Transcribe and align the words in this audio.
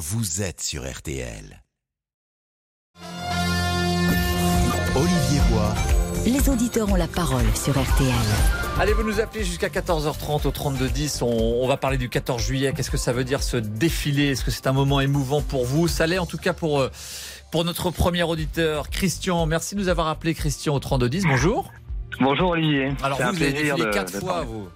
vous 0.00 0.40
êtes 0.40 0.62
sur 0.62 0.90
RTL. 0.90 1.62
Olivier 4.96 5.40
Bois. 5.50 5.74
Les 6.24 6.48
auditeurs 6.48 6.90
ont 6.90 6.94
la 6.96 7.06
parole 7.06 7.44
sur 7.54 7.72
RTL. 7.78 8.14
Allez, 8.80 8.94
vous 8.94 9.02
nous 9.02 9.20
appelez 9.20 9.44
jusqu'à 9.44 9.68
14h30 9.68 10.46
au 10.46 10.50
3210. 10.50 11.20
On, 11.20 11.26
on 11.28 11.68
va 11.68 11.76
parler 11.76 11.98
du 11.98 12.08
14 12.08 12.40
juillet. 12.42 12.72
Qu'est-ce 12.74 12.90
que 12.90 12.96
ça 12.96 13.12
veut 13.12 13.24
dire 13.24 13.42
ce 13.42 13.58
défilé? 13.58 14.28
Est-ce 14.30 14.42
que 14.42 14.50
c'est 14.50 14.66
un 14.66 14.72
moment 14.72 15.00
émouvant 15.00 15.42
pour 15.42 15.66
vous? 15.66 15.86
Ça 15.86 16.06
l'est 16.06 16.18
en 16.18 16.24
tout 16.26 16.38
cas 16.38 16.54
pour, 16.54 16.80
euh, 16.80 16.90
pour 17.52 17.66
notre 17.66 17.90
premier 17.90 18.22
auditeur, 18.22 18.88
Christian. 18.88 19.44
Merci 19.44 19.74
de 19.74 19.80
nous 19.80 19.88
avoir 19.88 20.08
appelé, 20.08 20.32
Christian, 20.34 20.74
au 20.74 20.78
3210. 20.80 21.24
Bonjour. 21.26 21.70
Bonjour 22.20 22.50
Olivier. 22.52 22.88
Alors, 23.02 23.18
vous, 23.18 23.24
un 23.24 23.32
vous 23.32 23.42
avez 23.42 23.52
défilé 23.52 23.84
de- 23.84 23.90
quatre 23.90 24.14
de 24.14 24.20
fois, 24.20 24.32
parler. 24.32 24.46
vous. 24.46 24.68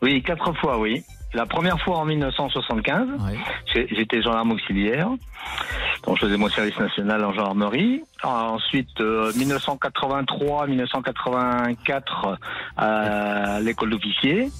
Oui, 0.00 0.22
quatre 0.22 0.52
fois, 0.58 0.78
oui. 0.78 1.04
La 1.34 1.46
première 1.46 1.80
fois 1.80 1.98
en 1.98 2.04
1975, 2.04 3.08
Oui. 3.20 3.38
j'ai- 3.72 3.88
j'étais 3.94 4.20
gendarme 4.22 4.52
auxiliaire, 4.52 5.08
donc 6.06 6.16
je 6.18 6.26
faisais 6.26 6.36
mon 6.36 6.48
service 6.50 6.78
national 6.78 7.24
en 7.24 7.32
gendarmerie. 7.32 8.02
Ensuite, 8.22 9.00
euh, 9.00 9.32
1983, 9.36 10.66
1984 10.66 12.38
à 12.76 13.60
l'école 13.60 13.90
d'officier. 13.90 14.50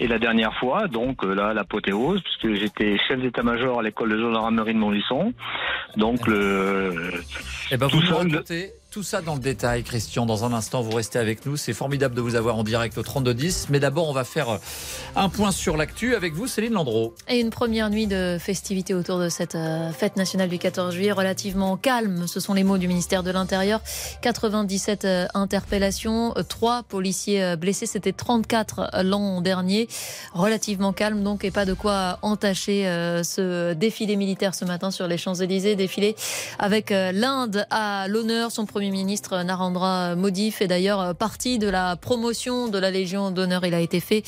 Et 0.00 0.06
la 0.06 0.20
dernière 0.20 0.54
fois, 0.54 0.86
donc 0.86 1.24
euh, 1.24 1.34
là, 1.34 1.52
l'apothéose, 1.52 2.22
puisque 2.22 2.54
j'étais 2.60 2.96
chef 3.08 3.20
d'état-major 3.20 3.80
à 3.80 3.82
l'école 3.82 4.10
de 4.10 4.18
gendarmerie 4.18 4.72
de 4.74 4.78
Montluçon. 4.78 5.32
Donc 5.96 6.24
le, 6.28 7.10
Eh 7.72 7.76
ben, 7.76 7.86
vous 7.86 7.90
Tout 7.98 8.06
nous 8.06 8.06
ça, 8.16 8.22
le- 8.22 8.30
racontez 8.34 8.70
tout 8.90 9.02
ça 9.02 9.20
dans 9.20 9.34
le 9.34 9.40
détail, 9.40 9.82
Christian. 9.82 10.24
Dans 10.24 10.44
un 10.44 10.52
instant, 10.54 10.80
vous 10.80 10.96
restez 10.96 11.18
avec 11.18 11.44
nous. 11.44 11.58
C'est 11.58 11.74
formidable 11.74 12.14
de 12.14 12.22
vous 12.22 12.36
avoir 12.36 12.56
en 12.56 12.64
direct 12.64 12.96
au 12.96 13.02
3210. 13.02 13.66
Mais 13.68 13.80
d'abord, 13.80 14.08
on 14.08 14.14
va 14.14 14.24
faire 14.24 14.48
euh, 14.48 14.58
un 15.14 15.28
point 15.28 15.52
sur 15.52 15.76
l'actu 15.76 16.14
avec 16.14 16.32
vous, 16.32 16.46
Céline 16.46 16.72
Landreau. 16.72 17.14
Et 17.28 17.38
une 17.38 17.50
première 17.50 17.90
nuit 17.90 18.06
de 18.06 18.38
festivités 18.40 18.94
autour 18.94 19.18
de 19.18 19.28
cette 19.28 19.56
euh, 19.56 19.92
fête 19.92 20.16
nationale 20.16 20.48
du 20.48 20.58
14 20.58 20.94
juillet 20.94 21.12
relativement 21.12 21.76
calme. 21.76 22.26
Ce 22.26 22.40
sont 22.40 22.54
les 22.54 22.64
mots 22.64 22.78
du 22.78 22.88
ministère 22.88 23.22
de 23.22 23.30
l'Intérieur. 23.30 23.82
97 24.22 25.04
euh, 25.04 25.26
interpellations, 25.34 26.32
3 26.48 26.84
policiers 26.84 27.56
blessés. 27.56 27.84
C'était 27.84 28.12
34 28.12 29.02
l'an 29.02 29.42
dernier. 29.42 29.86
Relativement 30.32 30.94
calme 30.94 31.22
donc 31.22 31.44
et 31.44 31.50
pas 31.50 31.66
de 31.66 31.74
quoi 31.74 32.18
entacher 32.22 32.84
ce 33.22 33.74
défilé 33.74 34.16
militaire 34.16 34.54
ce 34.54 34.64
matin 34.64 34.90
sur 34.90 35.06
les 35.06 35.18
Champs-Élysées. 35.18 35.76
Défilé 35.76 36.16
avec 36.58 36.90
l'Inde 36.90 37.66
à 37.70 38.08
l'honneur. 38.08 38.50
Son 38.50 38.64
ministre 38.78 39.34
euh, 39.34 39.42
Narendra 39.42 40.14
Modi 40.14 40.50
fait 40.50 40.66
d'ailleurs 40.66 41.00
euh, 41.00 41.14
partie 41.14 41.58
de 41.58 41.68
la 41.68 41.96
promotion 41.96 42.68
de 42.68 42.78
la 42.78 42.90
Légion 42.90 43.30
d'honneur. 43.30 43.66
Il 43.66 43.74
a 43.74 43.80
été 43.80 44.00
fait 44.00 44.22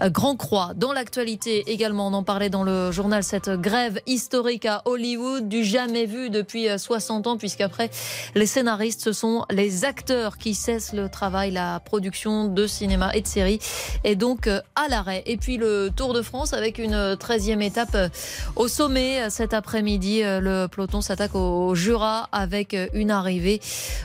euh, 0.00 0.10
Grand 0.10 0.36
Croix. 0.36 0.72
Dans 0.74 0.92
l'actualité 0.92 1.70
également, 1.70 2.08
on 2.08 2.12
en 2.14 2.22
parlait 2.22 2.50
dans 2.50 2.62
le 2.62 2.90
journal, 2.90 3.22
cette 3.22 3.50
grève 3.50 4.00
historique 4.06 4.66
à 4.66 4.82
Hollywood, 4.86 5.48
du 5.48 5.64
jamais 5.64 6.06
vu 6.06 6.30
depuis 6.30 6.68
euh, 6.68 6.78
60 6.78 7.26
ans, 7.26 7.36
puisqu'après 7.36 7.90
les 8.34 8.46
scénaristes, 8.46 9.02
ce 9.02 9.12
sont 9.12 9.44
les 9.50 9.84
acteurs 9.84 10.38
qui 10.38 10.54
cessent 10.54 10.92
le 10.92 11.08
travail, 11.08 11.50
la 11.50 11.80
production 11.80 12.46
de 12.46 12.66
cinéma 12.66 13.10
et 13.14 13.20
de 13.20 13.26
séries, 13.26 13.60
et 14.04 14.16
donc 14.16 14.46
euh, 14.46 14.60
à 14.74 14.88
l'arrêt. 14.88 15.22
Et 15.26 15.36
puis 15.36 15.56
le 15.56 15.90
Tour 15.94 16.14
de 16.14 16.22
France 16.22 16.52
avec 16.52 16.78
une 16.78 17.14
13e 17.14 17.60
étape 17.62 17.94
euh, 17.94 18.08
au 18.56 18.68
sommet 18.68 19.20
euh, 19.22 19.30
cet 19.30 19.54
après-midi. 19.54 20.22
Euh, 20.22 20.40
Le 20.40 20.66
peloton 20.68 21.00
s'attaque 21.00 21.34
au 21.34 21.74
Jura 21.74 22.28
avec 22.32 22.74
euh, 22.74 22.86
une 22.94 23.10
arrivée 23.10 23.60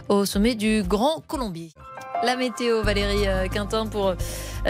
au 0.09 0.25
sommet 0.25 0.55
du 0.55 0.83
Grand 0.83 1.23
Colombier. 1.28 1.72
La 2.23 2.36
météo, 2.38 2.81
Valérie 2.81 3.28
euh, 3.28 3.47
Quintin, 3.47 3.86
pour 3.86 4.08
euh, 4.08 4.16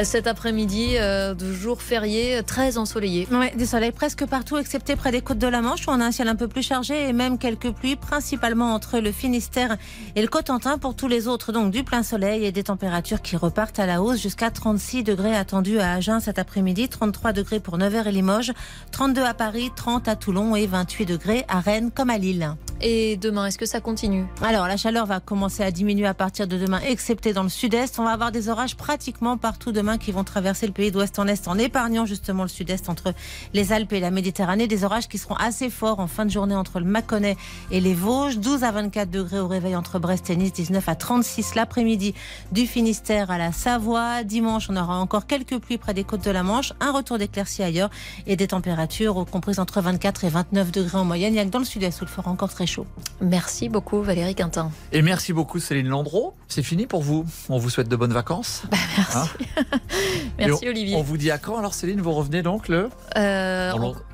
cet 0.04 0.28
après-midi 0.28 0.96
euh, 0.98 1.34
de 1.34 1.54
jour 1.54 1.82
férié 1.82 2.42
très 2.46 2.78
ensoleillé. 2.78 3.28
Ouais, 3.32 3.54
du 3.56 3.66
soleil 3.66 3.92
presque 3.92 4.26
partout, 4.26 4.58
excepté 4.58 4.96
près 4.96 5.12
des 5.12 5.22
côtes 5.22 5.38
de 5.38 5.48
la 5.48 5.62
Manche, 5.62 5.88
où 5.88 5.92
on 5.92 6.02
a 6.02 6.06
un 6.06 6.12
ciel 6.12 6.28
un 6.28 6.36
peu 6.36 6.48
plus 6.48 6.64
chargé 6.64 7.08
et 7.08 7.14
même 7.14 7.38
quelques 7.38 7.72
pluies, 7.72 7.96
principalement 7.96 8.74
entre 8.74 9.00
le 9.00 9.12
Finistère 9.12 9.78
et 10.16 10.22
le 10.22 10.28
Cotentin. 10.28 10.78
Pour 10.78 10.96
tous 10.96 11.08
les 11.08 11.28
autres, 11.28 11.52
donc 11.52 11.72
du 11.72 11.84
plein 11.84 12.04
soleil 12.04 12.46
et 12.46 12.52
des 12.52 12.64
températures 12.64 13.22
qui 13.22 13.38
repartent 13.38 13.80
à 13.80 13.86
la 13.86 14.02
hausse 14.02 14.22
jusqu'à 14.22 14.50
36 14.50 15.04
degrés 15.04 15.36
attendus 15.36 15.80
à 15.80 15.94
Agen 15.94 16.20
cet 16.20 16.40
après-midi, 16.40 16.90
33 16.90 17.32
degrés 17.32 17.60
pour 17.60 17.78
Nevers 17.78 18.08
et 18.08 18.12
Limoges, 18.12 18.54
32 18.92 19.24
à 19.24 19.34
Paris, 19.34 19.72
30 19.76 20.08
à 20.08 20.16
Toulon 20.16 20.56
et 20.56 20.68
28 20.68 21.06
degrés 21.06 21.46
à 21.48 21.60
Rennes 21.60 21.92
comme 21.96 22.10
à 22.10 22.18
Lille. 22.18 22.56
Et 22.82 23.16
demain, 23.16 23.46
est-ce 23.46 23.58
que 23.58 23.66
ça 23.66 23.80
continue 23.80 24.26
Alors, 24.42 24.68
la 24.68 24.76
chaleur 24.76 25.06
va 25.06 25.22
commencer 25.22 25.64
à 25.64 25.72
diminuer 25.72 26.06
à 26.06 26.14
partir 26.14 26.46
de 26.46 26.58
demain, 26.58 26.82
excepté 26.82 27.32
dans 27.32 27.44
le 27.44 27.50
sud-est. 27.50 27.98
On 28.00 28.04
va 28.04 28.12
avoir 28.12 28.34
des 28.34 28.50
orages 28.50 28.76
pratiquement 28.76 29.38
partout 29.38 29.72
demain 29.72 29.98
qui 29.98 30.12
vont 30.12 30.26
traverser 30.26 30.68
le 30.68 30.74
pays 30.74 30.92
d'ouest 30.92 31.18
en 31.18 31.26
est, 31.26 31.48
en 31.48 31.58
épargnant 31.58 32.06
justement 32.06 32.44
le 32.44 32.50
sud-est 32.50 32.90
entre 32.90 33.14
les 33.54 33.72
Alpes 33.72 33.94
et 33.94 34.02
la 34.02 34.12
Méditerranée. 34.12 34.68
Des 34.68 34.84
orages 34.84 35.08
qui 35.08 35.18
seront 35.18 35.36
assez 35.36 35.70
forts 35.70 36.02
en 36.02 36.08
fin 36.08 36.26
de 36.26 36.32
journée 36.32 36.54
entre 36.54 36.80
le 36.80 36.86
Mâconnais 36.86 37.38
et 37.72 37.80
les 37.80 37.94
Vosges. 37.94 38.40
12 38.40 38.66
à 38.66 38.72
24 38.72 39.10
degrés 39.10 39.40
au 39.40 39.48
réveil 39.48 39.76
entre 39.76 39.98
Brest 39.98 40.30
et 40.30 40.36
Nice, 40.36 40.52
19 40.52 40.88
à 40.90 40.96
36 40.96 41.56
l'après-midi 41.56 42.14
du 42.52 42.68
Finistère 42.68 43.32
à 43.32 43.38
la 43.38 43.54
Savoie. 43.54 44.24
Dimanche, 44.24 44.70
on 44.70 44.76
aura 44.76 45.00
encore 45.00 45.28
quelques 45.28 45.60
pluies 45.60 45.78
près 45.78 45.94
des 45.94 46.04
côtes 46.04 46.26
de 46.26 46.32
la 46.32 46.44
Manche, 46.44 46.74
un 46.82 46.92
retour 46.92 47.18
d'éclaircies 47.18 47.64
ailleurs 47.64 47.90
et 48.28 48.36
des 48.36 48.48
températures 48.48 49.26
comprises 49.32 49.60
entre 49.60 49.80
24 49.80 50.26
et 50.26 50.30
29 50.30 50.72
degrés 50.74 50.98
en 50.98 51.06
moyenne. 51.06 51.34
Il 51.34 51.38
y 51.38 51.40
a 51.40 51.46
que 51.46 51.50
dans 51.50 51.60
le 51.60 51.66
sud-est 51.66 52.02
où 52.02 52.04
il 52.04 52.10
fera 52.10 52.30
encore 52.30 52.50
très 52.50 52.65
chaud. 52.66 52.86
Merci 53.22 53.70
beaucoup, 53.70 54.02
Valérie 54.02 54.36
Quintin. 54.36 54.72
Et 54.92 55.02
merci 55.02 55.34
beaucoup, 55.34 55.60
Céline 55.60 55.88
Landreau. 55.88 56.34
C'est 56.48 56.64
fini 56.64 56.86
pour 56.86 57.02
vous. 57.02 57.26
On 57.50 57.58
vous 57.58 57.70
souhaite 57.70 57.88
de 57.90 57.96
bonnes 57.96 58.14
vacances. 58.14 58.64
Merci. 58.72 59.18
Hein 59.18 59.26
Merci, 60.38 60.66
on- 60.66 60.70
Olivier. 60.70 60.96
On 60.98 61.02
vous 61.04 61.18
dit 61.18 61.32
à 61.32 61.38
quand 61.38 61.58
alors, 61.58 61.74
Céline 61.74 62.02
Vous 62.02 62.12
revenez 62.12 62.42
donc 62.42 62.68
le 62.68 62.90
Euh, 63.18 63.72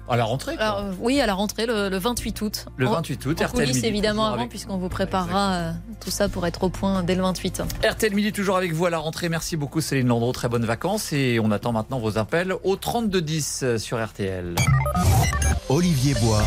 à 0.09 0.17
la 0.17 0.25
rentrée 0.25 0.55
quoi. 0.57 0.65
alors, 0.65 0.83
oui, 0.99 1.21
à 1.21 1.25
la 1.25 1.33
rentrée, 1.33 1.65
le, 1.65 1.87
le 1.89 1.97
28 1.97 2.41
août. 2.41 2.65
Le 2.75 2.87
En- 2.87 2.91
28 2.93 3.25
août, 3.27 3.41
En 3.41 3.45
RTL 3.45 3.67
Midi, 3.67 3.85
évidemment 3.85 4.13
toujours 4.23 4.25
avant, 4.27 4.37
avec- 4.39 4.49
puisqu'on 4.49 4.77
vous 4.77 4.89
préparera 4.89 5.53
euh, 5.53 5.71
tout 6.03 6.11
ça 6.11 6.27
pour 6.29 6.45
être 6.45 6.63
au 6.63 6.69
point 6.69 7.03
dès 7.03 7.15
le 7.15 7.21
28. 7.21 7.63
RTL 7.83 8.13
Midi 8.13 8.31
toujours 8.33 8.57
avec 8.57 8.73
vous 8.73 8.85
à 8.85 8.89
la 8.89 8.97
rentrée. 8.97 9.29
Merci 9.29 9.55
beaucoup 9.57 9.79
Céline 9.81 10.07
Landreau. 10.07 10.31
Très 10.33 10.49
bonnes 10.49 10.65
vacances 10.65 11.13
et 11.13 11.39
on 11.41 11.49
attend 11.51 11.71
maintenant 11.71 11.99
vos 11.99 12.17
appels 12.17 12.53
au 12.63 12.75
3210 12.75 13.59
euh, 13.63 13.77
sur 13.77 14.03
RTL. 14.03 14.55
Olivier 15.69 16.13
Bois. 16.15 16.43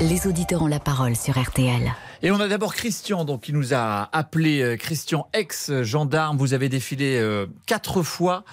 Les 0.00 0.26
auditeurs 0.26 0.62
ont 0.62 0.66
la 0.66 0.78
parole 0.78 1.16
sur 1.16 1.40
RTL. 1.40 1.90
Et 2.22 2.30
on 2.30 2.38
a 2.38 2.48
d'abord 2.48 2.74
Christian, 2.74 3.24
donc 3.24 3.44
qui 3.44 3.54
nous 3.54 3.72
a 3.72 4.10
appelé 4.12 4.60
euh, 4.60 4.76
Christian 4.76 5.26
ex-gendarme. 5.32 6.36
Vous 6.36 6.52
avez 6.52 6.68
défilé 6.68 7.18
euh, 7.18 7.46
quatre 7.66 8.02
fois 8.02 8.44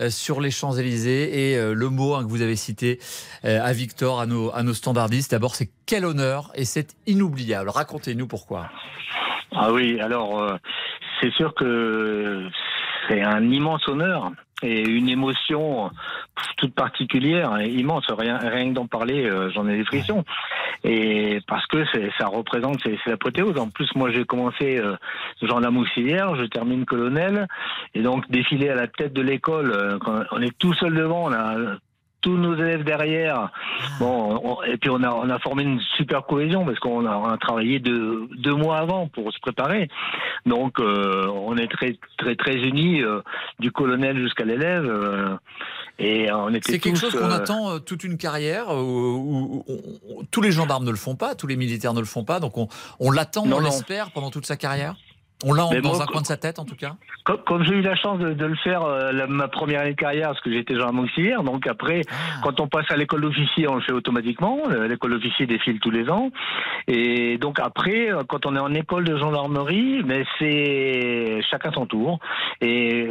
euh, 0.00 0.10
sur 0.10 0.40
les 0.40 0.50
Champs-Élysées 0.50 1.52
et 1.52 1.56
euh, 1.56 1.72
le 1.72 1.88
mot 1.88 2.14
hein, 2.16 2.24
que 2.24 2.28
vous 2.28 2.42
avez 2.42 2.56
cité 2.56 2.98
euh, 3.44 3.60
à 3.62 3.72
Victor, 3.72 4.18
à 4.18 4.26
nos, 4.26 4.52
à 4.52 4.64
nos 4.64 4.74
standardistes, 4.74 5.30
d'abord 5.30 5.54
c'est 5.54 5.70
quel 5.86 6.04
honneur 6.04 6.50
et 6.56 6.64
c'est 6.64 6.96
inoubliable. 7.06 7.68
Racontez-nous 7.68 8.26
pourquoi. 8.26 8.68
Ah 9.52 9.72
oui, 9.72 10.00
alors 10.00 10.42
euh, 10.42 10.56
c'est 11.20 11.32
sûr 11.32 11.54
que 11.54 12.48
c'est 13.08 13.22
un 13.22 13.50
immense 13.50 13.86
honneur 13.86 14.32
et 14.62 14.82
une 14.82 15.08
émotion 15.08 15.90
toute 16.56 16.74
particulière, 16.74 17.58
et 17.58 17.68
immense. 17.68 18.06
Rien, 18.10 18.38
rien 18.38 18.68
que 18.68 18.74
d'en 18.74 18.86
parler, 18.86 19.28
euh, 19.28 19.50
j'en 19.50 19.68
ai 19.68 19.76
des 19.76 19.84
frissons. 19.84 20.24
Et 20.84 21.40
parce 21.46 21.66
que 21.66 21.84
ça 22.18 22.26
représente, 22.26 22.80
c'est 22.82 22.98
l'apothéose. 23.06 23.58
En 23.58 23.68
plus, 23.68 23.88
moi, 23.94 24.10
j'ai 24.10 24.24
commencé 24.24 24.78
euh, 24.78 24.96
gendarme 25.42 25.78
auxiliaire, 25.78 26.34
je 26.36 26.44
termine 26.44 26.84
colonel, 26.84 27.46
et 27.94 28.02
donc 28.02 28.28
défiler 28.30 28.68
à 28.68 28.74
la 28.74 28.88
tête 28.88 29.12
de 29.12 29.22
l'école, 29.22 29.72
euh, 29.72 29.98
on 30.32 30.42
est 30.42 30.56
tout 30.58 30.74
seul 30.74 30.94
devant, 30.94 31.26
on 31.26 31.32
a 31.32 31.78
tous 32.28 32.36
nos 32.36 32.54
élèves 32.56 32.84
derrière. 32.84 33.50
Bon, 34.00 34.38
on- 34.44 34.62
et 34.64 34.76
puis 34.76 34.90
on 34.90 35.02
a 35.02 35.10
on 35.10 35.30
a 35.30 35.38
formé 35.38 35.62
une 35.62 35.80
super 35.96 36.26
cohésion 36.26 36.64
parce 36.66 36.78
qu'on 36.78 37.06
a, 37.06 37.16
on 37.16 37.24
a 37.26 37.38
travaillé 37.38 37.78
deux 37.78 38.28
deux 38.36 38.54
mois 38.54 38.78
avant 38.78 39.08
pour 39.08 39.32
se 39.32 39.38
préparer. 39.40 39.88
Donc 40.44 40.78
euh, 40.78 41.26
on 41.28 41.56
est 41.56 41.68
très 41.68 41.96
très 42.18 42.36
très 42.36 42.54
unis 42.56 43.02
euh, 43.02 43.20
du 43.60 43.72
colonel 43.72 44.18
jusqu'à 44.18 44.44
l'élève 44.44 44.84
euh, 44.84 45.36
et 45.98 46.30
on 46.32 46.50
était 46.50 46.72
C'est 46.72 46.78
quelque 46.78 46.98
chose 46.98 47.14
qu'on 47.14 47.30
attend 47.30 47.80
toute 47.80 48.04
une 48.04 48.18
carrière 48.18 48.68
où, 48.68 48.74
où- 48.74 49.64
où- 49.66 49.74
où- 49.76 50.22
tous 50.30 50.42
les 50.42 50.52
gendarmes 50.52 50.84
ne 50.84 50.90
le 50.90 50.96
font 50.96 51.16
pas, 51.16 51.34
tous 51.34 51.46
les 51.46 51.56
militaires 51.56 51.94
ne 51.94 52.00
le 52.00 52.06
font 52.06 52.24
pas, 52.24 52.40
donc 52.40 52.58
on, 52.58 52.68
on 53.00 53.10
l'attend, 53.10 53.44
on 53.46 53.60
l'espère 53.60 54.10
pendant 54.10 54.30
toute 54.30 54.46
sa 54.46 54.56
carrière? 54.56 54.94
On 55.44 55.52
l'a 55.52 55.68
dans 55.80 55.90
moi, 55.90 56.02
un 56.02 56.06
coin 56.06 56.20
de 56.20 56.26
sa 56.26 56.36
tête 56.36 56.58
en 56.58 56.64
tout 56.64 56.74
cas. 56.74 56.96
Comme, 57.24 57.38
comme 57.46 57.62
j'ai 57.64 57.74
eu 57.74 57.80
la 57.80 57.94
chance 57.94 58.18
de, 58.18 58.32
de 58.32 58.44
le 58.44 58.56
faire 58.56 58.82
euh, 58.82 59.12
la- 59.12 59.26
ma 59.28 59.46
première 59.46 59.82
année 59.82 59.92
de 59.92 59.96
carrière, 59.96 60.28
parce 60.30 60.40
que 60.40 60.50
j'étais 60.52 60.74
gendarme 60.74 60.98
auxiliaire, 61.00 61.42
donc 61.44 61.66
après, 61.68 62.00
Ah. 62.10 62.40
quand 62.42 62.58
on 62.60 62.66
passe 62.66 62.90
à 62.90 62.96
l'école 62.96 63.20
d'officier, 63.20 63.68
on 63.68 63.76
le 63.76 63.80
fait 63.82 63.92
automatiquement. 63.92 64.58
Euh, 64.70 64.88
L'école 64.88 65.12
d'officier 65.12 65.46
défile 65.46 65.78
tous 65.78 65.90
les 65.92 66.08
ans. 66.10 66.30
Et 66.88 67.38
donc 67.38 67.60
après, 67.60 68.10
euh, 68.10 68.22
quand 68.28 68.46
on 68.46 68.56
est 68.56 68.60
en 68.60 68.74
école 68.74 69.04
de 69.04 69.16
gendarmerie, 69.16 70.02
mais 70.04 70.24
c'est 70.38 71.40
chacun 71.50 71.70
son 71.72 71.86
tour. 71.86 72.18
Et 72.60 73.10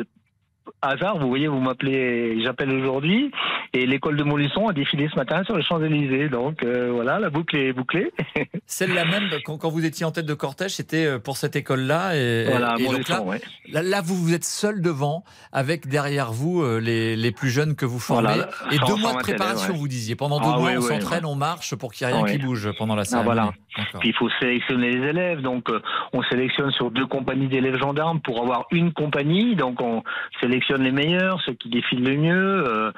hasard, 0.88 1.18
vous 1.20 1.28
voyez, 1.28 1.48
vous 1.48 1.60
m'appelez, 1.60 2.42
j'appelle 2.44 2.72
aujourd'hui, 2.72 3.32
et 3.74 3.86
l'école 3.86 4.18
de 4.18 4.24
Montluçon 4.24 4.68
a 4.68 4.74
défilé 4.74 5.08
ce 5.12 5.16
matin 5.16 5.44
sur 5.44 5.56
les 5.56 5.64
Champs-Élysées. 5.64 6.30
Donc 6.30 6.64
euh, 6.64 6.92
voilà, 6.92 7.20
la 7.20 7.30
boucle 7.30 7.56
est 7.58 7.74
bouclée. 7.74 8.12
Celle-là 8.66 9.06
même, 9.06 9.30
quand, 9.46 9.58
quand 9.58 9.70
vous 9.70 9.86
étiez 9.86 10.06
en 10.06 10.12
tête 10.12 10.26
de 10.26 10.34
cortège, 10.34 10.72
c'était 10.72 11.06
euh, 11.06 11.20
pour 11.20 11.38
cette 11.38 11.56
école-là. 11.56 12.16
Et, 12.16 12.46
voilà, 12.50 12.76
et 12.80 12.86
donc 12.86 13.08
là, 13.08 13.22
ouais. 13.22 13.42
là, 13.72 13.82
là, 13.82 14.02
vous, 14.02 14.16
vous 14.16 14.34
êtes 14.34 14.44
seul 14.46 14.82
devant, 14.82 15.24
avec 15.52 15.88
derrière 15.88 16.32
vous 16.32 16.62
euh, 16.62 16.80
les, 16.80 17.16
les 17.16 17.32
plus 17.32 17.50
jeunes 17.50 17.76
que 17.76 17.86
vous 17.86 18.00
formez. 18.00 18.28
Voilà, 18.30 18.50
et 18.72 18.78
deux 18.88 18.96
mois 18.96 19.14
de 19.14 19.20
préparation, 19.20 19.74
ouais. 19.74 19.80
vous 19.80 19.88
disiez. 19.88 20.16
Pendant 20.16 20.40
deux 20.40 20.48
Ah, 20.52 20.60
mois, 20.60 20.72
on 20.78 20.82
s'entraîne, 20.82 21.26
ouais. 21.26 21.32
on 21.32 21.36
marche 21.36 21.76
pour 21.76 21.94
qu'il 21.94 22.08
n'y 22.08 22.14
ait 22.14 22.16
rien 22.18 22.26
qui 22.26 22.38
bouge 22.38 22.70
pendant 22.78 22.96
la 22.96 23.02
Ah, 23.02 23.06
cérémonie. 23.06 23.26
voilà. 23.26 23.52
D'accord. 23.78 24.00
Puis 24.00 24.10
il 24.10 24.16
faut 24.16 24.30
sélectionner 24.40 24.90
les 24.92 25.08
élèves. 25.10 25.42
Donc 25.42 25.70
euh, 25.70 25.80
on 26.14 26.24
sélectionne 26.24 26.72
sur 26.72 26.90
deux 26.92 27.06
compagnies 27.06 27.48
d'élèves 27.48 27.78
gendarmes 27.78 28.20
pour 28.22 28.42
avoir 28.42 28.66
une 28.72 28.92
compagnie. 28.92 29.56
Donc 29.56 29.82
on 29.82 30.04
sélectionne 30.42 30.77
les 30.84 30.92
meilleurs, 30.92 31.42
ceux 31.42 31.54
qui 31.54 31.70
défilent 31.70 32.04
le 32.04 32.18
mieux. 32.18 32.64
Euh, 32.68 32.92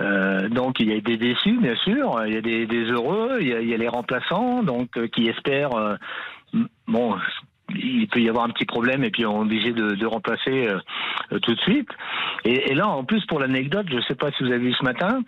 euh, 0.00 0.48
donc 0.48 0.80
il 0.80 0.88
y 0.88 0.96
a 0.96 1.00
des 1.00 1.16
déçus, 1.16 1.58
bien 1.58 1.76
sûr. 1.76 2.22
Il 2.26 2.34
y 2.34 2.36
a 2.36 2.40
des, 2.40 2.84
heureux. 2.90 3.38
Il 3.40 3.48
y 3.48 3.54
a, 3.54 3.60
il 3.60 3.68
y 3.68 3.74
a 3.74 3.76
les 3.76 3.88
remplaçants, 3.88 4.62
donc 4.62 4.96
euh, 4.96 5.08
qui 5.08 5.28
espèrent. 5.28 5.98
bon. 6.86 7.16
Il 7.70 8.08
peut 8.08 8.20
y 8.20 8.28
avoir 8.28 8.44
un 8.44 8.50
petit 8.50 8.64
problème 8.64 9.04
et 9.04 9.10
puis 9.10 9.26
on 9.26 9.38
est 9.38 9.44
obligé 9.44 9.72
de, 9.72 9.90
de 9.94 10.06
remplacer 10.06 10.68
euh, 10.68 10.78
euh, 11.32 11.38
tout 11.40 11.54
de 11.54 11.60
suite. 11.60 11.88
Et, 12.44 12.70
et 12.70 12.74
là, 12.74 12.88
en 12.88 13.04
plus, 13.04 13.24
pour 13.26 13.40
l'anecdote, 13.40 13.86
je 13.90 13.96
ne 13.96 14.00
sais 14.02 14.14
pas 14.14 14.30
si 14.32 14.42
vous 14.42 14.48
avez 14.50 14.58
vu 14.58 14.72
ce 14.72 14.82
matin, 14.84 15.20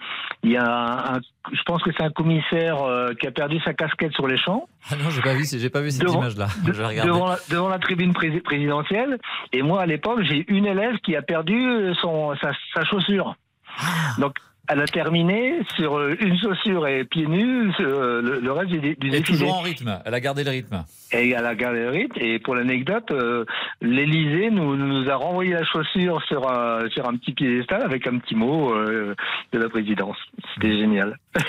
il 0.42 0.52
y 0.52 0.56
a 0.56 0.64
un, 0.64 1.16
un- 1.16 1.20
je 1.52 1.62
pense 1.64 1.82
que 1.82 1.90
c'est 1.96 2.02
un 2.04 2.10
commissaire 2.10 2.82
euh, 2.82 3.12
qui 3.14 3.26
a 3.26 3.30
perdu 3.30 3.58
sa 3.60 3.74
casquette 3.74 4.12
sur 4.14 4.26
les 4.26 4.38
champs 4.38 4.68
Ah 4.90 4.96
non, 4.96 5.10
j'ai 5.10 5.20
pas 5.22 5.34
vu, 5.34 5.44
j'ai 5.44 5.70
pas 5.70 5.80
vu 5.82 5.90
cette 5.90 6.02
image-là. 6.10 6.46
de- 6.64 6.72
devant, 7.06 7.28
la, 7.28 7.38
devant 7.50 7.68
la 7.68 7.78
tribune 7.78 8.12
pré- 8.14 8.40
présidentielle. 8.40 9.18
Et 9.52 9.62
moi, 9.62 9.82
à 9.82 9.86
l'époque, 9.86 10.20
j'ai 10.22 10.44
une 10.48 10.66
élève 10.66 10.96
qui 11.04 11.16
a 11.16 11.22
perdu 11.22 11.92
son, 12.00 12.34
sa, 12.40 12.52
sa 12.74 12.84
chaussure. 12.84 13.34
Ah. 13.78 14.18
Donc, 14.18 14.34
elle 14.70 14.80
a 14.80 14.86
terminé 14.86 15.58
sur 15.76 15.98
euh, 15.98 16.14
une 16.20 16.38
chaussure 16.38 16.86
et 16.86 17.04
pieds 17.04 17.26
nus 17.26 17.72
euh, 17.80 18.22
le, 18.22 18.40
le 18.40 18.52
reste 18.52 18.70
du, 18.70 18.78
du 18.80 18.88
Et 18.88 18.94
défilé. 19.10 19.22
toujours 19.22 19.54
en 19.56 19.60
rythme. 19.60 20.00
Elle 20.04 20.14
a 20.14 20.20
gardé 20.20 20.44
le 20.44 20.50
rythme. 20.50 20.84
Et 21.12 21.34
à 21.34 21.42
la 21.42 21.54
galerie. 21.56 22.08
Et 22.16 22.38
pour 22.38 22.54
l'anecdote, 22.54 23.10
euh, 23.10 23.44
l'Élysée 23.82 24.50
nous, 24.50 24.76
nous 24.76 25.10
a 25.10 25.16
renvoyé 25.16 25.54
la 25.54 25.64
chaussure 25.64 26.22
sur 26.28 26.48
un, 26.50 26.88
sur 26.90 27.08
un 27.08 27.16
petit 27.16 27.32
piédestal 27.32 27.82
avec 27.82 28.06
un 28.06 28.18
petit 28.18 28.34
mot 28.36 28.72
euh, 28.72 29.14
de 29.52 29.58
la 29.58 29.68
présidence. 29.68 30.16
C'était 30.54 30.78
génial. 30.78 31.18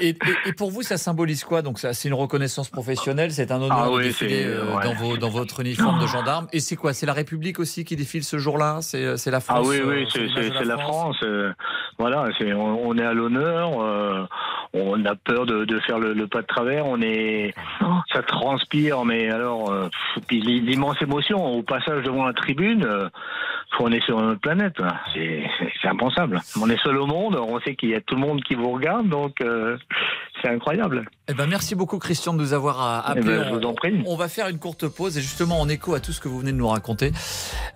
Et, 0.00 0.10
et- 0.10 0.16
et 0.46 0.52
pour 0.52 0.70
vous, 0.70 0.82
ça 0.82 0.96
symbolise 0.96 1.42
quoi? 1.44 1.62
Donc, 1.62 1.78
ça, 1.78 1.92
c'est 1.92 2.08
une 2.08 2.14
reconnaissance 2.14 2.70
professionnelle, 2.70 3.30
c'est 3.32 3.50
un 3.50 3.60
honneur 3.60 3.84
Ah 3.86 3.88
de 3.88 3.94
oui, 3.96 4.02
défiler 4.04 4.46
ouais. 4.46 4.82
dans, 4.84 4.94
vos, 4.94 5.16
dans 5.16 5.28
votre 5.28 5.60
uniforme 5.60 6.00
de 6.00 6.06
gendarme. 6.06 6.46
Et 6.52 6.60
c'est 6.60 6.76
quoi? 6.76 6.92
C'est 6.92 7.06
la 7.06 7.12
République 7.12 7.58
aussi 7.58 7.84
qui 7.84 7.96
défile 7.96 8.22
ce 8.24 8.38
jour-là? 8.38 8.78
C'est 8.82 9.04
la 9.30 9.36
Ah 9.36 9.40
France 9.40 9.66
oui, 9.68 9.76
euh, 9.80 10.04
oui, 10.04 10.08
c'est 10.12 10.64
la 10.64 10.78
France? 10.78 11.24
voilà, 11.98 12.28
c'est 12.38 12.52
on, 12.68 12.96
est 12.98 13.04
à 13.04 13.12
l'honneur. 13.12 13.80
euh, 13.80 14.26
on 14.74 15.04
a 15.04 15.14
peur 15.14 15.46
de, 15.46 15.78
faire 15.80 15.98
le, 15.98 16.26
pas 16.26 16.42
de 16.42 16.46
travers. 16.46 16.86
On 16.86 17.00
est, 17.00 17.54
ça 18.12 18.22
transpire, 18.22 19.04
mais 19.04 19.30
alors, 19.30 19.70
euh, 19.70 19.88
l'immense 20.30 21.00
émotion 21.00 21.44
au 21.44 21.62
passage 21.62 22.02
devant 22.04 22.26
la 22.26 22.32
tribune. 22.32 22.84
euh, 22.84 23.08
on 23.80 23.92
est 23.92 24.02
sur 24.04 24.18
une 24.18 24.30
autre 24.30 24.40
planète. 24.40 24.78
là. 24.78 25.00
C'est 25.14 25.88
impensable. 25.88 26.40
On 26.60 26.68
est 26.68 26.80
seul 26.82 26.96
au 26.98 27.06
monde. 27.06 27.36
On 27.36 27.60
sait 27.60 27.76
qu'il 27.76 27.90
y 27.90 27.94
a 27.94 28.00
tout 28.00 28.14
le 28.14 28.20
monde 28.20 28.42
qui 28.42 28.54
vous 28.54 28.70
regarde, 28.70 29.08
donc 29.08 29.36
c'est 30.42 30.48
incroyable. 30.48 31.04
Eh 31.30 31.34
ben, 31.34 31.46
merci 31.46 31.74
beaucoup, 31.74 31.98
Christian, 31.98 32.32
de 32.32 32.38
nous 32.38 32.52
avoir 32.52 32.80
euh, 32.82 33.00
Eh 33.06 33.10
appelé. 33.10 33.36
ben, 33.38 33.44
je 33.48 33.54
vous 33.54 33.66
en 33.66 33.74
prie. 33.74 34.02
On 34.06 34.16
va 34.16 34.28
faire 34.28 34.48
une 34.48 34.58
courte 34.58 34.88
pause 34.88 35.18
et 35.18 35.20
justement 35.20 35.60
en 35.60 35.68
écho 35.68 35.94
à 35.94 36.00
tout 36.00 36.12
ce 36.12 36.20
que 36.20 36.28
vous 36.28 36.38
venez 36.40 36.52
de 36.52 36.56
nous 36.56 36.68
raconter. 36.68 37.12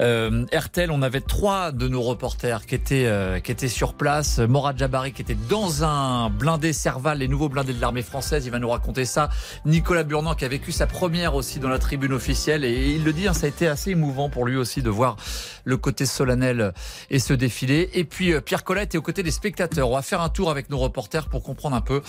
Euh, 0.00 0.44
RTL, 0.54 0.90
on 0.90 1.02
avait 1.02 1.20
trois 1.20 1.72
de 1.72 1.88
nos 1.88 2.02
reporters 2.02 2.64
qui 2.66 2.74
étaient 2.74 3.06
euh, 3.06 3.40
qui 3.40 3.52
étaient 3.52 3.68
sur 3.68 3.94
place. 3.94 4.38
Morad 4.38 4.78
Jabari 4.78 5.12
qui 5.12 5.22
était 5.22 5.36
dans 5.48 5.84
un 5.84 6.30
blindé 6.30 6.72
Serval, 6.72 7.18
les 7.18 7.28
nouveaux 7.28 7.48
blindés 7.48 7.74
de 7.74 7.80
l'armée 7.80 8.02
française. 8.02 8.46
Il 8.46 8.50
va 8.52 8.58
nous 8.58 8.70
raconter 8.70 9.04
ça. 9.04 9.28
Nicolas 9.66 10.04
Burnand 10.04 10.34
qui 10.34 10.44
a 10.44 10.48
vécu 10.48 10.72
sa 10.72 10.86
première 10.86 11.34
aussi 11.34 11.58
dans 11.60 11.68
la 11.68 11.78
tribune 11.78 12.12
officielle 12.12 12.64
et 12.64 12.90
il 12.92 13.04
le 13.04 13.12
dit, 13.12 13.28
hein, 13.28 13.34
ça 13.34 13.46
a 13.46 13.48
été 13.48 13.68
assez 13.68 13.90
émouvant 13.90 14.30
pour 14.30 14.46
lui 14.46 14.56
aussi 14.56 14.82
de 14.82 14.90
voir 14.90 15.16
le 15.64 15.76
côté 15.76 16.06
solennel 16.06 16.72
et 17.10 17.18
ce 17.18 17.34
défilé. 17.34 17.90
Et 17.94 18.04
puis 18.04 18.32
euh, 18.32 18.40
Pierre 18.40 18.64
Collette 18.64 18.94
est 18.94 18.98
aux 18.98 19.02
côtés 19.02 19.22
des 19.22 19.30
spectateurs. 19.30 19.90
On 19.90 19.94
va 19.94 20.02
faire 20.02 20.20
un 20.22 20.28
tour 20.30 20.50
avec 20.50 20.70
nos 20.70 20.78
reporters 20.78 21.28
pour 21.28 21.42
comprendre 21.42 21.76
un 21.76 21.80
peu 21.80 22.00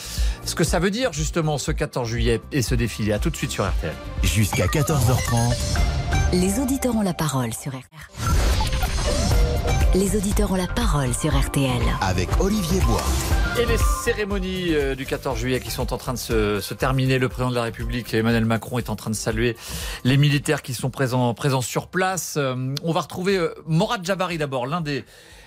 ce 0.45 0.55
que 0.55 0.63
ça 0.63 0.79
veut 0.79 0.91
dire 0.91 1.13
justement 1.13 1.57
ce 1.57 1.71
14 1.71 2.07
juillet 2.07 2.41
et 2.51 2.61
ce 2.61 2.75
défilé. 2.75 3.13
À 3.13 3.19
tout 3.19 3.29
de 3.29 3.35
suite 3.35 3.51
sur 3.51 3.67
RTL. 3.67 3.93
Jusqu'à 4.23 4.65
14h30. 4.67 5.55
Les 6.33 6.59
auditeurs 6.59 6.95
ont 6.95 7.01
la 7.01 7.13
parole 7.13 7.53
sur 7.53 7.71
RTL. 7.71 7.83
Les 9.95 10.15
auditeurs 10.15 10.51
ont 10.51 10.55
la 10.55 10.67
parole 10.67 11.13
sur 11.13 11.39
RTL. 11.39 11.81
Avec 12.01 12.29
Olivier 12.39 12.81
Bois. 12.81 13.03
Et 13.61 13.65
les 13.67 13.77
cérémonies 14.03 14.73
euh, 14.73 14.95
du 14.95 15.05
14 15.05 15.37
juillet 15.37 15.59
qui 15.59 15.69
sont 15.69 15.93
en 15.93 15.97
train 15.97 16.13
de 16.13 16.17
se, 16.17 16.59
se 16.59 16.73
terminer. 16.73 17.19
Le 17.19 17.29
président 17.29 17.51
de 17.51 17.55
la 17.55 17.61
République, 17.61 18.11
Emmanuel 18.15 18.45
Macron, 18.45 18.79
est 18.79 18.89
en 18.89 18.95
train 18.95 19.11
de 19.11 19.15
saluer 19.15 19.55
les 20.03 20.17
militaires 20.17 20.63
qui 20.63 20.73
sont 20.73 20.89
présents, 20.89 21.35
présents 21.35 21.61
sur 21.61 21.87
place. 21.87 22.35
Euh, 22.37 22.73
on 22.83 22.91
va 22.91 23.01
retrouver 23.01 23.37
euh, 23.37 23.53
Morad 23.67 24.03
Jabari 24.03 24.39
d'abord, 24.39 24.65
l'un 24.65 24.81
des, 24.81 25.05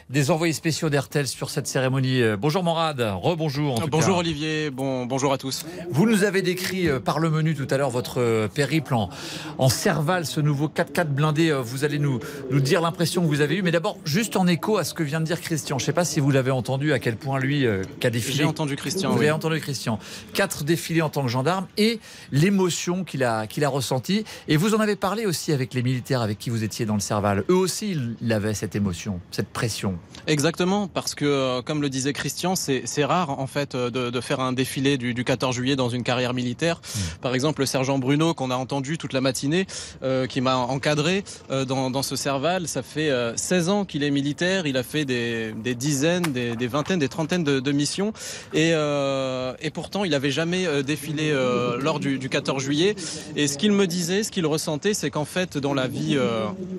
des 0.08 0.30
envoyés 0.30 0.52
spéciaux 0.52 0.88
d'RTL 0.88 1.26
sur 1.26 1.50
cette 1.50 1.66
cérémonie. 1.66 2.22
Euh, 2.22 2.36
Bonjour 2.36 2.62
Morad, 2.62 3.00
rebonjour. 3.00 3.82
Bonjour 3.90 4.14
cas. 4.14 4.20
Olivier, 4.20 4.70
bon, 4.70 5.04
bonjour 5.04 5.32
à 5.32 5.38
tous. 5.38 5.66
Vous 5.90 6.06
nous 6.06 6.22
avez 6.22 6.42
décrit 6.42 6.88
euh, 6.88 7.00
par 7.00 7.18
le 7.18 7.28
menu 7.28 7.56
tout 7.56 7.66
à 7.70 7.76
l'heure 7.76 7.90
votre 7.90 8.20
euh, 8.20 8.46
périple 8.46 8.94
en, 8.94 9.10
en 9.58 9.68
Serval, 9.68 10.24
ce 10.24 10.40
nouveau 10.40 10.68
4x4 10.68 11.06
blindé. 11.06 11.52
Vous 11.60 11.84
allez 11.84 11.98
nous, 11.98 12.20
nous 12.52 12.60
dire 12.60 12.80
l'impression 12.80 13.22
que 13.22 13.26
vous 13.26 13.40
avez 13.40 13.56
eue. 13.56 13.62
Mais 13.62 13.72
d'abord, 13.72 13.98
juste 14.04 14.36
en 14.36 14.46
écho 14.46 14.78
à 14.78 14.84
ce 14.84 14.94
que 14.94 15.02
vient 15.02 15.18
de 15.20 15.24
dire 15.24 15.40
Christian. 15.40 15.76
Je 15.78 15.82
ne 15.82 15.86
sais 15.86 15.92
pas 15.92 16.04
si 16.04 16.20
vous 16.20 16.30
l'avez 16.30 16.52
entendu, 16.52 16.92
à 16.92 17.00
quel 17.00 17.16
point 17.16 17.40
lui, 17.40 17.66
euh, 17.66 17.82
qui 17.98 18.06
a 18.06 18.10
défilé. 18.10 18.38
J'ai 18.38 18.44
entendu 18.44 18.76
Christian. 18.76 19.10
Vous 19.10 19.18
oui. 19.18 19.24
avez 19.24 19.32
entendu 19.32 19.58
Christian. 19.58 19.98
Quatre 20.34 20.62
défilés 20.62 21.02
en 21.02 21.08
tant 21.08 21.22
que 21.22 21.28
gendarme 21.28 21.66
et 21.78 21.98
l'émotion 22.30 23.02
qu'il 23.02 23.24
a, 23.24 23.48
qu'il 23.48 23.64
a 23.64 23.68
ressentie. 23.68 24.24
Et 24.46 24.56
vous 24.56 24.76
en 24.76 24.78
avez 24.78 24.94
parlé 24.94 25.26
aussi 25.26 25.52
avec 25.52 25.74
les 25.74 25.82
militaires 25.82 26.22
avec 26.22 26.38
qui 26.38 26.50
vous 26.50 26.62
étiez 26.62 26.86
dans 26.86 26.94
le 26.94 27.00
Serval. 27.00 27.42
Eux 27.50 27.56
aussi, 27.56 27.98
ils 28.22 28.32
avaient 28.32 28.54
cette 28.54 28.76
émotion, 28.76 29.18
cette 29.32 29.48
pression. 29.48 29.95
Exactement, 30.26 30.88
parce 30.88 31.14
que 31.14 31.24
euh, 31.24 31.62
comme 31.62 31.82
le 31.82 31.88
disait 31.88 32.12
Christian, 32.12 32.54
c'est 32.56 33.04
rare 33.04 33.38
en 33.38 33.46
fait 33.46 33.74
euh, 33.74 33.90
de, 33.90 34.10
de 34.10 34.20
faire 34.20 34.40
un 34.40 34.52
défilé 34.52 34.98
du, 34.98 35.14
du 35.14 35.24
14 35.24 35.54
juillet 35.54 35.76
dans 35.76 35.88
une 35.88 36.02
carrière 36.02 36.34
militaire. 36.34 36.80
Mmh. 36.80 36.98
Par 37.20 37.34
exemple, 37.34 37.60
le 37.60 37.66
sergent 37.66 37.98
Bruno 37.98 38.34
qu'on 38.34 38.50
a 38.50 38.56
entendu 38.56 38.98
toute 38.98 39.12
la 39.12 39.20
matinée, 39.20 39.66
euh, 40.02 40.26
qui 40.26 40.40
m'a 40.40 40.56
encadré 40.56 41.24
euh, 41.50 41.64
dans, 41.64 41.90
dans 41.90 42.02
ce 42.02 42.16
Serval, 42.16 42.68
ça 42.68 42.82
fait 42.82 43.10
euh, 43.10 43.36
16 43.36 43.68
ans 43.68 43.84
qu'il 43.84 44.02
est 44.02 44.10
militaire. 44.10 44.66
Il 44.66 44.76
a 44.76 44.82
fait 44.82 45.04
des, 45.04 45.52
des 45.52 45.74
dizaines, 45.74 46.24
des, 46.24 46.56
des 46.56 46.66
vingtaines, 46.66 46.98
des 46.98 47.08
trentaines 47.08 47.44
de, 47.44 47.60
de 47.60 47.72
missions, 47.72 48.12
et, 48.52 48.70
et 48.70 49.70
pourtant 49.70 50.04
il 50.04 50.10
n'avait 50.10 50.30
jamais 50.30 50.66
défilé 50.82 51.32
lors 51.80 52.00
du, 52.00 52.18
du 52.18 52.28
14 52.28 52.62
juillet. 52.62 52.94
Et 53.36 53.46
ce 53.48 53.58
qu'il 53.58 53.72
me 53.72 53.86
disait, 53.86 54.22
ce 54.22 54.30
qu'il 54.30 54.46
ressentait, 54.46 54.94
c'est 54.94 55.10
qu'en 55.10 55.24
fait 55.24 55.58
dans 55.58 55.74
la 55.74 55.86
vie 55.86 56.16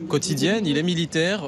quotidienne, 0.10 0.66
il 0.66 0.78
est 0.78 0.84
militaire, 0.84 1.48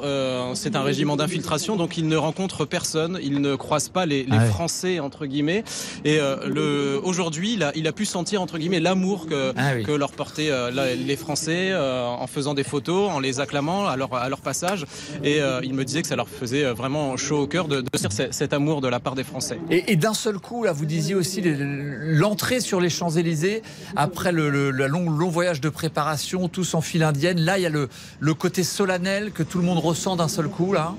c'est 0.54 0.76
un 0.76 0.82
régiment 0.82 1.16
d'infiltration, 1.16 1.59
donc 1.68 1.96
il 1.98 2.08
ne 2.08 2.16
rencontre 2.16 2.64
personne, 2.64 3.18
il 3.22 3.40
ne 3.40 3.54
croise 3.56 3.88
pas 3.88 4.06
les, 4.06 4.24
les 4.24 4.28
Ah 4.32 4.38
ouais. 4.42 4.48
Français 4.48 5.00
entre 5.00 5.26
guillemets. 5.26 5.64
Et 6.04 6.18
euh, 6.18 6.36
le 6.46 7.00
aujourd'hui, 7.02 7.54
il 7.54 7.62
a, 7.62 7.72
il 7.74 7.86
a 7.86 7.92
pu 7.92 8.04
sentir 8.04 8.42
entre 8.42 8.58
guillemets 8.58 8.80
l'amour 8.80 9.26
que 9.26 9.52
Ah 9.56 9.72
oui. 9.76 9.82
que 9.84 9.92
leur 9.92 10.12
portaient 10.12 10.50
euh, 10.50 10.70
la- 10.70 10.94
les 10.94 11.16
Français 11.16 11.70
euh, 11.70 12.04
en 12.06 12.26
faisant 12.26 12.54
des 12.54 12.64
photos, 12.64 13.10
en 13.10 13.20
les 13.20 13.40
acclamant 13.40 13.86
à 13.86 13.96
leur, 13.96 14.14
à 14.14 14.28
leur 14.28 14.40
passage. 14.40 14.86
Et 15.24 15.40
euh, 15.40 15.60
il 15.62 15.74
me 15.74 15.84
disait 15.84 16.02
que 16.02 16.08
ça 16.08 16.16
leur 16.16 16.28
faisait 16.28 16.64
vraiment 16.72 17.16
chaud 17.16 17.40
au 17.40 17.46
cœur 17.46 17.68
de, 17.68 17.80
de 17.80 17.86
sentir 17.98 18.12
ce- 18.12 18.32
cet 18.32 18.52
amour 18.52 18.80
de 18.80 18.88
la 18.88 19.00
part 19.00 19.14
des 19.14 19.24
Français. 19.24 19.58
Et, 19.70 19.92
et 19.92 19.96
d'un 19.96 20.14
seul 20.14 20.38
coup, 20.38 20.64
là, 20.64 20.72
vous 20.72 20.86
disiez 20.86 21.14
aussi 21.14 21.42
l'entrée 21.44 22.60
sur 22.60 22.80
les 22.80 22.90
Champs-Élysées, 22.90 23.62
après 23.96 24.32
le, 24.32 24.50
le- 24.50 24.70
le 24.70 24.86
long, 24.86 25.10
long 25.10 25.28
voyage 25.28 25.60
de 25.60 25.68
préparation, 25.68 26.48
tous 26.48 26.74
en 26.74 26.80
file 26.80 27.02
indienne. 27.02 27.40
Là, 27.40 27.58
il 27.58 27.62
y 27.62 27.66
a 27.66 27.70
le, 27.70 27.88
le 28.18 28.34
côté 28.34 28.62
solennel 28.64 29.32
que 29.32 29.42
tout 29.42 29.58
le 29.58 29.64
monde 29.64 29.78
ressent 29.78 30.16
d'un 30.16 30.28
seul 30.28 30.48
coup, 30.48 30.72
là. 30.72 30.94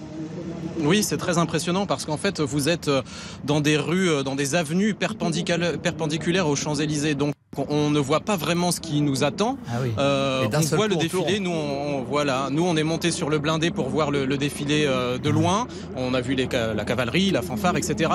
Oui, 0.80 1.04
c'est 1.04 1.18
très 1.18 1.38
impressionnant 1.38 1.86
parce 1.86 2.06
qu'en 2.06 2.18
fait, 2.18 2.40
vous 2.40 2.70
êtes 2.70 2.88
euh, 2.88 3.02
dans 3.44 3.62
des 3.62 3.78
rues, 3.78 4.10
euh, 4.10 4.24
dans 4.24 4.36
des 4.36 4.56
avenues 4.56 4.94
perpendiculaires, 4.94 6.48
aux 6.48 6.56
Champs-Élysées. 6.56 7.16
On 7.58 7.90
ne 7.90 8.00
voit 8.00 8.22
pas 8.22 8.38
vraiment 8.38 8.72
ce 8.72 8.80
qui 8.80 9.02
nous 9.02 9.24
attend. 9.26 9.58
Ah 9.68 9.80
oui. 9.84 9.90
Euh, 9.98 10.46
on 10.54 10.76
voit 10.78 10.88
le 10.88 10.96
défilé. 10.96 11.40
Nous, 11.42 11.50
on, 11.52 11.98
on- 12.00 12.02
voilà, 12.04 12.48
nous, 12.50 12.66
on 12.66 12.76
est 12.78 12.84
monté 12.84 13.12
sur 13.12 13.30
le 13.30 13.40
blindé 13.40 13.72
pour 13.72 13.90
voir 13.90 14.10
le, 14.10 14.26
le 14.26 14.38
défilé 14.38 14.86
euh, 14.86 15.18
de 15.18 15.30
loin. 15.30 15.68
On 15.98 16.14
a 16.14 16.22
vu 16.22 16.34
les, 16.36 16.48
la 16.76 16.86
cavalerie, 16.86 17.32
la 17.32 17.42
fanfare, 17.42 17.76
etc. 17.78 18.10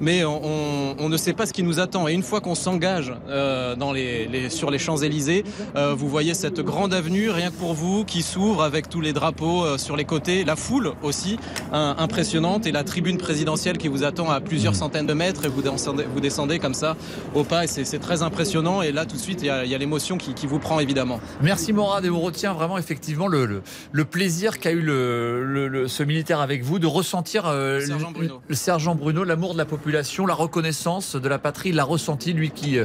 Mais 0.00 0.24
on, 0.24 1.08
ne 1.08 1.16
sait 1.16 1.32
pas 1.32 1.46
ce 1.46 1.52
qui 1.54 1.62
nous 1.62 1.80
attend. 1.80 2.06
Et 2.08 2.12
une 2.12 2.22
fois 2.22 2.40
qu'on 2.42 2.54
s'engage 2.54 3.12
euh, 3.28 3.74
dans 3.76 3.92
les, 3.92 4.26
les- 4.26 4.50
sur 4.50 4.70
les 4.70 4.78
Champs 4.78 4.98
Élysées, 4.98 5.44
euh, 5.76 5.94
vous 5.96 6.08
voyez 6.08 6.34
cette 6.34 6.60
grande 6.60 6.92
avenue, 6.92 7.30
rien 7.30 7.50
que 7.50 7.56
pour 7.56 7.72
vous, 7.74 8.04
qui 8.04 8.22
s'ouvre 8.22 8.62
avec 8.62 8.88
tous 8.90 9.00
les 9.00 9.12
drapeaux 9.14 9.64
euh, 9.64 9.78
sur 9.78 9.96
les 9.96 10.04
côtés, 10.04 10.44
la 10.44 10.56
foule 10.56 10.92
aussi 11.02 11.38
hein, 11.72 11.94
impressionnante 11.98 12.66
et 12.66 12.72
la 12.72 12.84
tribune 12.84 13.16
présidentielle 13.18 13.78
qui 13.78 13.88
vous 13.88 14.04
attend 14.04 14.30
à 14.30 14.40
Mmh. 14.42 14.44
plusieurs 14.44 14.74
centaines 14.74 15.06
de 15.06 15.14
mètres 15.14 15.44
et 15.44 15.48
vous 15.48 15.62
descendez, 15.62 16.04
vous 16.12 16.20
descendez 16.20 16.58
comme 16.58 16.74
ça 16.74 16.96
au 17.34 17.44
pas. 17.44 17.64
Et 17.64 17.66
c'est 17.68 17.98
très 17.98 18.22
impressionnant. 18.22 18.81
Et 18.82 18.92
là 18.92 19.06
tout 19.06 19.16
de 19.16 19.20
suite 19.20 19.40
il 19.42 19.46
y 19.46 19.50
a, 19.50 19.78
l'émotion 19.78 20.18
qui, 20.18 20.46
vous 20.46 20.58
prend 20.58 20.80
évidemment. 20.80 21.20
Merci 21.40 21.72
Morad 21.72 22.04
et 22.04 22.10
on 22.10 22.20
retient 22.20 22.52
vraiment 22.52 22.78
effectivement 22.78 23.26
le, 23.26 23.62
le, 23.92 24.04
plaisir 24.04 24.58
qu'a 24.58 24.72
eu 24.72 24.80
le, 24.80 25.86
ce 25.88 26.02
militaire 26.02 26.40
avec 26.40 26.62
vous 26.62 26.78
de 26.78 26.86
ressentir 26.86 27.50
le 27.52 28.54
sergent 28.54 28.94
Bruno, 28.94 29.24
l'amour 29.24 29.52
de 29.52 29.58
la 29.58 29.64
population, 29.64 30.26
la 30.26 30.34
reconnaissance 30.34 31.16
de 31.16 31.28
la 31.28 31.38
patrie, 31.38 31.70
il 31.70 31.76
l'a 31.76 31.84
ressenti 31.84 32.32
lui 32.32 32.50
qui, 32.50 32.78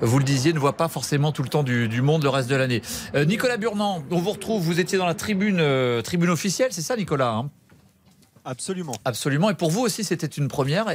vous 0.00 0.18
le 0.18 0.24
disiez, 0.24 0.52
ne 0.52 0.58
voit 0.58 0.76
pas 0.76 0.88
forcément 0.88 1.32
tout 1.32 1.42
le 1.42 1.48
temps 1.48 1.62
du, 1.62 1.88
du 1.88 2.02
monde 2.02 2.22
le 2.22 2.28
reste 2.28 2.50
de 2.50 2.56
l'année. 2.56 2.82
Nicolas 3.26 3.56
Burnand, 3.56 4.02
on 4.10 4.18
vous 4.18 4.32
retrouve, 4.32 4.62
vous 4.62 4.80
étiez 4.80 4.98
dans 4.98 5.06
la 5.06 5.14
tribune, 5.14 5.62
tribune 6.02 6.30
officielle, 6.30 6.68
c'est 6.72 6.82
ça 6.82 6.96
Nicolas 6.96 7.32
hein? 7.32 7.50
Absolument. 8.46 8.94
Absolument. 9.04 9.50
Et 9.50 9.54
pour 9.54 9.70
vous 9.70 9.80
aussi, 9.80 10.04
c'était 10.04 10.26
une 10.26 10.46
première. 10.46 10.86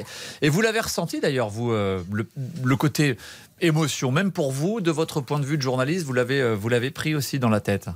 Et, 0.42 0.50
vous 0.50 0.62
l'avez 0.62 0.80
ressenti 0.80 1.20
d'ailleurs, 1.20 1.50
vous, 1.50 1.72
euh, 1.72 2.02
le, 2.12 2.76
côté 2.78 3.18
émotion, 3.60 4.12
même 4.12 4.32
pour 4.32 4.52
vous, 4.52 4.80
de 4.80 4.90
votre 4.90 5.20
point 5.20 5.40
de 5.40 5.46
vue 5.46 5.58
de 5.58 5.62
journaliste, 5.62 6.06
vous 6.06 6.14
l'avez, 6.14 6.42
euh, 6.42 6.56
vous 6.56 6.70
l'avez 6.70 6.92
pris 6.92 7.14
aussi 7.14 7.40
dans 7.40 7.50
la 7.50 7.60
tête. 7.60 7.90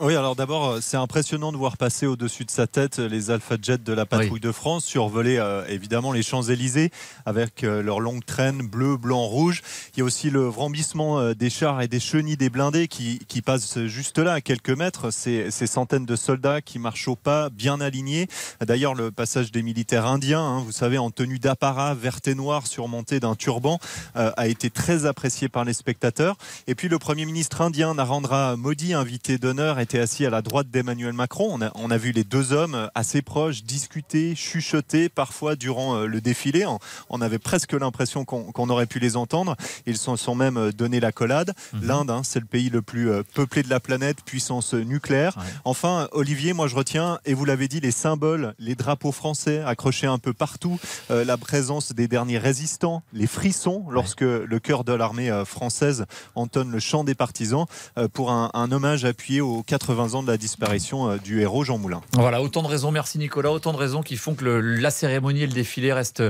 Oui, 0.00 0.14
alors 0.14 0.36
d'abord, 0.36 0.68
euh, 0.68 0.78
c'est 0.80 0.96
impressionnant 0.96 1.50
de 1.50 1.56
voir 1.56 1.76
passer 1.76 2.06
au-dessus 2.06 2.44
de 2.44 2.50
sa 2.50 2.66
tête 2.66 2.98
les 2.98 3.30
Alpha 3.30 3.56
Jets 3.60 3.78
de 3.78 3.92
la 3.92 4.06
patrouille 4.06 4.38
de 4.38 4.52
France, 4.52 4.84
survoler 4.84 5.38
euh, 5.38 5.64
évidemment 5.68 6.12
les 6.12 6.22
Champs-Élysées 6.22 6.90
avec 7.26 7.64
euh, 7.64 7.82
leurs 7.82 7.98
longues 7.98 8.24
traînes 8.24 8.62
bleu, 8.62 8.96
blanc, 8.96 9.24
rouge. 9.24 9.62
Il 9.92 9.98
y 9.98 10.02
a 10.02 10.04
aussi 10.04 10.30
le 10.30 10.42
vrambissement 10.42 11.32
des 11.32 11.50
chars 11.50 11.82
et 11.82 11.88
des 11.88 12.00
chenilles 12.00 12.36
des 12.36 12.50
blindés 12.50 12.86
qui, 12.86 13.18
qui 13.26 13.42
passent 13.42 13.86
juste 13.86 14.18
là, 14.18 14.34
à 14.34 14.40
quelques 14.40 14.70
mètres. 14.70 15.10
Ces, 15.10 15.50
ces, 15.50 15.66
centaines 15.66 16.06
de 16.06 16.16
soldats 16.16 16.60
qui 16.60 16.78
marchent 16.78 17.08
au 17.08 17.16
pas, 17.16 17.50
bien 17.50 17.80
alignés. 17.80 18.28
D'ailleurs, 18.60 18.94
le 18.94 19.10
passage 19.10 19.50
des 19.50 19.62
militaires 19.62 20.06
indiens, 20.06 20.40
hein, 20.40 20.62
vous 20.64 20.72
savez, 20.72 20.98
en 20.98 21.10
tenue 21.10 21.38
d'apparat 21.38 21.94
vert 21.94 22.20
et 22.26 22.34
noir 22.34 22.66
surmonté 22.66 23.20
d'un 23.20 23.34
turban, 23.34 23.78
a 24.14 24.48
été 24.48 24.70
très 24.70 25.06
apprécié 25.06 25.48
par 25.48 25.64
les 25.64 25.72
spectateurs. 25.72 26.36
Et 26.66 26.74
puis 26.74 26.88
le 26.88 26.98
Premier 26.98 27.24
ministre 27.24 27.60
indien, 27.60 27.94
Narendra 27.94 28.56
Modi, 28.56 28.94
invité 28.94 29.38
d'honneur, 29.38 29.77
était 29.80 29.98
assis 29.98 30.26
à 30.26 30.30
la 30.30 30.42
droite 30.42 30.70
d'Emmanuel 30.70 31.12
Macron. 31.12 31.58
On 31.74 31.90
a, 31.90 31.96
vu 31.98 32.12
les 32.12 32.24
deux 32.24 32.52
hommes 32.52 32.90
assez 32.94 33.22
proches 33.22 33.64
discuter, 33.64 34.34
chuchoter 34.34 35.08
parfois 35.08 35.56
durant 35.56 35.96
euh, 35.96 36.06
le 36.06 36.20
défilé. 36.20 36.64
On, 37.10 37.20
avait 37.20 37.38
presque 37.38 37.72
l'impression 37.72 38.24
qu'on 38.24 38.70
aurait 38.70 38.86
pu 38.86 38.98
les 38.98 39.16
entendre. 39.16 39.56
Ils 39.86 39.98
se 39.98 40.16
sont, 40.16 40.34
même 40.34 40.56
euh, 40.56 40.72
donné 40.72 41.00
la 41.00 41.12
collade. 41.12 41.54
Mhm. 41.72 41.86
L'Inde, 41.86 42.10
hein, 42.10 42.20
c'est 42.24 42.40
le 42.40 42.46
pays 42.46 42.70
le 42.70 42.82
plus 42.82 43.10
euh, 43.10 43.22
peuplé 43.34 43.62
de 43.62 43.70
la 43.70 43.80
planète, 43.80 44.18
puissance 44.24 44.74
nucléaire. 44.74 45.36
Enfin, 45.64 46.08
Olivier, 46.12 46.52
moi 46.52 46.68
je 46.68 46.76
retiens, 46.76 47.18
et 47.24 47.34
vous 47.34 47.44
l'avez 47.44 47.68
dit, 47.68 47.80
les 47.80 47.90
symboles, 47.90 48.54
les 48.58 48.74
drapeaux 48.74 49.12
français 49.12 49.62
accrochés 49.62 50.06
un 50.06 50.18
peu 50.18 50.32
partout, 50.32 50.78
la 51.10 51.36
présence 51.36 51.92
des 51.92 52.08
derniers 52.08 52.38
résistants, 52.38 53.02
les 53.12 53.26
frissons 53.26 53.84
lorsque 53.90 54.20
le 54.20 54.58
cœur 54.58 54.84
de 54.84 54.92
l'armée 54.92 55.42
française 55.44 56.06
entonne 56.34 56.70
le 56.70 56.78
chant 56.78 57.04
des 57.04 57.14
partisans 57.14 57.66
pour 58.12 58.30
un, 58.30 58.50
un 58.54 58.72
hommage 58.72 59.04
appuyé 59.04 59.40
aux 59.40 59.62
80 59.68 60.14
ans 60.14 60.22
de 60.22 60.30
la 60.30 60.38
disparition 60.38 61.10
euh, 61.10 61.16
du 61.18 61.42
héros 61.42 61.62
Jean 61.62 61.78
Moulin. 61.78 62.00
Voilà, 62.14 62.40
autant 62.42 62.62
de 62.62 62.68
raisons, 62.68 62.90
merci 62.90 63.18
Nicolas, 63.18 63.52
autant 63.52 63.72
de 63.72 63.76
raisons 63.76 64.02
qui 64.02 64.16
font 64.16 64.34
que 64.34 64.44
la 64.44 64.90
cérémonie 64.90 65.42
et 65.42 65.46
le 65.46 65.52
défilé 65.52 65.92
restent 65.92 66.22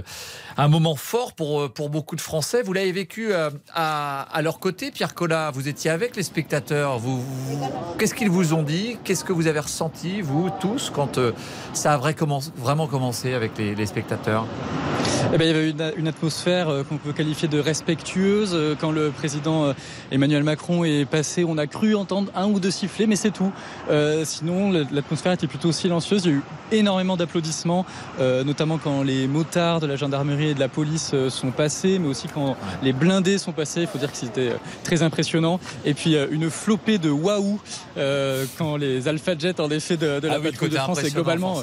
un 0.57 0.68
moment 0.68 0.97
fort 0.97 1.33
pour, 1.35 1.62
euh, 1.62 1.68
pour 1.68 1.88
beaucoup 1.88 2.16
de 2.16 2.21
Français. 2.21 2.62
Vous 2.62 2.73
l'avez 2.73 2.90
vécu 2.90 3.33
euh, 3.33 3.50
à, 3.73 4.40
leur 4.42 4.59
côté, 4.59 4.90
Pierre 4.90 5.14
Collat, 5.14 5.52
vous 5.52 5.68
étiez 5.68 5.90
avec 5.90 6.16
les 6.16 6.25
spectateurs. 6.25 6.99
Vous, 6.99 7.25
Qu'est-ce 7.99 8.14
qu'ils 8.14 8.30
vous 8.30 8.54
ont 8.54 8.64
dit 8.64 8.99
Qu'est-ce 9.04 9.25
que 9.25 9.33
vous 9.33 9.47
avez 9.47 9.61
ressenti, 9.61 10.21
vous 10.21 10.50
tous, 10.61 10.90
quand 10.90 11.21
ça 11.73 11.95
a 11.95 11.97
vraiment 11.97 12.87
commencé 12.88 13.35
avec 13.35 13.57
les 13.59 13.87
spectateurs? 13.87 14.47
Eh 15.32 15.38
ben, 15.38 15.44
il 15.44 15.46
y 15.46 15.50
avait 15.50 15.70
une, 15.70 15.92
une 15.96 16.08
atmosphère 16.08 16.68
qu'on 16.88 16.96
peut 16.96 17.12
qualifier 17.12 17.48
de 17.48 17.58
respectueuse. 17.58 18.56
Quand 18.80 18.90
le 18.90 19.10
président 19.10 19.75
Emmanuel 20.10 20.42
Macron 20.42 20.84
est 20.84 21.04
passé, 21.04 21.44
on 21.44 21.58
a 21.58 21.66
cru 21.66 21.94
entendre 21.94 22.30
un 22.34 22.46
ou 22.46 22.60
deux 22.60 22.70
sifflets, 22.70 23.06
mais 23.06 23.16
c'est 23.16 23.30
tout. 23.30 23.52
Euh, 23.90 24.25
sinon, 24.25 24.72
l'atmosphère 24.90 25.32
était 25.32 25.46
plutôt 25.46 25.72
silencieuse. 25.72 26.25
Il 26.25 26.30
y 26.30 26.34
a 26.34 26.37
eu 26.37 26.42
énormément 26.72 27.16
d'applaudissements, 27.16 27.87
euh, 28.20 28.44
notamment 28.44 28.78
quand 28.78 29.02
les 29.02 29.26
motards 29.26 29.80
de 29.80 29.87
la 29.87 29.96
gendarmerie 29.96 30.50
et 30.50 30.54
de 30.54 30.60
la 30.60 30.68
police 30.68 31.12
euh, 31.14 31.30
sont 31.30 31.50
passés, 31.50 31.98
mais 31.98 32.08
aussi 32.08 32.28
quand 32.28 32.56
les 32.82 32.92
blindés 32.92 33.38
sont 33.38 33.52
passés. 33.52 33.82
Il 33.82 33.87
faut 33.87 33.98
dire 33.98 34.10
que 34.10 34.16
c'était 34.16 34.52
très 34.84 35.02
impressionnant. 35.02 35.60
Et 35.84 35.94
puis 35.94 36.16
une 36.30 36.50
flopée 36.50 36.98
de 36.98 37.10
waouh 37.10 37.60
quand 38.56 38.76
les 38.76 39.08
Alpha 39.08 39.37
Jets, 39.37 39.60
en 39.60 39.70
effet, 39.70 39.96
de, 39.96 40.20
de 40.20 40.28
la 40.28 40.34
ah 40.34 40.68
de 40.68 40.76
France 40.76 41.04
et 41.04 41.10
globalement. 41.10 41.62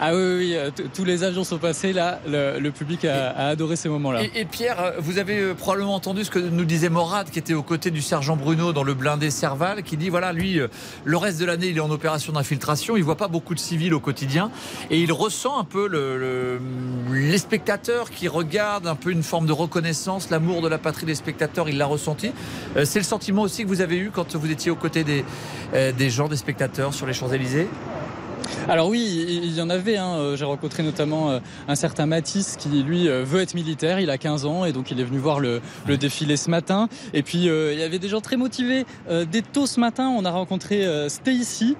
Ah 0.00 0.14
oui, 0.14 0.56
oui, 0.56 0.86
tous 0.94 1.04
les 1.04 1.22
avions 1.22 1.44
sont 1.44 1.58
passés. 1.58 1.92
Là, 1.92 2.20
le, 2.26 2.70
public 2.70 2.93
a, 3.06 3.48
adoré 3.48 3.76
ces 3.76 3.88
moments-là. 3.88 4.22
Et, 4.34 4.44
Pierre, 4.44 4.94
vous 4.98 5.18
avez 5.18 5.54
probablement 5.54 5.94
entendu 5.94 6.24
ce 6.24 6.30
que 6.30 6.38
nous 6.38 6.64
disait 6.64 6.88
Morad, 6.88 7.30
qui 7.30 7.38
était 7.38 7.54
aux 7.54 7.62
côtés 7.62 7.90
du 7.90 8.02
sergent 8.02 8.36
Bruno 8.36 8.72
dans 8.72 8.84
le 8.84 8.94
blindé 8.94 9.30
Serval, 9.30 9.82
qui 9.82 9.96
dit 9.96 10.10
voilà, 10.10 10.32
lui, 10.32 10.60
le 11.04 11.16
reste 11.16 11.40
de 11.40 11.44
l'année, 11.44 11.68
il 11.68 11.76
est 11.76 11.80
en 11.80 11.90
opération 11.90 12.32
d'infiltration. 12.32 12.96
Il 12.96 13.04
voit 13.04 13.16
pas 13.16 13.28
beaucoup 13.28 13.54
de 13.54 13.60
civils 13.60 13.94
au 13.94 14.00
quotidien. 14.00 14.50
Et 14.90 15.00
il 15.00 15.12
ressent 15.12 15.58
un 15.58 15.64
peu 15.64 15.88
le, 15.88 16.60
les 17.12 17.38
spectateurs 17.38 18.10
qui 18.10 18.28
regardent 18.28 18.86
un 18.86 18.94
peu 18.94 19.10
une 19.10 19.22
forme 19.22 19.46
de 19.46 19.52
reconnaissance, 19.52 20.30
l'amour 20.30 20.62
de 20.62 20.68
la 20.68 20.78
patrie 20.78 21.06
des 21.06 21.14
spectateurs. 21.14 21.68
Il 21.68 21.78
l'a 21.78 21.86
ressenti. 21.86 22.32
Euh, 22.76 22.84
c'est 22.84 22.98
le 22.98 23.04
sentiment 23.04 23.42
aussi 23.42 23.64
que 23.64 23.68
vous 23.68 23.80
avez 23.80 23.96
eu 23.96 24.10
quand 24.10 24.36
vous 24.36 24.50
étiez 24.50 24.70
aux 24.70 24.76
côtés 24.76 25.04
des, 25.04 25.24
euh, 25.74 25.92
des 25.92 26.10
gens, 26.10 26.28
des 26.28 26.36
spectateurs 26.36 26.94
sur 26.94 27.06
les 27.06 27.12
Champs-Élysées? 27.12 27.68
Alors 28.68 28.88
oui, 28.88 29.40
il 29.42 29.54
y 29.54 29.60
en 29.60 29.70
avait. 29.70 29.96
Hein. 29.96 30.14
Euh, 30.16 30.36
j'ai 30.36 30.44
rencontré 30.44 30.82
notamment 30.82 31.30
euh, 31.30 31.38
un 31.68 31.74
certain 31.74 32.06
Matisse 32.06 32.56
qui, 32.58 32.82
lui, 32.82 33.08
euh, 33.08 33.24
veut 33.24 33.40
être 33.40 33.54
militaire. 33.54 34.00
Il 34.00 34.10
a 34.10 34.18
15 34.18 34.46
ans 34.46 34.64
et 34.64 34.72
donc 34.72 34.90
il 34.90 35.00
est 35.00 35.04
venu 35.04 35.18
voir 35.18 35.40
le, 35.40 35.60
défilé 35.86 36.36
ce 36.36 36.50
matin. 36.50 36.88
Et 37.12 37.22
puis, 37.22 37.44
il 37.44 37.78
y 37.78 37.82
avait 37.82 37.98
des 37.98 38.08
gens 38.08 38.20
très 38.20 38.36
motivés. 38.36 38.84
dès 39.30 39.42
tôt 39.42 39.66
ce 39.66 39.80
matin, 39.80 40.08
on 40.08 40.24
a 40.24 40.30
rencontré 40.30 40.86
Stacy, 41.08 41.76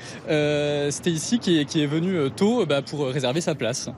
Stacy 0.90 1.38
qui 1.38 1.58
est, 1.58 1.64
qui 1.64 1.82
est 1.82 1.86
venu 1.86 2.30
tôt 2.30 2.64
bah, 2.66 2.82
pour 2.82 3.06
réserver 3.06 3.40
sa 3.40 3.54
place. 3.54 3.90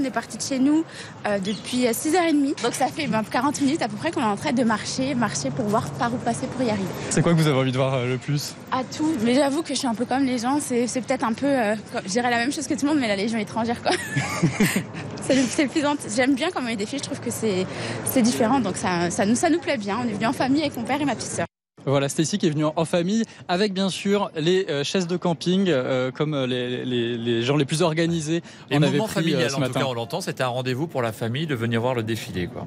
On 0.00 0.04
est 0.04 0.10
parti 0.12 0.36
de 0.36 0.42
chez 0.42 0.60
nous 0.60 0.84
euh, 1.26 1.40
depuis 1.40 1.86
6h30. 1.86 2.62
Donc 2.62 2.72
ça 2.72 2.86
fait 2.86 3.08
40 3.08 3.60
minutes 3.62 3.82
à 3.82 3.88
peu 3.88 3.96
près 3.96 4.12
qu'on 4.12 4.20
est 4.20 4.24
en 4.24 4.36
train 4.36 4.52
de 4.52 4.62
marcher, 4.62 5.16
marcher 5.16 5.50
pour 5.50 5.64
voir 5.64 5.90
par 5.90 6.14
où 6.14 6.18
passer 6.18 6.46
pour 6.46 6.64
y 6.64 6.70
arriver. 6.70 6.86
C'est 7.10 7.20
quoi 7.20 7.32
que 7.32 7.38
vous 7.38 7.48
avez 7.48 7.58
envie 7.58 7.72
de 7.72 7.76
voir 7.76 7.94
euh, 7.94 8.06
le 8.06 8.16
plus? 8.16 8.54
À 8.70 8.84
tout. 8.84 9.12
Mais 9.24 9.34
j'avoue 9.34 9.62
que 9.62 9.70
je 9.70 9.78
suis 9.80 9.88
un 9.88 9.96
peu 9.96 10.04
comme 10.04 10.24
les 10.24 10.38
gens. 10.38 10.60
C'est, 10.60 10.86
peut-être 11.00 11.24
un 11.24 11.32
peu, 11.32 11.46
euh, 11.46 11.74
je 12.04 12.10
dirais 12.10 12.30
la 12.30 12.36
même 12.36 12.52
chose 12.52 12.68
que 12.68 12.74
tout 12.74 12.86
le 12.86 12.92
monde, 12.92 13.00
mais 13.00 13.08
la 13.08 13.16
Légion 13.16 13.40
étrangère 13.40 13.82
quoi. 13.82 13.90
c'est, 15.22 15.66
plus 15.66 15.82
J'aime 16.14 16.36
bien 16.36 16.50
comment 16.54 16.68
il 16.68 16.76
défile. 16.76 17.00
Je 17.00 17.04
trouve 17.04 17.20
que 17.20 17.32
c'est, 17.32 18.22
différent. 18.22 18.60
Donc 18.60 18.76
ça, 18.76 19.10
ça, 19.10 19.26
nous, 19.26 19.34
ça 19.34 19.50
nous 19.50 19.58
plaît 19.58 19.78
bien. 19.78 19.98
On 20.00 20.08
est 20.08 20.12
venu 20.12 20.26
en 20.26 20.32
famille 20.32 20.60
avec 20.60 20.76
mon 20.76 20.84
père 20.84 21.00
et 21.00 21.06
ma 21.06 21.16
petite 21.16 21.32
sœur. 21.32 21.46
Voilà, 21.86 22.08
Stacy 22.08 22.38
qui 22.38 22.46
est 22.46 22.50
venue 22.50 22.64
en 22.64 22.84
famille 22.84 23.24
avec 23.48 23.72
bien 23.72 23.88
sûr 23.88 24.30
les 24.36 24.66
euh, 24.68 24.84
chaises 24.84 25.06
de 25.06 25.16
camping 25.16 25.68
euh, 25.68 26.10
comme 26.10 26.34
euh, 26.34 26.46
les, 26.46 26.84
les, 26.84 27.42
gens 27.42 27.56
les 27.56 27.64
plus 27.64 27.82
organisés. 27.82 28.42
Les 28.70 28.78
moments 28.78 29.06
familial, 29.06 29.54
en 29.54 29.60
tout 29.60 29.72
cas, 29.72 29.86
on 29.86 29.94
l'entend, 29.94 30.20
c'était 30.20 30.42
un 30.42 30.48
rendez-vous 30.48 30.86
pour 30.86 31.02
la 31.02 31.12
famille 31.12 31.46
de 31.46 31.54
venir 31.54 31.80
voir 31.80 31.94
le 31.94 32.02
défilé. 32.02 32.46
Quoi. 32.46 32.66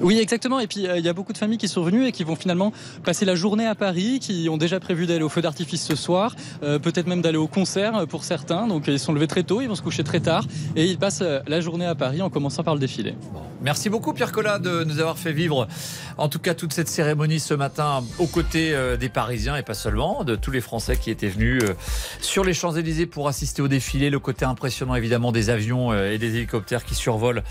Oui, 0.00 0.18
exactement. 0.18 0.60
Et 0.60 0.66
puis 0.66 0.86
il 0.96 1.04
y 1.04 1.08
a 1.08 1.12
beaucoup 1.12 1.32
de 1.32 1.38
familles 1.38 1.58
qui 1.58 1.68
sont 1.68 1.82
venues 1.82 2.06
et 2.06 2.12
qui 2.12 2.24
vont 2.24 2.36
finalement 2.36 2.72
passer 3.04 3.24
la 3.24 3.34
journée 3.34 3.66
à 3.66 3.74
Paris, 3.74 4.18
qui 4.20 4.48
ont 4.50 4.56
déjà 4.56 4.80
prévu 4.80 5.06
d'aller 5.06 5.22
au 5.22 5.28
feu 5.28 5.42
d'artifice 5.42 5.84
ce 5.84 5.96
soir, 5.96 6.34
peut-être 6.60 7.06
même 7.06 7.22
d'aller 7.22 7.38
au 7.38 7.46
concert 7.46 8.06
pour 8.08 8.24
certains. 8.24 8.66
Donc 8.66 8.86
ils 8.86 8.98
sont 8.98 9.12
levés 9.12 9.26
très 9.26 9.42
tôt, 9.42 9.60
ils 9.60 9.68
vont 9.68 9.74
se 9.74 9.82
coucher 9.82 10.04
très 10.04 10.20
tard 10.20 10.44
et 10.76 10.84
ils 10.84 10.98
passent 10.98 11.22
la 11.46 11.60
journée 11.60 11.86
à 11.86 11.94
Paris 11.94 12.22
en 12.22 12.30
commençant 12.30 12.62
par 12.62 12.74
le 12.74 12.80
défilé. 12.80 13.14
Merci 13.62 13.90
beaucoup 13.90 14.14
Pierre 14.14 14.32
Collat 14.32 14.58
de 14.58 14.84
nous 14.84 15.00
avoir 15.00 15.18
fait 15.18 15.32
vivre 15.32 15.68
en 16.16 16.28
tout 16.28 16.38
cas 16.38 16.54
toute 16.54 16.72
cette 16.72 16.88
cérémonie 16.88 17.40
ce 17.40 17.54
matin 17.54 18.02
aux 18.18 18.26
côtés 18.26 18.74
euh, 18.74 18.96
des 18.96 19.08
Parisiens 19.08 19.56
et 19.56 19.62
pas 19.62 19.74
seulement, 19.74 20.24
de 20.24 20.36
tous 20.36 20.50
les 20.50 20.60
Français 20.60 20.96
qui 20.96 21.10
étaient 21.10 21.28
venus 21.28 21.62
euh, 21.62 21.74
sur 22.20 22.44
les 22.44 22.54
Champs-Élysées 22.54 23.06
pour 23.06 23.28
assister 23.28 23.62
au 23.62 23.68
défilé. 23.68 24.10
Le 24.10 24.18
côté 24.18 24.44
impressionnant 24.44 24.94
évidemment 24.94 25.32
des 25.32 25.50
avions 25.50 25.92
euh, 25.92 26.12
et 26.12 26.18
des 26.18 26.36
hélicoptères 26.36 26.84
qui 26.84 26.94
survolent 26.94 27.42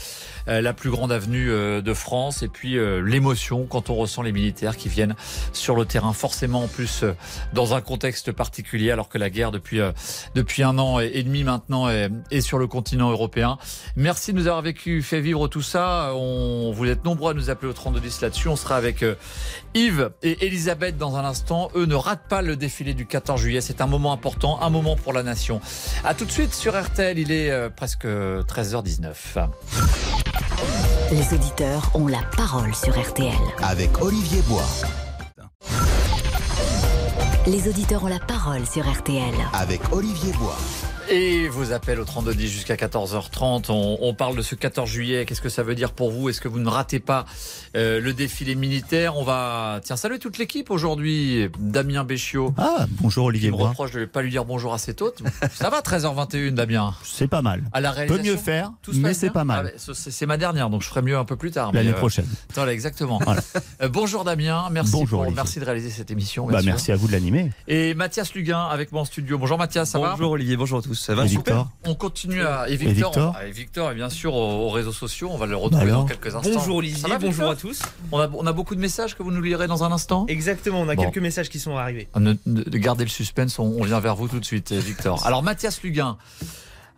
la 0.47 0.73
plus 0.73 0.89
grande 0.89 1.11
avenue 1.11 1.47
de 1.47 1.93
France 1.93 2.38
et 2.43 2.47
puis 2.47 2.77
l'émotion 3.03 3.65
quand 3.65 3.89
on 3.89 3.95
ressent 3.95 4.21
les 4.21 4.31
militaires 4.31 4.77
qui 4.77 4.89
viennent 4.89 5.15
sur 5.53 5.75
le 5.75 5.85
terrain 5.85 6.13
forcément 6.13 6.63
en 6.63 6.67
plus 6.67 7.03
dans 7.53 7.73
un 7.73 7.81
contexte 7.81 8.31
particulier 8.31 8.91
alors 8.91 9.09
que 9.09 9.17
la 9.17 9.29
guerre 9.29 9.51
depuis, 9.51 9.79
depuis 10.35 10.63
un 10.63 10.77
an 10.77 10.99
et 10.99 11.23
demi 11.23 11.43
maintenant 11.43 11.89
est, 11.89 12.41
sur 12.41 12.57
le 12.57 12.67
continent 12.67 13.09
européen. 13.11 13.57
Merci 13.95 14.33
de 14.33 14.37
nous 14.37 14.47
avoir 14.47 14.61
vécu, 14.61 15.01
fait 15.01 15.21
vivre 15.21 15.47
tout 15.47 15.61
ça. 15.61 16.13
On, 16.15 16.71
vous 16.71 16.85
êtes 16.87 17.03
nombreux 17.03 17.31
à 17.31 17.33
nous 17.33 17.49
appeler 17.49 17.69
au 17.69 17.73
3210 17.73 18.21
là-dessus. 18.21 18.47
On 18.47 18.55
sera 18.55 18.75
avec 18.75 19.03
euh, 19.03 19.15
Yves 19.73 20.11
et 20.23 20.45
Elisabeth 20.45 20.97
dans 20.97 21.15
un 21.17 21.25
instant. 21.25 21.69
Eux 21.75 21.85
ne 21.85 21.95
ratent 21.95 22.27
pas 22.27 22.41
le 22.41 22.55
défilé 22.55 22.93
du 22.93 23.05
14 23.05 23.39
juillet. 23.39 23.61
C'est 23.61 23.81
un 23.81 23.87
moment 23.87 24.13
important, 24.13 24.61
un 24.61 24.69
moment 24.69 24.95
pour 24.95 25.13
la 25.13 25.23
nation. 25.23 25.61
A 26.03 26.13
tout 26.13 26.25
de 26.25 26.31
suite 26.31 26.53
sur 26.53 26.79
RTL. 26.79 27.17
Il 27.19 27.31
est 27.31 27.51
euh, 27.51 27.69
presque 27.69 28.05
13h19. 28.05 29.49
Les 31.11 31.33
auditeurs 31.33 31.89
ont 31.95 32.05
la 32.05 32.21
parole 32.37 32.75
sur 32.75 32.93
RTL. 32.99 33.33
Avec 33.63 33.99
Olivier 33.99 34.43
Bois. 34.43 34.61
Les 37.47 37.67
auditeurs 37.67 38.03
ont 38.03 38.07
la 38.07 38.19
parole 38.19 38.63
sur 38.67 38.87
RTL. 38.87 39.33
Avec 39.53 39.81
Olivier 39.91 40.31
Bois. 40.33 40.57
Et 41.11 41.47
vos 41.47 41.71
appels 41.71 41.99
au 41.99 42.05
3210 42.05 42.47
jusqu'à 42.47 42.75
14h30. 42.75 43.71
On, 43.71 43.97
on, 43.99 44.13
parle 44.13 44.35
de 44.35 44.43
ce 44.43 44.53
14 44.53 44.87
juillet. 44.87 45.25
Qu'est-ce 45.25 45.41
que 45.41 45.49
ça 45.49 45.63
veut 45.63 45.73
dire 45.73 45.93
pour 45.93 46.11
vous? 46.11 46.29
Est-ce 46.29 46.39
que 46.39 46.47
vous 46.47 46.59
ne 46.59 46.69
ratez 46.69 46.99
pas 46.99 47.25
euh, 47.75 47.99
le 47.99 48.13
défilé 48.13 48.53
militaire? 48.53 49.17
On 49.17 49.23
va 49.23 49.79
tiens 49.83 49.95
saluer 49.95 50.19
toute 50.19 50.37
l'équipe 50.37 50.69
aujourd'hui. 50.69 51.49
Damien 51.57 52.03
Béchiot. 52.03 52.53
Ah 52.59 52.85
bonjour 53.01 53.25
Olivier 53.25 53.49
Broy. 53.49 53.69
reproche 53.69 53.91
de 53.91 54.01
ne 54.01 54.05
pas 54.05 54.21
lui 54.21 54.29
dire 54.29 54.45
bonjour 54.45 54.71
assez 54.71 54.93
tôt. 54.93 55.11
ça 55.51 55.71
va 55.71 55.81
13h21 55.81 56.51
Damien? 56.51 56.93
C'est 57.03 57.27
pas 57.27 57.41
mal. 57.41 57.63
À 57.73 57.81
la 57.81 57.91
Peut 57.91 58.21
mieux 58.21 58.37
faire, 58.37 58.71
mais 58.93 59.15
c'est 59.15 59.31
pas 59.31 59.43
mal. 59.43 59.73
Ah, 59.75 59.91
c'est 59.93 60.25
ma 60.27 60.37
dernière, 60.37 60.69
donc 60.69 60.83
je 60.83 60.89
ferai 60.89 61.01
mieux 61.01 61.17
un 61.17 61.25
peu 61.25 61.37
plus 61.37 61.49
tard. 61.49 61.71
L'année 61.73 61.93
prochaine. 61.93 62.27
Voilà, 62.53 62.71
exactement. 62.71 63.19
Voilà. 63.23 63.41
Euh, 63.81 63.87
bonjour 63.87 64.25
Damien. 64.25 64.67
Merci 64.71 64.91
bonjour, 64.91 65.23
pour, 65.23 65.31
merci 65.31 65.59
de 65.59 65.65
réaliser 65.65 65.89
cette 65.89 66.11
émission. 66.11 66.45
Bah, 66.45 66.59
merci 66.63 66.91
à 66.91 66.95
vous 66.95 67.07
de 67.07 67.13
l'animer. 67.13 67.51
Et 67.67 67.93
Mathias 67.93 68.33
Luguin 68.33 68.67
avec 68.67 68.91
moi 68.91 69.01
en 69.01 69.05
studio. 69.05 69.37
Bonjour 69.37 69.57
Mathias, 69.57 69.89
ça 69.89 69.97
bonjour 69.97 70.11
va? 70.11 70.17
Bonjour 70.17 70.31
Olivier, 70.33 70.57
bonjour 70.57 70.79
à 70.79 70.81
tous. 70.81 70.98
Ça 70.99 71.15
va 71.15 71.23
et 71.23 71.27
Victor 71.27 71.69
On 71.85 71.95
continue 71.95 72.41
à. 72.41 72.67
Et 72.67 72.75
Victor, 72.75 72.89
et 72.89 72.93
Victor, 72.93 73.35
on... 73.37 73.47
et 73.47 73.51
Victor, 73.51 73.91
et 73.91 73.95
bien 73.95 74.09
sûr, 74.09 74.33
aux, 74.33 74.67
aux, 74.67 74.69
réseaux 74.69 74.91
sociaux. 74.91 75.29
On 75.31 75.37
va 75.37 75.45
le 75.45 75.55
retrouver 75.55 75.83
Alors 75.83 76.01
dans 76.01 76.07
quelques 76.07 76.35
instants. 76.35 76.51
Bonjour 76.53 76.75
Olivier, 76.75 77.07
va, 77.07 77.17
bonjour 77.17 77.49
à 77.49 77.55
tous. 77.55 77.81
On 78.11 78.19
a, 78.19 78.29
on 78.33 78.45
a, 78.45 78.51
beaucoup 78.51 78.75
de 78.75 78.81
messages 78.81 79.15
que 79.15 79.23
vous 79.23 79.31
nous 79.31 79.41
lirez 79.41 79.67
dans 79.67 79.85
un 79.85 79.93
instant 79.93 80.25
Exactement, 80.27 80.81
on 80.81 80.89
a 80.89 80.95
bon. 80.95 81.03
quelques 81.03 81.19
messages 81.19 81.47
qui 81.49 81.59
sont 81.59 81.77
arrivés. 81.77 82.09
Ne, 82.17 82.33
ne, 82.45 82.63
gardez 82.63 83.05
le 83.05 83.09
suspense, 83.09 83.59
on, 83.59 83.77
on, 83.79 83.83
vient 83.85 84.01
vers 84.01 84.17
vous 84.17 84.27
tout 84.27 84.41
de 84.41 84.45
suite, 84.45 84.73
Victor. 84.73 85.25
Alors, 85.25 85.41
Mathias 85.41 85.81
Luguin. 85.83 86.17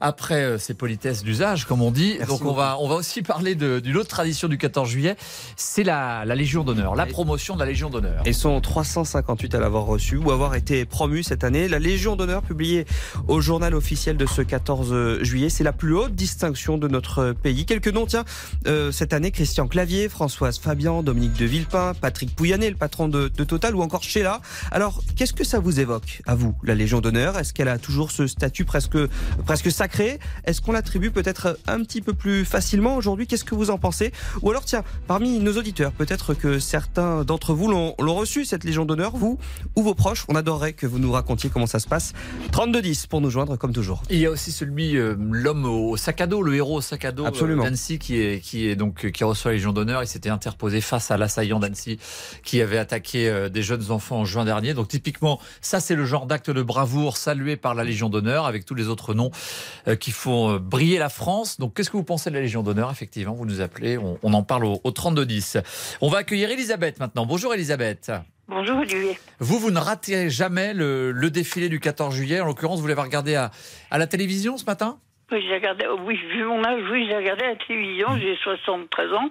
Après 0.01 0.43
euh, 0.43 0.57
ces 0.57 0.73
politesses 0.73 1.23
d'usage, 1.23 1.65
comme 1.65 1.81
on 1.83 1.91
dit, 1.91 2.15
Merci 2.17 2.31
donc 2.31 2.45
on 2.45 2.53
va, 2.53 2.77
on 2.79 2.89
va 2.89 2.95
aussi 2.95 3.21
parler 3.21 3.53
d'une 3.53 3.97
autre 3.97 4.09
tradition 4.09 4.47
du 4.47 4.57
14 4.57 4.89
juillet, 4.89 5.15
c'est 5.55 5.83
la, 5.83 6.25
la, 6.25 6.33
Légion 6.33 6.63
d'honneur, 6.63 6.95
la 6.95 7.05
promotion 7.05 7.53
de 7.53 7.59
la 7.59 7.67
Légion 7.67 7.91
d'honneur. 7.91 8.23
Ils 8.25 8.33
sont 8.33 8.59
358 8.59 9.53
à 9.53 9.59
l'avoir 9.59 9.85
reçu 9.85 10.17
ou 10.17 10.31
avoir 10.31 10.55
été 10.55 10.85
promus 10.85 11.23
cette 11.23 11.43
année. 11.43 11.67
La 11.67 11.77
Légion 11.77 12.15
d'honneur, 12.15 12.41
publiée 12.41 12.85
au 13.27 13.41
journal 13.41 13.75
officiel 13.75 14.17
de 14.17 14.25
ce 14.25 14.41
14 14.41 15.21
juillet, 15.21 15.49
c'est 15.49 15.63
la 15.63 15.71
plus 15.71 15.93
haute 15.93 16.15
distinction 16.15 16.79
de 16.79 16.87
notre 16.87 17.33
pays. 17.33 17.65
Quelques 17.67 17.87
noms, 17.89 18.07
tiens, 18.07 18.25
euh, 18.65 18.91
cette 18.91 19.13
année, 19.13 19.29
Christian 19.29 19.67
Clavier, 19.67 20.09
Françoise 20.09 20.57
Fabian, 20.57 21.03
Dominique 21.03 21.37
de 21.37 21.45
Villepin, 21.45 21.93
Patrick 21.93 22.35
Pouyanné, 22.35 22.71
le 22.71 22.75
patron 22.75 23.07
de, 23.07 23.27
de 23.27 23.43
Total, 23.43 23.75
ou 23.75 23.83
encore 23.83 24.01
Sheila. 24.01 24.41
Alors, 24.71 25.03
qu'est-ce 25.15 25.33
que 25.33 25.43
ça 25.43 25.59
vous 25.59 25.79
évoque, 25.79 26.23
à 26.25 26.33
vous, 26.33 26.55
la 26.63 26.73
Légion 26.73 27.01
d'honneur? 27.01 27.37
Est-ce 27.37 27.53
qu'elle 27.53 27.67
a 27.67 27.77
toujours 27.77 28.09
ce 28.09 28.25
statut 28.25 28.65
presque, 28.65 28.97
presque 29.45 29.71
sacré 29.71 29.90
est-ce 29.99 30.61
qu'on 30.61 30.71
l'attribue 30.71 31.11
peut-être 31.11 31.57
un 31.67 31.83
petit 31.83 32.01
peu 32.01 32.13
plus 32.13 32.45
facilement 32.45 32.95
aujourd'hui? 32.95 33.27
Qu'est-ce 33.27 33.43
que 33.43 33.55
vous 33.55 33.69
en 33.69 33.77
pensez? 33.77 34.11
Ou 34.41 34.49
alors, 34.49 34.65
tiens, 34.65 34.83
parmi 35.07 35.39
nos 35.39 35.57
auditeurs, 35.57 35.91
peut-être 35.91 36.33
que 36.33 36.59
certains 36.59 37.23
d'entre 37.23 37.53
vous 37.53 37.67
l'ont 37.67 38.15
reçu, 38.15 38.45
cette 38.45 38.63
Légion 38.63 38.85
d'honneur, 38.85 39.15
vous 39.15 39.37
ou 39.75 39.83
vos 39.83 39.95
proches. 39.95 40.25
On 40.27 40.35
adorerait 40.35 40.73
que 40.73 40.87
vous 40.87 40.99
nous 40.99 41.11
racontiez 41.11 41.49
comment 41.49 41.67
ça 41.67 41.79
se 41.79 41.87
passe. 41.87 42.13
3210 42.51 43.07
pour 43.07 43.21
nous 43.21 43.29
joindre, 43.29 43.57
comme 43.57 43.73
toujours. 43.73 44.03
Il 44.09 44.19
y 44.19 44.25
a 44.25 44.31
aussi 44.31 44.51
celui, 44.51 44.97
euh, 44.97 45.15
l'homme 45.19 45.65
au 45.65 45.97
sac 45.97 46.21
à 46.21 46.27
dos, 46.27 46.41
le 46.41 46.55
héros 46.55 46.77
au 46.77 46.81
sac 46.81 47.05
à 47.05 47.11
dos 47.11 47.25
Absolument. 47.25 47.63
d'Annecy, 47.63 47.99
qui 47.99 48.21
est, 48.21 48.39
qui 48.39 48.67
est 48.67 48.75
donc 48.75 49.11
qui 49.11 49.23
reçoit 49.23 49.51
la 49.51 49.55
Légion 49.55 49.73
d'honneur. 49.73 50.03
Il 50.03 50.07
s'était 50.07 50.29
interposé 50.29 50.81
face 50.81 51.11
à 51.11 51.17
l'assaillant 51.17 51.59
d'Annecy 51.59 51.99
qui 52.43 52.61
avait 52.61 52.77
attaqué 52.77 53.29
euh, 53.29 53.49
des 53.49 53.63
jeunes 53.63 53.91
enfants 53.91 54.19
en 54.19 54.25
juin 54.25 54.45
dernier. 54.45 54.73
Donc 54.73 54.87
typiquement, 54.87 55.39
ça 55.61 55.79
c'est 55.79 55.95
le 55.95 56.05
genre 56.05 56.25
d'acte 56.25 56.49
de 56.49 56.61
bravoure 56.61 57.17
salué 57.17 57.55
par 57.57 57.75
la 57.75 57.83
Légion 57.83 58.09
d'honneur, 58.09 58.45
avec 58.45 58.65
tous 58.65 58.75
les 58.75 58.87
autres 58.87 59.13
noms 59.13 59.31
euh, 59.31 59.80
qui 59.99 60.11
font 60.11 60.57
briller 60.57 60.97
la 60.99 61.09
France. 61.09 61.59
Donc, 61.59 61.75
qu'est-ce 61.75 61.89
que 61.89 61.97
vous 61.97 62.03
pensez 62.03 62.29
de 62.29 62.35
la 62.35 62.41
Légion 62.41 62.63
d'honneur 62.63 62.91
Effectivement, 62.91 63.33
vous 63.33 63.45
nous 63.45 63.61
appelez, 63.61 63.97
on, 63.97 64.17
on 64.23 64.33
en 64.33 64.43
parle 64.43 64.65
au, 64.65 64.79
au 64.83 64.91
3210. 64.91 65.57
On 66.01 66.09
va 66.09 66.19
accueillir 66.19 66.49
Elisabeth 66.51 66.99
maintenant. 66.99 67.25
Bonjour 67.25 67.53
Elisabeth. 67.53 68.11
Bonjour 68.47 68.79
Olivier. 68.79 69.17
Vous, 69.39 69.59
vous 69.59 69.71
ne 69.71 69.79
ratez 69.79 70.29
jamais 70.29 70.73
le, 70.73 71.11
le 71.11 71.29
défilé 71.29 71.69
du 71.69 71.79
14 71.79 72.13
juillet. 72.13 72.41
En 72.41 72.45
l'occurrence, 72.45 72.81
vous 72.81 72.87
l'avez 72.87 73.01
regardé 73.01 73.35
à, 73.35 73.49
à 73.91 73.97
la 73.97 74.07
télévision 74.07 74.57
ce 74.57 74.65
matin? 74.65 74.97
Oui, 75.31 75.41
j'ai 75.47 75.55
regardé. 75.55 75.85
oh 75.89 75.97
Oui, 76.05 76.19
vu 76.33 76.43
mon 76.43 76.61
âge, 76.65 76.83
oui, 76.91 77.07
j'ai 77.09 77.15
regardé 77.15 77.43
à 77.45 77.49
la 77.49 77.55
télévision. 77.55 78.07
J'ai 78.19 78.35
73 78.43 79.13
ans. 79.13 79.29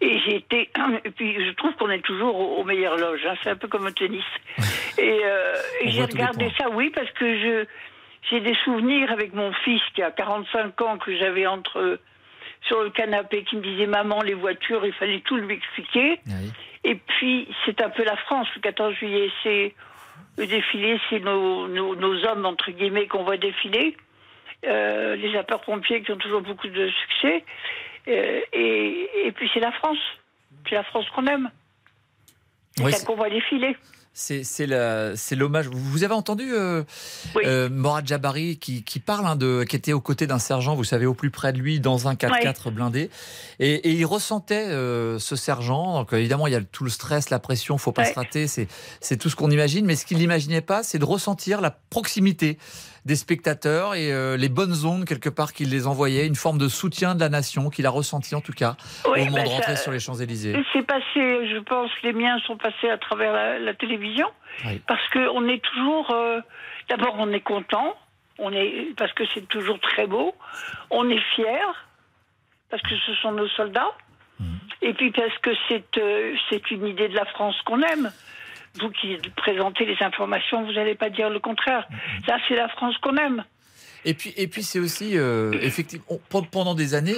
Et 0.00 0.18
j'ai 0.20 0.36
été. 0.36 0.70
Et 1.04 1.10
puis, 1.10 1.34
je 1.46 1.52
trouve 1.56 1.74
qu'on 1.74 1.90
est 1.90 2.00
toujours 2.00 2.34
aux, 2.36 2.60
aux 2.60 2.64
meilleures 2.64 2.96
loges. 2.96 3.20
Hein. 3.28 3.34
C'est 3.44 3.50
un 3.50 3.56
peu 3.56 3.68
comme 3.68 3.84
au 3.84 3.90
tennis. 3.90 4.24
Et, 4.98 5.20
euh, 5.24 5.54
et 5.82 5.90
j'ai 5.90 6.04
regardé 6.04 6.50
ça, 6.58 6.70
oui, 6.72 6.90
parce 6.92 7.10
que 7.12 7.24
je 7.24 7.66
j'ai 8.22 8.40
des 8.40 8.54
souvenirs 8.64 9.10
avec 9.12 9.32
mon 9.34 9.52
fils 9.52 9.82
qui 9.94 10.02
a 10.02 10.10
45 10.10 10.80
ans 10.82 10.98
que 10.98 11.16
j'avais 11.16 11.46
entre 11.46 12.00
sur 12.66 12.82
le 12.82 12.90
canapé 12.90 13.44
qui 13.44 13.56
me 13.56 13.62
disait 13.62 13.86
maman 13.86 14.20
les 14.22 14.34
voitures 14.34 14.84
il 14.84 14.92
fallait 14.92 15.20
tout 15.20 15.36
lui 15.36 15.54
expliquer. 15.54 16.20
Oui. 16.26 16.52
et 16.84 16.94
puis 16.96 17.48
c'est 17.64 17.80
un 17.80 17.90
peu 17.90 18.04
la 18.04 18.16
France 18.16 18.48
le 18.56 18.60
14 18.60 18.94
juillet 18.94 19.30
c'est 19.42 19.74
le 20.36 20.46
défilé 20.46 21.00
c'est 21.08 21.20
nos, 21.20 21.68
nos, 21.68 21.94
nos, 21.94 22.24
hommes 22.26 22.46
entre 22.46 22.70
guillemets 22.70 23.06
qu'on 23.06 23.24
voit 23.24 23.36
défiler. 23.36 23.96
Euh, 24.66 25.14
les 25.14 25.32
sapeurs 25.32 25.60
pompiers 25.60 26.02
qui 26.02 26.10
ont 26.10 26.16
toujours 26.16 26.40
beaucoup 26.40 26.66
de 26.66 26.90
succès. 26.90 27.44
Euh, 28.08 28.40
et, 28.52 29.08
et 29.26 29.32
puis 29.32 29.48
c'est 29.54 29.60
la 29.60 29.70
France. 29.70 29.98
C'est 30.68 30.74
la 30.74 30.82
France 30.82 31.08
qu'on 31.14 31.26
aime. 31.26 31.50
C'est 32.76 32.84
Oui, 32.84 32.92
ça 32.92 33.06
qu'on 33.06 33.14
voit 33.14 33.30
défiler 33.30 33.76
C'est 34.20 34.66
l'hommage. 35.36 35.68
Vous 35.72 36.02
avez 36.02 36.12
entendu 36.14 36.52
euh, 36.52 36.82
Oui. 37.36 37.42
euh, 37.46 37.68
Morad 37.70 38.04
Jabari 38.06 38.58
qui, 38.58 38.82
qui 38.82 38.98
parle 38.98 39.26
hein, 39.26 39.36
de 39.36 39.62
qui 39.62 39.76
était 39.76 39.92
aux 39.92 40.00
côtés 40.00 40.26
d'un 40.26 40.40
sergent, 40.40 40.74
vous 40.74 40.82
savez, 40.82 41.06
au 41.06 41.14
plus 41.14 41.30
près 41.30 41.52
de 41.52 41.58
lui, 41.58 41.78
dans 41.78 42.08
un 42.08 42.14
4x4 42.14 42.70
blindé, 42.72 43.10
et, 43.60 43.74
et 43.74 43.92
il 43.92 44.04
ressentait 44.06 44.66
euh, 44.68 45.20
ce 45.20 45.36
sergent. 45.36 46.00
Donc 46.00 46.12
évidemment, 46.12 46.48
il 46.48 46.52
y 46.52 46.56
a 46.56 46.60
tout 46.60 46.82
le 46.82 46.90
stress, 46.90 47.30
la 47.30 47.38
pression, 47.38 47.78
faut 47.78 47.92
pas 47.92 48.02
Ouais. 48.02 48.10
se 48.10 48.14
rater, 48.14 48.46
c'est 48.48 49.16
tout 49.16 49.30
ce 49.30 49.36
qu'on 49.36 49.50
imagine. 49.52 49.86
Mais 49.86 49.94
ce 49.94 50.04
qu'il 50.04 50.18
n'imaginait 50.18 50.62
pas, 50.62 50.82
c'est 50.82 50.98
de 50.98 51.04
ressentir 51.04 51.60
la 51.60 51.70
proximité 51.70 52.58
des 53.08 53.16
spectateurs 53.16 53.94
et 53.94 54.12
euh, 54.12 54.36
les 54.36 54.50
bonnes 54.50 54.84
ondes 54.84 55.06
quelque 55.06 55.30
part 55.30 55.54
qu'il 55.54 55.70
les 55.70 55.86
envoyait, 55.86 56.26
une 56.26 56.36
forme 56.36 56.58
de 56.58 56.68
soutien 56.68 57.14
de 57.14 57.20
la 57.20 57.30
nation 57.30 57.70
qu'il 57.70 57.86
a 57.86 57.90
ressenti 57.90 58.34
en 58.34 58.42
tout 58.42 58.52
cas 58.52 58.76
Oui, 59.06 59.22
au 59.22 59.24
moment 59.24 59.38
bah, 59.38 59.44
de 59.44 59.48
rentrer 59.48 59.76
sur 59.76 59.90
les 59.90 59.98
Champs 59.98 60.14
Élysées. 60.14 60.54
C'est 60.74 60.86
passé, 60.86 61.48
je 61.48 61.58
pense, 61.58 61.90
les 62.02 62.12
miens 62.12 62.38
sont 62.46 62.58
passés 62.58 62.90
à 62.90 62.98
travers 62.98 63.32
la, 63.32 63.58
la 63.58 63.72
télévision, 63.74 64.28
Oui. 64.66 64.80
parce 64.86 65.08
que 65.08 65.26
on 65.30 65.48
est 65.48 65.62
toujours, 65.64 66.10
euh, 66.10 66.40
d'abord 66.90 67.14
on 67.18 67.32
est 67.32 67.40
content, 67.40 67.96
on 68.38 68.52
est 68.52 68.94
parce 68.96 69.12
que 69.14 69.24
c'est 69.32 69.48
toujours 69.48 69.80
très 69.80 70.06
beau, 70.06 70.34
on 70.90 71.08
est 71.08 71.22
fier 71.34 71.88
parce 72.70 72.82
que 72.82 72.94
ce 73.06 73.14
sont 73.22 73.32
nos 73.32 73.48
soldats, 73.48 73.94
et 74.82 74.92
puis 74.92 75.10
parce 75.12 75.36
que 75.38 75.50
c'est 75.66 75.96
euh, 75.96 76.34
c'est 76.50 76.70
une 76.70 76.86
idée 76.86 77.08
de 77.08 77.16
la 77.16 77.24
France 77.24 77.56
qu'on 77.64 77.80
aime. 77.80 78.12
Vous 78.80 78.90
qui 78.90 79.16
présentez 79.36 79.84
les 79.84 79.96
informations, 80.00 80.64
vous 80.64 80.72
n'allez 80.72 80.94
pas 80.94 81.10
dire 81.10 81.30
le 81.30 81.40
contraire. 81.40 81.88
Là, 82.26 82.38
c'est 82.46 82.54
la 82.54 82.68
France 82.68 82.96
qu'on 82.98 83.16
aime. 83.16 83.44
Et 84.04 84.14
puis, 84.14 84.32
et 84.36 84.46
puis 84.46 84.62
c'est 84.62 84.78
aussi, 84.78 85.18
euh, 85.18 85.52
effectivement, 85.60 86.20
pendant 86.50 86.74
des 86.74 86.94
années, 86.94 87.16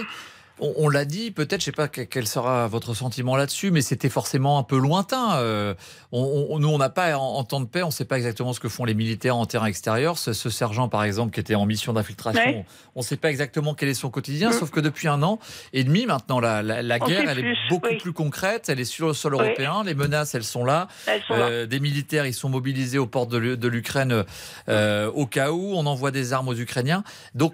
on, 0.61 0.73
on 0.77 0.89
l'a 0.89 1.05
dit, 1.05 1.31
peut-être, 1.31 1.61
je 1.61 1.67
sais 1.67 1.73
pas 1.73 1.89
que- 1.89 2.03
quel 2.03 2.27
sera 2.27 2.67
votre 2.69 2.95
sentiment 2.95 3.37
là-dessus, 3.37 3.71
mais 3.71 3.81
c'était 3.83 4.09
forcément 4.09 4.59
un 4.59 4.63
peu 4.63 4.79
lointain. 4.79 5.37
Euh, 5.37 5.75
on, 6.13 6.47
on- 6.51 6.59
nous, 6.59 6.69
on 6.69 6.79
n'a 6.79 6.89
pas, 6.91 7.17
en, 7.17 7.23
en 7.37 7.45
temps 7.45 7.61
de 7.61 7.67
paix, 7.67 7.83
on 7.83 7.87
ne 7.87 7.93
sait 7.93 8.05
pas 8.05 8.17
exactement 8.17 8.53
ce 8.53 8.61
que 8.61 8.69
font 8.69 8.85
les 8.85 8.95
militaires 8.95 9.37
en 9.37 9.47
terrain 9.47 9.67
extérieur. 9.67 10.19
Ce, 10.19 10.33
ce 10.33 10.51
sergent, 10.51 10.89
par 10.89 11.05
exemple, 11.05 11.33
qui 11.33 11.41
était 11.41 11.55
en 11.55 11.67
mission 11.67 11.93
d'infiltration, 11.93 12.41
Ouais. 12.43 12.65
on 12.95 13.01
ne 13.01 13.05
sait 13.05 13.17
pas 13.17 13.31
exactement 13.31 13.75
quel 13.75 13.89
est 13.89 13.95
son 13.95 14.11
quotidien, 14.11 14.53
sauf 14.53 14.71
que 14.71 14.81
depuis 14.81 15.09
un 15.09 15.23
an 15.23 15.39
et 15.73 15.85
demi 15.85 16.07
maintenant, 16.07 16.41
la, 16.41 16.63
la, 16.63 16.83
la 16.83 16.99
On 17.01 17.07
guerre, 17.07 17.29
elle 17.31 17.39
est 17.39 17.55
beaucoup 17.69 17.89
oui. 17.89 17.99
plus 17.99 18.13
concrète, 18.13 18.69
elle 18.69 18.81
est 18.81 18.85
sur 18.85 19.07
le 19.09 19.13
sol 19.15 19.35
Oui. 19.35 19.41
européen, 19.45 19.83
les 19.85 19.95
menaces, 19.95 20.35
elles 20.35 20.45
sont 20.45 20.65
là. 20.65 20.89
Elles 21.07 21.23
sont 21.27 21.35
là. 21.37 21.47
Euh, 21.49 21.67
des 21.67 21.81
militaires, 21.81 22.27
ils 22.27 22.35
sont 22.35 22.49
mobilisés 22.49 22.99
aux 22.99 23.07
portes 23.07 23.31
de 23.31 23.39
l'U- 23.39 23.57
de 23.57 23.69
l'Ukraine 23.69 24.25
euh, 24.69 25.11
au 25.13 25.27
cas 25.27 25.51
où. 25.53 25.73
On 25.75 25.87
envoie 25.87 26.11
des 26.11 26.33
armes 26.33 26.49
aux 26.49 26.55
Ukrainiens. 26.57 27.05
Donc 27.35 27.53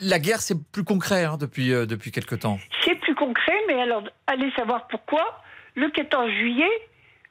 la 0.00 0.18
guerre, 0.18 0.40
c'est 0.42 0.60
plus 0.62 0.84
concret 0.84 1.24
hein, 1.24 1.36
depuis 1.38 1.68
depuis 1.70 2.10
quelque 2.12 2.34
temps. 2.34 2.43
C'est 2.80 2.96
plus 2.96 3.14
concret, 3.14 3.58
mais 3.68 3.80
alors 3.80 4.04
allez 4.26 4.50
savoir 4.52 4.86
pourquoi. 4.88 5.40
Le 5.74 5.90
14 5.90 6.30
juillet, 6.30 6.70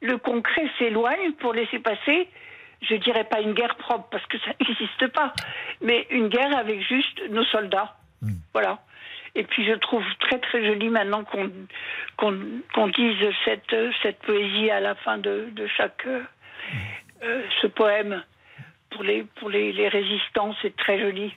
le 0.00 0.18
concret 0.18 0.68
s'éloigne 0.78 1.32
pour 1.38 1.54
laisser 1.54 1.78
passer, 1.78 2.28
je 2.82 2.94
dirais 2.96 3.24
pas 3.24 3.40
une 3.40 3.54
guerre 3.54 3.76
propre 3.76 4.08
parce 4.10 4.26
que 4.26 4.38
ça 4.38 4.50
n'existe 4.60 5.08
pas, 5.08 5.32
mais 5.80 6.06
une 6.10 6.28
guerre 6.28 6.56
avec 6.56 6.80
juste 6.82 7.22
nos 7.30 7.44
soldats. 7.44 7.96
Voilà. 8.52 8.78
Et 9.34 9.42
puis 9.44 9.66
je 9.66 9.72
trouve 9.74 10.04
très 10.20 10.38
très 10.38 10.64
joli 10.64 10.88
maintenant 10.88 11.24
qu'on 11.24 12.86
dise 12.88 13.28
cette 13.44 13.74
cette 14.02 14.18
poésie 14.20 14.70
à 14.70 14.80
la 14.80 14.94
fin 14.94 15.18
de, 15.18 15.48
de 15.52 15.66
chaque 15.66 16.06
euh, 16.06 16.22
euh, 17.22 17.42
ce 17.60 17.66
poème 17.66 18.22
pour 18.90 19.02
les 19.02 19.24
pour 19.36 19.50
les, 19.50 19.72
les 19.72 19.88
résistants, 19.88 20.54
c'est 20.62 20.76
très 20.76 21.00
joli. 21.00 21.34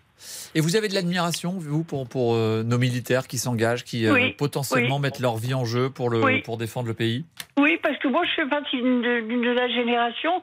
Et 0.55 0.61
vous 0.61 0.75
avez 0.75 0.87
de 0.87 0.93
l'admiration, 0.95 1.51
vous, 1.57 1.83
pour 1.83 2.07
pour 2.09 2.33
euh, 2.35 2.63
nos 2.63 2.77
militaires 2.77 3.27
qui 3.27 3.37
s'engagent, 3.37 3.83
qui 3.83 4.07
euh, 4.07 4.29
potentiellement 4.37 4.95
oui. 4.95 5.01
mettent 5.03 5.19
leur 5.19 5.37
vie 5.37 5.53
en 5.53 5.65
jeu 5.65 5.89
pour 5.89 6.09
le 6.09 6.23
Oui. 6.23 6.41
pour 6.41 6.57
défendre 6.57 6.87
le 6.87 6.93
pays. 6.93 7.25
Oui, 7.57 7.77
parce 7.83 7.97
que 7.99 8.07
moi, 8.07 8.23
je 8.25 8.31
fais 8.41 8.47
partie 8.49 8.77
d'une 8.77 9.01
de, 9.01 9.21
de 9.21 9.51
la 9.51 9.67
génération 9.69 10.41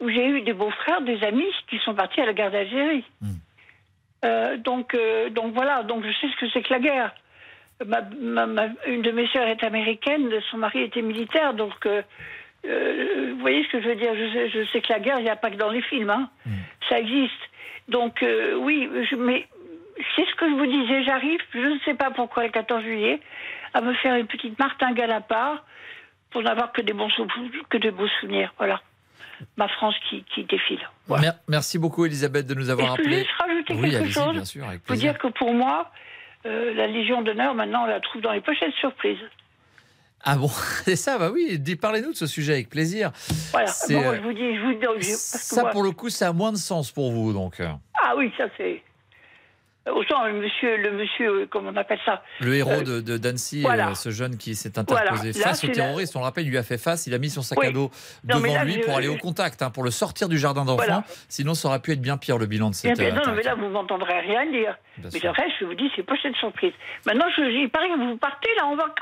où 0.00 0.08
j'ai 0.08 0.26
eu 0.26 0.40
des 0.42 0.52
beaux-frères, 0.54 1.02
des 1.02 1.22
amis 1.24 1.52
qui 1.68 1.78
sont 1.84 1.94
partis 1.94 2.20
à 2.20 2.26
la 2.26 2.32
guerre 2.32 2.50
d'Algérie. 2.50 3.04
Euh, 4.24 4.56
donc, 4.56 4.96
donc 5.32 5.52
voilà, 5.54 5.82
donc 5.82 6.04
je 6.04 6.10
sais 6.20 6.32
ce 6.32 6.40
que 6.40 6.50
c'est 6.52 6.62
que 6.62 6.72
la 6.72 6.80
guerre. 6.80 7.14
Ma, 7.86 8.00
ma- 8.20 8.46
ma- 8.46 8.68
une 8.86 9.02
de 9.02 9.10
mes 9.10 9.26
sœurs 9.28 9.48
est 9.48 9.64
américaine, 9.64 10.28
son 10.50 10.56
mari 10.58 10.82
était 10.82 11.02
militaire, 11.02 11.54
donc 11.54 11.72
vous 12.64 13.38
voyez 13.40 13.64
ce 13.64 13.68
que 13.72 13.82
je 13.82 13.88
veux 13.88 13.96
dire 13.96 14.14
je 14.14 14.32
sais, 14.32 14.50
je 14.50 14.64
sais 14.70 14.80
que 14.80 14.92
la 14.92 15.00
guerre, 15.00 15.18
il 15.18 15.24
n'y 15.24 15.30
a 15.30 15.36
pas 15.36 15.50
que 15.50 15.56
dans 15.56 15.70
les 15.70 15.82
films. 15.82 16.10
Hein. 16.10 16.28
ça 16.88 16.98
existe. 17.00 17.32
Donc 17.92 18.22
euh, 18.22 18.56
oui, 18.56 18.88
je, 19.10 19.16
mais 19.16 19.46
c'est 20.16 20.24
ce 20.26 20.34
que 20.36 20.48
je 20.48 20.54
vous 20.54 20.66
disais, 20.66 21.04
j'arrive, 21.04 21.38
je 21.54 21.58
ne 21.74 21.78
sais 21.84 21.94
pas 21.94 22.10
pourquoi 22.10 22.44
le 22.44 22.50
14 22.50 22.82
juillet, 22.82 23.20
à 23.74 23.80
me 23.80 23.94
faire 23.94 24.14
une 24.16 24.26
petite 24.26 24.58
martingale 24.58 25.12
à 25.12 25.20
part 25.20 25.64
pour 26.30 26.42
n'avoir 26.42 26.72
que 26.72 26.80
des 26.82 26.92
bons 26.94 27.10
sou- 27.10 27.26
que 27.68 27.78
de 27.78 27.90
beaux 27.90 28.08
souvenirs. 28.20 28.52
Voilà. 28.58 28.80
Ma 29.56 29.68
France 29.68 29.94
qui, 30.08 30.24
qui 30.34 30.44
défile. 30.44 30.80
Mer- 31.08 31.34
Merci 31.48 31.78
beaucoup, 31.78 32.06
Elisabeth, 32.06 32.46
de 32.46 32.54
nous 32.54 32.70
avoir 32.70 32.98
Et 32.98 33.04
je 33.04 33.10
juste 33.10 33.30
rajouter 33.38 33.74
Oui, 33.74 33.90
quelque 33.90 34.10
chose 34.10 34.32
bien 34.32 34.44
sûr, 34.44 34.64
avec 34.66 34.80
dire 34.92 35.18
que 35.18 35.28
pour 35.28 35.52
moi, 35.52 35.90
euh, 36.46 36.72
la 36.74 36.86
Légion 36.86 37.22
d'honneur, 37.22 37.54
maintenant, 37.54 37.82
on 37.84 37.86
la 37.86 38.00
trouve 38.00 38.22
dans 38.22 38.32
les 38.32 38.40
pochettes 38.40 38.74
surprises. 38.74 39.18
Ah 40.24 40.36
bon, 40.36 40.48
c'est 40.84 40.96
ça, 40.96 41.18
bah 41.18 41.30
oui, 41.32 41.58
parlez-nous 41.80 42.12
de 42.12 42.16
ce 42.16 42.26
sujet 42.26 42.52
avec 42.54 42.68
plaisir. 42.68 43.10
Voilà. 43.50 43.66
C'est, 43.68 43.94
Bon, 43.94 44.02
euh, 44.10 44.16
je 44.16 44.22
vous 44.22 44.32
dis, 44.32 44.56
je 44.56 44.62
vous 44.62 44.72
dis. 44.74 44.80
je- 45.00 45.10
parce 45.10 45.32
que 45.48 45.54
Ça, 45.56 45.62
moi- 45.62 45.70
pour 45.70 45.82
le 45.82 45.90
coup, 45.90 46.10
ça 46.10 46.28
a 46.28 46.32
moins 46.32 46.52
de 46.52 46.56
sens 46.56 46.90
pour 46.92 47.10
vous, 47.12 47.32
donc. 47.32 47.58
euh, 47.60 47.68
Ah 48.02 48.14
oui, 48.16 48.32
ça 48.38 48.44
c'est. 48.56 48.82
Autant 49.90 50.26
le 50.26 50.34
monsieur, 50.34 50.76
le 50.76 50.92
monsieur, 50.92 51.28
euh, 51.42 51.46
comment 51.50 51.70
on 51.70 51.76
appelle 51.76 51.98
ça 52.04 52.22
Le 52.40 52.54
héros 52.54 52.70
Euh, 52.70 52.82
de, 52.82 53.00
de 53.00 53.16
d'Annecy, 53.18 53.62
voilà. 53.62 53.88
euh, 53.90 53.94
ce 53.94 54.10
jeune 54.10 54.36
qui 54.36 54.54
s'est 54.54 54.78
interposé 54.78 55.10
Voilà. 55.32 55.38
Là, 55.38 55.42
face 55.48 55.64
au 55.64 55.66
la- 55.66 55.72
terroriste, 55.72 56.14
on 56.14 56.20
le 56.20 56.24
rappelle, 56.24 56.44
il 56.46 56.50
lui 56.50 56.58
a 56.58 56.62
fait 56.62 56.78
face, 56.78 57.08
il 57.08 57.14
a 57.14 57.18
mis 57.18 57.30
son 57.30 57.42
sac 57.42 57.58
Oui. 57.58 57.66
à 57.66 57.70
dos 57.72 57.90
Non, 58.22 58.36
devant 58.40 58.54
là, 58.54 58.64
lui 58.64 58.74
je- 58.74 58.80
pour 58.80 58.94
aller 58.96 59.08
au 59.08 59.16
contact, 59.16 59.60
hein, 59.60 59.70
pour 59.70 59.82
le 59.82 59.90
sortir 59.90 60.28
du 60.28 60.38
jardin 60.38 60.64
d'enfants. 60.64 60.76
Voilà. 60.84 61.02
Sinon, 61.28 61.54
ça 61.54 61.66
aurait 61.66 61.80
pu 61.80 61.90
être 61.92 62.00
bien 62.00 62.16
pire 62.16 62.38
le 62.38 62.46
bilan 62.46 62.70
de 62.70 62.74
cette 62.76 62.96
bien, 62.96 63.08
euh, 63.08 63.10
non, 63.10 63.22
attaque. 63.22 63.34
mais 63.34 63.42
là, 63.42 63.54
vous 63.56 63.68
m'entendrez 63.70 64.20
rien 64.20 64.46
dire. 64.52 64.78
Bien 64.98 65.10
mais 65.12 65.18
sûr. 65.18 65.32
le 65.36 65.42
reste, 65.42 65.54
je 65.60 65.64
vous 65.64 65.74
dis, 65.74 65.90
c'est 65.96 66.04
pochette 66.04 66.36
surprise. 66.36 66.72
Maintenant, 67.04 67.26
je, 67.36 67.42
il 67.42 67.68
paraît 67.68 67.88
que 67.88 67.98
vous 68.08 68.16
partez 68.18 68.50
là 68.58 68.66
en 68.66 68.76
vacances. 68.76 68.94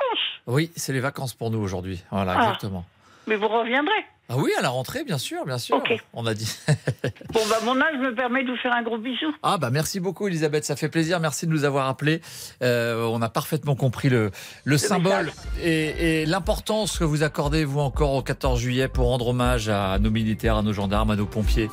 Oui, 0.47 0.71
c'est 0.77 0.95
les 0.95 1.01
vacances 1.01 1.35
pour 1.35 1.51
nous 1.51 1.61
aujourd'hui. 1.61 2.03
Voilà, 2.11 2.33
Ah. 2.39 2.43
exactement. 2.45 2.87
Mais 3.27 3.37
vous 3.37 3.49
reviendrez. 3.49 4.05
Ah 4.33 4.37
oui, 4.37 4.53
à 4.57 4.63
la 4.63 4.69
rentrée, 4.69 5.03
bien 5.03 5.19
sûr, 5.19 5.45
bien 5.45 5.59
sûr. 5.59 5.83
On 6.13 6.25
a 6.25 6.35
dit. 6.35 6.57
Bon, 7.33 7.41
bah, 7.49 7.57
mon 7.65 7.81
âge 7.81 7.97
me 8.01 8.15
permet 8.15 8.45
de 8.45 8.51
vous 8.51 8.57
faire 8.57 8.73
un 8.73 8.83
gros 8.83 8.99
bisou. 8.99 9.33
Ah 9.43 9.57
bah 9.57 9.71
merci 9.71 10.01
beaucoup 10.01 10.27
Elisabeth, 10.27 10.65
ça 10.65 10.75
fait 10.75 10.89
plaisir, 10.89 11.21
merci 11.21 11.47
de 11.47 11.53
nous 11.53 11.65
avoir 11.65 11.89
appelés. 11.89 12.21
Euh, 12.63 13.05
on 13.05 13.23
a 13.23 13.29
parfaitement 13.29 13.77
compris 13.77 14.09
le, 14.09 14.33
le, 14.65 14.79
symbole 14.79 15.33
et, 15.63 16.23
et 16.23 16.27
l'importance 16.27 16.99
que 16.99 17.05
vous 17.05 17.23
accordez 17.23 17.65
vous 17.65 17.81
encore 17.81 18.15
au 18.15 18.23
14 18.23 18.59
juillet 18.59 18.89
pour 18.89 19.07
rendre 19.07 19.29
hommage 19.29 19.69
à 19.69 19.99
nos 20.01 20.11
militaires, 20.11 20.57
à 20.57 20.63
nos 20.63 20.73
gendarmes, 20.73 21.13
à 21.13 21.17
nos 21.17 21.27
pompiers 21.27 21.69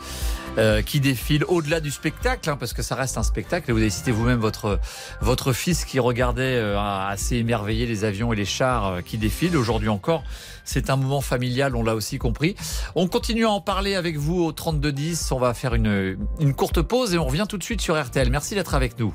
euh, 0.58 0.82
qui 0.82 1.00
défilent 1.00 1.44
au-delà 1.48 1.80
du 1.80 1.92
spectacle, 1.92 2.50
hein, 2.50 2.58
parce 2.60 2.74
que 2.74 2.82
ça 2.82 2.96
reste 2.96 3.20
un 3.20 3.24
spectacle. 3.24 3.70
Et 3.70 3.74
vous 3.74 3.80
avez 3.80 3.92
cité 3.92 4.12
vous-même 4.12 4.40
votre, 4.40 4.80
votre 5.22 5.54
fils 5.54 5.86
qui 5.86 6.00
regardait 6.00 6.56
euh, 6.56 6.80
assez 6.80 7.36
émerveillé 7.36 7.86
les 7.86 8.06
avions 8.06 8.34
et 8.34 8.36
les 8.36 8.46
chars 8.46 8.88
euh, 8.88 9.02
qui 9.02 9.20
défilent. 9.20 9.56
Aujourd'hui 9.56 9.90
encore, 9.90 10.24
c'est 10.64 10.90
un 10.90 10.96
moment 10.96 11.22
familial, 11.22 11.76
on 11.76 11.84
l'a 11.84 11.94
aussi 11.94 12.18
compris. 12.18 12.47
On 12.96 13.08
continue 13.08 13.46
à 13.46 13.50
en 13.52 13.62
parler 13.62 13.96
avec 13.96 14.18
vous 14.18 14.42
au 14.44 14.52
3210. 14.52 15.32
On 15.32 15.40
va 15.40 15.54
faire 15.54 15.74
une, 15.74 16.18
une 16.40 16.54
courte 16.54 16.82
pause 16.82 17.14
et 17.14 17.18
on 17.18 17.26
revient 17.26 17.46
tout 17.48 17.58
de 17.58 17.64
suite 17.64 17.82
sur 17.82 18.02
RTL. 18.02 18.30
Merci 18.30 18.56
d'être 18.56 18.76
avec 18.76 19.00
nous. 19.00 19.14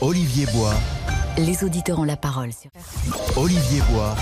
Olivier 0.00 0.46
Bois, 0.54 0.74
Les 1.36 1.64
auditeurs 1.64 1.98
ont 1.98 2.04
la 2.04 2.16
parole 2.16 2.50
sur 2.52 2.70
Olivier 3.36 3.80
Bois, 3.90 4.14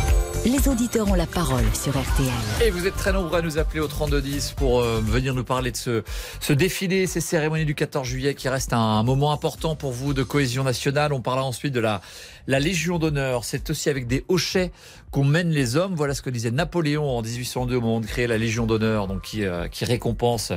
Les 0.44 0.68
auditeurs 0.68 1.08
ont 1.10 1.14
la 1.14 1.26
parole 1.26 1.64
sur 1.74 1.92
RTL. 1.92 2.30
Et 2.64 2.70
vous 2.70 2.86
êtes 2.86 2.96
très 2.96 3.12
nombreux 3.12 3.38
à 3.38 3.42
nous 3.42 3.58
appeler 3.58 3.80
au 3.80 3.86
3210 3.88 4.52
pour 4.56 4.80
euh, 4.80 5.00
venir 5.04 5.34
nous 5.34 5.44
parler 5.44 5.70
de 5.72 5.76
ce, 5.76 6.02
ce 6.40 6.52
défilé, 6.52 7.06
ces 7.06 7.20
cérémonies 7.20 7.64
du 7.66 7.74
14 7.74 8.06
juillet 8.06 8.34
qui 8.34 8.48
reste 8.48 8.72
un, 8.72 8.78
un 8.78 9.02
moment 9.02 9.32
important 9.32 9.76
pour 9.76 9.92
vous 9.92 10.14
de 10.14 10.22
cohésion 10.22 10.64
nationale. 10.64 11.12
On 11.12 11.20
parlera 11.20 11.46
ensuite 11.46 11.72
de 11.74 11.80
la, 11.80 12.00
la 12.46 12.58
Légion 12.60 12.98
d'honneur. 12.98 13.44
C'est 13.44 13.70
aussi 13.70 13.90
avec 13.90 14.06
des 14.06 14.24
hochets 14.28 14.72
qu'on 15.16 15.24
mène 15.24 15.48
les 15.48 15.76
hommes. 15.76 15.94
Voilà 15.94 16.12
ce 16.12 16.20
que 16.20 16.28
disait 16.28 16.50
Napoléon 16.50 17.08
en 17.08 17.22
1802 17.22 17.76
au 17.76 17.80
moment 17.80 18.00
de 18.00 18.06
créer 18.06 18.26
la 18.26 18.36
Légion 18.36 18.66
d'honneur, 18.66 19.06
donc 19.06 19.22
qui, 19.22 19.46
euh, 19.46 19.66
qui 19.66 19.86
récompense 19.86 20.52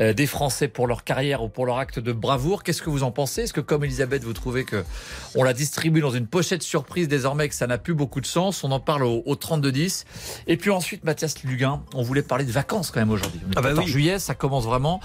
euh, 0.00 0.12
des 0.12 0.26
Français 0.26 0.66
pour 0.66 0.88
leur 0.88 1.04
carrière 1.04 1.44
ou 1.44 1.48
pour 1.48 1.64
leur 1.64 1.78
acte 1.78 2.00
de 2.00 2.12
bravoure. 2.12 2.64
Qu'est-ce 2.64 2.82
que 2.82 2.90
vous 2.90 3.04
en 3.04 3.12
pensez? 3.12 3.42
Est-ce 3.42 3.52
que 3.52 3.60
comme 3.60 3.84
Elisabeth, 3.84 4.24
vous 4.24 4.32
trouvez 4.32 4.64
que 4.64 4.82
on 5.36 5.44
la 5.44 5.52
distribue 5.52 6.00
dans 6.00 6.10
une 6.10 6.26
pochette 6.26 6.64
surprise 6.64 7.06
désormais 7.06 7.48
que 7.48 7.54
ça 7.54 7.68
n'a 7.68 7.78
plus 7.78 7.94
beaucoup 7.94 8.20
de 8.20 8.26
sens? 8.26 8.64
On 8.64 8.72
en 8.72 8.80
parle 8.80 9.04
au, 9.04 9.22
au 9.26 9.36
3210. 9.36 10.06
Et 10.48 10.56
puis 10.56 10.70
ensuite, 10.70 11.04
Mathias 11.04 11.44
Luguin, 11.44 11.80
on 11.94 12.02
voulait 12.02 12.22
parler 12.22 12.44
de 12.44 12.50
vacances 12.50 12.90
quand 12.90 12.98
même 12.98 13.12
aujourd'hui. 13.12 13.38
Ah 13.54 13.60
bah 13.62 13.68
14 13.68 13.84
oui. 13.86 13.92
juillet, 13.92 14.18
ça 14.18 14.34
commence 14.34 14.64
vraiment. 14.64 15.00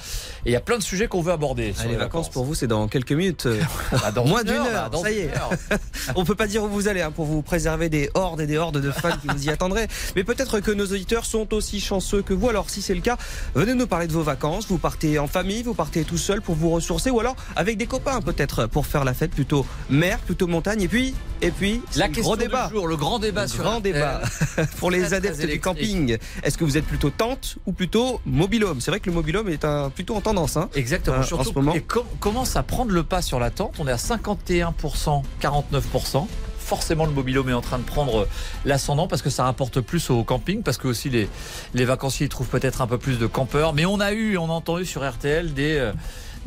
Et 0.48 0.50
il 0.50 0.54
y 0.54 0.56
a 0.56 0.62
plein 0.62 0.80
de 0.80 0.84
sujets 0.84 1.08
qu'on 1.08 1.22
veut 1.22 1.32
aborder. 1.32 1.76
Ah, 1.78 1.82
sur 1.82 1.92
les 1.92 1.96
vacances 1.96 2.30
pour 2.30 2.44
vous, 2.44 2.56
c'est 2.56 2.66
dans 2.66 2.88
quelques 2.88 3.12
minutes. 3.12 3.46
euh, 3.46 3.62
Bah, 3.92 4.12
dans 4.12 4.26
Moins 4.26 4.42
une 4.42 4.48
d'une 4.48 4.56
heure, 4.56 4.90
dans 4.90 5.04
ça 5.04 5.12
y 5.12 5.20
est. 5.20 5.32
On 6.16 6.26
peut 6.26 6.34
pas 6.34 6.48
dire 6.48 6.64
où 6.64 6.68
vous 6.68 6.88
allez 6.88 7.02
hein, 7.02 7.12
pour 7.12 7.26
vous 7.26 7.44
préserver 7.44 7.90
des 7.90 8.10
hordes 8.16 8.42
et 8.42 8.48
des 8.48 8.58
hordes 8.58 8.79
de 8.82 8.92
fans 8.92 9.16
qui 9.22 9.28
vous 9.28 9.46
y 9.46 9.50
attendraient. 9.50 9.88
Mais 10.16 10.24
peut-être 10.24 10.60
que 10.60 10.72
nos 10.72 10.86
auditeurs 10.86 11.26
sont 11.26 11.54
aussi 11.54 11.80
chanceux 11.80 12.22
que 12.22 12.34
vous. 12.34 12.50
Alors 12.50 12.70
si 12.70 12.82
c'est 12.82 12.96
le 12.96 13.02
cas, 13.02 13.18
venez 13.56 13.74
nous 13.74 13.88
parler 13.88 14.08
de 14.08 14.14
vos 14.14 14.24
vacances. 14.24 14.68
Vous 14.68 14.78
partez 14.78 15.20
en 15.20 15.28
famille, 15.28 15.64
vous 15.64 15.74
partez 15.74 16.04
tout 16.04 16.18
seul 16.18 16.42
pour 16.42 16.56
vous 16.56 16.70
ressourcer 16.70 17.10
ou 17.10 17.20
alors 17.20 17.36
avec 17.56 17.78
des 17.78 17.86
copains 17.88 18.22
peut-être 18.22 18.66
pour 18.68 18.86
faire 18.88 19.04
la 19.04 19.14
fête 19.14 19.32
plutôt 19.32 19.66
mer, 19.90 20.20
plutôt 20.20 20.48
montagne. 20.48 20.82
Et 20.82 20.88
puis, 20.88 21.14
et 21.42 21.52
puis, 21.52 21.82
La 21.96 22.08
question 22.08 22.24
gros 22.24 22.36
du 22.36 22.44
débat. 22.44 22.70
jour, 22.70 22.88
le 22.88 22.98
grand 22.98 23.18
débat 23.20 23.44
Le 23.44 23.48
sur 23.48 23.64
grand 23.64 23.80
débat 23.80 24.22
pour 24.78 24.92
les 24.92 25.14
adeptes 25.14 25.46
du 25.46 25.60
camping. 25.60 26.18
Est-ce 26.44 26.58
que 26.58 26.66
vous 26.66 26.78
êtes 26.78 26.86
plutôt 26.86 27.10
tente 27.12 27.58
ou 27.66 27.72
plutôt 27.72 28.20
mobilhome? 28.26 28.82
C'est 28.82 28.92
vrai 28.92 29.00
que 29.00 29.10
le 29.10 29.16
mobilhome 29.16 29.48
est 29.50 29.64
un, 29.64 29.90
plutôt 29.90 30.16
en 30.16 30.22
tendance. 30.22 30.58
Hein, 30.58 30.70
Exactement. 30.76 31.18
euh, 31.18 31.22
en 31.22 31.24
Surtout, 31.24 31.50
ce 31.50 31.54
moment. 31.56 31.74
et 31.74 31.82
com- 31.82 32.04
commence 32.20 32.56
à 32.58 32.64
prendre 32.64 32.92
le 32.92 33.04
pas 33.04 33.22
sur 33.22 33.40
la 33.40 33.52
tente? 33.52 33.74
On 33.80 33.88
est 33.88 33.92
à 33.92 33.98
51%, 33.98 35.24
49%. 35.42 36.28
Forcément, 36.70 37.08
le 37.08 37.12
mobilhome 37.12 37.50
est 37.50 37.54
en 37.54 37.62
train 37.62 37.80
de 37.80 37.84
prendre 37.84 38.28
l'ascendant 38.64 39.08
parce 39.08 39.24
que 39.24 39.32
ça 39.32 39.44
rapporte 39.44 39.82
plus 39.82 40.12
au 40.12 40.24
camping, 40.24 40.62
parce 40.62 40.78
que 40.78 40.88
aussi 40.88 41.10
les, 41.10 41.28
les 41.74 41.84
vacanciers 41.84 42.30
trouvent 42.30 42.48
peut-être 42.48 42.84
un 42.84 42.86
peu 42.86 43.00
plus 43.00 43.18
de 43.18 43.26
campeurs. 43.26 43.74
Mais 43.74 43.88
on 43.88 44.00
a 44.00 44.14
eu, 44.14 44.38
on 44.38 44.52
a 44.52 44.54
entendu 44.54 44.86
sur 44.86 45.02
RTL 45.02 45.56
des, 45.56 45.78
euh, 45.80 45.94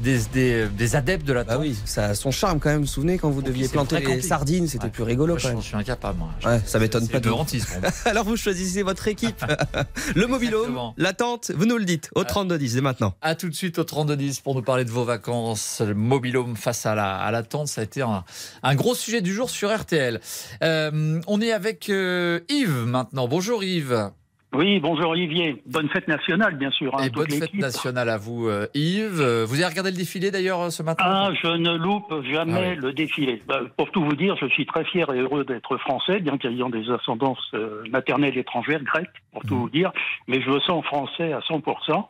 des, 0.02 0.18
des, 0.32 0.68
des 0.68 0.96
adeptes 0.96 1.24
de 1.26 1.32
la 1.32 1.44
tente. 1.44 1.54
Bah 1.54 1.60
oui, 1.60 1.76
ça 1.84 2.06
a 2.06 2.14
son 2.14 2.30
charme 2.30 2.58
quand 2.60 2.68
même. 2.68 2.78
Vous 2.80 2.84
vous 2.86 2.92
souvenez 2.92 3.18
quand 3.18 3.30
vous 3.30 3.40
Pour 3.40 3.48
deviez 3.48 3.68
planter 3.68 3.96
les 3.98 4.02
camping. 4.04 4.20
sardines, 4.22 4.66
c'était 4.68 4.84
Ouais. 4.84 4.90
plus 4.90 5.02
rigolo 5.04 5.34
Moi, 5.34 5.40
quand 5.42 5.48
je, 5.48 5.52
même. 5.54 5.62
je 5.62 5.66
suis 5.68 5.76
incapable. 5.76 6.18
moi. 6.18 6.30
Ouais, 6.44 6.60
ça 6.66 6.78
m'étonne 6.78 7.08
pas 7.08 7.20
de 7.20 7.28
moi. 7.28 7.46
Alors 8.04 8.24
vous 8.24 8.36
choisissez 8.36 8.82
votre 8.82 9.06
équipe. 9.08 9.44
le 10.14 10.26
mobilhome, 10.26 10.92
la 10.96 11.12
tente, 11.12 11.50
vous 11.54 11.66
nous 11.66 11.78
le 11.78 11.84
dites 11.84 12.10
au 12.14 12.24
3210 12.24 12.74
dès 12.74 12.80
maintenant. 12.80 13.14
À 13.22 13.34
tout 13.34 13.48
de 13.48 13.54
suite 13.54 13.78
au 13.78 13.84
3210 13.84 14.40
pour 14.40 14.54
nous 14.54 14.62
parler 14.62 14.84
de 14.84 14.90
vos 14.90 15.04
vacances. 15.04 15.80
Le 15.80 15.94
mobilhome 15.94 16.56
face 16.56 16.84
à 16.86 16.94
la, 16.94 17.16
à 17.16 17.30
la 17.30 17.42
tente, 17.42 17.68
ça 17.68 17.80
a 17.80 17.84
été 17.84 18.02
un, 18.02 18.24
un 18.62 18.74
gros 18.74 18.94
sujet 18.94 19.20
du 19.22 19.32
jour 19.32 19.50
sur 19.50 19.74
RTL. 19.74 20.20
Euh, 20.62 21.20
on 21.26 21.40
est 21.40 21.52
avec 21.52 21.88
euh, 21.90 22.40
Yves 22.48 22.84
maintenant. 22.86 23.28
Bonjour 23.28 23.62
Yves. 23.64 24.10
Oui, 24.54 24.80
bonjour 24.80 25.10
Olivier. 25.12 25.62
Bonne 25.64 25.88
fête 25.88 26.08
nationale, 26.08 26.56
bien 26.56 26.70
sûr. 26.70 26.94
hein, 26.98 27.04
Et 27.06 27.08
bonne 27.10 27.30
fête 27.30 27.54
nationale 27.54 28.10
à 28.10 28.18
vous 28.18 28.48
euh, 28.48 28.66
Yves. 28.74 29.18
Euh, 29.18 29.46
Vous 29.48 29.54
avez 29.54 29.64
regardé 29.70 29.90
le 29.90 29.96
défilé 29.96 30.30
d'ailleurs 30.30 30.60
euh, 30.60 30.68
ce 30.70 30.82
matin 30.82 31.02
Ah, 31.06 31.30
je 31.42 31.48
ne 31.48 31.74
loupe 31.78 32.12
jamais 32.30 32.52
Ah 32.54 32.70
oui. 32.72 32.76
le 32.76 32.92
défilé. 32.92 33.42
Bah, 33.48 33.60
pour 33.78 33.90
tout 33.90 34.04
vous 34.04 34.14
dire, 34.14 34.36
je 34.36 34.46
suis 34.48 34.66
très 34.66 34.84
fier 34.84 35.10
et 35.14 35.20
heureux 35.20 35.44
d'être 35.46 35.78
français, 35.78 36.20
bien 36.20 36.36
qu'ayant 36.36 36.68
des 36.68 36.90
ascendances 36.90 37.50
euh, 37.54 37.82
maternelles 37.90 38.36
étrangères, 38.36 38.82
grecques, 38.82 39.08
pour 39.32 39.42
tout 39.44 39.56
vous 39.58 39.70
dire. 39.70 39.90
Mais 40.28 40.42
je 40.42 40.50
me 40.50 40.60
sens 40.60 40.84
français 40.84 41.32
à 41.32 41.38
100%. 41.40 42.04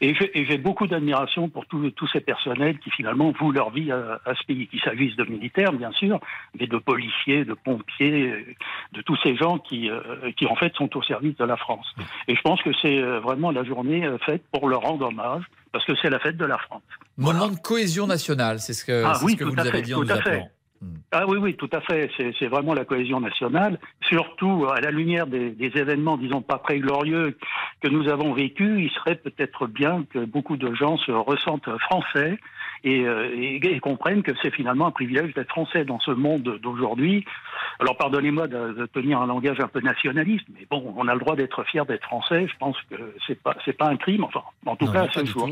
Et 0.00 0.12
j'ai 0.34 0.58
beaucoup 0.58 0.88
d'admiration 0.88 1.48
pour 1.48 1.66
tous 1.66 2.08
ces 2.12 2.20
personnels 2.20 2.80
qui 2.80 2.90
finalement 2.90 3.32
vouent 3.38 3.52
leur 3.52 3.70
vie 3.70 3.92
à, 3.92 4.18
à 4.26 4.34
ce 4.34 4.42
pays, 4.44 4.66
qu'il 4.66 4.80
s'agisse 4.80 5.14
de 5.14 5.22
militaires, 5.24 5.72
bien 5.72 5.92
sûr, 5.92 6.18
mais 6.58 6.66
de 6.66 6.76
policiers, 6.78 7.44
de 7.44 7.54
pompiers, 7.54 8.34
de 8.92 9.02
tous 9.02 9.16
ces 9.22 9.36
gens 9.36 9.58
qui, 9.58 9.88
euh, 9.88 10.00
qui 10.36 10.46
en 10.46 10.56
fait 10.56 10.74
sont 10.74 10.96
au 10.96 11.02
service 11.04 11.36
de 11.36 11.44
la 11.44 11.56
France. 11.56 11.83
Et 12.28 12.34
je 12.34 12.40
pense 12.42 12.60
que 12.62 12.70
c'est 12.82 12.98
euh, 12.98 13.20
vraiment 13.20 13.50
la 13.50 13.64
journée 13.64 14.04
euh, 14.04 14.18
faite 14.18 14.42
pour 14.52 14.68
leur 14.68 14.80
rendre 14.80 15.06
hommage, 15.06 15.44
parce 15.72 15.84
que 15.84 15.92
c'est 16.02 16.10
la 16.10 16.18
fête 16.18 16.36
de 16.36 16.44
la 16.44 16.58
France. 16.58 16.82
Moment 17.16 17.48
de 17.48 17.56
cohésion 17.58 18.06
nationale, 18.06 18.58
c'est 18.60 18.72
ce 18.72 18.84
que, 18.84 19.04
Ah 19.04 19.14
c'est 19.14 19.24
oui, 19.24 19.32
ce 19.32 19.36
que 19.38 19.44
tout 19.44 19.50
vous 19.50 19.56
nous 19.56 19.66
avez 19.66 19.82
dit 19.82 19.94
en 19.94 20.00
tout 20.00 20.04
nous 20.06 20.12
à 20.12 20.16
fait. 20.22 20.30
appelant. 20.30 20.48
Ah 21.12 21.24
oui, 21.26 21.38
oui, 21.38 21.56
tout 21.56 21.70
à 21.72 21.80
fait. 21.80 22.10
C'est 22.16 22.32
c'est 22.38 22.46
vraiment 22.48 22.74
la 22.74 22.84
cohésion 22.84 23.18
nationale, 23.20 23.78
surtout 24.02 24.66
à 24.70 24.80
la 24.80 24.90
lumière 24.90 25.26
des, 25.26 25.50
des 25.50 25.72
événements, 25.78 26.18
disons 26.18 26.42
pas 26.42 26.58
très 26.58 26.78
glorieux 26.78 27.38
que 27.80 27.88
nous 27.88 28.08
avons 28.08 28.34
vécus. 28.34 28.82
Il 28.82 28.90
serait 28.90 29.14
peut-être 29.14 29.66
bien 29.66 30.04
que 30.12 30.24
beaucoup 30.26 30.56
de 30.58 30.74
gens 30.74 30.98
se 30.98 31.12
ressentent 31.12 31.70
français 31.78 32.38
et, 32.84 33.06
euh, 33.06 33.30
et- 33.34 33.56
et 33.74 33.80
comprennent 33.80 34.22
que 34.22 34.32
c'est 34.42 34.50
finalement 34.52 34.86
un 34.86 34.90
privilège 34.90 35.34
d'être 35.34 35.48
français 35.48 35.84
dans 35.84 35.98
ce 36.00 36.10
monde 36.12 36.58
d'aujourd'hui. 36.62 37.24
Alors 37.80 37.96
pardonnez-moi 37.96 38.46
de, 38.46 38.72
de 38.74 38.86
tenir 38.86 39.20
un 39.20 39.26
langage 39.26 39.58
un 39.58 39.68
peu 39.68 39.80
nationaliste, 39.80 40.46
mais 40.54 40.66
bon, 40.70 40.94
on 40.96 41.08
a 41.08 41.14
le 41.14 41.20
droit 41.20 41.34
d'être 41.34 41.64
fier 41.64 41.84
d'être 41.86 42.04
français. 42.04 42.46
Je 42.46 42.56
pense 42.58 42.76
que 42.90 42.96
c'est 43.26 43.42
pas 43.42 43.56
c'est 43.64 43.72
pas 43.76 43.88
un 43.88 43.96
crime. 43.96 44.24
Enfin, 44.24 44.42
en 44.66 44.76
tout 44.76 44.84
Non, 44.86 44.92
cas, 44.92 45.08
c'est 45.12 45.22
du 45.24 45.32
jour. 45.32 45.48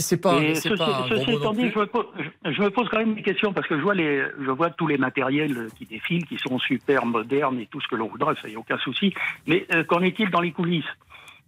C'est 0.00 0.20
pas, 0.20 0.54
c'est 0.54 0.76
pas 0.76 1.06
un 1.06 1.18
étant 1.32 1.52
dit, 1.54 1.70
je 1.74 1.78
me, 1.78 1.86
pose, 1.86 2.06
je- 2.44 2.52
je 2.52 2.62
me 2.62 2.70
pose 2.70 2.88
quand 2.88 2.98
même 2.98 3.14
des 3.14 3.22
questions 3.22 3.52
parce 3.52 3.66
que 3.66 3.76
je 3.76 3.82
vois, 3.82 3.94
les, 3.94 4.22
je 4.40 4.50
vois 4.50 4.70
tous 4.70 4.86
les 4.86 4.96
matériels 4.96 5.70
qui 5.76 5.86
défilent, 5.86 6.24
qui 6.24 6.38
sont 6.38 6.56
super 6.60 7.04
modernes 7.04 7.58
et 7.58 7.66
tout 7.66 7.80
ce 7.80 7.88
que 7.88 7.96
l'on 7.96 8.06
voudra, 8.06 8.34
ça 8.36 8.48
y 8.48 8.54
a 8.54 8.58
aucun 8.60 8.78
souci. 8.78 9.12
Mais 9.48 9.66
euh, 9.74 9.82
qu'en 9.82 10.00
est-il 10.02 10.30
dans 10.30 10.40
les 10.40 10.52
coulisses? 10.52 10.84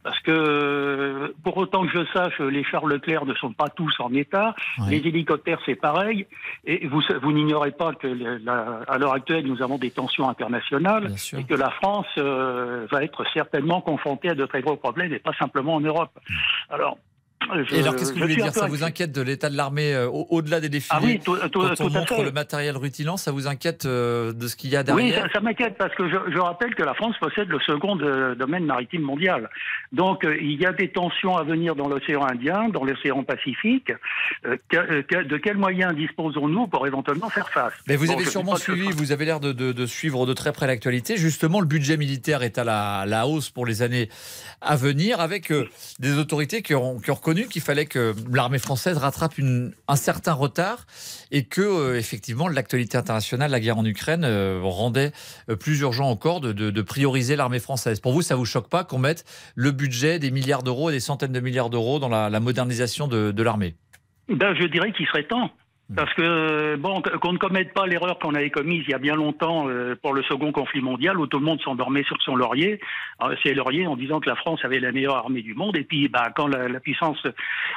Parce 0.03 0.19
que, 0.21 1.35
pour 1.45 1.57
autant 1.59 1.87
que 1.87 1.93
je 1.93 2.05
sache, 2.13 2.39
les 2.41 2.65
chars 2.65 2.87
Leclerc 2.87 3.27
ne 3.27 3.35
sont 3.35 3.53
pas 3.53 3.69
tous 3.69 3.95
en 4.01 4.13
état. 4.15 4.55
Les 4.89 4.97
hélicoptères, 5.07 5.59
c'est 5.67 5.75
pareil. 5.75 6.27
Et 6.65 6.87
vous, 6.87 7.03
vous 7.23 7.33
n'ignorez 7.33 7.71
pas 7.73 7.93
que, 7.95 8.07
la- 8.07 8.81
à 8.89 8.99
l'heure 8.99 9.13
actuelle, 9.13 9.47
nous 9.47 9.63
avons 9.63 9.77
des 9.79 9.91
tensions 9.91 10.29
internationales 10.29 11.09
et 11.41 11.45
que 11.45 11.55
la 11.55 11.71
France 11.71 12.07
euh, 12.19 12.87
va 12.91 13.05
être 13.05 13.25
certainement 13.35 13.81
confrontée 13.81 14.31
à 14.31 14.35
de 14.35 14.47
très 14.47 14.63
gros 14.63 14.77
problèmes 14.77 15.13
et 15.13 15.19
pas 15.19 15.35
simplement 15.35 15.75
en 15.75 15.81
Europe. 15.81 16.19
Alors, 16.71 16.97
Je- 17.69 17.75
Et 17.75 17.81
alors, 17.81 17.97
qu'est-ce 17.97 18.13
que 18.13 18.19
vous 18.19 18.23
voulez 18.23 18.37
dire 18.37 18.53
Ça 18.53 18.67
vous 18.67 18.85
inquiète 18.85 19.13
de 19.13 19.23
l'état 19.23 19.51
de 19.51 19.57
l'armée 19.57 19.93
euh, 19.95 20.09
au- 20.09 20.27
au-delà 20.31 20.61
des 20.61 20.69
défilés 20.69 20.99
Ah 21.01 21.05
oui, 21.05 21.19
tout- 21.25 21.37
tout- 21.51 21.61
Quand 21.61 21.75
tout 21.75 21.83
on 21.85 21.95
à 21.95 21.99
montre 22.01 22.17
fait. 22.17 22.25
le 22.25 22.33
matériel 22.33 22.77
rutilant, 22.77 23.17
ça 23.17 23.33
vous 23.33 23.47
inquiète 23.47 23.87
euh, 23.87 24.33
de 24.33 24.47
ce 24.49 24.57
qu'il 24.57 24.71
y 24.71 24.77
a 24.77 24.81
Oui, 24.81 24.85
derrière 24.87 25.23
ça, 25.27 25.29
ça 25.35 25.41
m'inquiète 25.41 25.77
parce 25.79 25.95
que 25.95 26.09
je, 26.09 26.17
je 26.33 26.39
rappelle 26.39 26.75
que 26.75 26.83
la 26.83 26.95
France 26.95 27.17
possède 27.21 27.49
le 27.49 27.61
second 27.61 27.99
euh, 28.01 28.35
domaine 28.35 28.65
maritime 28.65 29.03
mondial. 29.03 29.49
Donc 29.93 30.25
euh, 30.25 30.37
il 30.41 30.61
y 30.61 30.67
a 30.67 30.73
des 30.73 30.89
tensions 30.91 31.37
à 31.37 31.43
venir 31.45 31.75
dans 31.77 31.89
l'océan 31.89 32.25
Indien, 32.27 32.69
dans 32.69 32.85
l'océan 32.85 33.23
Pacifique. 33.25 33.93
Euh, 34.47 34.57
que- 34.69 34.77
euh, 34.77 35.03
que- 35.03 35.23
de 35.25 35.37
quels 35.37 35.57
moyens 35.59 35.95
disposons-nous 35.95 36.67
pour 36.69 36.87
éventuellement 36.87 37.29
faire 37.31 37.49
face? 37.51 37.73
Mais 37.87 37.97
vous 37.97 38.07
Bon, 38.07 38.15
avez 38.15 38.25
sûrement 38.25 38.55
que 38.55 38.61
suivi, 38.61 38.85
sera- 38.87 38.95
vous 38.97 39.13
avez 39.13 39.25
l'air 39.25 39.41
de, 39.41 39.53
de- 39.53 39.73
de 39.73 39.87
suivre 39.87 40.27
de 40.27 40.33
très 40.33 40.53
près 40.53 40.67
l'actualité. 40.67 41.17
Justement, 41.17 41.61
le 41.61 41.67
budget 41.67 41.97
militaire 41.97 42.43
est 42.43 42.59
à 42.59 42.65
la, 42.65 43.05
la 43.07 43.27
hausse 43.27 43.51
pour 43.51 43.67
les 43.67 43.83
années 43.83 44.09
à 44.61 44.77
venir, 44.77 45.21
avec 45.21 45.53
des 45.99 46.19
autorités 46.19 46.63
qui 46.63 46.75
ont, 46.75 46.99
qui 46.99 47.11
ont 47.11 47.15
reconnu 47.15 47.40
qu'il 47.49 47.63
fallait 47.63 47.87
que 47.87 48.15
l'armée 48.33 48.59
française 48.59 48.97
rattrape 48.99 49.35
un 49.89 49.97
certain 49.97 50.33
retard 50.33 50.87
et 51.31 51.45
que, 51.45 51.61
euh, 51.61 51.99
effectivement, 51.99 52.49
l'actualité 52.49 52.99
internationale, 52.99 53.51
la 53.51 53.61
guerre 53.61 53.79
en 53.79 53.85
Ukraine, 53.85 54.25
euh, 54.25 54.61
rendait 54.63 55.13
euh, 55.49 55.57
plus 55.57 55.81
urgent 55.81 56.09
encore 56.09 56.41
de, 56.41 56.83
prioriser 56.83 57.37
l'armée 57.37 57.59
française. 57.59 58.01
Pour 58.01 58.13
vous, 58.13 58.23
ça 58.23 58.35
vous 58.35 58.45
choque 58.47 58.69
pas 58.69 58.85
qu'on 58.85 58.99
mette 58.99 59.25
le 59.55 59.71
budget 59.71 60.19
des 60.19 60.31
milliards 60.31 60.63
d'euros 60.63 60.91
et 60.91 60.93
des 60.93 61.01
centaines 61.01 61.33
de 61.33 61.41
milliards 61.41 61.71
d'euros 61.71 61.99
dans 61.99 62.09
la, 62.09 62.31
la 62.31 62.41
modernisation 62.41 63.07
de, 63.07 63.31
de 63.31 63.43
l'armée? 63.43 63.75
Ben, 64.29 64.55
je 64.55 64.65
dirais 64.67 64.93
qu'il 64.93 65.07
serait 65.07 65.25
temps. 65.25 65.51
Parce 65.97 66.13
que, 66.15 66.77
bon, 66.77 67.03
qu'on 67.21 67.33
ne 67.33 67.39
commette 67.39 67.73
pas 67.75 67.87
l'erreur 67.87 68.19
qu'on 68.21 68.35
avait 68.35 68.51
commise 68.51 68.85
il 68.87 68.91
y 68.91 68.95
a 68.95 68.99
bien 68.99 69.17
longtemps 69.17 69.69
euh, 69.69 69.97
pour 70.01 70.15
le 70.15 70.23
second 70.23 70.53
conflit 70.53 70.81
mondial, 70.81 71.19
où 71.19 71.27
tout 71.27 71.39
le 71.39 71.45
monde 71.45 71.61
s'endormait 71.63 72.05
sur 72.05 72.17
son 72.23 72.37
laurier, 72.37 72.81
euh, 73.23 73.35
c'est 73.43 73.55
laurier 73.55 73.87
en 73.87 73.97
disant 73.97 74.21
que 74.21 74.29
la 74.29 74.37
France 74.37 74.61
avait 74.65 74.79
la 74.79 74.93
meilleure 74.93 75.17
armée 75.17 75.43
du 75.43 75.55
monde, 75.55 75.77
et 75.77 75.85
puis 75.85 76.09
bah, 76.09 76.29
quand 76.37 76.47
la, 76.47 76.69
la 76.69 76.81
puissance 76.81 77.21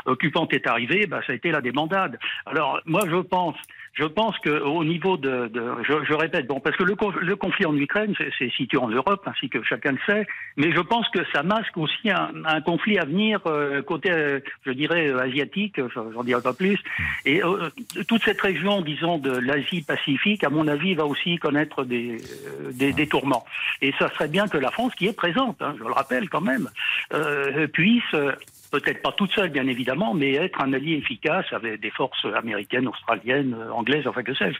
occupante 0.06 0.54
est 0.54 0.68
arrivée, 0.68 1.08
bah, 1.08 1.22
ça 1.26 1.34
a 1.34 1.36
été 1.36 1.50
la 1.52 1.62
débandade. 1.62 2.20
Alors, 2.46 2.80
moi, 2.86 3.02
je 3.10 3.18
pense, 3.18 3.56
je 3.94 4.06
pense 4.06 4.38
qu'au 4.40 4.84
niveau 4.84 5.18
de, 5.18 5.48
de 5.48 5.64
je, 5.88 5.94
je 6.08 6.14
répète, 6.14 6.48
bon, 6.48 6.60
parce 6.60 6.76
que 6.76 6.84
le, 6.84 6.96
le 7.22 7.36
conflit 7.36 7.66
en 7.66 7.76
Ukraine, 7.78 8.14
c'est- 8.18 8.50
situé 8.52 8.78
en 8.78 8.88
Europe, 8.90 9.24
ainsi 9.28 9.50
que 9.50 9.64
chacun 9.64 9.92
le 9.94 10.00
sait, 10.06 10.26
mais 10.58 10.72
je 10.72 10.80
pense 10.80 11.08
que 11.10 11.20
ça 11.34 11.44
masque 11.44 11.78
aussi 11.78 12.10
un, 12.10 12.32
un 12.46 12.62
conflit 12.62 12.98
à 13.00 13.06
venir 13.06 13.40
euh, 13.46 13.82
côté, 13.82 14.12
euh, 14.12 14.40
je 14.66 14.72
dirais, 14.72 15.08
euh, 15.08 15.20
asiatique, 15.20 15.80
j'en 15.94 16.24
dirai 16.24 16.42
pas 16.42 16.54
plus, 16.54 16.78
et 17.26 17.44
euh, 17.44 17.70
toute 18.08 18.24
cette 18.24 18.42
région, 18.42 18.82
disons, 18.82 19.18
de 19.20 19.32
l'Asie-Pacifique, 19.32 20.44
à 20.44 20.50
mon 20.50 20.68
avis, 20.68 20.96
va 20.96 21.06
aussi 21.06 21.38
connaître 21.38 21.84
des, 21.84 22.18
euh, 22.48 22.72
des, 22.74 22.94
des 22.94 23.08
tourments. 23.08 23.46
Et 23.82 23.94
ça 24.00 24.10
serait 24.10 24.28
bien 24.28 24.48
que 24.48 24.58
la 24.58 24.72
France, 24.72 24.94
qui 24.96 25.08
est 25.08 25.14
présente, 25.14 25.62
hein, 25.62 25.76
je 25.78 25.84
le 25.84 25.92
rappelle 25.92 26.30
quand 26.30 26.42
même, 26.42 26.70
puisse, 27.74 28.16
peut-être 28.74 29.04
pas 29.04 29.12
toute 29.12 29.32
seule, 29.34 29.50
bien 29.50 29.68
évidemment, 29.68 30.16
mais 30.16 30.34
être 30.34 30.60
un 30.60 30.74
allié 30.74 30.96
efficace 30.96 31.46
avec 31.52 31.80
des 31.80 31.92
forces 31.92 32.26
américaines, 32.36 32.88
australiennes, 32.88 33.56
anglaises, 33.72 34.08
enfin 34.08 34.24
que 34.24 34.34
sais-je. 34.34 34.58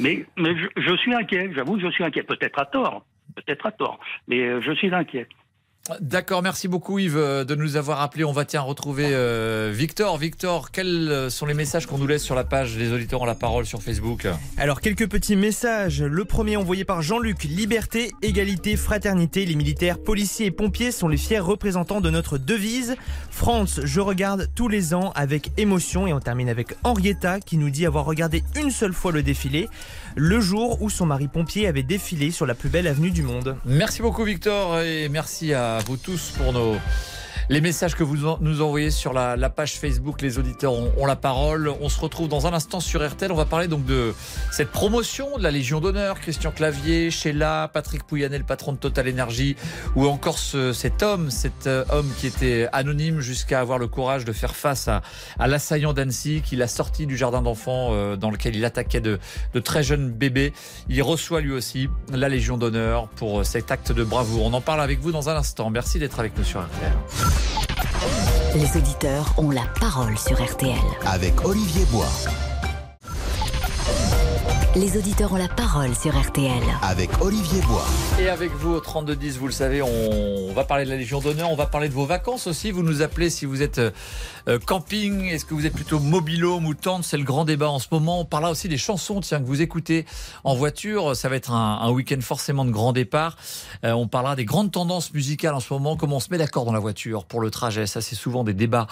Mais, 0.00 0.24
mais 0.36 0.54
je, 0.56 0.80
je 0.80 0.96
suis 0.96 1.12
inquiet, 1.12 1.50
j'avoue 1.52 1.80
je 1.80 1.90
suis 1.90 2.04
inquiet, 2.04 2.22
peut-être 2.22 2.60
à 2.60 2.66
tort, 2.66 3.04
peut-être 3.34 3.66
à 3.66 3.72
tort, 3.72 3.98
mais 4.28 4.42
euh, 4.42 4.60
je 4.60 4.70
suis 4.72 4.94
inquiet. 4.94 5.26
D'accord, 6.00 6.42
merci 6.42 6.68
beaucoup 6.68 6.98
Yves 6.98 7.16
euh, 7.16 7.44
de 7.44 7.54
nous 7.54 7.76
avoir 7.76 8.02
appelé. 8.02 8.24
On 8.24 8.32
va 8.32 8.44
tiens 8.44 8.60
retrouver 8.60 9.06
euh, 9.12 9.72
Victor. 9.74 10.18
Victor, 10.18 10.70
quels 10.70 11.08
euh, 11.10 11.30
sont 11.30 11.46
les 11.46 11.54
messages 11.54 11.86
qu'on 11.86 11.96
nous 11.98 12.06
laisse 12.06 12.22
sur 12.22 12.34
la 12.34 12.44
page 12.44 12.76
Les 12.76 12.92
auditeurs 12.92 13.22
ont 13.22 13.26
la 13.26 13.34
parole 13.34 13.64
sur 13.64 13.82
Facebook 13.82 14.26
Alors 14.58 14.80
quelques 14.80 15.08
petits 15.08 15.36
messages. 15.36 16.02
Le 16.02 16.24
premier 16.24 16.56
envoyé 16.56 16.84
par 16.84 17.00
Jean-Luc. 17.00 17.44
Liberté, 17.44 18.12
égalité, 18.20 18.76
fraternité. 18.76 19.46
Les 19.46 19.54
militaires, 19.54 19.98
policiers 19.98 20.46
et 20.46 20.50
pompiers 20.50 20.92
sont 20.92 21.08
les 21.08 21.16
fiers 21.16 21.38
représentants 21.38 22.00
de 22.00 22.10
notre 22.10 22.36
devise. 22.36 22.96
France, 23.30 23.80
je 23.82 24.00
regarde 24.00 24.48
tous 24.54 24.68
les 24.68 24.92
ans 24.92 25.12
avec 25.14 25.52
émotion. 25.56 26.06
Et 26.06 26.12
on 26.12 26.20
termine 26.20 26.50
avec 26.50 26.74
Henrietta 26.84 27.40
qui 27.40 27.56
nous 27.56 27.70
dit 27.70 27.86
avoir 27.86 28.04
regardé 28.04 28.44
une 28.56 28.70
seule 28.70 28.92
fois 28.92 29.12
le 29.12 29.22
défilé. 29.22 29.68
Le 30.16 30.40
jour 30.40 30.82
où 30.82 30.90
son 30.90 31.06
mari 31.06 31.28
pompier 31.28 31.66
avait 31.66 31.82
défilé 31.82 32.30
sur 32.30 32.46
la 32.46 32.54
plus 32.54 32.68
belle 32.68 32.86
avenue 32.86 33.10
du 33.10 33.22
monde. 33.22 33.56
Merci 33.64 34.02
beaucoup 34.02 34.24
Victor 34.24 34.80
et 34.80 35.08
merci 35.08 35.54
à 35.54 35.78
vous 35.86 35.96
tous 35.96 36.32
pour 36.36 36.52
nos 36.52 36.76
les 37.50 37.60
messages 37.62 37.94
que 37.94 38.02
vous 38.04 38.16
nous 38.40 38.60
envoyez 38.60 38.90
sur 38.90 39.12
la, 39.14 39.36
page 39.50 39.78
Facebook. 39.78 40.20
Les 40.20 40.38
auditeurs 40.38 40.74
ont, 40.74 41.06
la 41.06 41.16
parole. 41.16 41.72
On 41.80 41.88
se 41.88 41.98
retrouve 41.98 42.28
dans 42.28 42.46
un 42.46 42.52
instant 42.52 42.80
sur 42.80 43.06
RTL. 43.06 43.32
On 43.32 43.36
va 43.36 43.46
parler 43.46 43.68
donc 43.68 43.86
de 43.86 44.14
cette 44.52 44.70
promotion 44.70 45.38
de 45.38 45.42
la 45.42 45.50
Légion 45.50 45.80
d'honneur. 45.80 46.20
Christian 46.20 46.50
Clavier, 46.50 47.10
Sheila, 47.10 47.70
Patrick 47.72 48.04
Pouyanné, 48.04 48.36
le 48.36 48.44
patron 48.44 48.72
de 48.72 48.76
Total 48.78 49.08
Energy, 49.08 49.56
ou 49.96 50.06
encore 50.06 50.38
ce- 50.38 50.74
cet 50.74 51.02
homme, 51.02 51.30
cet 51.30 51.66
euh, 51.66 51.84
homme 51.90 52.10
qui 52.18 52.26
était 52.26 52.68
anonyme 52.72 53.20
jusqu'à 53.20 53.60
avoir 53.60 53.78
le 53.78 53.86
courage 53.88 54.26
de 54.26 54.32
faire 54.32 54.54
face 54.54 54.86
à, 54.88 55.00
à 55.38 55.46
l'assaillant 55.48 55.94
d'Annecy, 55.94 56.42
qui 56.44 56.56
l'a 56.56 56.68
sorti 56.68 57.06
du 57.06 57.16
jardin 57.16 57.40
d'enfants 57.40 57.88
euh, 57.92 58.16
dans 58.16 58.30
lequel 58.30 58.56
il 58.56 58.64
attaquait 58.66 59.00
de, 59.00 59.18
de 59.54 59.60
très 59.60 59.82
jeunes 59.82 60.10
bébés. 60.10 60.52
Il 60.90 61.02
reçoit 61.02 61.40
lui 61.40 61.52
aussi 61.52 61.88
la 62.12 62.28
Légion 62.28 62.58
d'honneur 62.58 63.08
pour 63.08 63.40
euh, 63.40 63.44
cet 63.44 63.70
acte 63.70 63.90
de 63.92 64.04
bravoure. 64.04 64.44
On 64.44 64.52
en 64.52 64.60
parle 64.60 64.82
avec 64.82 65.00
vous 65.00 65.12
dans 65.12 65.30
un 65.30 65.36
instant. 65.36 65.70
Merci 65.70 65.98
d'être 65.98 66.20
avec 66.20 66.36
nous 66.36 66.44
sur 66.44 66.60
RTL. 66.60 67.37
Les 68.54 68.76
auditeurs 68.76 69.34
ont 69.36 69.50
la 69.50 69.64
parole 69.78 70.16
sur 70.16 70.42
RTL. 70.42 70.74
Avec 71.06 71.44
Olivier 71.44 71.84
Bois. 71.86 72.06
Les 74.76 74.98
auditeurs 74.98 75.32
ont 75.32 75.36
la 75.36 75.48
parole 75.48 75.94
sur 75.94 76.14
RTL. 76.16 76.62
Avec 76.82 77.08
Olivier 77.22 77.62
Bois. 77.62 77.86
Et 78.20 78.28
avec 78.28 78.52
vous 78.52 78.74
au 78.74 78.80
3210, 78.80 79.38
vous 79.38 79.46
le 79.46 79.52
savez, 79.52 79.80
on 79.80 80.52
va 80.52 80.64
parler 80.64 80.84
de 80.84 80.90
la 80.90 80.96
Légion 80.96 81.20
d'honneur, 81.20 81.50
on 81.50 81.56
va 81.56 81.64
parler 81.64 81.88
de 81.88 81.94
vos 81.94 82.04
vacances 82.04 82.46
aussi. 82.46 82.70
Vous 82.70 82.82
nous 82.82 83.00
appelez 83.00 83.30
si 83.30 83.46
vous 83.46 83.62
êtes 83.62 83.78
euh, 83.78 84.58
camping, 84.66 85.24
est-ce 85.24 85.46
que 85.46 85.54
vous 85.54 85.64
êtes 85.64 85.72
plutôt 85.72 85.98
mobilhome 86.00 86.66
ou 86.66 86.74
tente 86.74 87.04
C'est 87.04 87.16
le 87.16 87.24
grand 87.24 87.46
débat 87.46 87.70
en 87.70 87.78
ce 87.78 87.88
moment. 87.90 88.20
On 88.20 88.24
parlera 88.26 88.50
aussi 88.52 88.68
des 88.68 88.76
chansons 88.76 89.20
tiens, 89.20 89.40
que 89.40 89.46
vous 89.46 89.62
écoutez 89.62 90.04
en 90.44 90.54
voiture. 90.54 91.16
Ça 91.16 91.30
va 91.30 91.36
être 91.36 91.50
un, 91.50 91.78
un 91.80 91.90
week-end 91.90 92.20
forcément 92.20 92.66
de 92.66 92.70
grand 92.70 92.92
départ. 92.92 93.36
Euh, 93.84 93.92
on 93.92 94.06
parlera 94.06 94.36
des 94.36 94.44
grandes 94.44 94.70
tendances 94.70 95.14
musicales 95.14 95.54
en 95.54 95.60
ce 95.60 95.72
moment, 95.72 95.96
comment 95.96 96.16
on 96.16 96.20
se 96.20 96.28
met 96.30 96.38
d'accord 96.38 96.66
dans 96.66 96.72
la 96.72 96.78
voiture 96.78 97.24
pour 97.24 97.40
le 97.40 97.50
trajet. 97.50 97.86
Ça, 97.86 98.02
c'est 98.02 98.16
souvent 98.16 98.44
des 98.44 98.54
débats 98.54 98.86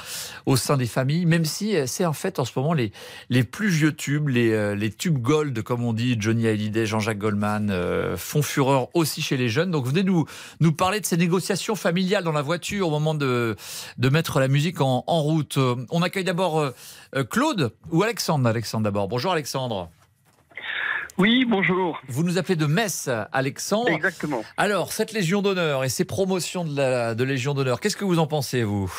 au 0.46 0.56
sein 0.56 0.78
des 0.78 0.86
familles, 0.86 1.26
même 1.26 1.44
si 1.44 1.76
euh, 1.76 1.86
c'est 1.86 2.06
en 2.06 2.14
fait 2.14 2.38
en 2.38 2.46
ce 2.46 2.52
moment 2.56 2.72
les, 2.72 2.92
les 3.28 3.44
plus 3.44 3.68
vieux 3.68 3.94
tubes, 3.94 4.28
les, 4.28 4.74
les 4.74 4.90
tubes 4.90 5.18
gold, 5.18 5.62
comme 5.62 5.75
on 5.84 5.92
dit, 5.92 6.16
Johnny 6.18 6.46
Hallyday, 6.48 6.86
Jean-Jacques 6.86 7.18
Goldman, 7.18 7.70
euh, 7.70 8.16
font 8.16 8.42
fureur 8.42 8.88
aussi 8.94 9.22
chez 9.22 9.36
les 9.36 9.48
jeunes. 9.48 9.70
Donc 9.70 9.86
venez 9.86 10.02
nous, 10.02 10.24
nous 10.60 10.72
parler 10.72 11.00
de 11.00 11.06
ces 11.06 11.16
négociations 11.16 11.74
familiales 11.74 12.24
dans 12.24 12.32
la 12.32 12.42
voiture 12.42 12.88
au 12.88 12.90
moment 12.90 13.14
de, 13.14 13.56
de 13.98 14.08
mettre 14.08 14.40
la 14.40 14.48
musique 14.48 14.80
en, 14.80 15.04
en 15.06 15.20
route. 15.22 15.58
Euh, 15.58 15.76
On 15.90 16.02
accueille 16.02 16.24
d'abord 16.24 16.58
euh, 16.60 17.24
Claude 17.30 17.72
ou 17.90 18.02
Alexandre. 18.02 18.48
Alexandre 18.48 18.84
d'abord. 18.84 19.08
Bonjour 19.08 19.32
Alexandre. 19.32 19.90
Oui, 21.18 21.46
bonjour. 21.48 21.98
Vous 22.08 22.24
nous 22.24 22.36
appelez 22.36 22.56
de 22.56 22.66
Metz, 22.66 23.08
Alexandre. 23.32 23.88
Exactement. 23.88 24.44
Alors, 24.58 24.92
cette 24.92 25.12
Légion 25.12 25.40
d'honneur 25.40 25.82
et 25.82 25.88
ces 25.88 26.04
promotions 26.04 26.62
de 26.62 26.76
la 26.76 27.14
de 27.14 27.24
Légion 27.24 27.54
d'honneur, 27.54 27.80
qu'est-ce 27.80 27.96
que 27.96 28.04
vous 28.04 28.18
en 28.18 28.26
pensez, 28.26 28.62
vous? 28.62 28.92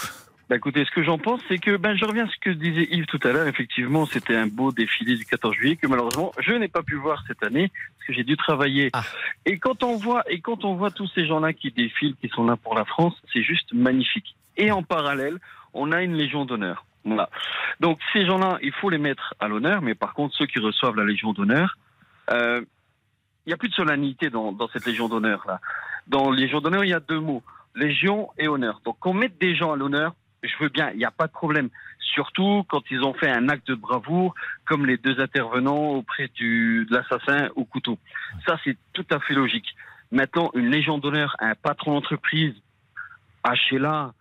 Bah 0.50 0.56
écoutez, 0.56 0.86
ce 0.86 0.92
que 0.92 1.04
j'en 1.04 1.18
pense, 1.18 1.42
c'est 1.50 1.58
que 1.58 1.76
ben, 1.76 1.98
je 1.98 2.06
reviens 2.06 2.26
à 2.26 2.30
ce 2.30 2.38
que 2.40 2.50
disait 2.50 2.88
Yves 2.92 3.06
tout 3.06 3.20
à 3.24 3.34
l'heure. 3.34 3.48
Effectivement, 3.48 4.06
c'était 4.06 4.36
un 4.36 4.48
beau 4.48 4.72
défilé 4.72 5.18
du 5.18 5.26
14 5.26 5.54
juillet 5.54 5.76
que 5.76 5.88
malheureusement 5.88 6.32
je 6.40 6.54
n'ai 6.54 6.70
pas 6.70 6.84
pu 6.84 6.96
voir 6.96 7.22
cette 7.28 7.44
année 7.44 7.70
parce 7.70 8.08
que 8.08 8.14
j'ai 8.14 8.24
dû 8.24 8.38
travailler. 8.38 8.90
Et 9.46 9.58
quand 9.58 9.84
on 9.84 9.98
voit 9.98 10.24
et 10.32 10.40
quand 10.40 10.64
on 10.64 10.76
voit 10.76 10.92
tous 10.92 11.12
ces 11.14 11.28
gens-là 11.28 11.52
qui 11.52 11.72
défilent, 11.72 12.16
qui 12.16 12.30
sont 12.30 12.46
là 12.46 12.56
pour 12.56 12.76
la 12.76 12.86
France, 12.86 13.14
c'est 13.34 13.44
juste 13.44 13.74
magnifique. 13.74 14.38
Et 14.56 14.72
en 14.72 14.84
parallèle, 14.84 15.38
on 15.74 15.92
a 15.92 16.02
une 16.02 16.14
Légion 16.14 16.46
d'honneur. 16.46 16.86
Voilà. 17.04 17.30
Donc 17.82 18.00
ces 18.14 18.26
gens-là, 18.26 18.58
il 18.62 18.72
faut 18.72 18.90
les 18.90 18.98
mettre 18.98 19.34
à 19.42 19.50
l'honneur, 19.50 19.82
mais 19.82 19.96
par 19.96 20.14
contre 20.14 20.34
ceux 20.38 20.46
qui 20.46 20.60
reçoivent 20.60 20.96
la 20.96 21.04
Légion 21.04 21.34
d'honneur, 21.34 21.78
euh, 22.32 22.62
il 23.46 23.50
n'y 23.50 23.54
a 23.54 23.58
plus 23.58 23.70
de 23.70 23.74
solennité 23.74 24.30
dans, 24.30 24.54
dans 24.54 24.70
cette 24.70 24.86
Légion 24.86 25.10
d'honneur 25.10 25.44
là. 25.46 25.60
Dans 26.08 26.32
Légion 26.32 26.62
d'honneur, 26.62 26.86
il 26.86 26.90
y 26.90 26.94
a 26.94 27.02
deux 27.02 27.20
mots 27.20 27.44
Légion 27.76 28.30
et 28.38 28.48
honneur. 28.48 28.82
Donc 28.86 28.98
qu'on 29.00 29.14
mette 29.14 29.38
des 29.40 29.54
gens 29.56 29.74
à 29.74 29.76
l'honneur, 29.76 30.14
je 30.44 30.54
veux 30.60 30.70
bien, 30.70 30.92
il 30.92 30.98
n'y 30.98 31.06
a 31.06 31.12
pas 31.12 31.28
de 31.28 31.32
problème. 31.32 31.70
Surtout 32.00 32.64
quand 32.70 32.82
ils 32.90 33.02
ont 33.04 33.14
fait 33.14 33.30
un 33.30 33.50
acte 33.50 33.68
de 33.68 33.76
bravoure, 33.76 34.34
comme 34.66 34.86
les 34.86 34.98
deux 34.98 35.20
intervenants 35.20 35.92
auprès 35.92 36.30
du, 36.36 36.88
de 36.90 36.96
l'assassin 36.96 37.50
au 37.56 37.66
couteau. 37.66 38.00
Ça, 38.48 38.58
c'est 38.64 38.78
tout 38.94 39.06
à 39.12 39.20
fait 39.20 39.34
logique. 39.34 39.76
Maintenant, 40.12 40.52
une 40.56 40.70
Légion 40.70 40.98
d'honneur 40.98 41.36
à 41.40 41.48
un 41.48 41.56
patron 41.56 41.94
d'entreprise, 41.94 42.54
à 43.44 43.56
Sheila, 43.56 44.14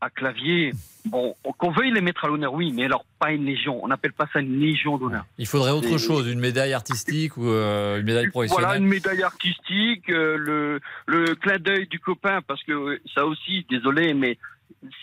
à 0.00 0.10
Clavier, 0.10 0.72
bon, 1.06 1.34
qu'on 1.58 1.70
veuille 1.70 1.90
les 1.90 2.02
mettre 2.02 2.24
à 2.24 2.28
l'honneur, 2.28 2.52
oui, 2.52 2.72
mais 2.72 2.84
alors 2.84 3.04
pas 3.18 3.32
une 3.32 3.44
Légion. 3.46 3.82
On 3.82 3.88
n'appelle 3.88 4.12
pas 4.12 4.28
ça 4.32 4.40
une 4.40 4.60
Légion 4.60 4.98
d'honneur. 4.98 5.24
Il 5.38 5.46
faudrait 5.46 5.70
autre 5.70 5.98
chose, 5.98 6.30
une 6.30 6.40
médaille 6.40 6.74
artistique 6.74 7.36
ou 7.36 7.48
euh, 7.48 8.00
une 8.00 8.06
médaille 8.06 8.28
professionnelle. 8.28 8.64
Voilà, 8.66 8.78
une 8.78 8.86
médaille 8.86 9.22
artistique, 9.22 10.08
euh, 10.10 10.36
le, 10.36 10.80
le 11.06 11.34
clin 11.34 11.58
d'œil 11.58 11.86
du 11.86 11.98
copain, 12.00 12.42
parce 12.46 12.62
que 12.64 12.72
euh, 12.72 13.00
ça 13.14 13.24
aussi, 13.26 13.66
désolé, 13.70 14.14
mais 14.14 14.38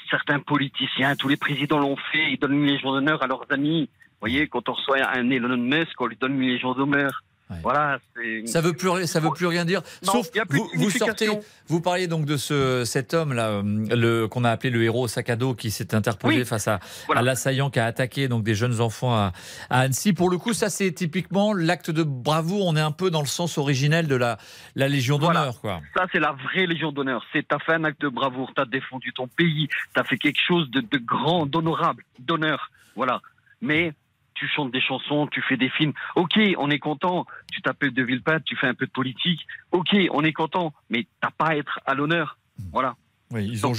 certains 0.09 0.39
politiciens, 0.39 1.15
tous 1.15 1.27
les 1.27 1.37
présidents 1.37 1.79
l'ont 1.79 1.97
fait, 2.11 2.31
ils 2.31 2.37
donnent 2.37 2.53
une 2.53 2.67
légion 2.67 2.91
d'honneur 2.91 3.23
à 3.23 3.27
leurs 3.27 3.45
amis. 3.49 3.89
Vous 4.03 4.27
voyez, 4.27 4.47
quand 4.47 4.69
on 4.69 4.73
reçoit 4.73 5.07
un 5.07 5.29
Elon 5.29 5.57
Musk, 5.57 5.99
on 5.99 6.05
lui 6.05 6.17
donne 6.17 6.41
une 6.41 6.49
légion 6.49 6.73
d'honneur. 6.73 7.23
Voilà. 7.61 7.99
Ça 8.45 8.61
veut 8.61 8.73
plus, 8.73 9.07
ça 9.07 9.19
veut 9.19 9.31
plus 9.31 9.45
rien 9.45 9.65
dire. 9.65 9.81
Sauf 10.01 10.29
vous, 10.49 10.69
vous 10.75 10.89
sortez. 10.89 11.29
Vous 11.67 11.81
parliez 11.81 12.07
donc 12.07 12.25
de 12.25 12.37
ce, 12.37 12.83
cet 12.85 13.13
homme 13.13 13.33
là, 13.33 13.49
euh, 13.49 13.61
le 13.63 14.27
qu'on 14.27 14.43
a 14.43 14.51
appelé 14.51 14.69
le 14.69 14.83
héros 14.83 15.07
sac 15.07 15.29
à 15.29 15.35
dos, 15.35 15.53
qui 15.55 15.71
s'est 15.71 15.95
interposé 15.95 16.45
face 16.45 16.67
à, 16.67 16.79
l'assaillant 17.21 17.69
qui 17.69 17.79
a 17.79 17.85
attaqué 17.85 18.27
donc 18.27 18.43
des 18.43 18.55
jeunes 18.55 18.81
enfants 18.81 19.13
à, 19.13 19.31
à 19.69 19.81
Annecy. 19.81 20.13
Pour 20.13 20.29
le 20.29 20.37
coup, 20.37 20.53
ça 20.53 20.69
c'est 20.69 20.91
typiquement 20.91 21.53
l'acte 21.53 21.91
de 21.91 22.03
bravoure. 22.03 22.67
On 22.67 22.75
est 22.75 22.81
un 22.81 22.91
peu 22.91 23.09
dans 23.09 23.21
le 23.21 23.27
sens 23.27 23.57
originel 23.57 24.07
de 24.07 24.15
la, 24.15 24.37
la 24.75 24.87
Légion 24.87 25.17
d'honneur, 25.17 25.61
quoi. 25.61 25.81
Ça 25.95 26.05
c'est 26.11 26.19
la 26.19 26.33
vraie 26.33 26.65
Légion 26.65 26.91
d'honneur. 26.91 27.23
C'est 27.33 27.47
t'as 27.47 27.59
fait 27.59 27.73
un 27.73 27.83
acte 27.83 28.01
de 28.01 28.09
bravoure, 28.09 28.51
t'as 28.55 28.65
défendu 28.65 29.13
ton 29.13 29.27
pays, 29.27 29.67
t'as 29.93 30.03
fait 30.03 30.17
quelque 30.17 30.41
chose 30.45 30.69
de, 30.71 30.81
de 30.81 30.97
grand, 30.97 31.45
d'honorable, 31.45 32.03
d'honneur. 32.19 32.71
Voilà. 32.95 33.21
Mais 33.61 33.93
tu 34.41 34.47
chantes 34.47 34.71
des 34.71 34.81
chansons, 34.81 35.27
tu 35.27 35.39
fais 35.43 35.55
des 35.55 35.69
films. 35.69 35.93
Ok, 36.15 36.39
on 36.57 36.71
est 36.71 36.79
content. 36.79 37.27
Tu 37.51 37.61
t'appelles 37.61 37.93
de 37.93 38.01
Villepin, 38.01 38.39
tu 38.39 38.55
fais 38.55 38.65
un 38.65 38.73
peu 38.73 38.87
de 38.87 38.91
politique. 38.91 39.45
Ok, 39.71 39.95
on 40.09 40.23
est 40.23 40.33
content, 40.33 40.73
mais 40.89 41.05
t'as 41.21 41.29
pas 41.29 41.49
à 41.49 41.55
être 41.57 41.79
à 41.85 41.93
l'honneur. 41.93 42.39
Voilà. 42.71 42.95
Oui, 43.29 43.47
ils, 43.47 43.67
ont, 43.67 43.71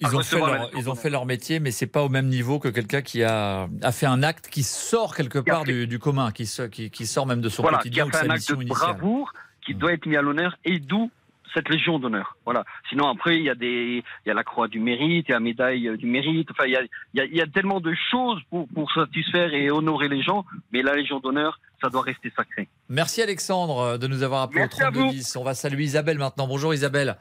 ils, 0.00 0.16
ont 0.16 0.22
fait 0.22 0.38
leur, 0.38 0.70
ils 0.76 0.90
ont 0.90 0.94
fait 0.96 1.10
leur 1.10 1.26
métier, 1.26 1.60
mais 1.60 1.70
c'est 1.70 1.86
pas 1.86 2.02
au 2.02 2.08
même 2.08 2.26
niveau 2.26 2.58
que 2.58 2.68
quelqu'un 2.68 3.02
qui 3.02 3.22
a, 3.22 3.68
a 3.82 3.92
fait 3.92 4.06
un 4.06 4.24
acte 4.24 4.48
qui 4.48 4.64
sort 4.64 5.14
quelque 5.14 5.38
part 5.38 5.62
du, 5.62 5.86
du, 5.86 6.00
commun, 6.00 6.32
qui, 6.32 6.50
qui, 6.72 6.90
qui, 6.90 7.06
sort 7.06 7.24
même 7.24 7.40
de 7.40 7.48
son 7.48 7.62
voilà, 7.62 7.78
quotidien. 7.78 8.10
Qui 8.10 8.16
a 8.16 8.18
fait 8.18 8.26
un 8.26 8.30
acte 8.30 8.50
de 8.50 8.64
bravoure 8.64 9.32
qui 9.64 9.74
doit 9.74 9.92
être 9.92 10.06
mis 10.06 10.16
à 10.16 10.22
l'honneur 10.22 10.58
et 10.64 10.80
d'où 10.80 11.10
cette 11.54 11.68
légion 11.68 11.98
d'honneur. 11.98 12.36
Voilà. 12.44 12.64
Sinon 12.88 13.08
après 13.08 13.36
il 13.36 13.44
y 13.44 13.50
a 13.50 13.54
des 13.54 14.02
il 14.24 14.28
y 14.28 14.30
a 14.30 14.34
la 14.34 14.44
croix 14.44 14.68
du 14.68 14.80
mérite, 14.80 15.26
il 15.28 15.30
y 15.30 15.34
a 15.34 15.36
la 15.36 15.40
médaille 15.40 15.96
du 15.96 16.06
mérite. 16.06 16.48
Enfin 16.50 16.64
il 16.66 16.72
y 16.72 16.76
a, 16.76 16.82
il 16.82 17.18
y 17.18 17.20
a, 17.20 17.24
il 17.24 17.36
y 17.36 17.40
a 17.40 17.46
tellement 17.46 17.80
de 17.80 17.94
choses 18.10 18.40
pour, 18.50 18.68
pour 18.68 18.90
satisfaire 18.92 19.52
et 19.54 19.70
honorer 19.70 20.08
les 20.08 20.22
gens, 20.22 20.44
mais 20.72 20.82
la 20.82 20.94
légion 20.94 21.20
d'honneur 21.20 21.58
ça 21.82 21.88
doit 21.88 22.02
rester 22.02 22.32
sacré. 22.36 22.68
Merci 22.88 23.22
Alexandre 23.22 23.98
de 23.98 24.06
nous 24.06 24.22
avoir 24.22 24.42
appelé 24.42 24.60
Merci 24.60 24.82
au 24.82 24.90
3210. 24.90 25.36
On 25.36 25.44
va 25.44 25.54
saluer 25.54 25.84
Isabelle 25.84 26.18
maintenant. 26.18 26.46
Bonjour 26.46 26.74
Isabelle. 26.74 27.16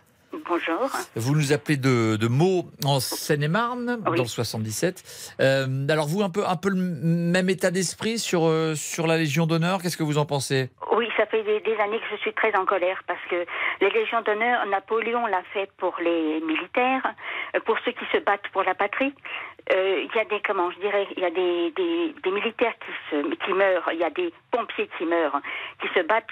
Bonjour. 0.50 0.90
Vous 1.16 1.36
nous 1.36 1.54
appelez 1.54 1.78
de, 1.78 2.16
de 2.16 2.28
Meaux 2.28 2.66
en 2.84 3.00
Seine-et-Marne, 3.00 4.00
Oui. 4.08 4.18
dans 4.18 4.24
le 4.24 4.28
77. 4.28 5.36
Euh, 5.40 5.88
alors 5.88 6.08
vous, 6.08 6.24
un 6.24 6.30
peu, 6.32 6.44
un 6.44 6.56
peu 6.56 6.70
le 6.70 6.76
même 6.76 7.50
état 7.50 7.70
d'esprit 7.70 8.18
sur, 8.18 8.48
euh, 8.48 8.74
sur 8.74 9.06
la 9.06 9.18
Légion 9.18 9.46
d'honneur, 9.46 9.80
qu'est-ce 9.82 9.96
que 9.98 10.02
vous 10.04 10.18
en 10.18 10.26
pensez? 10.26 10.72
Oui, 10.92 11.08
ça 11.18 11.28
fait 11.28 11.44
des, 11.44 11.60
des 11.60 11.76
années 11.78 12.00
que 12.00 12.06
je 12.12 12.16
suis 12.22 12.34
très 12.34 12.56
en 12.58 12.66
colère 12.66 13.02
parce 13.06 13.20
que 13.30 13.46
les 13.80 13.90
légions 13.92 14.22
d'honneur, 14.22 14.66
Napoléon 14.66 15.28
l'a 15.28 15.44
fait 15.54 15.70
pour 15.78 15.96
les 16.04 16.42
militaires, 16.42 17.14
euh, 17.56 17.60
pour 17.66 17.78
ceux 17.86 17.92
qui 17.92 18.06
se 18.12 18.18
battent 18.18 18.48
pour 18.52 18.64
la 18.64 18.74
patrie. 18.74 19.14
Euh, 19.72 20.04
Il 20.04 20.16
y 20.16 20.20
a 20.20 20.26
des, 20.26 20.42
comment 20.42 20.72
je 20.72 20.80
dirais, 20.80 21.06
il 21.16 21.22
y 21.22 21.26
a 21.26 21.30
des, 21.30 21.72
des, 21.76 22.16
des 22.24 22.32
militaires 22.32 22.74
qui, 22.84 22.92
se, 23.12 23.36
qui 23.46 23.54
meurent, 23.54 23.88
il 23.94 24.00
y 24.00 24.04
a 24.04 24.10
des 24.10 24.34
pompiers 24.50 24.90
qui 24.98 25.06
meurent, 25.06 25.40
qui 25.80 25.88
se 25.94 26.04
battent 26.08 26.26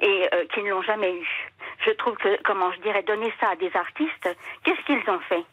et 0.00 0.26
qui 0.54 0.62
ne 0.62 0.70
l'ont 0.70 0.80
jamais 0.82 1.12
eu. 1.12 1.28
Je 1.86 1.90
trouve 1.92 2.16
que, 2.16 2.42
comment 2.44 2.72
je 2.72 2.80
dirais, 2.80 3.02
donner 3.02 3.32
ça 3.40 3.50
à 3.52 3.56
des 3.58 3.70
artistes, 3.74 4.28
qu'est-ce 4.64 4.84
qu'ils 4.86 5.10
ont 5.10 5.20
fait 5.28 5.44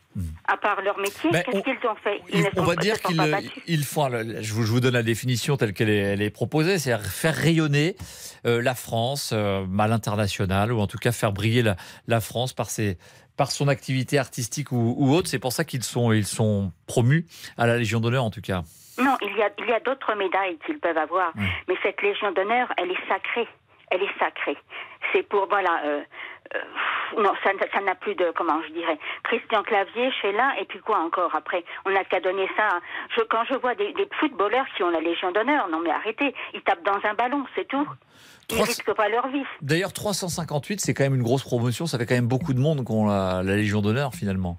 À 0.48 0.58
part 0.58 0.82
leur 0.82 0.98
métier, 0.98 1.30
Ben, 1.32 1.44
qu'est-ce 1.44 1.64
qu'ils 1.64 1.88
ont 1.90 1.96
fait 1.96 2.22
on 2.56 2.60
sont- 2.62 2.64
va 2.64 2.76
dire 2.76 3.00
qu'ils 3.02 3.84
font. 3.84 4.10
Je 4.10 4.54
vous, 4.54 4.64
je 4.64 4.72
vous 4.72 4.80
donne 4.80 4.94
la 4.94 5.04
définition 5.04 5.58
telle 5.58 5.74
qu'elle 5.74 5.90
est, 5.90 5.98
elle 5.98 6.22
est 6.22 6.30
proposée, 6.30 6.78
c'est 6.80 6.98
faire 6.98 7.36
rayonner 7.36 7.96
euh, 8.46 8.62
la 8.62 8.76
France 8.76 9.32
euh, 9.34 9.66
à 9.80 9.88
l'international, 9.88 10.72
ou 10.72 10.80
en 10.80 10.88
tout 10.88 10.98
cas 10.98 11.12
faire 11.12 11.32
briller 11.34 11.62
la, 11.64 11.76
la 12.08 12.22
France 12.22 12.54
par 12.54 12.70
ses 12.70 12.98
par 13.38 13.52
son 13.52 13.68
activité 13.68 14.18
artistique 14.18 14.72
ou, 14.72 14.96
ou 14.98 15.14
autre. 15.14 15.28
C'est 15.28 15.40
pour 15.40 15.52
ça 15.52 15.66
qu'ils 15.66 15.84
sont, 15.84 16.14
ils 16.14 16.26
sont 16.26 16.72
promus 16.88 17.26
à 17.58 17.68
la 17.68 17.76
Légion 17.78 18.00
d'honneur, 18.00 18.24
en 18.24 18.30
tout 18.32 18.40
cas. 18.40 18.62
Non, 18.98 19.18
il 19.22 19.36
y 19.36 19.42
a, 19.42 19.50
il 19.60 19.66
y 19.66 19.74
a 19.74 19.82
d'autres 19.82 20.16
médailles 20.16 20.58
qu'ils 20.66 20.80
peuvent 20.80 20.98
avoir. 20.98 21.34
Mais 21.68 21.76
cette 21.84 22.02
Légion 22.02 22.32
d'honneur, 22.32 22.72
elle 22.78 22.92
est 22.92 23.08
sacrée. 23.10 23.46
Elle 23.92 24.02
est 24.04 24.18
sacrée. 24.20 24.56
C'est 25.14 25.24
pour, 25.24 25.48
voilà, 25.48 25.82
euh, 25.86 26.02
euh, 26.56 26.60
non, 27.22 27.34
ça 27.44 27.52
ça 27.74 27.82
n'a 27.82 27.96
plus 27.96 28.16
de, 28.16 28.32
comment 28.36 28.62
je 28.68 28.74
dirais, 28.74 28.98
Christian 29.24 29.64
Clavier, 29.64 30.12
Sheila, 30.22 30.54
et 30.60 30.66
puis 30.66 30.80
quoi 30.80 31.00
encore 31.00 31.34
après? 31.36 31.64
On 31.86 31.92
n'a 31.92 32.04
qu'à 32.04 32.20
donner 32.20 32.48
ça. 32.58 32.68
Je, 33.16 33.22
quand 33.24 33.44
je 33.50 33.56
vois 33.56 33.76
des, 33.76 33.94
des 33.94 34.08
footballeurs 34.20 34.66
qui 34.76 34.84
ont 34.84 34.90
la 34.90 35.00
Légion 35.02 35.32
d'honneur, 35.32 35.68
non 35.70 35.80
mais 35.80 35.92
arrêtez, 35.92 36.34
ils 36.54 36.62
tapent 36.62 36.84
dans 36.86 37.00
un 37.10 37.14
ballon, 37.14 37.46
c'est 37.56 37.68
tout. 37.68 37.88
Ils 38.50 38.56
Trois- 38.56 38.66
risquent 38.66 38.94
pas 38.94 39.10
leur 39.10 39.28
vie. 39.30 39.44
D'ailleurs, 39.62 39.92
358, 39.92 40.80
c'est 40.80 40.94
quand 40.94 41.04
même 41.04 41.16
une 41.16 41.24
grosse 41.24 41.44
promotion. 41.44 41.88
Ça 41.88 41.98
fait 41.98 42.06
quand 42.06 42.14
même 42.14 42.28
beaucoup 42.28 42.54
de 42.54 42.60
monde 42.60 42.86
qui 42.86 42.92
ont 42.92 43.08
la, 43.08 43.42
la 43.44 43.56
Légion 43.56 43.82
d'honneur, 43.82 44.14
finalement. 44.14 44.58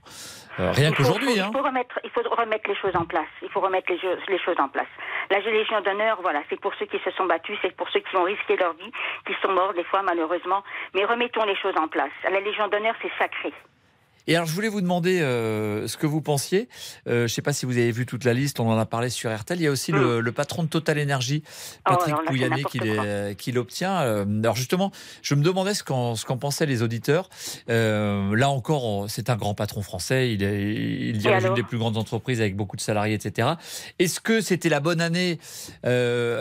Euh, 0.59 0.73
rien 0.73 0.89
Il 0.89 0.95
qu'aujourd'hui. 0.97 1.29
faut- 1.37 1.41
Hein. 1.41 1.51
Il 1.53 1.57
faut 1.57 1.63
remettre, 1.65 2.01
il 2.03 2.11
faut 2.11 2.23
remettre 2.23 2.69
les 2.69 2.75
choses 2.77 2.97
en 2.97 3.05
place. 3.05 3.29
Il 3.43 3.49
faut 3.51 3.61
remettre 3.61 3.93
les, 3.93 3.99
jeux- 3.99 4.19
les 4.29 4.39
choses 4.41 4.57
en 4.59 4.69
place. 4.69 4.89
La 5.31 5.39
Légion 5.39 5.81
d'honneur, 5.83 6.19
voilà, 6.23 6.43
c'est 6.51 6.59
pour 6.61 6.75
ceux 6.81 6.87
qui 6.87 6.99
se 7.05 7.11
sont 7.13 7.27
battus, 7.27 7.57
c'est 7.63 7.77
pour 7.77 7.89
ceux 7.91 8.01
qui 8.01 8.17
ont 8.17 8.25
risqué 8.25 8.57
leur 8.57 8.73
vie, 8.75 8.91
qui 9.27 9.35
sont 9.43 9.53
morts 9.53 9.75
des 9.75 9.85
fois 9.85 10.03
malheureusement. 10.37 10.63
Mais 10.95 11.05
remettons 11.05 11.45
les 11.45 11.57
choses 11.57 11.77
en 11.77 11.89
place. 11.89 12.13
La 12.25 12.41
Légion 12.41 12.69
d'honneur, 12.69 12.95
c'est 13.03 13.13
sacré. 13.19 13.53
Et 14.27 14.37
alors, 14.37 14.49
je 14.49 14.53
voulais 14.53 14.69
vous 14.69 14.81
demander 14.81 15.21
euh, 15.21 15.87
ce 15.87 15.97
que 15.97 16.07
vous 16.07 16.21
pensiez. 16.21 16.69
Euh, 17.07 17.19
je 17.19 17.23
ne 17.23 17.29
sais 17.29 17.43
pas 17.43 17.53
si 17.53 17.67
vous 17.67 17.77
avez 17.79 17.93
vu 17.93 18.07
toute 18.07 18.25
la 18.25 18.35
liste, 18.35 18.61
on 18.61 18.69
en 18.69 18.79
a 18.79 18.87
parlé 18.87 19.11
sur 19.11 19.35
RTL. 19.35 19.61
Il 19.61 19.65
y 19.65 19.67
a 19.67 19.71
aussi 19.71 19.93
le, 19.93 20.21
le 20.21 20.33
patron 20.33 20.65
de 20.65 20.69
Total 20.69 20.99
Energy, 21.01 21.43
Patrick 21.85 22.17
Hmm. 22.17 22.19
Oh, 22.19 22.35
là, 22.35 22.57
c'est 22.57 22.79
Pouyanné, 22.79 23.35
qui 23.37 23.53
l'obtient. 23.53 24.01
Euh, 24.01 24.25
alors 24.41 24.57
justement, 24.57 24.93
je 25.23 25.35
me 25.35 25.43
demandais 25.43 25.75
ce 25.75 25.85
qu'en 25.85 26.37
pensaient 26.39 26.67
les 26.67 26.83
auditeurs. 26.83 27.29
Euh, 27.71 28.37
là 28.37 28.51
encore, 28.51 29.07
c'est 29.09 29.31
un 29.31 29.37
grand 29.37 29.55
patron 29.55 29.83
français. 29.83 30.33
Il, 30.33 30.43
est, 30.43 30.75
il 31.09 31.19
dirige 31.19 31.45
une 31.45 31.55
des 31.55 31.63
plus 31.63 31.79
grandes 31.79 31.97
entreprises 31.97 32.41
avec 32.41 32.57
beaucoup 32.57 32.77
de 32.77 32.81
salariés, 32.81 33.15
etc. 33.15 33.49
Est-ce 33.99 34.21
que 34.21 34.41
c'était 34.41 34.69
la 34.69 34.81
bonne 34.81 35.01
année 35.01 35.39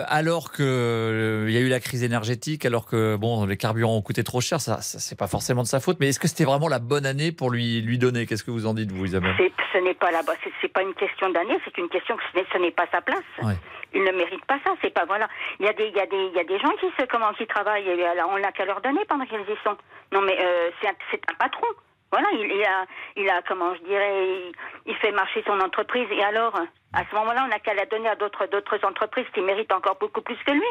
alors 0.08 0.52
que 0.52 0.63
euh, 0.63 1.45
il 1.50 1.54
y 1.54 1.58
a 1.58 1.62
eu 1.62 1.69
la 1.69 1.80
crise 1.80 2.04
énergétique, 2.04 2.65
alors 2.65 2.86
que 2.86 3.15
bon, 3.15 3.45
les 3.45 3.58
carburants 3.58 3.95
ont 3.95 4.02
coûté 4.02 4.24
trop 4.24 4.41
cher? 4.41 4.62
Ça, 4.62 4.82
ça 4.82 5.00
c'est 5.00 5.15
pas 5.17 5.28
forcément 5.28 5.63
de 5.63 5.67
sa 5.67 5.80
faute. 5.80 5.98
Mais 6.00 6.10
est-ce 6.10 6.19
que 6.19 6.28
c'était 6.28 6.45
vraiment 6.45 6.67
la 6.67 6.80
bonne 6.80 7.06
année 7.06 7.32
pour 7.32 7.50
lui 7.50 7.74
lui 7.81 7.97
donner 7.97 8.25
Qu'est-ce 8.25 8.43
que 8.43 8.51
vous 8.51 8.65
en 8.65 8.73
dites, 8.73 8.91
vous, 8.91 9.05
Isabelle 9.05 9.35
Ce 9.73 9.77
n'est 9.79 9.93
pas 9.93 10.11
là-bas. 10.11 10.33
C'est- 10.61 10.67
pas 10.73 10.81
une 10.81 10.93
question 10.93 11.29
d'année. 11.29 11.57
C'est 11.63 11.77
une 11.77 11.89
question 11.89 12.17
que 12.17 12.23
ce 12.33 12.57
n'est- 12.57 12.71
pas 12.71 12.85
sa 12.91 13.01
place. 13.01 13.23
Ouais. 13.41 13.53
Il 13.93 14.03
ne 14.03 14.11
mérite 14.11 14.43
pas 14.45 14.59
ça. 14.65 14.73
C'est 14.81 14.93
pas 14.93 15.05
voilà. 15.05 15.27
Il 15.59 15.65
y 15.65 15.69
a 15.69 15.73
des, 15.73 15.88
il 15.88 15.95
y 15.95 15.99
a 15.99 16.05
des, 16.05 16.17
il 16.17 16.33
y 16.35 16.39
a 16.39 16.43
des 16.43 16.59
gens 16.59 16.71
qui 16.79 16.88
se 16.99 17.05
comment 17.05 17.31
qui 17.33 17.47
travaillent. 17.47 17.88
Et 17.88 18.05
alors, 18.05 18.29
on 18.31 18.39
n'a 18.39 18.51
qu'à 18.51 18.65
leur 18.65 18.81
donner 18.81 19.05
pendant 19.07 19.25
qu'ils 19.25 19.39
y 19.39 19.57
sont. 19.63 19.77
Non, 20.11 20.21
mais 20.21 20.38
euh, 20.39 20.69
c'est 20.81 20.89
un, 20.89 21.33
patron. 21.39 21.67
Voilà, 22.11 22.27
il, 22.33 22.45
il 22.51 22.63
a, 22.63 22.85
il 23.15 23.29
a, 23.29 23.41
comment 23.47 23.73
je 23.75 23.81
dirais, 23.83 24.25
il, 24.27 24.51
il 24.88 24.95
fait 24.97 25.11
marcher 25.11 25.43
son 25.47 25.59
entreprise. 25.61 26.07
Et 26.11 26.23
alors, 26.23 26.55
à 26.93 27.03
ce 27.09 27.15
moment-là, 27.15 27.43
on 27.45 27.49
n'a 27.49 27.59
qu'à 27.59 27.73
la 27.73 27.85
donner 27.85 28.09
à 28.09 28.15
d'autres, 28.15 28.47
d'autres 28.47 28.79
entreprises 28.85 29.25
qui 29.33 29.41
méritent 29.41 29.71
encore 29.73 29.95
beaucoup 29.99 30.21
plus 30.21 30.38
que 30.45 30.51
lui. 30.51 30.67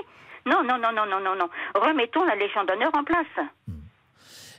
Non, 0.46 0.62
non, 0.62 0.76
non, 0.78 0.92
non, 0.92 1.06
non, 1.06 1.20
non, 1.20 1.34
non. 1.36 1.48
Remettons 1.74 2.24
la 2.24 2.34
Légion 2.34 2.64
d'honneur 2.64 2.90
en 2.94 3.04
place. 3.04 3.26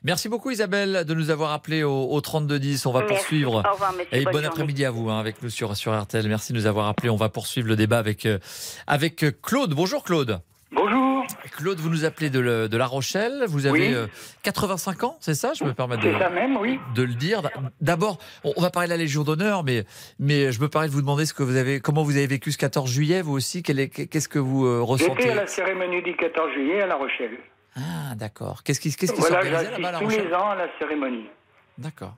Merci 0.05 0.29
beaucoup 0.29 0.51
Isabelle 0.51 1.03
de 1.03 1.13
nous 1.15 1.31
avoir 1.31 1.51
appelé 1.51 1.81
au, 1.83 2.09
au 2.11 2.21
3210. 2.21 2.85
On 2.85 2.91
va 2.91 2.99
Merci. 2.99 3.15
poursuivre. 3.15 3.63
Au 3.67 3.73
revoir, 3.73 3.91
monsieur. 3.93 4.07
Et 4.11 4.23
Bonne 4.23 4.33
bon 4.43 4.45
après-midi 4.45 4.85
à 4.85 4.91
vous 4.91 5.09
hein, 5.09 5.19
avec 5.19 5.41
nous 5.41 5.49
sur, 5.49 5.75
sur 5.75 5.99
RTL. 5.99 6.27
Merci 6.27 6.53
de 6.53 6.57
nous 6.59 6.67
avoir 6.67 6.87
appelé. 6.87 7.09
On 7.09 7.15
va 7.15 7.29
poursuivre 7.29 7.67
le 7.67 7.75
débat 7.75 7.97
avec, 7.97 8.27
euh, 8.27 8.37
avec 8.85 9.23
euh, 9.23 9.31
Claude. 9.41 9.73
Bonjour 9.73 10.03
Claude. 10.03 10.39
Bonjour. 10.71 11.25
Claude, 11.57 11.79
vous 11.79 11.89
nous 11.89 12.05
appelez 12.05 12.29
de, 12.29 12.39
le- 12.39 12.69
de 12.69 12.77
La 12.77 12.85
Rochelle. 12.85 13.45
Vous 13.47 13.65
avez 13.65 13.87
Oui. 13.87 13.93
euh, 13.95 14.05
85 14.43 15.03
ans, 15.05 15.17
c'est 15.21 15.33
ça? 15.33 15.53
Je 15.53 15.63
me 15.63 15.73
permets 15.73 15.97
de, 15.97 16.03
C'est 16.03 16.19
ça 16.19 16.29
même, 16.29 16.55
oui. 16.57 16.79
de 16.93 17.01
le 17.01 17.13
dire. 17.15 17.41
D'abord, 17.81 18.19
on 18.43 18.61
va 18.61 18.69
parler 18.69 18.87
de 18.87 18.91
la 18.93 18.97
Légion 18.97 19.23
d'honneur, 19.23 19.63
mais, 19.63 19.85
mais 20.19 20.51
je 20.51 20.61
me 20.61 20.69
permets 20.69 20.87
de 20.87 20.91
vous 20.93 21.01
demander 21.01 21.25
ce 21.25 21.33
que 21.33 21.41
vous 21.41 21.55
avez, 21.55 21.79
comment 21.79 22.03
vous 22.03 22.15
avez 22.17 22.27
vécu 22.27 22.51
ce 22.51 22.59
14 22.59 22.91
juillet, 22.91 23.23
vous 23.23 23.33
aussi? 23.33 23.63
Qu'est-ce 23.63 24.29
que 24.29 24.37
vous 24.37 24.65
euh, 24.67 24.85
J'étais 24.97 25.05
ressentez 25.11 25.29
à 25.31 25.35
la 25.35 25.47
cérémonie 25.47 26.03
du 26.03 26.15
14 26.15 26.51
juillet 26.53 26.81
à 26.81 26.85
La 26.87 26.95
Rochelle. 26.95 27.37
Ah, 27.75 28.15
d'accord. 28.15 28.63
Qu'est-ce 28.63 28.79
qui, 28.79 28.95
qu'est-ce 28.95 29.11
qui 29.13 29.19
voilà, 29.19 29.35
s'organisait 29.41 29.63
j'assiste 29.65 29.79
là-bas 29.81 29.89
à 29.89 29.91
La 29.91 29.99
tous 29.99 30.09
les 30.09 30.33
ans 30.33 30.49
à 30.51 30.55
la 30.55 30.67
cérémonie. 30.79 31.27
D'accord. 31.77 32.13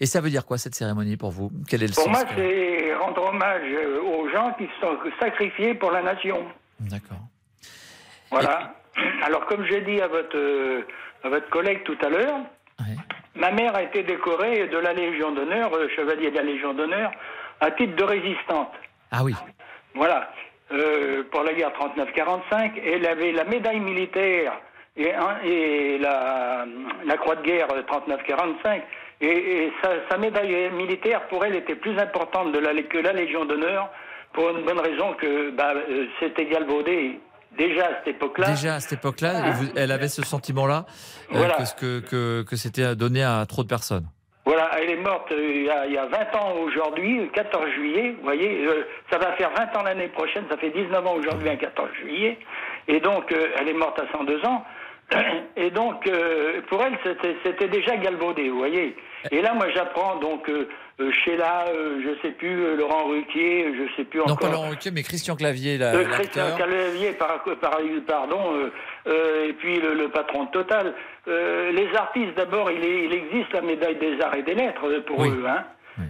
Et 0.00 0.06
ça 0.06 0.20
veut 0.20 0.30
dire 0.30 0.46
quoi 0.46 0.58
cette 0.58 0.74
cérémonie 0.74 1.16
pour 1.16 1.30
vous? 1.30 1.50
Quel 1.68 1.82
est 1.82 1.88
le 1.88 1.92
Pour 1.92 2.04
sens 2.04 2.12
moi, 2.12 2.24
que- 2.24 2.34
c'est 2.36 2.94
rendre 2.94 3.22
hommage 3.28 3.62
euh, 3.64 4.00
aux 4.02 4.28
gens 4.30 4.52
qui 4.58 4.64
se 4.64 4.80
sont 4.80 4.98
sacrifiés 5.20 5.74
pour 5.74 5.90
la 5.90 6.02
nation. 6.02 6.44
D'accord. 6.80 7.20
Voilà. 8.30 8.74
Alors, 9.24 9.44
comme 9.46 9.64
j'ai 9.66 9.80
dit 9.82 10.00
à 10.00 10.08
votre, 10.08 10.36
euh, 10.36 10.86
à 11.22 11.28
votre 11.28 11.48
collègue 11.50 11.82
tout 11.84 11.98
à 12.04 12.08
l'heure, 12.08 12.40
ma 13.36 13.50
mère 13.52 13.74
a 13.76 13.82
été 13.82 14.02
décorée 14.02 14.68
de 14.68 14.76
la 14.78 14.92
Légion 14.92 15.32
d'honneur, 15.32 15.72
euh, 15.74 15.88
chevalier 15.94 16.30
de 16.30 16.36
la 16.36 16.42
Légion 16.42 16.74
d'honneur, 16.74 17.12
à 17.60 17.70
titre 17.70 17.94
de 17.96 18.04
résistante. 18.04 18.72
Ah 19.10 19.22
oui. 19.22 19.34
Voilà. 19.94 20.30
Euh, 20.72 21.24
pour 21.30 21.42
la 21.42 21.52
guerre 21.52 21.72
39-45, 21.72 22.72
elle 22.84 23.06
avait 23.06 23.32
la 23.32 23.44
médaille 23.44 23.80
militaire 23.80 24.52
et, 24.96 25.98
la, 25.98 26.64
la 27.04 27.16
croix 27.16 27.36
de 27.36 27.42
guerre 27.42 27.68
39-45. 27.68 28.82
Et, 29.20 29.26
et 29.26 29.72
sa, 29.82 29.90
sa 30.10 30.18
médaille 30.18 30.70
militaire, 30.72 31.26
pour 31.28 31.44
elle, 31.44 31.54
était 31.54 31.76
plus 31.76 31.98
importante 31.98 32.52
de 32.52 32.58
la, 32.58 32.74
que 32.82 32.98
la 32.98 33.12
Légion 33.12 33.44
d'honneur, 33.44 33.88
pour 34.32 34.50
une 34.50 34.64
bonne 34.64 34.80
raison 34.80 35.12
que 35.14 35.50
bah, 35.50 35.74
euh, 35.74 36.06
c'était 36.20 36.46
galvaudé 36.46 37.20
déjà 37.56 37.86
à 37.86 37.90
cette 37.98 38.16
époque-là. 38.16 38.50
Déjà 38.50 38.74
à 38.76 38.80
cette 38.80 38.98
époque-là, 38.98 39.54
elle 39.76 39.92
avait 39.92 40.08
ce 40.08 40.22
sentiment-là 40.22 40.86
euh, 40.88 41.36
Voilà. 41.36 41.56
que, 41.78 42.00
que, 42.00 42.42
que 42.42 42.56
c'était 42.56 42.96
donné 42.96 43.22
à 43.22 43.44
trop 43.46 43.62
de 43.62 43.68
personnes. 43.68 44.06
Voilà, 44.44 44.70
elle 44.76 44.90
est 44.90 44.96
morte 44.96 45.30
euh, 45.30 45.52
il 45.54 45.64
y, 45.64 45.70
a, 45.70 45.86
il 45.86 45.92
y 45.92 45.98
a 45.98 46.06
20 46.06 46.34
ans 46.36 46.54
aujourd'hui, 46.64 47.18
le 47.18 47.26
14 47.26 47.70
juillet. 47.70 48.14
Vous 48.18 48.24
voyez, 48.24 48.66
euh, 48.66 48.82
ça 49.10 49.18
va 49.18 49.32
faire 49.34 49.50
20 49.56 49.78
ans 49.78 49.82
l'année 49.84 50.08
prochaine, 50.08 50.44
ça 50.50 50.56
fait 50.56 50.70
19 50.70 51.06
ans 51.06 51.14
aujourd'hui, 51.14 51.48
un 51.48 51.56
14 51.56 51.88
juillet. 52.02 52.38
Et 52.88 52.98
donc, 52.98 53.30
euh, 53.30 53.46
elle 53.60 53.68
est 53.68 53.72
morte 53.74 54.00
à 54.00 54.06
102 54.10 54.44
ans. 54.44 54.64
Et 55.56 55.70
donc, 55.70 56.06
euh, 56.06 56.60
pour 56.68 56.82
elle, 56.82 56.98
c'était- 57.04 57.68
déjà 57.68 57.96
galvaudé, 57.96 58.48
vous 58.48 58.58
voyez. 58.58 58.96
Et 59.30 59.40
là, 59.42 59.52
moi, 59.54 59.66
j'apprends 59.74 60.16
donc 60.16 60.48
euh, 60.48 60.68
euh, 61.00 61.12
Sheila, 61.12 61.66
euh, 61.68 62.00
je 62.02 62.20
sais 62.26 62.32
plus, 62.34 62.64
euh, 62.64 62.76
Laurent 62.76 63.04
Ruquier, 63.04 63.72
je 63.76 63.94
sais 63.96 64.04
plus 64.04 64.18
Non, 64.18 64.24
encore. 64.24 64.38
pas 64.38 64.48
Laurent 64.50 64.70
Ruquier, 64.70 64.90
mais 64.90 65.02
Christian 65.02 65.36
Clavier, 65.36 65.78
la- 65.78 65.94
Euh, 65.94 66.04
Christian. 66.04 66.56
Calavier, 66.56 67.12
par, 67.12 67.42
par- 67.60 67.78
pardon, 68.06 68.54
euh, 68.54 68.72
euh, 69.06 69.48
et 69.48 69.52
puis 69.52 69.80
le, 69.80 69.94
le 69.94 70.08
patron 70.08 70.44
de 70.44 70.50
Total. 70.50 70.94
Euh, 71.28 71.70
les 71.72 71.88
artistes, 71.96 72.34
d'abord, 72.36 72.70
il, 72.70 72.84
il 72.84 73.12
existe 73.14 73.52
la 73.52 73.60
médaille 73.62 73.96
des 73.96 74.20
arts 74.20 74.34
et 74.34 74.42
des 74.42 74.54
lettres 74.54 74.86
euh, 74.86 75.00
pour 75.02 75.24
eux, 75.24 75.44
hein. 75.46 75.64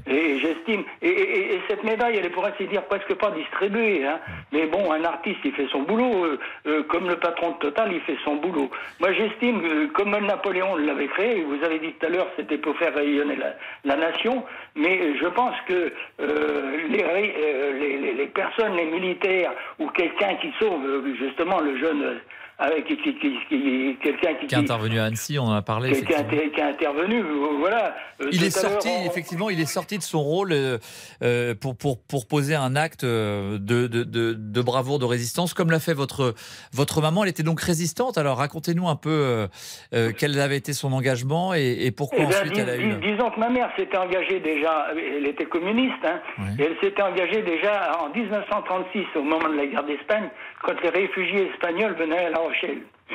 Et 0.07 0.39
j'estime, 0.39 0.85
et, 1.03 1.09
et- 1.09 1.55
et 1.57 1.61
cette 1.69 1.83
médaille, 1.83 2.17
elle 2.17 2.27
est 2.27 2.31
pour 2.31 2.45
ainsi 2.47 2.67
dire 2.67 2.85
presque 2.85 3.13
pas 3.17 3.33
distribuée. 3.33 4.07
Hein. 4.07 4.21
Mais 4.53 4.67
bon, 4.67 4.93
un 4.93 5.03
artiste, 5.05 5.41
il 5.45 5.53
fait 5.53 5.67
son 5.73 5.83
boulot, 5.83 6.25
euh, 6.25 6.39
euh, 6.69 6.83
comme 6.85 7.09
le 7.09 7.17
patron 7.17 7.51
de 7.51 7.57
Total, 7.57 7.93
il 7.93 8.01
fait 8.03 8.17
son 8.25 8.37
boulot. 8.37 8.71
Moi, 9.01 9.13
j'estime 9.13 9.61
que, 9.61 9.87
comme 9.87 10.17
Napoléon 10.17 10.77
l'avait 10.77 11.09
créé, 11.09 11.43
vous 11.43 11.63
avez 11.65 11.81
dit 11.81 11.93
tout 11.95 12.07
à 12.07 12.11
l'heure, 12.11 12.29
c'était 12.37 12.59
pour 12.59 12.77
faire 12.79 12.95
rayonner 12.95 13.35
la, 13.35 13.55
la 13.85 13.97
nation, 13.97 14.45
mais 14.77 15.17
je 15.21 15.27
pense 15.27 15.57
que 15.67 15.93
euh, 16.21 16.77
les, 16.89 17.03
euh, 17.03 17.73
les, 17.81 18.13
les- 18.13 18.27
personnes, 18.29 18.77
les 18.77 18.87
militaires, 18.87 19.51
ou 19.81 19.89
quelqu'un 19.89 20.37
qui 20.37 20.53
sauve 20.61 20.87
euh, 20.87 21.13
justement 21.19 21.59
le 21.61 21.77
jeune, 21.77 22.03
euh, 22.05 22.15
avec 22.63 22.87
qui, 22.87 22.97
qui, 22.97 23.15
qui- 23.19 23.39
qui- 23.49 23.97
quelqu'un 24.03 24.35
qui, 24.35 24.55
est 24.55 24.59
intervenu 24.59 24.99
à 24.99 25.05
Annecy, 25.05 25.39
on 25.39 25.45
en 25.45 25.53
a 25.53 25.63
parlé. 25.63 25.93
qui- 25.93 26.15
a 26.15 26.67
intervenu, 26.67 27.23
voilà. 27.59 27.95
Euh, 28.21 28.29
Il 28.33 28.45
est 28.45 28.51
sorti, 28.51 28.89
effectivement, 29.07 29.51
il 29.51 29.61
est 29.61 29.67
sorti 29.67 29.99
de 29.99 30.03
son 30.03 30.23
rôle 30.23 30.53
euh, 30.53 30.79
euh, 31.23 31.55
pour, 31.55 31.77
pour, 31.77 31.99
pour 32.03 32.27
poser 32.27 32.55
un 32.55 32.77
acte 32.77 33.05
de, 33.05 33.59
de, 33.59 33.87
de, 34.05 34.33
de 34.35 34.63
bravoure, 34.63 34.99
de 34.99 35.05
résistance, 35.05 35.55
comme 35.55 35.71
l'a 35.71 35.81
fait 35.81 35.95
votre, 35.95 36.35
votre 36.73 37.01
maman. 37.01 37.25
Elle 37.25 37.31
était 37.31 37.43
donc 37.43 37.61
résistante. 37.61 38.19
Alors 38.19 38.39
racontez-nous 38.39 38.89
un 38.89 38.97
peu 38.97 39.47
euh, 39.95 40.13
quel 40.19 40.39
avait 40.41 40.57
été 40.57 40.73
son 40.73 40.93
engagement 40.93 41.55
et, 41.55 41.87
et 41.87 41.91
pourquoi 41.91 42.19
Eh 42.23 42.27
bien, 42.27 42.39
ensuite 42.41 42.59
elle 42.59 42.71
a 42.71 42.77
eu. 42.77 42.95
dis- 42.95 43.13
disons 43.13 43.31
que 43.31 43.41
ma 43.41 43.49
mère 43.51 43.71
s'était 43.77 43.97
engagée 43.99 44.41
déjà, 44.41 44.89
elle 45.17 45.27
était 45.27 45.45
communiste, 45.47 46.05
hein, 46.05 46.21
et 46.59 46.63
elle 46.63 46.77
s'était 46.83 47.03
engagée 47.03 47.43
déjà 47.43 47.93
en 48.03 48.09
1936, 48.15 49.05
au 49.17 49.23
moment 49.23 49.49
de 49.49 49.57
la 49.57 49.67
guerre 49.67 49.85
d'Espagne, 49.85 50.29
quand 50.63 50.81
les 50.83 50.91
réfugiés 50.91 51.51
espagnols 51.53 51.95
venaient 51.95 52.27
à 52.27 52.31
La 52.31 52.39
Rochelle. 52.39 52.83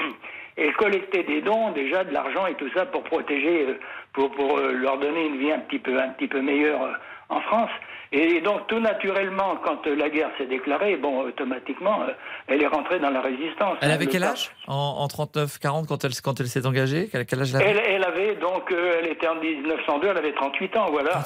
Et 0.57 0.65
elle 0.65 0.75
collectait 0.75 1.23
des 1.23 1.41
dons, 1.41 1.71
déjà 1.71 2.03
de 2.03 2.11
l'argent 2.11 2.47
et 2.47 2.55
tout 2.55 2.69
ça 2.75 2.87
pour 2.87 3.03
protéger, 3.03 3.67
euh, 3.67 3.79
pour, 4.13 4.31
pour 4.31 4.57
euh, 4.57 4.71
leur 4.71 4.97
donner 4.97 5.27
une 5.27 5.37
vie 5.37 5.51
un 5.51 5.59
petit 5.59 5.77
peu, 5.77 5.99
un 5.99 6.09
petit 6.09 6.27
peu 6.27 6.41
meilleure 6.41 6.81
euh, 6.81 6.93
en 7.29 7.41
France. 7.41 7.69
Et 8.11 8.41
donc 8.41 8.65
tout 8.65 8.79
naturellement, 8.79 9.57
quand 9.63 9.85
la 9.85 10.09
guerre 10.09 10.31
s'est 10.37 10.47
déclarée, 10.47 10.95
bon, 10.95 11.19
automatiquement, 11.27 12.07
elle 12.47 12.63
est 12.63 12.67
rentrée 12.67 12.99
dans 12.99 13.11
la 13.11 13.21
résistance. 13.21 13.77
Elle 13.81 13.91
hein, 13.91 13.95
avait 13.95 14.07
quel 14.07 14.23
âge 14.23 14.49
en, 14.65 14.73
en 14.73 15.07
39-40 15.07 15.85
quand 15.85 16.03
elle, 16.05 16.11
quand 16.23 16.39
elle 16.39 16.47
s'est 16.47 16.65
engagée? 16.65 17.09
Quel, 17.11 17.25
quel 17.27 17.41
âge 17.41 17.53
elle 17.53 17.61
avait? 17.61 17.69
Elle, 17.69 17.95
elle 17.95 18.03
avait 18.03 18.35
donc, 18.35 18.73
elle 18.73 19.11
était 19.11 19.27
en 19.27 19.35
1902, 19.35 20.07
elle 20.07 20.17
avait 20.17 20.33
38 20.33 20.77
ans, 20.77 20.85
voilà. 20.89 21.21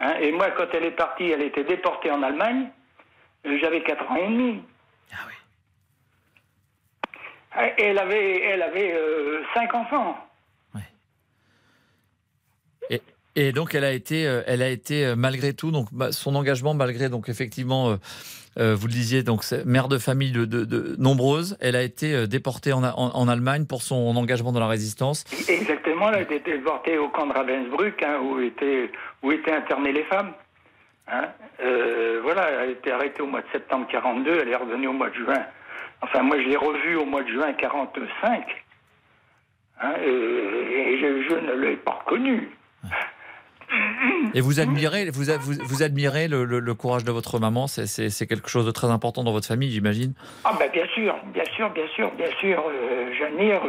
Hein, 0.00 0.14
et 0.20 0.30
moi, 0.30 0.50
quand 0.50 0.66
elle 0.74 0.84
est 0.84 0.90
partie, 0.90 1.30
elle 1.30 1.42
était 1.42 1.64
déportée 1.64 2.10
en 2.10 2.22
Allemagne. 2.22 2.68
J'avais 3.44 3.82
4 3.82 4.10
ans 4.10 4.16
et 4.16 4.28
demi. 4.28 4.62
Ah 5.12 5.16
oui. 5.26 5.34
Elle 7.54 7.98
avait, 7.98 8.42
elle 8.42 8.62
avait 8.62 8.94
euh, 8.94 9.42
5 9.54 9.74
enfants. 9.74 10.16
Et, 12.90 13.00
et 13.36 13.52
donc 13.52 13.74
elle 13.74 13.84
a 13.84 13.92
été, 13.92 14.26
euh, 14.26 14.42
elle 14.46 14.62
a 14.62 14.68
été 14.68 15.06
euh, 15.06 15.16
malgré 15.16 15.52
tout, 15.52 15.70
donc 15.70 15.86
bah, 15.92 16.12
son 16.12 16.34
engagement 16.34 16.74
malgré 16.74 17.08
donc 17.08 17.28
effectivement, 17.28 17.96
euh, 18.58 18.74
vous 18.74 18.86
le 18.86 18.92
disiez, 18.92 19.22
donc 19.22 19.44
mère 19.64 19.88
de 19.88 19.98
famille 19.98 20.32
de, 20.32 20.44
de, 20.44 20.64
de 20.64 20.96
nombreuses, 20.98 21.56
elle 21.60 21.76
a 21.76 21.82
été 21.82 22.26
déportée 22.26 22.72
en, 22.72 22.82
en, 22.82 22.94
en 22.94 23.28
Allemagne 23.28 23.66
pour 23.66 23.82
son 23.82 24.16
engagement 24.16 24.52
dans 24.52 24.60
la 24.60 24.66
résistance. 24.66 25.24
Exactement, 25.48 26.08
elle 26.08 26.16
a 26.16 26.20
été 26.22 26.40
déportée 26.40 26.98
au 26.98 27.08
camp 27.08 27.26
de 27.26 27.32
Ravensbrück, 27.32 28.02
hein, 28.02 28.18
où, 28.22 28.40
étaient, 28.40 28.90
où 29.22 29.32
étaient 29.32 29.52
internées 29.54 29.92
les 29.92 30.04
femmes. 30.04 30.32
Hein. 31.08 31.28
Euh, 31.62 32.20
voilà, 32.22 32.50
elle 32.50 32.58
a 32.58 32.66
été 32.66 32.92
arrêtée 32.92 33.22
au 33.22 33.26
mois 33.26 33.40
de 33.40 33.46
septembre 33.52 33.86
42, 33.90 34.40
elle 34.42 34.48
est 34.48 34.56
revenue 34.56 34.88
au 34.88 34.92
mois 34.92 35.10
de 35.10 35.14
juin. 35.14 35.44
Enfin, 36.02 36.22
moi, 36.22 36.36
je 36.42 36.48
l'ai 36.48 36.56
revue 36.56 36.96
au 36.96 37.04
mois 37.04 37.22
de 37.22 37.28
juin 37.28 37.52
45. 37.52 38.44
Hein, 39.80 39.94
et 40.04 40.98
je, 41.00 41.28
je 41.28 41.34
ne 41.36 41.52
l'ai 41.60 41.76
pas 41.76 41.92
reconnue. 42.04 42.50
Et 44.34 44.40
vous 44.42 44.60
admirez, 44.60 45.08
vous, 45.10 45.30
a- 45.30 45.38
vous, 45.38 45.54
vous 45.64 45.82
admirez 45.82 46.28
le, 46.28 46.44
le- 46.44 46.58
le 46.60 46.74
courage 46.74 47.04
de 47.04 47.10
votre 47.12 47.38
maman, 47.38 47.66
c'est- 47.66 48.26
quelque 48.28 48.48
chose 48.50 48.66
de 48.66 48.70
très 48.70 48.88
important 48.90 49.24
dans 49.24 49.32
votre 49.32 49.46
famille, 49.48 49.70
j'imagine. 49.70 50.12
Ah 50.44 50.52
ben 50.58 50.70
bien 50.70 50.86
sûr, 50.94 51.16
bien 51.32 51.44
sûr, 51.56 51.70
bien 51.70 51.86
sûr, 51.94 52.10
bien 52.12 52.30
sûr, 52.38 52.62
euh, 52.68 53.12
j'admire. 53.18 53.62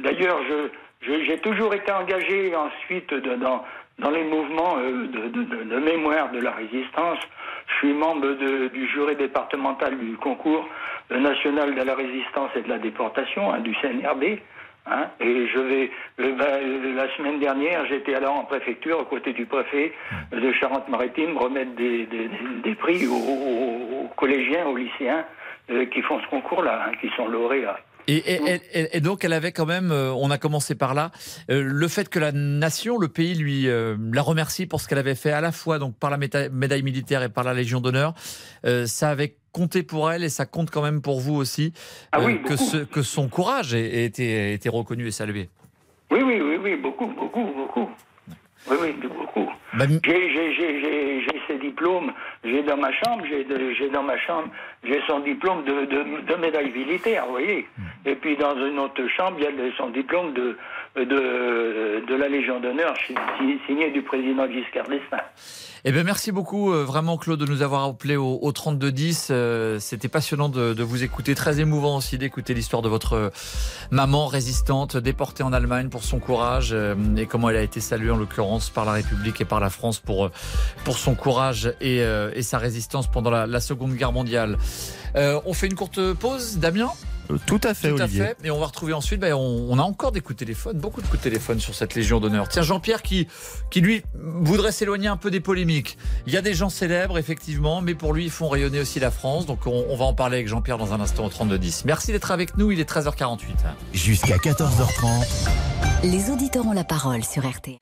D'ailleurs, 0.00 0.38
je- 0.48 1.24
j'ai 1.24 1.38
toujours 1.38 1.72
été 1.74 1.92
engagé 1.92 2.52
ensuite 2.56 3.10
de- 3.14 3.36
dans, 3.36 3.64
dans 3.98 4.10
les 4.10 4.24
mouvements 4.24 4.76
euh, 4.78 5.06
de, 5.06 5.28
de- 5.64 5.78
mémoire 5.78 6.30
de 6.30 6.40
la 6.40 6.52
résistance. 6.52 7.18
Je 7.66 7.74
suis 7.78 7.92
membre 7.92 8.32
du 8.72 8.86
jury 8.88 9.16
départemental 9.16 9.96
du 9.98 10.16
concours 10.16 10.66
national 11.10 11.74
de 11.74 11.82
la 11.82 11.94
résistance 11.94 12.50
et 12.56 12.62
de 12.62 12.68
la 12.68 12.78
déportation, 12.78 13.52
hein, 13.52 13.60
du 13.60 13.74
CNRB. 13.74 14.38
hein, 14.86 15.06
et 15.20 15.46
je 15.48 15.58
vais, 15.58 15.90
euh, 16.20 16.32
ben, 16.32 16.44
euh, 16.46 16.94
la 16.94 17.08
semaine 17.16 17.38
dernière, 17.40 17.84
j'étais 17.86 18.14
alors 18.14 18.36
en 18.36 18.44
préfecture, 18.44 19.00
aux 19.00 19.04
côtés 19.04 19.32
du 19.32 19.46
préfet 19.46 19.92
de 20.32 20.52
Charente-Maritime, 20.52 21.36
remettre 21.36 21.72
des, 21.72 22.74
prix 22.78 23.06
aux, 23.06 24.08
collégiens, 24.16 24.66
aux 24.66 24.76
lycéens 24.76 25.24
euh, 25.70 25.84
qui 25.86 26.00
font 26.02 26.20
ce 26.20 26.26
concours-là, 26.28 26.86
hein, 26.86 26.92
qui 27.00 27.08
sont 27.16 27.28
lauréats. 27.28 27.80
Et, 28.10 28.16
et- 28.16 28.60
et- 28.72 28.96
et 28.96 29.00
donc 29.00 29.22
elle 29.22 29.34
avait 29.34 29.52
quand 29.52 29.66
même, 29.66 29.92
euh, 29.92 30.10
on 30.12 30.30
a 30.30 30.38
commencé 30.38 30.74
par 30.74 30.94
là, 30.94 31.10
euh, 31.50 31.62
le 31.62 31.88
fait 31.88 32.08
que 32.08 32.18
la 32.18 32.32
nation, 32.32 32.96
le 32.96 33.08
pays 33.08 33.34
lui 33.34 33.68
euh, 33.68 33.96
la 34.12 34.22
remercie 34.22 34.64
pour 34.66 34.80
ce 34.80 34.88
qu'elle 34.88 34.98
avait 34.98 35.14
fait 35.14 35.30
à 35.30 35.42
la 35.42 35.52
fois 35.52 35.78
donc 35.78 35.94
par 35.98 36.08
la 36.10 36.16
médaille 36.16 36.82
militaire 36.82 37.22
et 37.22 37.28
par 37.28 37.44
la 37.44 37.52
Légion 37.52 37.80
d'honneur, 37.80 38.14
ça 38.86 39.10
avait 39.10 39.36
compté 39.52 39.82
pour 39.82 40.10
elle 40.10 40.24
et 40.24 40.28
ça 40.30 40.46
compte 40.46 40.70
quand 40.70 40.82
même 40.82 41.02
pour 41.02 41.20
vous 41.20 41.34
aussi 41.34 41.72
Ah 42.12 42.20
oui, 42.20 42.40
que, 42.42 42.54
beaucoup. 42.54 42.56
ce- 42.64 42.84
que 42.84 43.02
son 43.02 43.28
courage 43.28 43.74
ait, 43.74 44.04
été, 44.04 44.68
reconnu 44.68 45.06
et 45.06 45.10
salué. 45.10 45.48
Oui, 46.10 46.20
oui, 46.24 46.40
oui, 46.40 46.56
oui, 46.62 46.76
beaucoup, 46.76 47.06
beaucoup, 47.08 47.44
beaucoup. 47.44 47.88
Oui, 48.70 48.76
oui, 48.80 48.92
beaucoup. 49.02 49.48
Bah, 49.76 49.84
J'ai, 50.04 51.26
ses 51.46 51.58
diplômes, 51.58 52.12
j'ai 52.44 52.62
dans 52.62 52.76
ma 52.76 52.92
chambre, 52.92 53.24
j'ai, 53.28 53.90
dans 53.90 54.02
ma 54.02 54.18
chambre, 54.18 54.48
j'ai 54.84 55.00
son 55.06 55.20
diplôme 55.20 55.64
de, 55.64 55.84
de, 55.86 56.26
de 56.32 56.34
médaille 56.40 56.72
militaire, 56.72 57.24
vous 57.26 57.32
voyez. 57.32 57.66
Et 58.06 58.14
puis 58.14 58.36
dans 58.36 58.54
une 58.56 58.78
autre 58.78 59.02
chambre, 59.16 59.36
il 59.38 59.44
y 59.44 59.46
a 59.46 59.76
son 59.76 59.90
diplôme 59.90 60.32
de, 60.34 60.56
de, 60.96 62.04
de 62.06 62.14
la 62.14 62.28
Légion 62.28 62.60
d'honneur, 62.60 62.94
si- 63.06 63.14
si- 63.38 63.58
signé 63.66 63.90
du 63.90 64.02
président 64.02 64.46
Giscard 64.50 64.88
d'Estaing. 64.88 65.22
Eh 65.84 65.92
bien, 65.92 66.02
merci 66.02 66.32
beaucoup, 66.32 66.72
euh, 66.72 66.82
vraiment, 66.84 67.16
Claude, 67.16 67.38
de 67.38 67.46
nous 67.46 67.62
avoir 67.62 67.84
appelé 67.84 68.16
au, 68.16 68.38
au 68.42 68.50
3210. 68.52 69.28
Euh, 69.30 69.78
C'était 69.78 70.08
passionnant 70.08 70.48
de, 70.48 70.74
de 70.74 70.82
vous 70.82 71.04
écouter, 71.04 71.36
très 71.36 71.60
émouvant 71.60 71.96
aussi 71.98 72.18
d'écouter 72.18 72.52
l'histoire 72.52 72.82
de 72.82 72.88
votre 72.88 73.12
euh, 73.12 73.30
maman 73.92 74.26
résistante, 74.26 74.96
déportée 74.96 75.44
en 75.44 75.52
Allemagne 75.52 75.88
pour 75.88 76.02
son 76.02 76.18
courage 76.18 76.70
euh, 76.72 76.94
et 77.16 77.26
comment 77.26 77.48
elle 77.48 77.56
a 77.56 77.62
été 77.62 77.78
saluée, 77.80 78.10
en 78.10 78.16
l'occurrence, 78.16 78.70
par 78.70 78.84
la 78.86 78.92
République 78.92 79.40
et 79.40 79.44
par 79.44 79.60
la 79.60 79.70
France 79.70 80.00
pour, 80.00 80.30
pour 80.84 80.98
son 80.98 81.14
courage 81.14 81.72
et, 81.80 82.02
euh, 82.28 82.32
et 82.34 82.42
sa 82.42 82.58
résistance 82.58 83.06
pendant 83.10 83.30
la, 83.30 83.46
la 83.46 83.60
Seconde 83.60 83.94
Guerre 83.94 84.12
mondiale. 84.12 84.56
Euh, 85.16 85.40
on 85.46 85.54
fait 85.54 85.66
une 85.66 85.74
courte 85.74 86.12
pause, 86.14 86.58
Damien 86.58 86.90
Tout 87.46 87.60
à 87.64 87.74
fait, 87.74 87.90
Tout 87.90 87.96
à 88.00 88.04
Olivier. 88.04 88.22
fait. 88.24 88.36
Et 88.44 88.50
on 88.50 88.58
va 88.60 88.66
retrouver 88.66 88.92
ensuite, 88.92 89.20
ben, 89.20 89.32
on, 89.34 89.66
on 89.70 89.78
a 89.78 89.82
encore 89.82 90.12
des 90.12 90.20
coups 90.20 90.36
de 90.36 90.44
téléphone, 90.44 90.78
beaucoup 90.78 91.00
de 91.02 91.06
coups 91.06 91.18
de 91.18 91.24
téléphone 91.24 91.60
sur 91.60 91.74
cette 91.74 91.94
Légion 91.94 92.20
d'honneur. 92.20 92.48
Tiens, 92.48 92.62
Jean-Pierre 92.62 93.02
qui, 93.02 93.26
qui 93.70 93.80
lui 93.80 94.02
voudrait 94.14 94.72
s'éloigner 94.72 95.08
un 95.08 95.16
peu 95.16 95.30
des 95.30 95.40
polémiques. 95.40 95.98
Il 96.26 96.32
y 96.32 96.36
a 96.36 96.42
des 96.42 96.54
gens 96.54 96.68
célèbres, 96.70 97.18
effectivement, 97.18 97.80
mais 97.80 97.94
pour 97.94 98.12
lui, 98.12 98.24
ils 98.24 98.30
font 98.30 98.48
rayonner 98.48 98.80
aussi 98.80 99.00
la 99.00 99.10
France. 99.10 99.46
Donc 99.46 99.66
on, 99.66 99.84
on 99.88 99.96
va 99.96 100.04
en 100.04 100.14
parler 100.14 100.36
avec 100.36 100.48
Jean-Pierre 100.48 100.78
dans 100.78 100.92
un 100.92 101.00
instant 101.00 101.24
au 101.24 101.28
3210. 101.28 101.84
Merci 101.84 102.12
d'être 102.12 102.30
avec 102.30 102.56
nous, 102.56 102.70
il 102.70 102.80
est 102.80 102.88
13h48. 102.90 103.38
Jusqu'à 103.92 104.36
14h30. 104.36 105.26
Les 106.04 106.30
auditeurs 106.30 106.66
ont 106.66 106.72
la 106.72 106.84
parole 106.84 107.24
sur 107.24 107.44
RTL. 107.48 107.76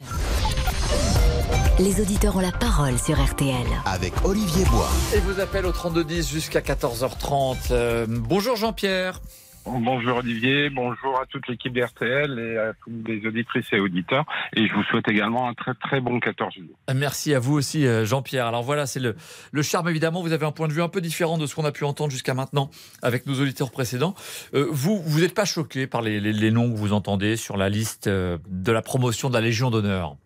Les 1.79 2.01
auditeurs 2.01 2.37
ont 2.37 2.41
la 2.41 2.53
parole 2.53 2.99
sur 2.99 3.23
RTL. 3.23 3.55
Avec 3.85 4.13
Olivier 4.25 4.65
Bois. 4.71 4.89
Et 5.15 5.21
vous 5.21 5.41
appelle 5.41 5.67
au 5.67 5.73
3210 5.73 6.31
jusqu'à 6.31 6.61
14h30. 6.61 7.57
Euh, 7.71 8.07
bonjour 8.09 8.57
Jean-Pierre. 8.57 9.21
Bonjour 9.67 10.19
Olivier, 10.19 10.71
bonjour 10.71 11.21
à 11.21 11.27
toute 11.27 11.49
l'équipe 11.49 11.73
d'RTL 11.75 12.39
et 12.39 12.57
à 12.57 12.73
tous 12.85 12.93
les 13.05 13.27
auditrices 13.27 13.67
et 13.73 13.81
auditeurs. 13.81 14.25
Et 14.55 14.67
je 14.69 14.73
vous 14.73 14.85
souhaite 14.85 15.09
également 15.09 15.49
un 15.49 15.55
très 15.55 15.75
très 15.75 16.01
bon 16.01 16.21
14 16.21 16.55
juillet. 16.55 16.71
Merci 16.95 17.35
à 17.35 17.41
vous 17.41 17.55
aussi, 17.55 17.85
euh, 17.85 18.05
Jean-Pierre. 18.07 18.47
Alors 18.47 18.63
voilà, 18.63 18.87
c'est 18.87 19.01
le, 19.01 19.17
le 19.51 19.63
charme, 19.63 19.89
évidemment. 19.89 20.23
Vous 20.23 20.33
avez 20.33 20.47
un 20.47 20.53
point 20.53 20.69
de 20.69 20.73
vue 20.73 20.83
un 20.83 20.89
peu 20.89 21.01
différent 21.01 21.37
de 21.37 21.47
ce 21.47 21.57
qu'on 21.57 21.65
a 21.65 21.73
pu 21.73 21.83
entendre 21.85 22.13
jusqu'à 22.13 22.33
maintenant 22.33 22.71
avec 23.03 23.27
nos 23.27 23.35
auditeurs 23.41 23.73
précédents. 23.73 24.15
Euh, 24.55 24.69
vous, 24.71 25.03
vous 25.05 25.21
n'êtes 25.21 25.35
pas 25.35 25.45
choqué 25.45 25.87
par 25.89 26.01
les, 26.01 26.21
les- 26.21 26.33
les 26.33 26.51
noms 26.53 26.71
que 26.73 26.77
vous 26.79 26.93
entendez 26.93 27.37
sur 27.37 27.57
la 27.57 27.69
liste 27.69 28.07
euh, 28.07 28.39
de 28.49 28.71
la 28.73 28.83
promotion 28.83 29.29
de 29.29 29.35
la 29.35 29.41
Légion 29.41 29.71
d'honneur? 29.71 30.17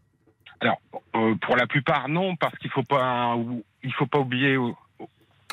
Alors, 0.61 0.81
euh, 1.17 1.35
pour 1.37 1.57
la 1.57 1.67
plupart, 1.67 2.09
non, 2.09 2.37
parce 2.37 2.57
qu'il 2.59 2.71
faut 2.71 2.83
pas, 2.83 3.37
il 3.83 3.93
faut 3.95 4.07
pas 4.07 4.19
oublier 4.19 4.57
au- 4.57 4.77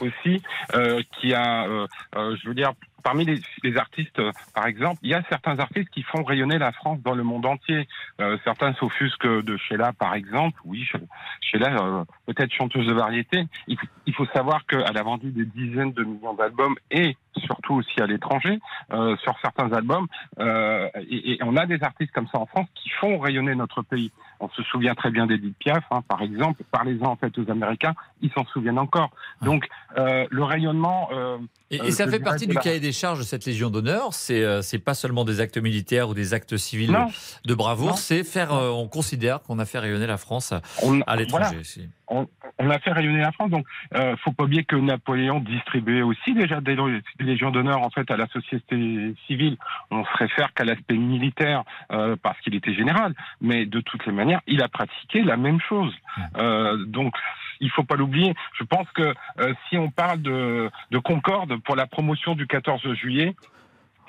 aussi 0.01 0.41
euh, 0.75 1.01
qu'il 1.13 1.29
y 1.29 1.33
a, 1.33 1.65
euh, 1.65 1.87
euh, 2.15 2.35
je 2.41 2.47
veux 2.47 2.53
dire, 2.55 2.73
parmi 3.03 3.25
les, 3.63 3.77
artistes, 3.77 4.19
euh, 4.19 4.31
par 4.53 4.67
exemple, 4.67 4.99
il 5.01 5.09
y 5.09 5.13
a 5.13 5.23
certains 5.29 5.57
artistes 5.59 5.89
qui 5.89 6.03
font 6.03 6.23
rayonner 6.23 6.57
la 6.57 6.73
France 6.73 6.99
dans 7.03 7.15
le 7.15 7.23
monde 7.23 7.45
entier. 7.45 7.87
Euh, 8.19 8.37
certains 8.43 8.73
s'offusquent 8.73 9.25
de 9.43 9.55
Sheila, 9.55 9.93
par 9.93 10.13
exemple. 10.13 10.59
Oui, 10.65 10.83
She- 10.83 10.97
Sheila, 11.39 12.05
peut-être 12.25 12.51
chanteuse 12.51 12.85
de 12.85 12.93
variété. 12.93 13.45
Il, 13.67 14.13
faut 14.13 14.25
savoir 14.27 14.65
qu'elle 14.65 14.97
a 14.97 15.03
vendu 15.03 15.31
des 15.31 15.45
dizaines 15.45 15.93
de 15.93 16.03
millions 16.03 16.33
d'albums 16.33 16.75
et 16.91 17.15
surtout 17.37 17.75
aussi 17.75 18.01
à 18.01 18.07
l'étranger 18.07 18.59
euh, 18.91 19.15
sur 19.17 19.37
certains 19.41 19.71
albums. 19.71 20.07
Euh, 20.39 20.89
et 21.09 21.37
on 21.43 21.55
a 21.55 21.65
des 21.65 21.81
artistes 21.83 22.11
comme 22.11 22.27
ça 22.27 22.39
en 22.39 22.45
France 22.45 22.67
qui 22.75 22.89
font 22.89 23.19
rayonner 23.19 23.55
notre 23.55 23.83
pays. 23.83 24.11
On 24.39 24.49
se 24.49 24.61
souvient 24.63 24.93
très 24.95 25.09
bien 25.11 25.25
d'Edith 25.25 25.57
Piaf, 25.57 25.83
hein, 25.91 26.01
par 26.07 26.21
exemple. 26.21 26.61
Parlez-en 26.71 27.07
en 27.07 27.15
fait 27.15 27.35
aux 27.39 27.49
Américains, 27.49 27.93
ils 28.21 28.31
s'en 28.31 28.45
souviennent 28.45 28.77
encore. 28.79 29.09
Donc 29.41 29.67
euh, 29.97 30.27
le 30.29 30.43
rayonnement. 30.43 31.09
euh, 31.11 31.37
Et, 31.71 31.81
euh, 31.81 31.85
et 31.85 31.91
ça 31.91 32.07
fait 32.07 32.19
partie 32.19 32.47
du 32.47 32.55
cahier 32.55 32.79
des 32.79 32.91
charges 32.91 33.19
de 33.19 33.23
cette 33.23 33.45
Légion 33.45 33.69
d'honneur. 33.69 34.13
C'est 34.13 34.43
euh, 34.43 34.61
c'est 34.61 34.79
pas 34.79 34.93
seulement 34.93 35.25
des 35.25 35.39
actes 35.41 35.57
militaires 35.57 36.09
ou 36.09 36.13
des 36.13 36.33
actes 36.33 36.55
civils 36.57 36.91
Non. 36.91 37.07
de 37.45 37.53
bravoure. 37.55 37.97
C'est 37.97 38.23
faire. 38.23 38.51
on 38.51 38.87
considère 38.87 39.41
qu'on 39.41 39.59
a 39.59 39.65
fait 39.65 39.79
rayonner 39.79 40.07
la 40.07 40.17
France 40.17 40.51
à 40.53 41.15
l'étranger. 41.15 41.57
voilà. 41.75 41.87
On, 42.07 42.27
on 42.59 42.69
a 42.69 42.79
fait 42.79 42.91
rayonner 42.91 43.19
la 43.19 43.31
France. 43.31 43.49
Donc, 43.49 43.65
euh, 43.95 44.15
faut 44.17 44.31
pas 44.31 44.43
oublier 44.43 44.63
que 44.63 44.75
Napoléon 44.75 45.39
distribuait 45.39 46.01
aussi 46.01 46.33
déjà 46.33 46.61
des, 46.61 46.75
des 46.75 47.25
légions 47.25 47.51
d'honneur 47.51 47.81
en 47.81 47.89
fait 47.89 48.09
à 48.11 48.17
la 48.17 48.27
société 48.27 49.13
civile. 49.27 49.57
On 49.91 50.03
se 50.03 50.17
réfère 50.17 50.53
qu'à 50.53 50.65
l'aspect 50.65 50.97
militaire 50.97 51.63
euh, 51.91 52.15
parce 52.21 52.39
qu'il 52.41 52.55
était 52.55 52.73
général, 52.73 53.13
mais 53.41 53.65
de 53.65 53.79
toutes 53.81 54.05
les 54.05 54.11
manières, 54.13 54.41
il 54.47 54.61
a 54.61 54.67
pratiqué 54.67 55.21
la 55.21 55.37
même 55.37 55.59
chose. 55.61 55.93
Euh, 56.37 56.85
donc, 56.85 57.13
il 57.59 57.69
faut 57.71 57.83
pas 57.83 57.95
l'oublier. 57.95 58.33
Je 58.59 58.63
pense 58.63 58.89
que 58.91 59.13
euh, 59.39 59.53
si 59.67 59.77
on 59.77 59.89
parle 59.89 60.21
de, 60.21 60.69
de 60.91 60.97
Concorde 60.99 61.57
pour 61.63 61.75
la 61.75 61.87
promotion 61.87 62.35
du 62.35 62.47
14 62.47 62.93
juillet. 62.93 63.35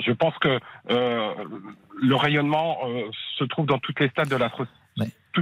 Je 0.00 0.12
pense 0.12 0.36
que 0.38 0.60
euh, 0.90 1.34
le 2.00 2.14
rayonnement 2.14 2.78
euh, 2.84 3.10
se 3.36 3.44
trouve 3.44 3.66
dans 3.66 3.78
toutes 3.78 3.98
les 3.98 4.08
stades 4.08 4.28
de 4.28 4.36
la 4.36 4.48
société. 4.50 4.70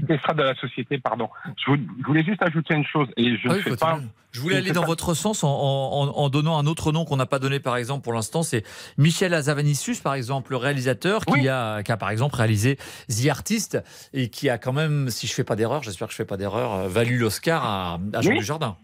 Toutes 0.00 0.08
les 0.08 0.18
strates 0.18 0.36
de 0.36 0.42
la 0.42 0.54
société, 0.56 0.98
pardon. 0.98 1.28
Je, 1.64 1.70
vou- 1.70 1.78
je 2.00 2.06
voulais 2.06 2.24
juste 2.24 2.42
ajouter 2.42 2.74
une 2.74 2.84
chose, 2.84 3.08
et 3.16 3.36
je 3.36 3.42
Ah 3.46 3.52
ne 3.52 3.54
oui, 3.56 3.62
fais 3.62 3.70
faut 3.70 3.76
pas. 3.76 3.98
Je 4.32 4.40
voulais 4.40 4.56
ne 4.56 4.60
aller 4.60 4.72
dans 4.72 4.82
pas- 4.82 4.86
votre 4.88 5.14
sens 5.14 5.42
en, 5.44 5.48
en- 5.48 6.08
en 6.14 6.28
donnant 6.28 6.58
un 6.58 6.66
autre 6.66 6.92
nom 6.92 7.04
qu'on 7.06 7.16
n'a 7.16 7.24
pas 7.26 7.38
donné 7.38 7.58
par 7.58 7.76
exemple 7.78 8.04
pour 8.04 8.12
l'instant, 8.12 8.42
c'est 8.42 8.64
Michel 8.98 9.32
Azavanissus 9.32 9.96
par 10.02 10.12
exemple, 10.14 10.50
le 10.50 10.58
réalisateur 10.58 11.24
qui, 11.24 11.48
a, 11.48 11.82
qui 11.82 11.90
a 11.92 11.96
par 11.96 12.10
exemple 12.10 12.34
réalisé 12.36 12.76
The 13.08 13.28
Artist 13.30 13.78
et 14.12 14.28
qui 14.28 14.50
a 14.50 14.58
quand 14.58 14.74
même, 14.74 15.08
si 15.08 15.26
je 15.26 15.32
fais 15.32 15.44
pas 15.44 15.56
d'erreur, 15.56 15.82
j'espère 15.82 16.08
que 16.08 16.12
je 16.12 16.16
fais 16.18 16.26
pas 16.26 16.36
d'erreur, 16.36 16.74
euh, 16.74 16.88
valu 16.88 17.16
l'Oscar 17.16 17.64
à, 17.64 17.98
à 18.12 18.20
Jean 18.20 18.30
Oui. 18.30 18.38
Dujardin. 18.38 18.76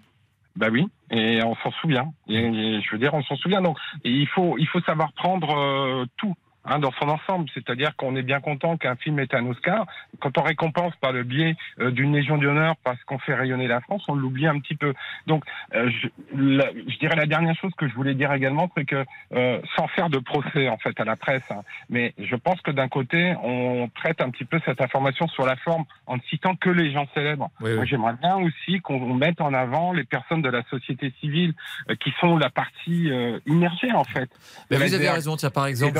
Bah 0.56 0.68
oui, 0.70 0.86
et 1.10 1.42
on 1.44 1.54
s'en 1.56 1.70
souvient. 1.80 2.12
Et, 2.28 2.36
et 2.36 2.80
je 2.82 2.90
veux 2.92 2.98
dire, 2.98 3.14
on 3.14 3.22
s'en 3.22 3.36
souvient. 3.36 3.62
Donc, 3.62 3.78
et 4.04 4.10
il 4.10 4.28
faut, 4.28 4.56
il 4.58 4.66
faut 4.68 4.80
savoir 4.82 5.12
prendre 5.14 5.50
euh, 5.56 6.04
tout. 6.18 6.34
Hein, 6.64 6.78
dans 6.78 6.92
son 6.92 7.08
ensemble, 7.08 7.48
c'est-à-dire 7.54 7.94
qu'on 7.96 8.16
est 8.16 8.22
bien 8.22 8.40
content 8.40 8.76
qu'un 8.76 8.96
film 8.96 9.18
ait 9.18 9.34
un 9.34 9.46
Oscar. 9.46 9.86
Quand 10.20 10.36
on 10.38 10.42
récompense 10.42 10.94
par 11.00 11.12
le 11.12 11.22
biais 11.22 11.56
euh, 11.80 11.90
d'une 11.90 12.12
Légion 12.14 12.38
d'honneur 12.38 12.76
parce 12.84 13.02
qu'on 13.04 13.18
fait 13.18 13.34
rayonner 13.34 13.66
la 13.66 13.80
France, 13.80 14.04
on 14.08 14.14
l'oublie 14.14 14.46
un 14.46 14.58
petit 14.60 14.74
peu. 14.76 14.94
Donc, 15.26 15.44
euh, 15.74 15.90
je, 15.90 16.08
la- 16.34 16.70
je 16.72 16.98
dirais 16.98 17.16
la 17.16 17.26
dernière 17.26 17.56
chose 17.56 17.72
que 17.76 17.88
je 17.88 17.94
voulais 17.94 18.14
dire 18.14 18.32
également, 18.32 18.70
c'est 18.76 18.84
que 18.84 19.04
euh, 19.34 19.60
sans 19.76 19.88
faire 19.88 20.08
de 20.10 20.18
procès 20.18 20.68
en 20.68 20.76
fait 20.78 20.98
à 21.00 21.04
la 21.04 21.16
presse, 21.16 21.42
hein, 21.50 21.62
mais 21.90 22.14
je 22.18 22.36
pense 22.36 22.60
que 22.60 22.70
d'un 22.70 22.88
côté, 22.88 23.34
on 23.42 23.88
traite 23.94 24.20
un 24.20 24.30
petit 24.30 24.44
peu 24.44 24.60
cette 24.64 24.80
information 24.80 25.26
sur 25.28 25.44
la 25.46 25.56
forme 25.56 25.84
en 26.06 26.16
ne 26.16 26.22
citant 26.30 26.54
que 26.56 26.70
les 26.70 26.92
gens 26.92 27.06
célèbres. 27.14 27.50
Oui, 27.60 27.70
oui. 27.78 27.86
j'aimerais 27.86 28.14
bien 28.20 28.36
aussi 28.36 28.80
qu'on 28.80 29.14
mette 29.14 29.40
en 29.40 29.52
avant 29.54 29.92
les 29.92 30.04
personnes 30.04 30.42
de 30.42 30.48
la 30.48 30.62
société 30.70 31.12
civile 31.20 31.54
euh, 31.90 31.94
qui 31.96 32.12
sont 32.20 32.36
la 32.36 32.50
partie 32.50 33.10
euh, 33.10 33.38
immergée 33.46 33.92
en 33.92 34.04
fait. 34.04 34.30
Mais 34.70 34.76
vous 34.78 34.94
avez 34.94 35.08
raison, 35.10 35.36
tiens 35.36 35.50
par 35.50 35.66
exemple, 35.66 35.98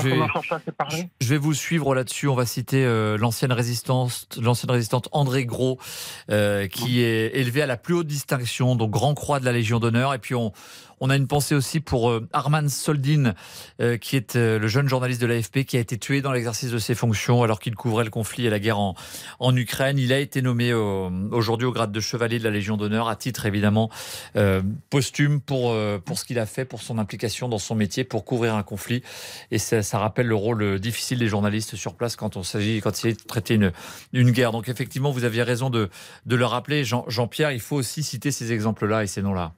Je 0.91 0.97
vais-. 0.97 1.11
Je 1.21 1.35
vous 1.35 1.55
suivre 1.55 1.95
là-dessus. 1.95 2.29
On 2.29 2.35
va 2.35 2.47
citer 2.47 2.85
euh, 2.85 3.17
l'ancienne 3.17 3.53
résistance, 3.53 4.29
l'ancienne 4.41 4.71
résistante 4.71 5.09
André 5.13 5.45
Gros, 5.45 5.79
euh, 6.31 6.67
qui 6.69 7.03
est 7.03 7.37
élevé 7.37 7.63
à 7.63 7.67
la 7.67 7.77
plus 7.77 7.95
haute 7.95 8.07
distinction, 8.07 8.77
donc 8.77 8.91
Grand 8.91 9.15
Croix 9.15 9.41
de 9.41 9.45
la 9.45 9.53
Légion 9.53 9.81
d'honneur. 9.81 10.15
Et 10.15 10.19
puis 10.19 10.35
on, 10.35 10.53
on 11.05 11.11
a 11.11 11.17
une 11.17 11.27
pensée 11.27 11.57
aussi 11.57 11.81
pour 11.81 12.11
euh, 12.11 12.29
Arman 12.33 12.69
Soldin, 12.69 13.35
euh, 13.81 13.97
qui 13.97 14.15
est 14.15 14.37
euh, 14.37 14.61
le 14.61 14.69
jeune 14.69 14.89
journaliste 14.89 15.21
de 15.21 15.27
l'AFP, 15.27 15.65
qui 15.65 15.77
a 15.77 15.81
été 15.81 15.99
tué 15.99 16.21
dans 16.23 16.31
l'exercice 16.31 16.71
de 16.71 16.79
ses 16.79 16.95
fonctions 16.95 17.43
alors 17.43 17.59
qu'il 17.59 17.75
couvrait 17.75 18.05
le 18.05 18.11
conflit 18.11 18.47
et 18.47 18.51
la 18.51 18.61
guerre 18.61 18.79
en, 18.79 18.95
en 19.41 19.57
Ukraine. 19.57 19.99
Il 19.99 20.13
a 20.13 20.21
été 20.21 20.43
nommé 20.43 20.73
au- 20.73 21.11
aujourd'hui 21.33 21.67
au 21.67 21.73
grade 21.73 21.91
de 21.91 21.99
chevalier 21.99 22.39
de 22.39 22.45
la 22.45 22.51
Légion 22.51 22.77
d'honneur, 22.77 23.09
à 23.09 23.17
titre 23.17 23.47
évidemment 23.47 23.91
euh, 24.37 24.63
posthume 24.91 25.41
pour, 25.41 25.73
euh, 25.73 25.99
pour 25.99 26.19
ce 26.21 26.25
qu'il 26.25 26.39
a 26.39 26.47
fait, 26.47 26.65
pour 26.65 26.83
son 26.83 26.99
implication 26.99 27.49
dans 27.49 27.59
son 27.59 27.75
métier, 27.75 28.05
pour 28.05 28.25
couvrir 28.25 28.55
un 28.55 28.63
conflit. 28.63 29.03
Et 29.51 29.59
ça, 29.59 29.83
ça 29.83 29.99
rappelle 29.99 30.29
le 30.29 30.37
rôle 30.37 30.79
difficile 30.79 31.19
des 31.19 31.27
journalistes 31.29 31.75
sur 31.75 31.95
place 31.97 32.15
quand 32.15 32.37
on 32.37 32.45
s'agit, 32.45 32.81
quand 32.81 32.91
il 32.97 33.01
s'agit 33.01 33.17
de 33.17 33.23
traiter 33.23 33.55
une, 33.55 33.73
une 34.13 34.31
guerre. 34.31 34.53
Donc 34.53 34.69
effectivement, 34.69 35.11
vous 35.11 35.25
aviez 35.25 35.43
raison 35.43 35.69
de, 35.69 35.91
de 36.27 36.37
le 36.37 36.47
rappeler, 36.47 36.85
Jean- 36.85 37.05
Jean-Pierre. 37.09 37.51
il 37.51 37.61
faut 37.61 37.77
aussi 37.77 38.05
citer 38.05 38.31
ces 38.31 38.53
exemples-là 38.53 39.03
et 39.03 39.09
ces 39.09 39.21
noms-là. 39.23 39.53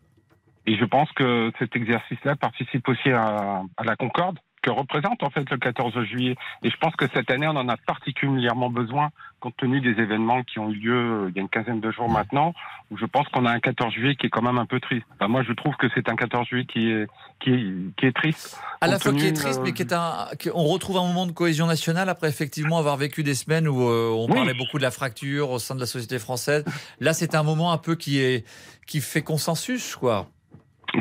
Et 0.66 0.76
je 0.76 0.84
pense 0.84 1.10
que 1.12 1.52
cet 1.58 1.76
exercice-là 1.76 2.36
participe 2.36 2.88
aussi 2.88 3.10
à, 3.10 3.62
à 3.76 3.84
la 3.84 3.96
concorde 3.96 4.38
que 4.62 4.70
représente 4.70 5.22
en 5.22 5.28
fait 5.28 5.48
le 5.50 5.58
14 5.58 5.92
juillet. 6.04 6.36
Et 6.62 6.70
je 6.70 6.76
pense 6.78 6.96
que 6.96 7.06
cette 7.12 7.30
année, 7.30 7.46
on 7.46 7.50
en 7.56 7.68
a 7.68 7.76
particulièrement 7.76 8.70
besoin 8.70 9.10
compte 9.40 9.58
tenu 9.58 9.82
des 9.82 10.00
événements 10.02 10.42
qui 10.42 10.58
ont 10.58 10.70
eu 10.70 10.76
lieu 10.76 10.94
euh, 10.94 11.28
il 11.28 11.36
y 11.36 11.38
a 11.38 11.42
une 11.42 11.50
quinzaine 11.50 11.80
de 11.80 11.90
jours 11.90 12.08
maintenant, 12.08 12.54
où 12.90 12.96
je 12.96 13.04
pense 13.04 13.28
qu'on 13.28 13.44
a 13.44 13.50
un 13.52 13.60
14 13.60 13.92
juillet 13.92 14.16
qui 14.16 14.28
est 14.28 14.30
quand 14.30 14.40
même 14.40 14.56
un 14.56 14.64
peu 14.64 14.80
triste. 14.80 15.04
Enfin, 15.16 15.28
moi, 15.28 15.42
je 15.42 15.52
trouve 15.52 15.74
que 15.76 15.86
c'est 15.94 16.08
un 16.08 16.16
14 16.16 16.46
juillet 16.48 16.64
qui 16.64 16.90
est, 16.90 17.06
qui 17.40 17.50
est, 17.50 17.94
qui 17.98 18.06
est 18.06 18.16
triste. 18.16 18.58
À 18.80 18.86
la 18.86 18.98
fois 18.98 19.12
qui 19.12 19.26
est 19.26 19.34
triste, 19.34 19.60
euh, 19.60 19.64
mais 19.64 19.72
qui 19.74 19.82
est 19.82 19.92
un, 19.92 20.28
on 20.54 20.64
retrouve 20.64 20.96
un 20.96 21.06
moment 21.06 21.26
de 21.26 21.32
cohésion 21.32 21.66
nationale 21.66 22.08
après 22.08 22.30
effectivement 22.30 22.78
avoir 22.78 22.96
vécu 22.96 23.22
des 23.22 23.34
semaines 23.34 23.68
où 23.68 23.82
euh, 23.82 24.08
on 24.14 24.28
Oui. 24.28 24.34
parlait 24.34 24.54
beaucoup 24.54 24.78
de 24.78 24.82
la 24.82 24.90
fracture 24.90 25.50
au 25.50 25.58
sein 25.58 25.74
de 25.74 25.80
la 25.80 25.86
société 25.86 26.18
française. 26.18 26.64
Là, 27.00 27.12
c'est 27.12 27.34
un 27.34 27.42
moment 27.42 27.70
un 27.72 27.78
peu 27.78 27.96
qui 27.96 28.20
est, 28.20 28.46
qui 28.86 29.02
fait 29.02 29.20
consensus, 29.22 29.94
quoi. 29.94 30.30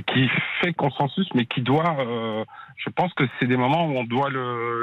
Qui 0.01 0.29
fait 0.61 0.73
consensus, 0.73 1.27
mais 1.35 1.45
qui 1.45 1.61
doit, 1.61 1.97
euh, 1.99 2.43
je 2.77 2.89
pense 2.89 3.13
que 3.13 3.23
c'est 3.39 3.47
des 3.47 3.57
moments 3.57 3.85
où 3.85 3.97
on 3.97 4.03
doit 4.03 4.29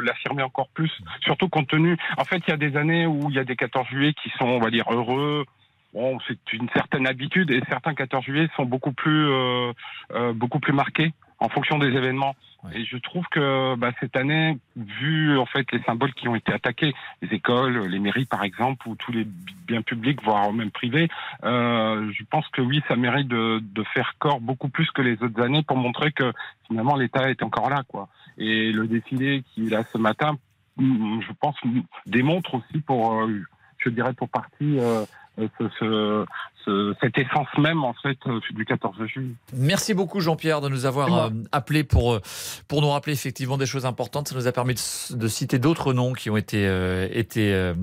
l'affirmer 0.03 0.43
encore 0.43 0.69
plus, 0.69 0.91
surtout 1.23 1.49
compte 1.49 1.69
tenu, 1.69 1.97
en 2.17 2.25
fait, 2.25 2.43
il 2.47 2.51
y 2.51 2.53
a 2.53 2.57
des 2.57 2.77
années 2.77 3.07
où 3.07 3.29
il 3.31 3.37
y 3.37 3.39
a 3.39 3.45
des 3.45 3.57
14 3.57 3.87
juillet 3.89 4.15
qui 4.23 4.31
sont, 4.39 4.47
on 4.47 4.61
va 4.61 4.71
dire, 4.71 4.85
heureux. 4.91 5.45
Bon, 5.93 6.19
c'est 6.29 6.53
une 6.53 6.69
certaine 6.71 7.07
habitude 7.07 7.51
et 7.51 7.61
certains 7.69 7.95
14 7.95 8.25
juillet 8.25 8.49
sont 8.57 8.65
beaucoup 8.65 8.93
plus, 8.93 9.29
euh, 9.29 9.73
euh, 10.13 10.33
beaucoup 10.33 10.61
plus 10.61 10.73
marqués 10.73 11.13
en 11.41 11.49
fonction 11.49 11.79
des 11.79 11.89
événements. 11.89 12.37
Et 12.75 12.85
je 12.85 12.99
trouve 12.99 13.25
que 13.31 13.75
bah, 13.77 13.91
cette 14.01 14.17
année, 14.17 14.59
vu 14.77 15.39
en 15.39 15.47
fait 15.47 15.67
les 15.73 15.81
symboles 15.85 16.13
qui 16.13 16.29
ont 16.29 16.35
été 16.35 16.53
attaqués, 16.53 16.95
les 17.23 17.35
écoles, 17.35 17.87
les 17.87 17.99
mairies 17.99 18.27
par 18.27 18.45
exemple, 18.45 18.87
ou 18.87 18.97
tous 18.97 19.13
les 19.13 19.27
biens 19.67 19.81
publics, 19.81 20.23
voire 20.23 20.53
même 20.53 20.71
privés, 20.71 21.09
euh, 21.45 22.13
je 22.13 22.23
pense 22.31 22.47
que 22.49 22.61
oui, 22.61 22.83
ça 22.87 22.97
mérite 22.97 23.29
de, 23.29 23.61
de 23.63 23.83
faire 23.95 24.13
corps 24.19 24.41
beaucoup 24.43 24.69
plus 24.69 24.91
que 24.91 25.01
les 25.01 25.15
autres 25.23 25.41
années 25.43 25.63
pour 25.63 25.79
montrer 25.79 26.13
que 26.13 26.33
finalement 26.69 26.97
l'État 26.97 27.31
est 27.31 27.43
encore 27.43 27.71
là, 27.71 27.83
quoi. 27.89 28.09
Et 28.37 28.73
le 28.73 28.87
défilé 28.87 29.43
qui 29.55 29.67
est 29.67 29.71
là 29.71 29.83
ce 29.91 29.97
matin, 29.97 30.37
mm, 30.77 31.21
je 31.27 31.33
pense, 31.41 31.57
démontre 32.05 32.57
aussi 32.57 32.81
pour, 32.83 33.23
euh, 33.23 33.41
je 33.79 33.89
dirais 33.89 34.13
pour 34.13 34.29
partie, 34.29 34.79
euh, 34.79 35.07
ce, 35.39 35.69
ce- 35.79 36.27
ce- 36.65 36.95
cette 37.01 37.17
essence 37.19 37.47
même 37.59 37.85
en 37.85 37.95
fait 38.03 38.19
euh, 38.27 38.41
du 38.51 38.65
14 38.65 38.97
juillet. 39.07 39.35
Merci 39.55 39.95
beaucoup 39.95 40.21
Jean-Pierre 40.21 40.61
de 40.61 40.69
nous 40.69 40.87
avoir 40.87 41.27
euh, 41.27 41.31
appelé 41.53 41.85
pour, 41.85 42.15
euh, 42.15 42.21
pour 42.69 42.83
nous 42.83 42.91
rappeler 42.91 43.13
effectivement 43.15 43.57
des 43.59 43.67
choses 43.67 43.87
importantes. 43.87 44.29
Ça 44.29 44.35
nous 44.35 44.47
a 44.47 44.53
permis 44.53 44.75
de, 44.75 45.17
de 45.17 45.29
citer 45.29 45.59
d'autres 45.59 45.93
noms 45.93 46.13
qui 46.13 46.31
ont 46.31 46.37
été, 46.37 46.67
euh, 46.67 47.09
euh, 47.37 47.75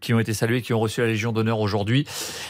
qui 0.00 0.14
ont 0.14 0.20
été 0.20 0.32
salués, 0.34 0.62
qui 0.62 0.72
ont 0.72 0.80
reçu 0.80 1.00
la 1.00 1.06
Légion 1.08 1.32
d'honneur 1.32 1.60
aujourd'hui. 1.60 2.06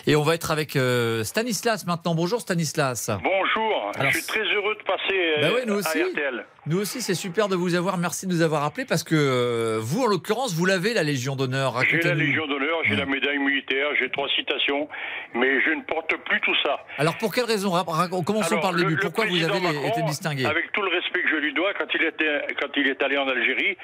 Et 0.07 0.17
on 0.17 0.23
va 0.23 0.35
être 0.35 0.51
avec 0.51 0.77
euh, 0.77 1.25
Stanislas 1.25 1.87
maintenant. 1.87 2.15
Bonjour 2.15 2.41
Stanislas. 2.41 3.11
Bonjour, 3.23 3.93
Alors, 3.97 4.11
je 4.13 4.19
suis 4.19 4.27
très 4.27 4.41
heureux 4.43 4.75
de 4.75 4.83
passer 4.85 5.35
Bah 5.41 5.53
ouais, 5.55 5.65
nous 5.67 5.75
à 5.75 5.79
aussi. 5.79 6.03
RTL. 6.03 6.45
Nous 6.67 6.79
aussi, 6.79 7.03
c'est 7.03 7.15
super 7.15 7.49
de 7.49 7.57
vous 7.57 7.75
avoir. 7.75 7.99
Merci 7.99 8.27
de 8.29 8.33
nous 8.33 8.41
avoir 8.43 8.63
appelés 8.65 8.85
parce 8.87 9.03
que 9.03 9.79
vous, 9.81 10.03
en 10.03 10.07
l'occurrence, 10.07 10.55
vous 10.55 10.65
l'avez 10.65 10.95
la 10.95 11.03
Légion 11.03 11.35
d'honneur. 11.35 11.75
J'ai 11.91 11.99
la. 12.01 12.15
Légion 12.15 12.47
d'honneur, 12.47 12.79
j'ai 12.85 12.95
la 12.95 13.05
médaille 13.07 13.39
militaire, 13.39 13.89
j'ai 13.99 14.09
trois 14.11 14.29
citations, 14.37 14.89
mais 15.35 15.52
je 15.61 15.71
ne 15.71 15.83
porte 15.83 16.17
plus 16.25 16.41
tout 16.41 16.55
ça. 16.65 16.85
Alors 16.99 17.17
pour 17.19 17.35
quelle 17.35 17.45
raison? 17.45 17.71
Ra- 17.71 17.85
ra- 17.87 18.09
Commençons 18.25 18.61
par 18.61 18.73
le 18.73 18.83
début. 18.85 18.97
Pourquoi 18.97 19.27
vous 19.27 19.43
avez 19.43 19.61
Macron, 19.61 19.89
été 19.89 20.03
distingué? 20.03 20.47
Avec 20.47 20.73
tout 20.73 20.83
le 20.83 20.89
respect 20.89 21.23
que 21.23 21.29
je 21.29 21.37
lui 21.37 21.53
dois, 21.53 21.73
quand 21.75 21.87
il, 21.95 22.03
était, 22.05 22.47
quand 22.61 22.69
il 22.77 22.89
est 22.89 23.03
allé 23.03 23.19
en 23.19 23.29
Algérie, 23.29 23.77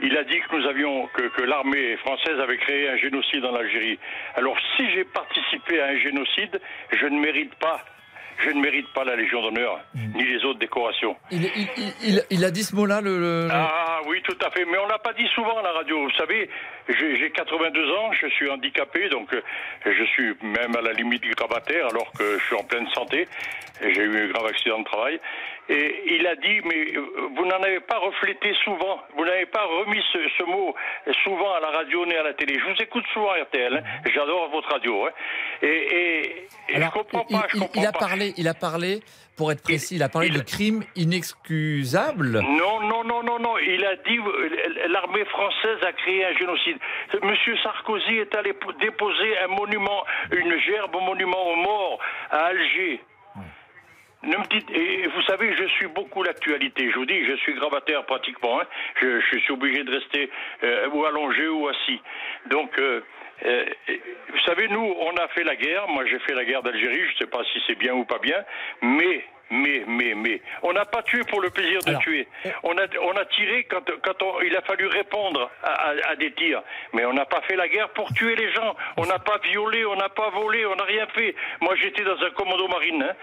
il 0.00 0.16
a 0.16 0.24
dit 0.24 0.38
que 0.40 0.56
nous 0.56 0.66
avions 0.66 1.06
que, 1.08 1.22
que 1.22 1.42
l'armée 1.42 1.96
française 1.98 2.38
avait 2.40 2.58
créé 2.58 2.88
un 2.88 2.96
génocide 2.96 3.44
en 3.44 3.54
Algérie. 3.54 3.98
Alors 4.36 4.56
si 4.76 4.90
j'ai 4.92 5.04
participé 5.04 5.80
à 5.80 5.86
un 5.86 5.98
génocide, 5.98 6.60
je 6.98 7.06
ne 7.06 7.18
mérite 7.20 7.54
pas 7.56 7.80
je 8.44 8.50
ne 8.50 8.60
mérite 8.60 8.88
pas 8.92 9.04
la 9.04 9.16
Légion 9.16 9.40
d'honneur, 9.42 9.80
ni 9.94 10.24
les 10.24 10.44
autres 10.44 10.58
décorations. 10.58 11.16
Il, 11.30 11.44
il- 11.44 11.50
il- 11.76 11.94
il- 12.14 12.22
il 12.30 12.44
a 12.44 12.50
dit 12.50 12.62
ce 12.64 12.74
mot-là, 12.76 13.00
le. 13.00 13.18
le- 13.18 13.48
Ah 13.50 14.00
oui, 14.06 14.20
tout 14.22 14.36
à 14.44 14.50
fait. 14.50 14.64
Mais 14.64 14.78
on 14.78 14.86
n'a 14.86 14.98
pas 14.98 15.12
dit 15.14 15.26
souvent 15.34 15.58
à 15.58 15.62
la 15.62 15.72
radio. 15.72 16.02
Vous 16.02 16.10
savez, 16.12 16.48
j'ai 16.88 17.16
j'ai 17.16 17.30
82 17.30 17.90
ans, 17.92 18.12
je 18.12 18.26
suis 18.28 18.48
handicapé, 18.50 19.08
donc 19.08 19.32
euh, 19.34 19.40
je 19.86 20.04
suis 20.04 20.34
même 20.42 20.76
à 20.76 20.82
la 20.82 20.92
limite 20.92 21.22
du 21.22 21.32
gravataire, 21.34 21.86
alors 21.88 22.10
que 22.12 22.38
je 22.38 22.44
suis 22.44 22.56
en 22.56 22.64
pleine 22.64 22.86
santé. 22.94 23.26
J'ai 23.80 24.02
eu 24.02 24.24
un 24.24 24.28
grave 24.28 24.46
accident 24.46 24.78
de 24.80 24.84
travail. 24.84 25.20
Et 25.68 26.14
il 26.14 26.26
a 26.28 26.36
dit, 26.36 26.60
mais 26.64 26.96
euh, 26.96 27.04
vous 27.36 27.44
n'en 27.44 27.60
avez 27.62 27.80
pas 27.80 27.98
reflété 27.98 28.54
souvent, 28.62 29.02
vous 29.16 29.24
n'avez 29.24 29.46
pas 29.46 29.64
remis 29.64 30.00
ce, 30.12 30.18
ce 30.38 30.44
mot 30.44 30.74
souvent 31.24 31.54
à 31.54 31.60
la 31.60 31.70
radio 31.70 32.06
ni 32.06 32.14
à 32.14 32.22
la 32.22 32.34
télé. 32.34 32.56
Je 32.58 32.64
vous 32.72 32.80
écoute 32.80 33.04
souvent 33.12 33.30
RTL, 33.42 33.76
hein. 33.76 33.82
j'adore 34.14 34.48
votre 34.50 34.68
radio. 34.70 35.06
hein. 35.06 35.10
Et, 35.62 35.66
et, 35.66 36.46
et 36.68 36.80
je 36.80 36.90
comprends 36.90 37.26
il, 37.28 37.36
pas, 37.40 37.46
je 37.50 37.56
il- 37.56 37.60
comprends 37.60 37.80
il 37.82 37.86
a 37.86 37.92
pas. 37.92 37.98
parlé, 37.98 38.32
il 38.36 38.46
a 38.46 38.54
parlé, 38.54 39.00
pour 39.36 39.50
être 39.50 39.62
précis, 39.62 39.96
il 39.96 40.02
a 40.04 40.08
parlé 40.08 40.30
de 40.30 40.38
crime 40.40 40.84
inexcusable. 40.94 42.40
Non, 42.40 42.80
non, 42.80 43.04
non, 43.04 43.22
non, 43.22 43.38
non. 43.38 43.58
Il 43.58 43.84
a 43.84 43.96
dit 43.96 44.18
euh, 44.18 44.88
l'armée 44.88 45.24
française 45.26 45.78
a 45.82 45.92
créé 45.92 46.24
un 46.26 46.32
génocide. 46.34 46.78
Monsieur 47.22 47.56
Sarkozy 47.58 48.18
est 48.18 48.34
allé 48.36 48.52
déposer 48.80 49.38
un 49.38 49.48
monument, 49.48 50.04
une 50.30 50.58
gerbe 50.60 50.94
au 50.94 51.00
monument 51.00 51.44
aux 51.50 51.56
morts 51.56 51.98
à 52.30 52.46
Alger. 52.46 53.00
Ne 54.26 54.36
me 54.36 54.44
dites, 54.48 54.70
et 54.70 55.06
vous 55.08 55.22
savez, 55.22 55.54
je 55.56 55.64
suis 55.68 55.86
beaucoup 55.86 56.22
l'actualité. 56.22 56.90
Je 56.90 56.96
vous 56.98 57.06
dis, 57.06 57.24
je 57.26 57.36
suis 57.36 57.54
gravataire 57.54 58.04
pratiquement. 58.06 58.60
hein. 58.60 58.66
Je, 59.00 59.20
je 59.20 59.38
suis 59.38 59.52
obligé 59.52 59.84
de 59.84 59.92
rester 59.92 60.30
euh, 60.64 60.88
ou 60.92 61.04
allongé 61.04 61.46
ou 61.48 61.68
assis. 61.68 62.00
Donc, 62.46 62.76
euh, 62.78 63.00
euh, 63.44 63.64
vous 64.30 64.40
savez, 64.46 64.66
nous, 64.68 64.94
on 64.98 65.16
a 65.16 65.28
fait 65.28 65.44
la 65.44 65.54
guerre. 65.56 65.86
Moi, 65.88 66.04
j'ai 66.06 66.18
fait 66.20 66.34
la 66.34 66.44
guerre 66.44 66.62
d'Algérie. 66.62 67.04
Je 67.06 67.12
ne 67.12 67.18
sais 67.18 67.26
pas 67.26 67.44
si 67.52 67.62
c'est 67.66 67.76
bien 67.78 67.94
ou 67.94 68.04
pas 68.04 68.18
bien, 68.18 68.44
mais. 68.82 69.24
Mais, 69.48 69.84
mais, 69.86 70.12
mais, 70.16 70.40
on 70.64 70.72
n'a 70.72 70.84
pas 70.84 71.04
tué 71.04 71.20
pour 71.30 71.40
le 71.40 71.50
plaisir 71.50 71.78
de 71.86 71.92
tuer. 72.00 72.26
On 72.64 72.76
a, 72.78 72.82
on 73.00 73.12
a 73.12 73.24
tiré 73.26 73.62
quand, 73.70 73.88
quand 74.02 74.20
on- 74.20 74.40
il 74.40 74.56
a 74.56 74.60
fallu 74.62 74.88
répondre 74.88 75.48
à, 75.62 75.90
à- 75.90 76.10
à 76.10 76.16
des 76.16 76.32
tirs. 76.32 76.64
Mais 76.92 77.04
on 77.04 77.12
n'a 77.12 77.26
pas 77.26 77.40
fait 77.42 77.54
la 77.54 77.68
guerre 77.68 77.90
pour 77.90 78.12
tuer 78.12 78.34
les 78.34 78.50
gens. 78.50 78.74
On 78.96 79.06
n'a 79.06 79.20
pas 79.20 79.38
violé, 79.44 79.84
on 79.86 79.94
n'a 79.94 80.08
pas 80.08 80.30
volé, 80.30 80.66
on 80.66 80.74
n'a 80.74 80.82
rien 80.82 81.06
fait. 81.14 81.32
Moi, 81.60 81.76
j'étais 81.76 82.02
dans 82.02 82.20
un 82.20 82.30
commando 82.30 82.66
marine. 82.66 83.04
hein. 83.04 83.14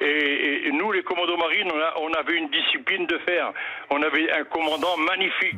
Et, 0.00 0.68
et 0.68 0.72
nous, 0.72 0.92
les 0.92 1.02
commandos 1.02 1.36
marines, 1.36 1.68
on, 1.72 1.78
a- 1.78 1.94
on 2.00 2.12
avait 2.14 2.36
une 2.36 2.48
discipline 2.50 3.06
de 3.06 3.18
fer. 3.26 3.52
On 3.90 4.00
avait 4.02 4.30
un 4.30 4.44
commandant 4.44 4.96
magnifique, 4.96 5.56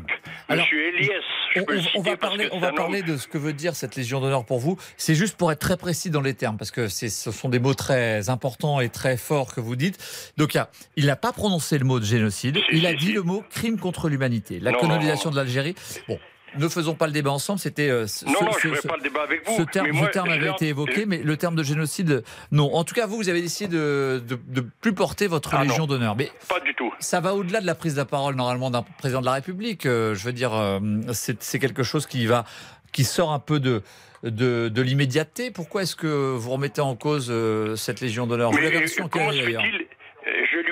Monsieur 0.49 0.89
Eliès. 0.89 1.23
Je 1.55 1.61
On, 1.61 1.65
peux 1.65 1.75
le 1.75 1.81
on- 1.97 2.01
va 2.03 2.17
parler, 2.17 2.49
on 2.53 2.59
va 2.59 2.73
parler 2.73 3.03
de 3.03 3.17
ce 3.17 3.29
que 3.29 3.37
veut 3.39 3.53
dire 3.53 3.75
cette 3.77 3.97
Légion 3.97 4.21
d'honneur 4.21 4.45
pour 4.47 4.59
vous. 4.59 4.79
C'est 4.97 5.15
juste 5.15 5.37
pour 5.37 5.53
être 5.53 5.59
très 5.59 5.77
précis 5.77 6.11
dans 6.11 6.23
les 6.23 6.35
termes, 6.35 6.57
parce 6.57 6.71
que 6.71 6.89
ce 6.89 7.09
sont 7.31 7.49
des 7.51 7.59
mots 7.59 7.75
très 7.75 8.31
importants 8.31 8.81
et 8.81 8.89
très 8.89 9.17
forts 9.17 9.55
que 9.55 9.61
vous 9.61 9.77
dites. 9.77 9.99
Donc, 10.37 10.57
il 10.97 11.07
n'a 11.07 11.17
pas 11.17 11.33
prononcé 11.33 11.77
le 11.79 11.85
mot 11.85 12.01
de 12.01 12.05
génocide, 12.05 12.59
il 12.73 12.87
a 12.87 12.95
dit 12.95 13.13
le 13.13 13.23
mot 13.23 13.45
crime 13.51 13.79
contre 13.79 14.09
l'humanité. 14.09 14.59
La 14.61 14.71
Non, 14.71 14.79
non, 14.83 14.89
colonisation 14.89 15.31
de 15.31 15.37
l'Algérie. 15.37 15.75
Bon. 16.09 16.19
Ne 16.59 16.69
faisons 16.69 16.95
pas 16.95 17.07
le 17.07 17.13
débat 17.13 17.31
ensemble, 17.31 17.59
c'était. 17.61 17.89
euh, 17.91 18.07
ce- 18.07 18.25
Non, 18.25 18.33
non, 18.43 18.53
ce- 18.53 18.61
je 18.61 18.69
ne 18.69 18.75
ce- 18.75 18.81
ferai 18.81 18.89
pas 18.89 18.97
le 18.97 19.03
débat 19.03 19.23
avec 19.23 19.47
vous. 19.49 19.57
Ce 19.57 19.63
terme, 19.63 19.87
mais 19.87 19.93
ce 19.93 19.99
moi, 19.99 20.09
terme 20.09 20.29
je 20.31 20.35
avait 20.35 20.51
été 20.51 20.69
évoqué, 20.69 21.07
mais 21.07 21.19
le 21.19 21.37
terme 21.37 21.55
de 21.55 21.63
génocide, 21.63 22.23
non. 22.53 22.75
En 22.75 22.85
tout 22.85 22.95
cas, 22.95 23.07
vous, 23.07 23.17
vous 23.17 23.29
avez 23.29 23.41
décidé 23.43 23.69
de 23.77 24.23
de 24.27 24.67
plus 24.81 24.93
porter 24.93 25.27
votre 25.27 25.55
Ah, 25.55 25.65
Légion 25.65 25.87
d'honneur. 25.87 26.17
Mais 26.17 26.31
Pas 26.49 26.61
du 26.61 26.75
tout. 26.75 26.93
ça 26.99 27.21
va 27.21 27.35
au-delà 27.35 27.61
de 27.61 27.67
la 27.67 27.75
prise 27.75 27.95
de 27.95 27.99
la 27.99 28.05
parole 28.05 28.35
normalement 28.35 28.71
d'un 28.71 28.83
président 28.83 29.21
de 29.21 29.27
la 29.27 29.33
République. 29.35 29.87
Euh, 29.87 30.15
je 30.15 30.25
veux 30.25 30.33
dire, 30.33 30.55
euh, 30.55 30.81
c'est 31.13 31.59
quelque 31.59 31.83
chose 31.83 32.07
qui 32.07 32.27
va, 32.27 32.45
qui 32.93 33.05
sort 33.05 33.33
un 33.33 33.39
peu 33.41 33.61
de 33.61 33.83
de, 34.23 34.69
de 34.69 34.83
l'immédiateté. 34.83 35.51
Pourquoi 35.51 35.83
est-ce 35.83 35.97
que 35.97 36.35
vous 36.37 36.51
remettez 36.51 36.83
en 36.83 36.95
cause 36.95 37.29
euh, 37.31 37.75
cette 37.75 38.03
Légion 38.03 38.27
d'honneur? 38.27 38.51
Vous 38.51 38.59
l'avez 38.59 38.81
reçue 38.81 39.01
en 39.01 39.09
quelle 39.09 39.23
année 39.23 39.43
d'ailleurs 39.43 39.63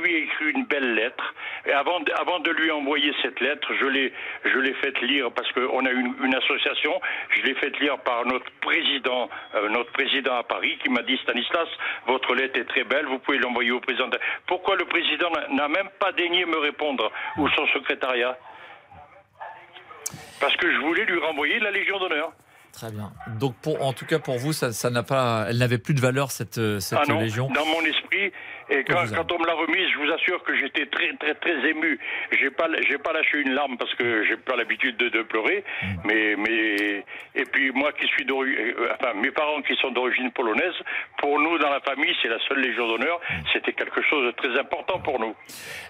lui 0.09 0.15
ai 0.17 0.23
écrit 0.25 0.51
une 0.51 0.65
belle 0.65 0.95
lettre. 0.95 1.35
Et 1.67 1.73
avant, 1.73 2.01
de- 2.01 2.13
avant 2.13 2.39
de 2.41 2.51
lui 2.51 2.71
envoyer 2.71 3.13
cette 3.23 3.41
lettre, 3.41 3.69
je 3.81 3.87
l'ai, 3.87 4.13
je 4.45 4.59
l'ai 4.59 4.75
faite 4.75 5.01
lire 5.03 5.31
parce 5.33 5.51
qu'on 5.53 5.85
a 5.85 5.91
une, 5.91 6.15
une 6.25 6.35
association. 6.35 7.01
Je 7.37 7.43
l'ai 7.43 7.55
faite 7.55 7.79
lire 7.81 7.99
par 8.01 8.25
notre 8.27 8.51
président, 8.61 9.29
euh, 9.55 9.69
notre 9.69 9.93
président 9.93 10.35
à 10.37 10.43
Paris, 10.43 10.79
qui 10.83 10.91
m'a 10.91 11.03
dit 11.03 11.19
Stanislas, 11.23 11.69
votre 12.07 12.35
lettre 12.35 12.59
est 12.61 12.65
très 12.65 12.85
belle. 12.85 13.07
Vous 13.07 13.19
pouvez 13.19 13.39
l'envoyer 13.39 13.71
au 13.73 13.81
président. 13.81 14.09
de- 14.09 14.19
Pourquoi 14.47 14.77
le 14.77 14.85
président 14.87 15.31
n'a- 15.51 15.69
même 15.69 15.89
pas 15.99 16.13
daigné 16.13 16.45
me 16.47 16.59
répondre 16.59 17.11
ou 17.37 17.49
son 17.51 17.67
secrétariat? 17.69 18.37
Parce 20.41 20.57
que 20.57 20.71
je 20.73 20.79
voulais 20.79 21.05
lui 21.05 21.19
renvoyer 21.19 21.59
la 21.61 21.71
Légion 21.71 21.99
d'honneur. 21.99 22.33
Très 22.73 22.93
bien. 22.93 23.11
Donc, 23.41 23.57
pour, 23.61 23.83
en 23.85 23.93
tout 23.93 24.07
cas, 24.07 24.21
pour 24.21 24.39
vous, 24.39 24.53
ça, 24.53 24.73
ça 24.73 24.89
n'a 24.91 25.03
pas, 25.03 25.47
elle 25.49 25.59
n'avait 25.59 25.79
plus 25.79 25.95
de 25.95 26.01
valeur 26.01 26.31
cette, 26.31 26.59
euh, 26.59 26.79
cette 26.79 26.99
ah 27.03 27.07
non, 27.09 27.19
Légion? 27.21 27.49
dans 27.53 27.65
mon 27.67 27.81
esprit. 27.81 28.31
Et 28.71 28.85
quand, 28.85 29.33
on 29.33 29.39
me 29.39 29.47
l'a 29.47 29.55
remise, 29.55 29.89
je 29.93 29.99
vous 29.99 30.11
assure 30.13 30.43
que 30.43 30.55
j'étais 30.57 30.87
très 30.87 31.13
très 31.19 31.35
très 31.35 31.69
ému. 31.71 31.99
J'ai 32.39 32.51
pas 32.51 32.69
j'ai 32.89 32.99
pas 32.99 33.13
lâché 33.13 33.39
une 33.39 33.53
larme 33.55 33.77
parce 33.79 33.95
que 33.95 34.25
j'ai 34.27 34.37
pas 34.37 34.57
l'habitude 34.57 34.97
de, 34.97 35.09
de 35.09 35.23
pleurer. 35.23 35.65
Mm. 35.83 35.87
Mais 36.05 36.37
mais 36.37 37.05
et 37.35 37.45
puis 37.53 37.71
moi 37.73 37.93
qui 37.93 38.07
suis 38.09 38.25
d'origine, 38.25 38.59
euh, 38.79 38.93
enfin 39.01 39.15
mes 39.15 39.31
parents 39.31 39.63
qui 39.63 39.75
sont 39.77 39.91
d'origine 39.91 40.31
polonaise, 40.33 40.75
pour 41.19 41.41
nous 41.41 41.59
dans 41.59 41.71
la 41.71 41.81
famille 41.81 42.15
c'est 42.23 42.29
la 42.29 42.39
seule 42.49 42.61
Légion 42.61 42.87
d'honneur. 42.89 43.19
Mm. 43.31 43.35
C'était 43.53 43.73
quelque 43.73 44.03
chose 44.03 44.27
de 44.27 44.31
très 44.33 44.59
important 44.59 44.99
pour 45.01 45.19
nous. 45.19 45.35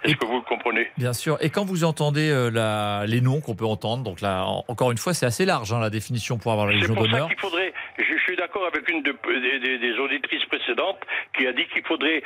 Est-ce 0.04 0.16
que 0.16 0.26
vous 0.26 0.36
le 0.36 0.42
comprenez? 0.42 0.88
Bien 0.96 1.12
sûr. 1.12 1.36
Et 1.40 1.50
quand 1.50 1.64
vous 1.64 1.84
entendez 1.84 2.30
euh, 2.30 2.50
la, 2.50 3.04
les 3.06 3.20
noms 3.20 3.40
qu'on 3.40 3.54
peut 3.56 3.64
entendre, 3.66 4.04
donc 4.04 4.20
là, 4.20 4.44
en- 4.44 4.64
encore 4.68 4.92
une 4.92 4.98
fois, 4.98 5.14
c'est 5.14 5.26
assez 5.26 5.44
large 5.44 5.72
hein, 5.72 5.80
la 5.80 5.90
définition 5.90 6.38
pour 6.38 6.52
avoir 6.52 6.66
la 6.68 6.74
Légion 6.74 6.94
d'honneur. 6.94 7.28
qu'il 7.28 7.38
faudrait. 7.38 7.72
Je, 7.98 8.04
je 8.04 8.22
suis 8.22 8.36
d'accord 8.36 8.66
avec 8.66 8.88
une 8.88 9.02
de- 9.02 9.16
des, 9.26 9.58
des- 9.58 9.78
des 9.78 9.98
auditrices 9.98 10.44
précédentes 10.46 11.00
qui 11.36 11.46
a 11.46 11.52
dit 11.52 11.66
qu'il 11.72 11.84
faudrait 11.84 12.22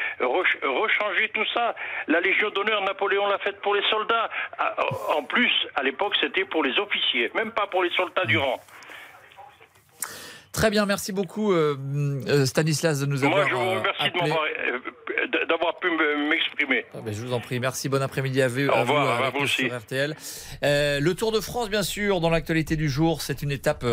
rechanger 0.63 1.29
tout 1.31 1.45
ça. 1.53 1.75
La 2.09 2.21
Légion 2.21 2.51
d'honneur, 2.51 2.83
Napoléon 2.83 3.27
l'a 3.27 3.39
faite 3.39 3.61
pour 3.61 3.75
les 3.75 3.83
soldats. 3.91 4.31
Ah, 4.59 4.75
En 5.17 5.23
plus, 5.23 5.53
à 5.75 5.83
l'époque, 5.83 6.15
c'était 6.21 6.45
pour 6.45 6.63
les 6.65 6.79
officiers, 6.79 7.31
même 7.35 7.53
pas 7.53 7.67
pour 7.67 7.83
les 7.83 7.91
soldats 7.91 8.25
du 8.25 8.39
rang. 8.39 8.61
Très 10.53 10.71
bien, 10.71 10.85
merci 10.87 11.13
beaucoup 11.13 11.53
euh, 11.53 11.77
euh, 12.29 12.45
Stanislas 12.47 13.01
de 13.01 13.07
nous 13.07 13.25
avoir 13.25 13.39
Moi, 13.41 13.49
je 13.51 13.55
vous 13.55 13.61
euh, 13.61 13.79
remercie 13.79 14.03
de 14.03 14.19
appelé. 14.19 14.33
d'avoir 15.49 15.79
pu 15.79 15.87
me- 15.89 16.29
m'exprimer. 16.31 16.85
Ah 16.95 16.99
ben, 17.05 17.15
je 17.15 17.23
vous 17.25 17.33
en 17.33 17.41
prie. 17.41 17.59
Merci. 17.59 17.89
Bon 17.89 18.03
après-midi 18.03 18.43
à 18.43 18.49
vous. 18.49 18.67
Au 18.69 18.73
à 18.73 18.81
revoir, 18.81 19.17
vous, 19.19 19.25
à 19.25 19.31
vous 19.31 19.39
nous 19.39 19.45
aussi. 19.45 19.63
sur 19.67 19.75
RTL. 19.79 20.15
Euh, 20.63 21.01
le 21.01 21.15
Tour 21.15 21.33
de 21.33 21.41
France, 21.41 21.71
bien 21.71 21.83
sûr, 21.83 22.21
dans 22.21 22.29
l'actualité 22.29 22.77
du 22.77 22.91
jour, 22.91 23.23
c'est 23.23 23.41
une 23.43 23.51
étape 23.51 23.85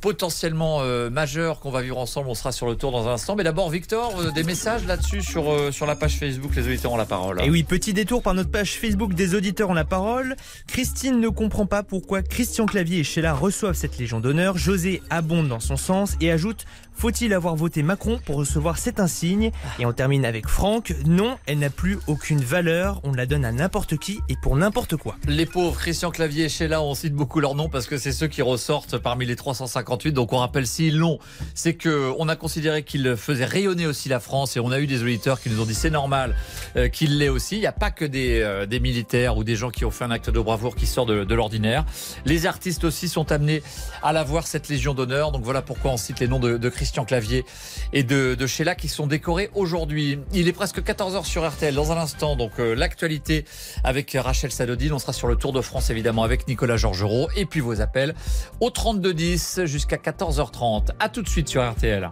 potentiellement 0.00 0.78
euh, 0.80 1.10
majeure 1.10 1.60
qu'on 1.60 1.70
va 1.70 1.82
vivre 1.82 1.98
ensemble. 1.98 2.28
On 2.30 2.34
sera 2.34 2.52
sur 2.52 2.66
le 2.66 2.76
Tour 2.76 2.92
dans 2.92 3.06
un 3.08 3.12
instant. 3.12 3.36
Mais 3.36 3.44
d'abord, 3.44 3.68
Victor, 3.68 4.18
euh, 4.20 4.30
des 4.30 4.42
messages 4.42 4.86
là-dessus 4.86 5.20
sur 5.22 5.52
euh, 5.52 5.70
sur 5.70 5.84
la 5.86 5.96
page 5.96 6.16
Facebook. 6.16 6.54
Les 6.56 6.66
auditeurs 6.66 6.92
ont 6.92 6.96
la 6.96 7.04
parole. 7.04 7.42
Et 7.42 7.50
oui, 7.50 7.62
petit 7.62 7.92
détour 7.92 8.22
par 8.22 8.32
notre 8.32 8.50
page 8.50 8.72
Facebook 8.78 9.12
des 9.12 9.34
auditeurs 9.34 9.68
ont 9.68 9.74
la 9.74 9.84
parole. 9.84 10.34
Christine 10.66 11.20
ne 11.20 11.28
comprend 11.28 11.66
pas 11.66 11.82
pourquoi 11.82 12.22
Christian 12.22 12.64
Clavier 12.64 13.00
et 13.00 13.04
Sheila 13.04 13.34
reçoivent 13.34 13.74
cette 13.74 13.98
Légion 13.98 14.20
d'honneur. 14.20 14.56
José 14.56 15.02
abonde 15.10 15.48
dans 15.48 15.60
son 15.60 15.76
sens 15.76 15.89
et 16.20 16.30
ajoute 16.30 16.64
Faut-il 17.00 17.32
avoir 17.32 17.56
voté 17.56 17.82
Macron 17.82 18.20
pour 18.26 18.36
recevoir 18.36 18.76
cet 18.76 19.00
insigne 19.00 19.52
Et 19.78 19.86
on 19.86 19.92
termine 19.94 20.26
avec 20.26 20.46
Franck. 20.46 20.94
Non, 21.06 21.38
elle 21.46 21.60
n'a 21.60 21.70
plus 21.70 21.98
aucune 22.06 22.42
valeur. 22.42 23.00
On 23.04 23.14
la 23.14 23.24
donne 23.24 23.46
à 23.46 23.52
n'importe 23.52 23.96
qui 23.96 24.20
et 24.28 24.36
pour 24.36 24.54
n'importe 24.54 24.96
quoi. 24.96 25.16
Les 25.26 25.46
pauvres 25.46 25.78
Christian 25.78 26.10
Clavier 26.10 26.44
et 26.44 26.48
Sheila, 26.50 26.82
on 26.82 26.94
cite 26.94 27.14
beaucoup 27.14 27.40
leur 27.40 27.54
nom 27.54 27.70
parce 27.70 27.86
que 27.86 27.96
c'est 27.96 28.12
ceux 28.12 28.26
qui 28.26 28.42
ressortent 28.42 28.98
parmi 28.98 29.24
les 29.24 29.34
358. 29.34 30.12
Donc 30.12 30.34
on 30.34 30.36
rappelle 30.36 30.66
s'ils 30.66 30.98
l'ont, 30.98 31.18
c'est 31.54 31.72
que 31.72 32.12
on 32.18 32.28
a 32.28 32.36
considéré 32.36 32.82
qu'ils 32.82 33.16
faisaient 33.16 33.46
rayonner 33.46 33.86
aussi 33.86 34.10
la 34.10 34.20
France 34.20 34.58
et 34.58 34.60
on 34.60 34.70
a 34.70 34.78
eu 34.78 34.86
des 34.86 35.02
auditeurs 35.02 35.40
qui 35.40 35.48
nous 35.48 35.62
ont 35.62 35.64
dit 35.64 35.74
c'est 35.74 35.88
normal 35.88 36.36
euh, 36.76 36.88
qu'il 36.88 37.16
l'ait 37.16 37.30
aussi. 37.30 37.56
Il 37.56 37.60
n'y 37.60 37.66
a 37.66 37.72
pas 37.72 37.90
que 37.90 38.04
des, 38.04 38.42
euh, 38.42 38.66
des 38.66 38.78
militaires 38.78 39.38
ou 39.38 39.42
des 39.42 39.56
gens 39.56 39.70
qui 39.70 39.86
ont 39.86 39.90
fait 39.90 40.04
un 40.04 40.10
acte 40.10 40.28
de 40.28 40.38
bravoure 40.38 40.76
qui 40.76 40.84
sort 40.84 41.06
de, 41.06 41.34
l'ordinaire. 41.34 41.86
Les 42.26 42.44
artistes 42.44 42.84
aussi 42.84 43.08
sont 43.08 43.32
amenés 43.32 43.62
à 44.02 44.12
l'avoir 44.12 44.46
cette 44.46 44.68
Légion 44.68 44.92
d'honneur. 44.92 45.32
Donc 45.32 45.44
voilà 45.44 45.62
pourquoi 45.62 45.92
on 45.92 45.96
cite 45.96 46.20
les 46.20 46.28
noms 46.28 46.40
de, 46.40 46.58
de 46.58 46.68
Christian 46.68 46.89
Clavier 47.06 47.44
et 47.92 48.02
de, 48.02 48.34
de 48.34 48.46
Sheila 48.46 48.74
qui 48.74 48.88
sont 48.88 49.06
décorés 49.06 49.50
aujourd'hui. 49.54 50.18
Il 50.32 50.48
est 50.48 50.52
presque 50.52 50.80
14h 50.80 51.24
sur 51.24 51.48
RTL. 51.48 51.74
Dans 51.74 51.92
un 51.92 51.96
instant, 51.96 52.36
donc 52.36 52.52
euh, 52.58 52.74
l'actualité 52.74 53.44
avec 53.84 54.16
Rachel 54.18 54.50
Sadodine. 54.50 54.92
On 54.92 54.98
sera 54.98 55.12
sur 55.12 55.28
le 55.28 55.36
Tour 55.36 55.52
de 55.52 55.60
France 55.60 55.90
évidemment 55.90 56.22
avec 56.22 56.48
Nicolas 56.48 56.76
Georgerot 56.76 57.28
et 57.36 57.46
puis 57.46 57.60
vos 57.60 57.80
appels 57.80 58.14
au 58.60 58.70
3210 58.70 59.64
jusqu'à 59.64 59.96
14h30. 59.96 60.88
À 60.98 61.08
tout 61.08 61.22
de 61.22 61.28
suite 61.28 61.48
sur 61.48 61.68
RTL. 61.68 62.10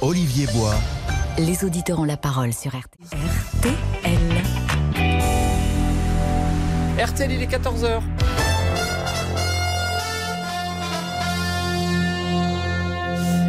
Olivier 0.00 0.46
Bois. 0.54 0.74
Les 1.38 1.64
auditeurs 1.64 1.98
ont 1.98 2.04
la 2.04 2.16
parole 2.16 2.52
sur 2.52 2.70
RTL. 2.70 3.08
RTL, 6.98 7.32
il 7.32 7.42
est 7.42 7.50
14h. 7.50 8.00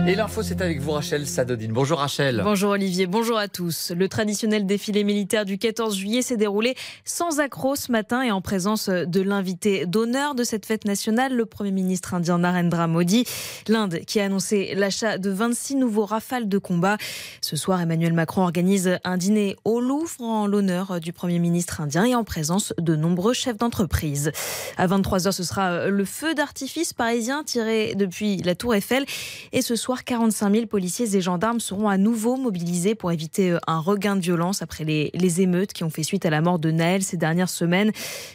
Et 0.07 0.13
l'info, 0.13 0.43
c'est 0.43 0.61
avec 0.61 0.81
vous, 0.81 0.91
Rachel 0.91 1.25
Sadodine. 1.25 1.71
Bonjour, 1.71 1.97
Rachel. 1.97 2.41
Bonjour, 2.43 2.69
Olivier. 2.69 3.07
Bonjour 3.07 3.39
à 3.39 3.47
tous. 3.47 3.91
Le 3.91 4.07
traditionnel 4.07 4.67
défilé 4.67 5.03
militaire 5.03 5.45
du 5.45 5.57
14 5.57 5.95
juillet 5.97 6.21
s'est 6.21 6.37
déroulé 6.37 6.75
sans 7.05 7.39
accroc 7.39 7.75
ce 7.75 7.91
matin 7.91 8.21
et 8.21 8.29
en 8.29 8.39
présence 8.39 8.87
de 8.87 9.21
l'invité 9.21 9.87
d'honneur 9.87 10.35
de 10.35 10.43
cette 10.43 10.67
fête 10.67 10.85
nationale, 10.85 11.33
le 11.35 11.47
Premier 11.47 11.71
ministre 11.71 12.13
indien 12.13 12.37
Narendra 12.37 12.85
Modi. 12.85 13.25
L'Inde 13.67 14.01
qui 14.05 14.19
a 14.19 14.25
annoncé 14.25 14.75
l'achat 14.75 15.17
de 15.17 15.31
26 15.31 15.77
nouveaux 15.77 16.05
rafales 16.05 16.47
de 16.47 16.59
combat. 16.59 16.97
Ce 17.41 17.55
soir, 17.55 17.81
Emmanuel 17.81 18.13
Macron 18.13 18.43
organise 18.43 18.99
un 19.05 19.17
dîner 19.17 19.55
au 19.65 19.81
Louvre 19.81 20.21
en 20.21 20.45
l'honneur 20.45 20.99
du 20.99 21.13
Premier 21.13 21.39
ministre 21.39 21.81
indien 21.81 22.05
et 22.05 22.13
en 22.13 22.23
présence 22.23 22.75
de 22.77 22.95
nombreux 22.95 23.33
chefs 23.33 23.57
d'entreprise. 23.57 24.31
À 24.77 24.85
23h, 24.85 25.31
ce 25.31 25.43
sera 25.43 25.87
le 25.87 26.05
feu 26.05 26.35
d'artifice 26.35 26.93
parisien 26.93 27.43
tiré 27.43 27.95
depuis 27.95 28.37
la 28.43 28.53
Tour 28.53 28.75
Eiffel. 28.75 29.03
Et 29.51 29.63
ce 29.63 29.75
soir, 29.75 29.94
45 30.03 30.53
000 30.53 30.65
policiers 30.65 31.15
et 31.15 31.21
gendarmes 31.21 31.59
seront 31.59 31.87
à 31.87 31.97
nouveau 31.97 32.35
mobilisés 32.35 32.95
pour 32.95 33.11
éviter 33.11 33.51
euh, 33.51 33.59
un 33.67 33.79
regain 33.79 34.15
de 34.15 34.21
violence 34.21 34.61
après 34.61 34.83
les, 34.83 35.11
les 35.13 35.41
émeutes 35.41 35.73
qui 35.73 35.83
ont 35.83 35.89
fait 35.89 36.03
suite 36.03 36.25
à 36.25 36.29
la 36.29 36.41
mort 36.41 36.59
de 36.59 36.71
Naël 36.71 37.03
ces 37.03 37.17
dernières 37.17 37.49
semaines. 37.49 37.91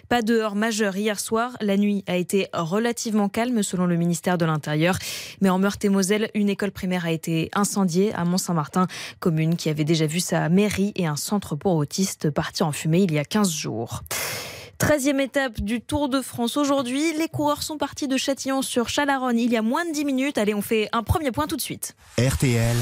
Pas 0.08 0.22
de 0.22 0.34
heurts 0.34 0.54
majeurs 0.54 0.96
hier 0.96 1.20
soir. 1.20 1.56
La 1.60 1.76
nuit 1.76 2.04
a 2.06 2.16
été 2.16 2.48
relativement 2.52 3.28
calme 3.28 3.62
selon 3.62 3.86
le 3.86 3.96
ministère 3.96 4.38
de 4.38 4.44
l'Intérieur. 4.44 4.98
Mais 5.40 5.50
en 5.50 5.58
Meurthe-et-Moselle, 5.58 6.30
une 6.34 6.48
école 6.48 6.70
primaire 6.70 7.04
a 7.04 7.12
été 7.12 7.50
incendiée 7.54 8.12
à 8.14 8.24
Mont-Saint-Martin, 8.24 8.86
commune 9.18 9.56
qui 9.56 9.68
avait 9.68 9.84
déjà 9.84 10.06
vu 10.06 10.20
sa 10.20 10.48
mairie 10.48 10.92
et 10.96 11.06
un 11.06 11.16
centre 11.16 11.56
pour 11.56 11.74
autistes 11.76 12.30
partir 12.30 12.66
en 12.66 12.72
fumée 12.72 13.02
il 13.02 13.12
y 13.12 13.18
a 13.18 13.24
15 13.24 13.50
jours. 13.50 14.02
13e 14.80 15.20
étape 15.20 15.60
du 15.60 15.82
Tour 15.82 16.08
de 16.08 16.22
France 16.22 16.56
aujourd'hui. 16.56 17.12
Les 17.18 17.28
coureurs 17.28 17.62
sont 17.62 17.76
partis 17.76 18.08
de 18.08 18.16
Châtillon 18.16 18.62
sur 18.62 18.88
Chalaronne 18.88 19.38
il 19.38 19.52
y 19.52 19.58
a 19.58 19.62
moins 19.62 19.84
de 19.84 19.92
10 19.92 20.06
minutes. 20.06 20.38
Allez, 20.38 20.54
on 20.54 20.62
fait 20.62 20.88
un 20.92 21.02
premier 21.02 21.32
point 21.32 21.46
tout 21.46 21.56
de 21.56 21.60
suite. 21.60 21.94
RTL. 22.18 22.76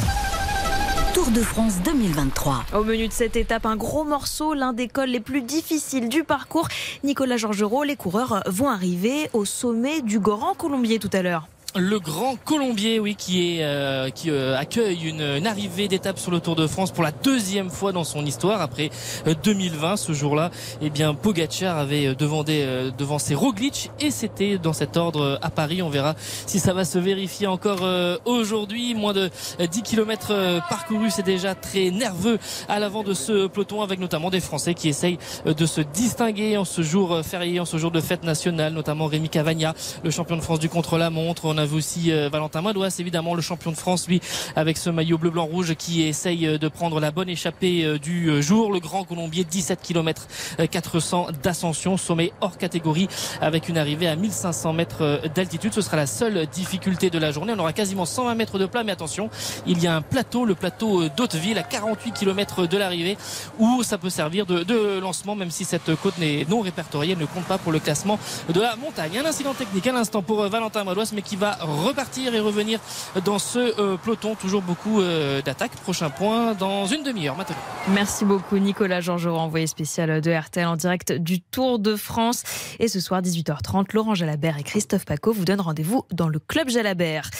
Tour 1.12 1.32
de 1.32 1.42
France 1.42 1.74
2023. 1.84 2.66
Au 2.74 2.84
menu 2.84 3.09
de 3.09 3.12
cette 3.12 3.34
étape, 3.34 3.66
un 3.66 3.74
gros 3.74 4.05
morceau, 4.05 4.55
l'un 4.55 4.72
des 4.72 4.86
cols 4.86 5.09
les 5.09 5.18
plus 5.18 5.42
difficiles 5.42 6.09
du 6.09 6.22
parcours. 6.22 6.68
Nicolas 7.03 7.36
Georgerot, 7.36 7.82
les 7.82 7.96
coureurs 7.96 8.44
vont 8.46 8.68
arriver 8.68 9.28
au 9.32 9.44
sommet 9.44 10.01
du 10.01 10.20
Grand 10.20 10.55
Colombier 10.55 11.01
tout 11.01 11.11
à 11.12 11.22
l'heure 11.22 11.49
le 11.76 12.00
Grand 12.00 12.36
Colombier, 12.44 12.98
oui, 12.98 13.14
qui 13.14 13.58
est 13.58 13.62
euh, 13.62 14.08
qui 14.08 14.30
euh, 14.30 14.56
accueille 14.56 15.06
une, 15.06 15.46
arrivée 15.46 15.86
d'étape 15.86 16.18
sur 16.18 16.30
le 16.30 16.40
Tour 16.40 16.56
de 16.56 16.66
France 16.66 16.90
pour 16.90 17.04
la 17.04 17.10
deuxième 17.10 17.68
fois 17.68 17.92
dans 17.92 18.04
son 18.04 18.24
histoire 18.24 18.62
après 18.62 18.90
euh, 19.26 19.34
2020. 19.42 19.96
Ce 19.96 20.12
jour-là, 20.12 20.50
eh 20.80 20.88
bien, 20.88 21.12
Pogacar 21.12 21.76
avait 21.76 22.14
demandé 22.14 22.62
euh, 22.64 22.90
Roglic 23.34 23.90
et 24.00 24.10
c'était 24.10 24.56
dans 24.56 24.72
cet 24.72 24.96
ordre 24.96 25.38
à 25.42 25.50
Paris. 25.50 25.82
On 25.82 25.90
verra 25.90 26.14
si 26.46 26.58
ça 26.58 26.72
va 26.72 26.86
se 26.86 26.98
vérifier 26.98 27.46
encore 27.46 27.86
aujourd'hui. 28.24 28.94
Moins 28.94 29.12
de 29.12 29.30
10 29.60 29.82
km 29.82 30.60
parcourus, 30.68 31.12
c'est 31.16 31.24
déjà 31.24 31.54
très 31.54 31.90
nerveux 31.90 32.38
à 32.68 32.78
l'avant 32.78 33.02
de 33.02 33.14
ce 33.14 33.46
peloton 33.46 33.82
avec 33.82 34.00
notamment 34.00 34.30
des 34.30 34.40
Français 34.40 34.74
qui 34.74 34.88
essayent 34.88 35.18
de 35.44 35.66
se 35.66 35.80
distinguer 35.80 36.56
en 36.56 36.64
ce 36.64 36.82
jour 36.82 37.20
férié, 37.22 37.60
en 37.60 37.64
ce 37.64 37.76
jour 37.76 37.90
de 37.90 38.00
fête 38.00 38.24
nationale, 38.24 38.72
notamment 38.72 39.06
Rémi 39.06 39.28
Cavagna, 39.28 39.74
le 40.02 40.10
champion 40.10 40.36
de 40.36 40.42
France 40.42 40.58
du 40.58 40.68
contre-la-montre. 40.68 41.46
On 41.59 41.62
a 41.62 41.66
vu 41.66 41.74
aussi 41.74 42.12
euh, 42.12 42.28
Valentin 42.30 42.62
Madouas, 42.62 42.94
évidemment 43.00 43.34
le 43.34 43.42
champion 43.42 43.72
de 43.72 43.76
France, 43.76 44.06
lui, 44.06 44.20
avec 44.54 44.76
ce 44.76 44.90
maillot 44.90 45.18
bleu, 45.18 45.30
blanc, 45.30 45.44
rouge 45.44 45.74
qui 45.74 46.02
essaye 46.02 46.46
euh, 46.46 46.56
de 46.56 46.68
prendre 46.68 47.00
la 47.00 47.11
bonne 47.11 47.28
échappée 47.28 47.84
euh, 47.84 47.98
du 47.98 48.40
jour. 48.40 48.72
Le 48.72 48.78
Grand 48.78 49.02
Colombier, 49.02 49.42
17 49.42 49.80
km 49.82 50.28
400 50.70 51.30
d'ascension, 51.42 51.96
sommet 51.96 52.32
hors 52.40 52.59
catégorie, 52.59 53.09
avec 53.40 53.68
une 53.68 53.76
arrivée 53.76 54.06
à 54.06 54.14
1500 54.14 54.72
mètres 54.72 55.20
d'altitude. 55.34 55.74
Ce 55.74 55.80
sera 55.80 55.96
la 55.96 56.06
seule 56.06 56.46
difficulté 56.46 57.11
de 57.11 57.18
la 57.18 57.32
journée. 57.32 57.52
On 57.56 57.59
aura 57.59 57.72
quasiment 57.72 58.06
120 58.06 58.36
mètres 58.36 58.61
de 58.61 58.66
plat, 58.66 58.84
mais 58.84 58.92
attention, 58.92 59.28
il 59.66 59.82
y 59.82 59.88
a 59.88 59.96
un 59.96 60.02
plateau, 60.02 60.44
le 60.44 60.54
plateau 60.54 61.09
d'Hauteville, 61.09 61.59
à 61.59 61.64
48 61.64 62.12
km 62.12 62.68
de 62.68 62.78
l'arrivée, 62.78 63.18
où 63.59 63.82
ça 63.82 63.98
peut 63.98 64.11
servir 64.11 64.46
de, 64.46 65.00
lancement, 65.00 65.34
même 65.34 65.50
si 65.50 65.64
cette 65.64 65.92
côte 65.96 66.18
n'est 66.18 66.46
non 66.48 66.61
répertoriée, 66.61 67.16
ne 67.16 67.26
compte 67.26 67.46
pas 67.46 67.59
pour 67.59 67.72
le 67.72 67.80
classement 67.80 68.16
de 68.48 68.61
la 68.61 68.76
montagne. 68.76 69.18
Un 69.18 69.26
incident 69.26 69.54
technique 69.54 69.88
à 69.88 69.92
l'instant 69.92 70.22
pour 70.22 70.46
Valentin 70.48 70.84
Madouas, 70.84 71.11
mais 71.12 71.22
qui 71.22 71.34
va 71.34 71.47
repartir 71.61 72.34
et 72.34 72.40
revenir 72.40 72.80
dans 73.24 73.38
ce 73.38 73.59
euh, 73.59 73.96
peloton. 73.96 74.34
Toujours 74.34 74.62
beaucoup 74.62 75.01
euh, 75.01 75.42
d'attaques. 75.42 75.76
Prochain 75.82 76.11
point 76.11 76.55
dans 76.55 76.86
une 76.86 77.03
demi-heure 77.03 77.36
maintenant. 77.36 77.57
Merci 77.88 78.24
beaucoup 78.24 78.59
Nicolas 78.59 79.01
Georgerot, 79.01 79.38
envoyé 79.38 79.66
spécial 79.66 80.20
de 80.20 80.30
RTL 80.30 80.66
en 80.66 80.76
direct 80.76 81.12
du 81.12 81.40
Tour 81.40 81.78
de 81.78 81.96
France. 81.96 82.42
Et 82.78 82.88
ce 82.88 83.01
soir 83.01 83.22
18h30, 83.22 83.94
Laurent 83.94 84.14
Jalabert 84.14 84.59
et 84.59 84.62
Christophe 84.62 85.05
Paco 85.05 85.32
vous 85.32 85.44
donnent 85.44 85.61
rendez-vous 85.61 86.05
dans 86.12 86.28
le 86.28 86.38
club 86.38 86.68
Jalabert. 86.68 87.30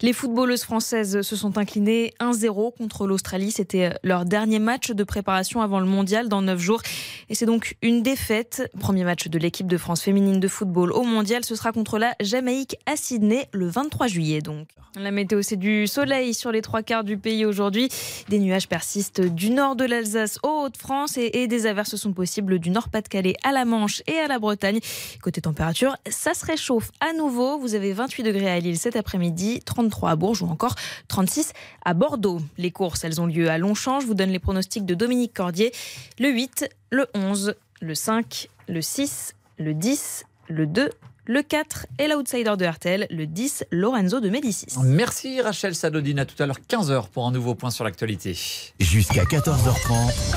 Les 0.00 0.12
footballeuses 0.12 0.62
françaises 0.62 1.22
se 1.22 1.36
sont 1.36 1.58
inclinées 1.58 2.12
1-0 2.20 2.76
contre 2.76 3.06
l'Australie. 3.06 3.50
C'était 3.50 3.94
leur 4.02 4.24
dernier 4.24 4.58
match 4.58 4.90
de 4.90 5.04
préparation 5.04 5.60
avant 5.60 5.80
le 5.80 5.86
mondial 5.86 6.28
dans 6.28 6.42
9 6.42 6.58
jours. 6.58 6.82
Et 7.28 7.34
c'est 7.34 7.46
donc 7.46 7.76
une 7.82 8.02
défaite. 8.02 8.70
Premier 8.78 9.04
match 9.04 9.28
de 9.28 9.38
l'équipe 9.38 9.66
de 9.66 9.76
France 9.76 10.02
féminine 10.02 10.40
de 10.40 10.48
football 10.48 10.92
au 10.92 11.02
mondial. 11.02 11.44
Ce 11.44 11.54
sera 11.54 11.72
contre 11.72 11.98
la 11.98 12.14
Jamaïque 12.20 12.76
à 12.86 12.96
Sydney 12.96 13.48
le 13.58 13.68
23 13.68 14.06
juillet 14.06 14.40
donc. 14.40 14.68
La 14.94 15.10
météo, 15.10 15.42
c'est 15.42 15.56
du 15.56 15.86
soleil 15.86 16.32
sur 16.32 16.50
les 16.50 16.62
trois 16.62 16.82
quarts 16.82 17.04
du 17.04 17.18
pays 17.18 17.44
aujourd'hui. 17.44 17.88
Des 18.28 18.38
nuages 18.38 18.68
persistent 18.68 19.20
du 19.20 19.50
nord 19.50 19.76
de 19.76 19.84
l'Alsace 19.84 20.38
aux 20.42 20.64
Hauts-de-France 20.64 21.18
et, 21.18 21.30
et, 21.34 21.46
des 21.46 21.66
averses 21.66 21.96
sont 21.96 22.12
possibles 22.12 22.58
du 22.58 22.70
Nord-Pas-de-Calais 22.70 23.34
à 23.44 23.52
la 23.52 23.64
Manche 23.64 24.02
et 24.06 24.18
à 24.18 24.28
la 24.28 24.38
Bretagne. 24.38 24.80
Côté 25.22 25.40
température, 25.40 25.96
ça 26.08 26.32
se 26.34 26.46
réchauffe 26.46 26.90
à 27.00 27.12
nouveau. 27.12 27.58
Vous 27.58 27.74
avez 27.74 27.92
28 27.92 28.22
degrés 28.22 28.50
à 28.50 28.58
Lille 28.60 28.78
cet 28.78 28.96
après-midi, 28.96 29.60
33 29.64 30.10
à 30.10 30.16
Bourges 30.16 30.42
ou 30.42 30.46
encore 30.46 30.74
36 31.08 31.52
à 31.84 31.94
Bordeaux. 31.94 32.40
Les 32.56 32.70
courses, 32.70 33.04
elles 33.04 33.20
ont 33.20 33.26
lieu 33.26 33.50
à 33.50 33.58
Longchamp. 33.58 34.00
Je 34.00 34.06
vous 34.06 34.14
donne 34.14 34.30
les 34.30 34.38
pronostics 34.38 34.86
de 34.86 34.94
Dominique 34.94 35.34
Cordier. 35.34 35.72
Le 36.18 36.30
8, 36.30 36.68
le 36.90 37.06
11, 37.14 37.54
le 37.80 37.94
5, 37.94 38.48
le 38.68 38.80
6, 38.80 39.34
le 39.58 39.74
10, 39.74 40.24
le 40.48 40.66
2, 40.66 40.90
le 41.28 41.42
4 41.42 41.86
et 41.98 42.08
l'outsider 42.08 42.54
de 42.56 42.64
RTL, 42.64 43.06
le 43.10 43.26
10, 43.26 43.66
Lorenzo 43.70 44.18
de 44.20 44.30
Médicis. 44.30 44.66
Merci 44.82 45.40
Rachel 45.40 45.74
Sadodine. 45.74 46.18
À 46.18 46.24
tout 46.24 46.42
à 46.42 46.46
l'heure, 46.46 46.58
15h 46.68 47.08
pour 47.10 47.26
un 47.26 47.30
nouveau 47.30 47.54
point 47.54 47.70
sur 47.70 47.84
l'actualité. 47.84 48.36
Jusqu'à 48.80 49.24
14h30. 49.24 50.36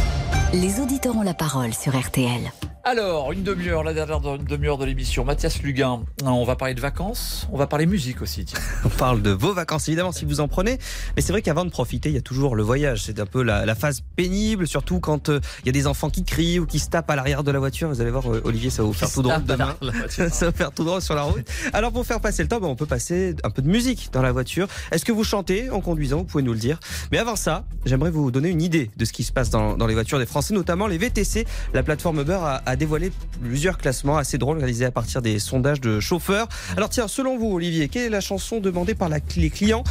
Les 0.54 0.82
auditeurs 0.82 1.16
ont 1.16 1.22
la 1.22 1.34
parole 1.34 1.74
sur 1.74 1.98
RTL. 1.98 2.52
Alors, 2.92 3.32
une 3.32 3.44
demi-heure, 3.44 3.86
la 3.86 3.94
dernière 3.94 4.20
demi-heure 4.20 4.78
de 4.78 4.84
l'émission. 4.84 5.24
Mathias 5.24 5.62
Luguin, 5.64 6.02
on 6.26 6.44
va 6.44 6.58
parler 6.58 6.74
de 6.74 6.82
vacances, 6.82 7.48
on 7.50 7.58
va 7.58 7.66
parler 7.66 7.86
musique 7.86 8.22
aussi. 8.22 8.44
Tiens. 8.44 8.60
On 8.84 8.90
parle 8.90 9.22
de 9.22 9.30
vos 9.30 9.54
vacances, 9.54 9.88
évidemment, 9.88 10.12
si 10.12 10.26
vous 10.26 10.42
en 10.42 10.50
prenez. 10.50 10.78
Mais 11.16 11.22
c'est 11.22 11.32
vrai 11.32 11.42
qu'avant 11.42 11.64
de 11.64 11.70
profiter, 11.70 12.10
il 12.10 12.16
y 12.16 12.18
a 12.18 12.22
toujours 12.22 12.54
le 12.54 12.64
voyage. 12.64 13.04
C'est 13.04 13.22
un 13.22 13.26
peu 13.26 13.44
la, 13.44 13.66
la 13.66 13.76
phase 13.76 14.02
pénible, 14.18 14.68
surtout 14.68 15.00
quand 15.00 15.30
euh, 15.30 15.40
il 15.62 15.68
y 15.68 15.70
a 15.70 15.72
des 15.72 15.88
enfants 15.88 16.10
qui 16.10 16.26
crient 16.26 16.60
ou 16.60 16.66
qui 16.66 16.80
se 16.80 16.90
tapent 16.90 17.10
à 17.10 17.16
l'arrière 17.16 17.46
de 17.46 17.52
la 17.52 17.60
voiture. 17.60 17.88
Vous 17.88 18.02
allez 18.02 18.12
voir, 18.12 18.30
euh, 18.30 18.42
Olivier, 18.44 18.70
ça 18.70 18.82
va 18.82 18.88
vous 18.88 18.94
faire 18.94 19.10
tout 19.10 19.22
drôle 19.22 19.46
demain. 19.46 19.78
ça 20.10 20.26
va 20.28 20.52
faire 20.52 20.74
tout 20.74 20.84
drôle 20.84 21.02
sur 21.02 21.16
la 21.16 21.24
route. 21.24 21.48
Alors, 21.72 21.94
pour 21.94 22.06
faire 22.06 22.20
passer 22.20 22.44
le 22.44 22.50
temps, 22.50 22.60
ben, 22.60 22.68
on 22.68 22.76
peut 22.76 22.86
passer 22.86 23.38
un 23.46 23.52
peu 23.52 23.62
de 23.62 23.70
musique 23.70 24.10
dans 24.12 24.22
la 24.22 24.34
voiture. 24.34 24.68
Est-ce 24.92 25.06
que 25.06 25.14
vous 25.14 25.24
chantez 25.24 25.70
en 25.70 25.80
conduisant? 25.80 26.18
Vous 26.18 26.26
pouvez 26.26 26.44
nous 26.44 26.54
le 26.54 26.60
dire. 26.60 26.78
Mais 27.14 27.20
avant 27.20 27.38
ça, 27.38 27.64
j'aimerais 27.86 28.12
vous 28.12 28.32
donner 28.32 28.50
une 28.50 28.62
idée 28.62 28.92
de 28.98 29.06
ce 29.06 29.14
qui 29.14 29.24
se 29.24 29.32
passe 29.32 29.50
dans, 29.50 29.78
dans 29.78 29.88
les 29.88 29.94
voitures 29.94 30.20
des 30.20 30.26
Français, 30.26 30.54
notamment 30.54 30.88
les 30.88 30.98
VTC. 30.98 31.48
La 31.74 31.84
plateforme 31.84 32.20
Uber 32.20 32.40
a, 32.42 32.62
a 32.66 32.76
dévoilé 32.82 33.12
plusieurs 33.44 33.78
classements 33.78 34.18
assez 34.18 34.40
drôles 34.40 34.58
réalisés 34.58 34.86
à 34.86 34.92
partir 34.92 35.22
des 35.22 35.38
sondages 35.38 35.80
de 35.82 36.00
chauffeurs. 36.00 36.48
Alors 36.76 36.90
tiens, 36.90 37.08
selon 37.08 37.38
vous, 37.38 37.54
Olivier, 37.54 37.90
quelle 37.90 38.06
est 38.06 38.10
la 38.10 38.22
chanson 38.22 38.60
demandée 38.60 38.96
par 38.96 39.08
la, 39.08 39.20
les 39.36 39.52
clients 39.52 39.84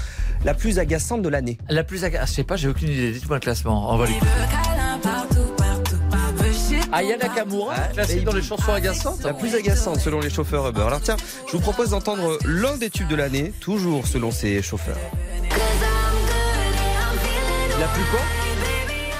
la 0.44 0.54
plus 0.54 0.80
agaçante 0.80 1.22
de 1.22 1.28
l'année? 1.28 1.56
La 1.68 1.84
plus 1.84 2.02
agaçante, 2.02 2.28
je 2.30 2.34
sais 2.34 2.42
pas, 2.42 2.56
j'ai 2.56 2.66
aucune 2.66 2.88
idée. 2.88 3.12
Dites-moi 3.12 3.36
le 3.36 3.40
classement. 3.40 3.92
On 3.92 3.96
va 3.96 4.06
l'écouter. 4.06 4.26
Ayana 6.92 7.28
Kamura, 7.28 7.76
classée 7.92 8.22
dans 8.22 8.32
les 8.32 8.42
chansons 8.42 8.72
agaçantes 8.72 9.22
La 9.22 9.34
plus 9.34 9.54
agaçante 9.54 10.00
selon 10.00 10.18
les 10.18 10.30
chauffeurs 10.30 10.68
Uber. 10.68 10.82
Alors 10.82 11.00
tiens, 11.00 11.16
je 11.46 11.52
vous 11.52 11.62
propose 11.62 11.90
d'entendre 11.90 12.38
l'un 12.44 12.76
des 12.76 12.90
tubes 12.90 13.06
de 13.06 13.14
l'année, 13.14 13.52
toujours 13.60 14.08
selon 14.08 14.32
ces 14.32 14.62
chauffeurs. 14.62 14.98
La 17.78 17.86
plus 17.86 18.04
quoi? 18.10 18.20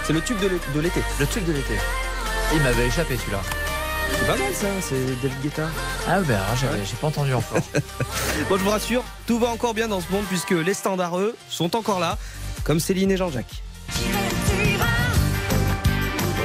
C'est 0.05 0.13
le 0.13 0.21
tube 0.23 0.39
de 0.41 0.81
l'été. 0.81 1.01
Le 1.21 1.27
tube 1.27 1.45
de 1.45 1.53
l'été. 1.53 1.75
Il 2.53 2.61
m'avait 2.63 2.87
échappé 2.87 3.17
celui-là. 3.17 3.41
C'est 4.13 4.27
pas 4.27 4.37
mal 4.37 4.55
ça, 4.55 4.67
c'est 4.81 5.21
David 5.23 5.41
Guetta. 5.41 5.69
Ah 6.09 6.21
ben 6.21 6.39
j'ai 6.85 6.97
pas 6.97 7.07
entendu 7.07 7.33
encore. 7.33 7.59
bon 8.49 8.59
je 8.59 8.65
vous 8.65 8.71
rassure, 8.71 9.05
tout 9.27 9.39
va 9.39 9.49
encore 9.49 9.73
bien 9.73 9.87
dans 9.87 10.01
ce 10.01 10.11
monde 10.11 10.25
puisque 10.29 10.51
les 10.51 10.75
standards 10.75 11.19
eux 11.19 11.37
sont 11.49 11.77
encore 11.77 12.01
là, 12.01 12.19
comme 12.65 12.81
Céline 12.81 13.11
et 13.13 13.17
Jean-Jacques. 13.17 13.63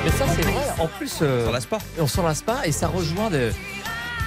Mais 0.04 0.12
ça 0.12 0.26
c'est 0.36 0.44
vrai, 0.44 0.64
en 0.78 0.88
plus 0.88 1.20
euh, 1.22 1.42
on 1.42 1.48
s'en 1.48 1.52
lasse 1.54 1.66
pas. 1.66 1.80
On 2.00 2.08
s'en 2.08 2.24
lasse 2.24 2.42
pas 2.44 2.68
et 2.68 2.72
ça 2.72 2.88
rejoint 2.88 3.32
de 3.32 3.52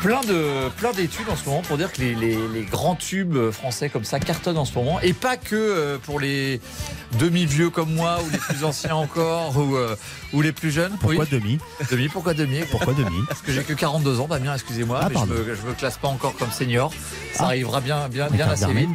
plein 0.03 0.21
de 0.21 0.69
plein 0.77 0.93
d'études 0.93 1.29
en 1.29 1.37
ce 1.37 1.45
moment 1.49 1.63
pour 1.63 1.77
dire 1.77 1.93
que 1.93 2.01
les, 2.01 2.15
les, 2.15 2.37
les, 2.55 2.63
grands 2.63 2.95
tubes 2.95 3.51
français 3.51 3.89
comme 3.89 4.05
ça 4.05 4.21
cartonnent 4.21 4.59
en 4.59 4.65
ce 4.65 4.75
moment 4.75 5.01
et 5.01 5.13
pas 5.13 5.37
que 5.37 5.97
pour 6.05 6.21
les 6.21 6.61
demi-vieux 7.19 7.71
comme 7.71 7.95
moi, 7.95 8.19
ou 8.25 8.31
les 8.31 8.39
plus 8.39 8.65
anciens 8.65 8.95
encore, 8.95 9.57
ou, 9.57 9.77
euh, 9.77 9.97
ou 10.33 10.43
les 10.43 10.53
plus 10.53 10.71
jeunes. 10.71 10.93
Pourquoi 11.01 11.25
Oui. 11.25 11.29
demi? 11.31 11.59
Demi, 11.91 12.09
pourquoi 12.09 12.35
demi? 12.35 12.61
Pourquoi 12.71 12.93
demi? 12.93 13.17
Parce 13.29 13.41
que 13.41 13.51
j'ai 13.53 13.63
que 13.63 13.73
42 13.73 14.21
ans, 14.21 14.27
Damien, 14.29 14.55
excusez-moi, 14.55 15.01
Ah, 15.03 15.09
mais 15.09 15.17
je 15.19 15.25
me, 15.25 15.55
je 15.57 15.63
me 15.63 15.73
classe 15.73 15.97
pas 15.97 16.09
encore 16.09 16.37
comme 16.37 16.51
senior. 16.51 16.93
Ça 17.33 17.45
Ah. 17.45 17.47
arrivera 17.47 17.81
bien, 17.81 18.09
bien, 18.09 18.29
bien 18.29 18.47
D'accord, 18.47 18.53
assez 18.65 18.73
vite. 18.75 18.89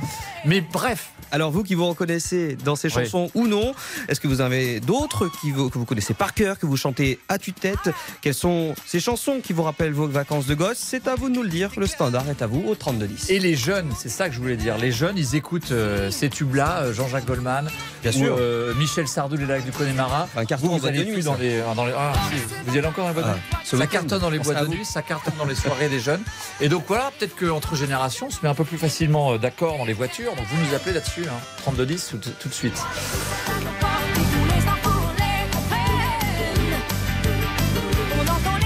Mais 0.45 0.61
bref, 0.61 1.09
Alors 1.33 1.49
vous 1.49 1.63
qui 1.63 1.73
vous 1.73 1.87
reconnaissez 1.87 2.55
dans 2.63 2.75
ces 2.75 2.89
Oui. 2.89 3.05
chansons 3.05 3.31
ou 3.33 3.47
non, 3.47 3.73
est-ce 4.07 4.19
que 4.19 4.27
vous 4.27 4.39
avez 4.39 4.79
d'autres 4.79 5.27
qui 5.41 5.49
vous- 5.49 5.71
que 5.71 5.79
vous 5.79 5.85
connaissez 5.85 6.13
par 6.13 6.35
cœur, 6.35 6.59
que 6.59 6.67
vous 6.67 6.77
chantez 6.77 7.17
à 7.27 7.39
tue-tête? 7.39 7.89
Quelles 8.21 8.35
sont 8.35 8.75
ces 8.85 8.99
chansons 8.99 9.39
qui 9.43 9.51
vous 9.51 9.63
rappellent 9.63 9.93
vos 9.93 10.05
vacances 10.07 10.45
de 10.45 10.53
gosse? 10.53 10.77
C'est 10.77 11.07
à 11.07 11.15
vous 11.15 11.29
de 11.29 11.33
nous 11.33 11.41
le 11.41 11.49
dire. 11.49 11.71
Le 11.75 11.87
standard 11.87 12.29
est 12.29 12.43
à 12.43 12.45
vous 12.45 12.63
au 12.67 12.75
3210. 12.75 13.31
Et 13.31 13.39
les 13.39 13.55
jeunes, 13.55 13.89
c'est 13.97 14.09
ça 14.09 14.29
que 14.29 14.35
je 14.35 14.39
voulais 14.39 14.57
dire. 14.57 14.77
Les 14.77 14.91
jeunes, 14.91 15.17
ils 15.17 15.33
écoutent 15.35 15.71
euh, 15.71 16.11
ces 16.11 16.29
tubes-là, 16.29 16.83
euh, 16.83 16.93
Jean-Jacques 16.93 17.25
Goldman, 17.25 17.67
Bien 18.03 18.11
ou, 18.11 18.13
sûr. 18.13 18.35
euh, 18.39 18.75
Michel 18.75 19.07
Sardou, 19.07 19.35
les 19.35 19.47
lacs 19.47 19.65
du 19.65 19.71
Connemara. 19.71 20.29
Un 20.37 20.45
carton 20.45 20.67
Vous, 20.67 20.73
en 20.73 20.75
vous 20.75 20.81
boîte 20.83 20.93
de 20.95 21.03
nuit, 21.03 21.23
dans 21.23 21.33
les, 21.33 21.61
dans 21.75 21.85
les- 21.87 21.93
ah, 21.97 22.13
si, 22.29 22.35
vous 22.67 22.75
y 22.75 22.77
allez 22.77 22.85
encore 22.87 23.11
de 23.11 23.19
Ah, 23.25 23.33
nuit? 23.33 23.39
ce 23.63 23.75
Ça 23.75 23.87
cartonne 23.87 24.19
dans 24.21 24.29
les 24.29 24.37
boîtes 24.37 24.59
de 24.59 24.65
vous. 24.65 24.71
nuit, 24.73 24.85
ça 24.85 25.01
cartonne 25.01 25.33
dans 25.39 25.45
les 25.45 25.55
soirées 25.55 25.89
des 25.89 25.99
jeunes. 25.99 26.21
Et 26.61 26.69
donc 26.69 26.83
voilà, 26.87 27.11
peut-être 27.17 27.35
qu'entre 27.35 27.75
générations, 27.75 28.27
on 28.27 28.29
se 28.29 28.37
met 28.43 28.49
un 28.49 28.53
peu 28.53 28.65
plus 28.65 28.77
facilement 28.77 29.35
d'accord 29.39 29.79
dans 29.79 29.85
les 29.85 29.93
voitures. 29.93 30.35
Donc 30.35 30.45
vous 30.45 30.63
nous 30.63 30.75
appelez 30.75 30.93
là-dessus, 30.93 31.22
hein, 31.27 31.39
3210 31.57 32.07
tout, 32.21 32.29
tout 32.39 32.49
de 32.49 32.53
suite. 32.53 32.81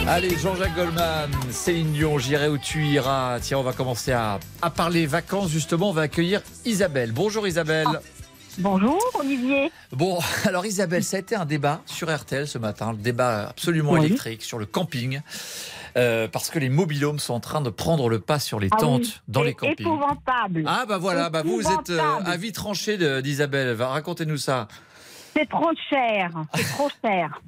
Allez, 0.07 0.37
Jean-Jacques 0.37 0.75
Goldman, 0.75 1.29
Céline 1.51 1.91
Dion, 1.91 2.17
j'irai 2.17 2.47
où 2.47 2.57
tu 2.57 2.85
iras. 2.85 3.39
Tiens, 3.41 3.57
on 3.57 3.63
va 3.63 3.73
commencer 3.73 4.13
à, 4.13 4.39
à 4.61 4.69
parler 4.69 5.05
vacances. 5.05 5.49
Justement, 5.49 5.89
on 5.89 5.93
va 5.93 6.03
accueillir 6.03 6.41
Isabelle. 6.65 7.11
Bonjour 7.11 7.45
Isabelle. 7.45 7.87
Bonjour 8.57 8.97
Olivier. 9.19 9.69
Bon, 9.91 10.17
alors 10.45 10.65
Isabelle, 10.65 11.03
ça 11.03 11.17
a 11.17 11.19
été 11.19 11.35
un 11.35 11.45
débat 11.45 11.81
sur 11.85 12.15
RTL 12.15 12.47
ce 12.47 12.57
matin, 12.57 12.91
le 12.93 12.97
débat 12.97 13.49
absolument 13.49 13.91
Oui. 13.91 14.05
électrique 14.05 14.41
sur 14.43 14.57
le 14.57 14.65
camping, 14.65 15.19
euh, 15.97 16.27
parce 16.27 16.49
que 16.49 16.59
les 16.59 16.69
mobilhomes 16.69 17.19
sont 17.19 17.33
en 17.33 17.39
train 17.39 17.61
de 17.61 17.69
prendre 17.69 18.09
le 18.09 18.19
pas 18.19 18.39
sur 18.39 18.59
les 18.59 18.69
Ah 18.71 18.77
tentes 18.77 19.01
oui, 19.01 19.13
dans 19.27 19.41
les 19.41 19.49
c'est 19.49 19.55
campings. 19.55 19.87
épouvantable. 19.87 20.63
Ah 20.67 20.85
bah 20.87 20.97
voilà, 20.97 21.29
bah 21.29 21.41
vous, 21.43 21.61
êtes 21.61 21.89
euh, 21.89 21.99
avis 22.25 22.51
tranché 22.51 22.97
d'Isabelle. 23.21 23.75
Racontez-nous 23.81 24.37
ça. 24.37 24.67
C'est 25.35 25.49
trop 25.49 25.69
cher, 25.91 26.31
c'est 26.55 26.63
trop 26.73 26.89
cher. 27.05 27.39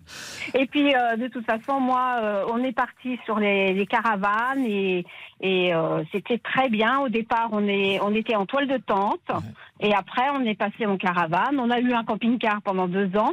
Et 0.54 0.68
puis 0.68 0.94
euh, 0.94 1.16
de 1.16 1.28
toute 1.28 1.44
façon, 1.46 1.80
moi, 1.80 2.20
euh, 2.22 2.46
on 2.52 2.64
est 2.64 2.72
parti 2.72 3.18
sur 3.26 3.40
les, 3.40 3.74
les 3.74 3.88
caravanes 3.88 4.64
et, 4.64 5.06
et 5.42 5.74
euh, 5.74 6.04
c'était 6.12 6.38
très 6.38 6.70
bien. 6.70 7.00
Au 7.00 7.10
départ, 7.10 7.50
on 7.52 7.68
est, 7.68 8.00
on 8.02 8.14
était 8.14 8.36
en 8.36 8.46
toile 8.46 8.68
de 8.68 8.78
tente 8.78 9.32
et 9.80 9.92
après 9.96 10.30
on 10.36 10.42
est 10.46 10.54
passé 10.54 10.86
en 10.86 10.98
caravane. 10.98 11.60
On 11.60 11.72
a 11.72 11.80
eu 11.80 11.92
un 11.94 12.04
camping-car 12.04 12.62
pendant 12.62 12.88
deux 12.88 13.10
ans. 13.18 13.32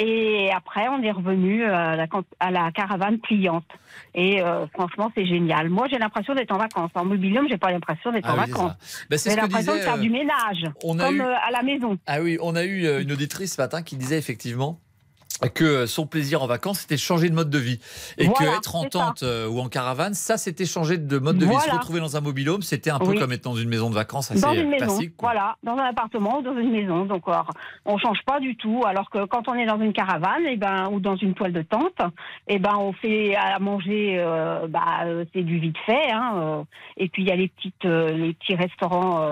Et 0.00 0.50
après, 0.52 0.86
on 0.88 1.02
est 1.02 1.10
revenu 1.10 1.64
euh, 1.64 1.74
à 1.74 1.96
la, 1.96 2.06
camp- 2.06 2.24
à 2.38 2.50
la 2.52 2.70
caravane 2.70 3.18
pliante. 3.18 3.66
Et 4.14 4.40
euh, 4.40 4.66
franchement, 4.68 5.10
c'est 5.16 5.26
génial. 5.26 5.68
Moi, 5.70 5.88
j'ai 5.90 5.98
l'impression 5.98 6.34
d'être 6.34 6.52
en 6.54 6.58
vacances. 6.58 6.90
En 6.94 7.04
mobilium, 7.04 7.46
j'ai 7.50 7.58
pas 7.58 7.72
l'impression 7.72 8.12
d'être 8.12 8.28
Ah 8.28 8.34
en 8.34 8.44
oui, 8.44 8.50
vacances. 8.50 8.72
Ben, 9.10 9.18
j'ai 9.18 9.34
l'impression 9.34 9.74
de 9.74 9.78
faire 9.80 9.98
du 9.98 10.08
euh, 10.08 10.12
ménage, 10.12 10.64
on 10.84 10.98
a 11.00 11.04
comme 11.06 11.16
eu- 11.16 11.20
à 11.22 11.50
la 11.50 11.62
maison. 11.62 11.98
Ah 12.06 12.20
oui, 12.22 12.38
on 12.40 12.54
a 12.54 12.64
eu 12.64 13.02
une 13.02 13.10
auditrice 13.10 13.54
ce 13.56 13.60
matin 13.60 13.82
qui 13.82 13.96
disait 13.96 14.18
effectivement 14.18 14.78
que 15.54 15.64
euh, 15.64 15.86
son 15.86 16.06
plaisir 16.06 16.42
en 16.42 16.46
vacances, 16.46 16.80
c'était 16.80 16.96
changer 16.96 17.28
de 17.30 17.34
mode 17.34 17.50
de 17.50 17.58
vie. 17.58 17.80
Et 18.18 18.26
Voilà, 18.26 18.52
que 18.52 18.58
être 18.58 18.74
en 18.76 18.82
ça. 18.82 18.88
tente 18.88 19.22
euh, 19.22 19.48
ou 19.48 19.60
en 19.60 19.68
caravane, 19.68 20.14
ça, 20.14 20.36
c'était 20.36 20.64
changer 20.66 20.98
de 20.98 21.18
mode 21.18 21.38
de 21.38 21.46
vie. 21.46 21.54
Se 21.60 21.70
retrouver 21.70 22.00
dans 22.00 22.16
un 22.16 22.20
mobilhome, 22.20 22.62
c'était 22.62 22.90
un 22.90 22.98
peu 22.98 23.08
Oui. 23.10 23.18
comme 23.18 23.32
être 23.32 23.44
dans 23.44 23.54
une 23.54 23.68
maison 23.68 23.90
de 23.90 23.94
vacances 23.94 24.30
assez 24.30 24.40
dans 24.40 24.52
une 24.54 24.68
maison, 24.68 24.86
classique. 24.86 25.16
quoi. 25.16 25.30
voilà, 25.32 25.56
dans 25.62 25.72
un 25.76 25.84
appartement 25.88 26.38
ou 26.38 26.42
dans 26.42 26.56
une 26.56 26.70
maison. 26.70 27.04
Donc, 27.04 27.24
on 27.84 27.98
change 27.98 28.18
pas 28.26 28.40
du 28.40 28.56
tout. 28.56 28.82
Alors 28.86 29.10
que 29.10 29.24
quand 29.26 29.48
on 29.48 29.54
est 29.54 29.66
dans 29.66 29.80
une 29.80 29.92
caravane, 29.92 30.44
et 30.46 30.56
ben, 30.56 30.88
ou 30.90 31.00
dans 31.00 31.16
une 31.16 31.34
toile 31.34 31.52
de 31.52 31.62
tente, 31.62 31.98
et 32.48 32.58
ben, 32.58 32.74
on 32.78 32.92
fait 32.92 33.34
à 33.36 33.58
manger, 33.58 34.16
euh, 34.18 34.66
bah, 34.68 35.04
c'est 35.34 35.42
du 35.42 35.58
vite 35.58 35.76
fait. 35.86 36.10
Hein, 36.12 36.32
euh, 36.36 36.62
et 36.96 37.08
puis 37.08 37.22
il 37.22 37.28
y 37.28 37.32
a 37.32 37.36
les 37.36 37.48
petites, 37.48 37.84
euh, 37.84 38.10
les 38.10 38.34
petits 38.34 38.54
restaurants 38.54 39.26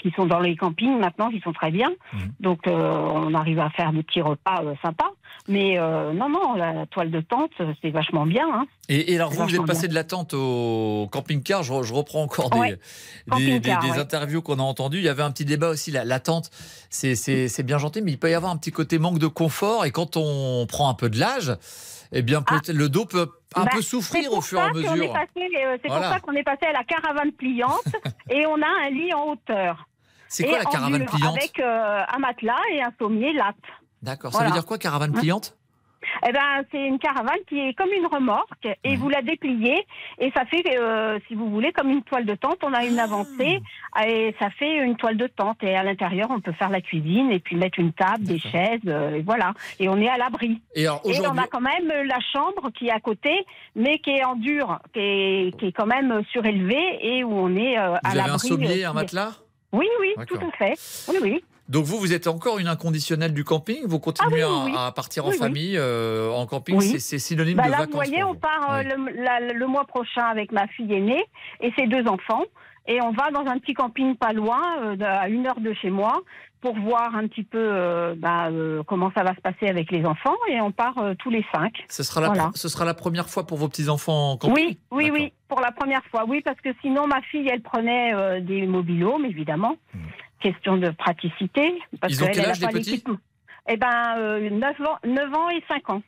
qui 0.00 0.10
sont 0.12 0.26
dans 0.26 0.40
les 0.40 0.56
campings 0.56 0.98
maintenant, 0.98 1.30
qui 1.30 1.40
sont 1.40 1.52
très 1.52 1.70
bien. 1.70 1.90
Mhm. 2.12 2.20
Donc, 2.40 2.60
on 2.66 3.34
arrive 3.34 3.60
à 3.60 3.70
faire 3.70 3.92
des 3.92 4.02
petits 4.02 4.20
repas 4.20 4.62
sympas. 4.82 5.10
Mais 5.48 5.78
euh, 5.78 6.12
non, 6.12 6.28
non, 6.28 6.54
la 6.54 6.86
toile 6.86 7.10
de 7.10 7.20
tente, 7.20 7.52
c'est 7.80 7.90
vachement 7.90 8.26
bien. 8.26 8.46
Hein. 8.52 8.66
Et, 8.88 9.12
et 9.12 9.16
alors, 9.16 9.30
vous, 9.30 9.44
vous 9.44 9.54
êtes 9.54 9.64
passé 9.64 9.82
bien. 9.82 9.90
de 9.90 9.94
la 9.94 10.04
tente 10.04 10.34
au 10.34 11.08
camping-car. 11.12 11.62
Je, 11.62 11.72
re- 11.72 11.82
je 11.84 11.94
reprends 11.94 12.22
encore 12.22 12.50
des, 12.50 12.58
Ouais. 12.58 12.70
des, 12.70 12.78
Camping-car, 13.30 13.80
des- 13.82 13.86
des 13.88 13.92
ouais. 13.94 13.98
interviews 14.00 14.42
qu'on 14.42 14.58
a 14.58 14.62
entendues. 14.62 14.98
Il 14.98 15.04
y 15.04 15.08
avait 15.08 15.22
un 15.22 15.30
petit 15.30 15.44
débat 15.44 15.68
aussi. 15.68 15.90
La, 15.92 16.04
la 16.04 16.18
tente, 16.20 16.50
c'est- 16.90 17.62
bien 17.62 17.78
gentil, 17.78 18.02
mais 18.02 18.12
il 18.12 18.18
peut 18.18 18.30
y 18.30 18.34
avoir 18.34 18.50
un 18.52 18.56
petit 18.56 18.72
côté 18.72 18.98
manque 18.98 19.18
de 19.18 19.26
confort. 19.28 19.84
Et 19.84 19.90
quand 19.92 20.16
on 20.16 20.66
prend 20.66 20.88
un 20.88 20.94
peu 20.94 21.08
de 21.10 21.18
l'âge, 21.18 21.52
eh 22.12 22.22
bien, 22.22 22.42
peut-être 22.42 22.72
le 22.72 22.88
dos 22.88 23.04
peut 23.04 23.28
un 23.54 23.64
Bah, 23.64 23.70
peu 23.72 23.82
souffrir 23.82 24.32
au 24.32 24.40
fur 24.40 24.58
et 24.58 24.62
à 24.62 24.72
mesure. 24.72 25.14
euh, 25.14 25.18
c'est 25.36 25.88
Voilà. 25.88 26.06
pour 26.08 26.14
ça 26.14 26.20
qu'on 26.20 26.32
est 26.32 26.42
passé 26.42 26.66
à 26.66 26.72
la 26.72 26.84
caravane 26.84 27.32
pliante 27.32 27.82
et 28.30 28.46
on 28.46 28.60
a 28.60 28.86
un 28.86 28.90
lit 28.90 29.12
en 29.14 29.28
hauteur. 29.30 29.86
C'est 30.28 30.44
quoi 30.44 30.58
la 30.58 30.64
caravane 30.64 31.02
dur, 31.02 31.10
pliante? 31.10 31.36
Avec 31.36 31.58
euh, 31.60 32.02
un 32.12 32.18
matelas 32.18 32.58
et 32.72 32.82
un 32.82 32.92
sommier 32.98 33.32
latte. 33.32 33.54
D'accord. 34.02 34.32
Ça 34.32 34.38
Voilà. 34.38 34.50
veut 34.50 34.54
dire 34.60 34.66
quoi, 34.66 34.78
caravane 34.78 35.12
pliante? 35.12 35.56
Eh 36.26 36.32
ben, 36.32 36.64
c'est 36.70 36.86
une 36.86 36.98
caravane 36.98 37.40
qui 37.48 37.58
est 37.58 37.74
comme 37.74 37.90
une 37.92 38.06
remorque 38.06 38.68
et 38.84 38.96
vous 38.96 39.08
la 39.08 39.22
dépliez 39.22 39.84
et 40.18 40.30
ça 40.34 40.44
fait, 40.46 40.62
euh, 40.78 41.18
si 41.26 41.34
vous 41.34 41.50
voulez, 41.50 41.72
comme 41.72 41.90
une 41.90 42.02
toile 42.02 42.24
de 42.24 42.34
tente. 42.34 42.58
On 42.62 42.72
a 42.72 42.84
une 42.84 42.98
avancée 42.98 43.60
et 44.06 44.34
ça 44.38 44.50
fait 44.50 44.76
une 44.78 44.96
toile 44.96 45.16
de 45.16 45.26
tente 45.26 45.62
et 45.62 45.74
à 45.74 45.82
l'intérieur 45.82 46.28
on 46.30 46.40
peut 46.40 46.52
faire 46.52 46.70
la 46.70 46.80
cuisine 46.80 47.32
et 47.32 47.40
puis 47.40 47.56
mettre 47.56 47.78
une 47.80 47.92
table, 47.92 48.22
des 48.24 48.38
chaises, 48.38 48.80
euh, 48.86 49.16
et 49.16 49.22
voilà. 49.22 49.52
Et 49.80 49.88
on 49.88 49.96
est 49.98 50.08
à 50.08 50.16
l'abri. 50.16 50.60
Et 50.74 50.88
on 50.88 51.38
a 51.38 51.46
quand 51.48 51.60
même 51.60 51.88
la 52.06 52.18
chambre 52.32 52.70
qui 52.72 52.86
est 52.86 52.92
à 52.92 53.00
côté, 53.00 53.44
mais 53.74 53.98
qui 53.98 54.10
est 54.10 54.24
en 54.24 54.36
dur, 54.36 54.78
qui 54.94 55.00
est, 55.00 55.58
qui 55.58 55.66
est 55.66 55.72
quand 55.72 55.86
même 55.86 56.22
surélevée 56.30 56.98
et 57.02 57.24
où 57.24 57.32
on 57.32 57.54
est 57.56 57.78
euh, 57.78 57.94
à 57.96 58.00
Vous 58.04 58.08
avez 58.08 58.16
l'abri. 58.18 58.32
un 58.32 58.38
sommier, 58.38 58.84
un 58.84 58.92
matelas? 58.92 59.32
Oui, 59.72 59.86
oui, 60.00 60.14
tout 60.26 60.38
à 60.38 60.50
fait. 60.56 60.74
Oui, 61.08 61.16
oui. 61.20 61.44
Donc 61.68 61.84
vous, 61.84 61.98
vous 61.98 62.12
êtes 62.12 62.26
encore 62.28 62.58
une 62.58 62.68
inconditionnelle 62.68 63.32
du 63.34 63.42
camping 63.44 63.80
Vous 63.86 63.98
continuez 63.98 64.42
Ah 64.44 64.48
oui, 64.48 64.54
oui, 64.64 64.70
oui. 64.70 64.76
à, 64.76 64.86
à 64.86 64.92
partir 64.92 65.26
en 65.26 65.32
famille 65.32 65.76
euh, 65.76 66.30
en 66.30 66.46
camping. 66.46 66.80
C'est- 66.80 67.18
synonyme 67.18 67.56
Bah 67.56 67.64
de 67.66 67.70
là, 67.70 67.76
vacances 67.78 67.92
vous 67.92 67.98
voyez, 68.10 68.22
on 68.22 68.32
vous. 68.34 68.38
part 68.38 68.72
euh, 68.74 68.82
le, 68.82 69.22
la- 69.24 69.40
le 69.52 69.66
mois 69.66 69.84
prochain 69.84 70.24
avec 70.24 70.52
ma 70.52 70.66
fille 70.68 70.92
aînée 70.92 71.24
et 71.60 71.72
ses 71.76 71.86
deux 71.86 72.06
enfants. 72.06 72.44
Et 72.88 73.02
on 73.02 73.10
va 73.10 73.32
dans 73.32 73.44
un 73.50 73.58
petit 73.58 73.74
camping 73.74 74.14
pas 74.16 74.32
loin, 74.32 74.62
euh, 74.84 74.96
à 75.00 75.28
une 75.28 75.44
heure 75.48 75.58
de 75.60 75.72
chez 75.74 75.90
moi, 75.90 76.22
pour 76.66 76.76
voir 76.80 77.14
un 77.14 77.28
petit 77.28 77.44
peu 77.44 77.60
euh, 77.60 78.16
bah, 78.18 78.48
euh, 78.50 78.82
comment 78.82 79.12
ça 79.16 79.22
va 79.22 79.36
se 79.36 79.40
passer 79.40 79.68
avec 79.68 79.92
les 79.92 80.04
enfants. 80.04 80.34
Et 80.50 80.60
on 80.60 80.72
part 80.72 80.98
euh, 80.98 81.14
tous 81.16 81.30
les 81.30 81.44
cinq. 81.54 81.72
Ce 81.88 82.02
sera, 82.02 82.20
la, 82.20 82.26
Voilà. 82.26 82.50
ce 82.56 82.68
sera 82.68 82.84
la 82.84 82.92
première 82.94 83.28
fois 83.28 83.46
pour 83.46 83.56
vos 83.56 83.68
petits-enfants 83.68 84.32
en 84.42 84.50
Oui, 84.50 84.76
oui, 84.90 85.10
oui, 85.12 85.32
pour 85.46 85.60
la 85.60 85.70
première 85.70 86.04
fois. 86.06 86.24
Oui, 86.26 86.40
parce 86.44 86.60
que 86.60 86.70
sinon, 86.82 87.06
ma 87.06 87.22
fille, 87.22 87.48
elle 87.48 87.62
prenait 87.62 88.40
des 88.40 88.66
mobilhomes, 88.66 89.24
évidemment. 89.26 89.76
Question 90.40 90.76
de 90.76 90.90
praticité. 90.90 91.78
Parce 92.00 92.12
Ils 92.12 92.24
ont 92.24 92.26
qu'elle, 92.26 92.34
quel 92.34 92.44
elle 92.44 92.48
a 92.48 92.52
âge, 92.52 92.60
les 92.60 92.66
pas 92.66 92.72
petits? 92.72 92.90
l'équipement. 92.90 93.16
Eh 93.68 93.76
ben, 93.76 94.14
euh, 94.18 94.48
9, 94.50 94.80
ans, 94.82 94.98
9 95.04 95.34
ans 95.34 95.50
et 95.50 95.62
5 95.68 95.90
ans. 95.90 96.02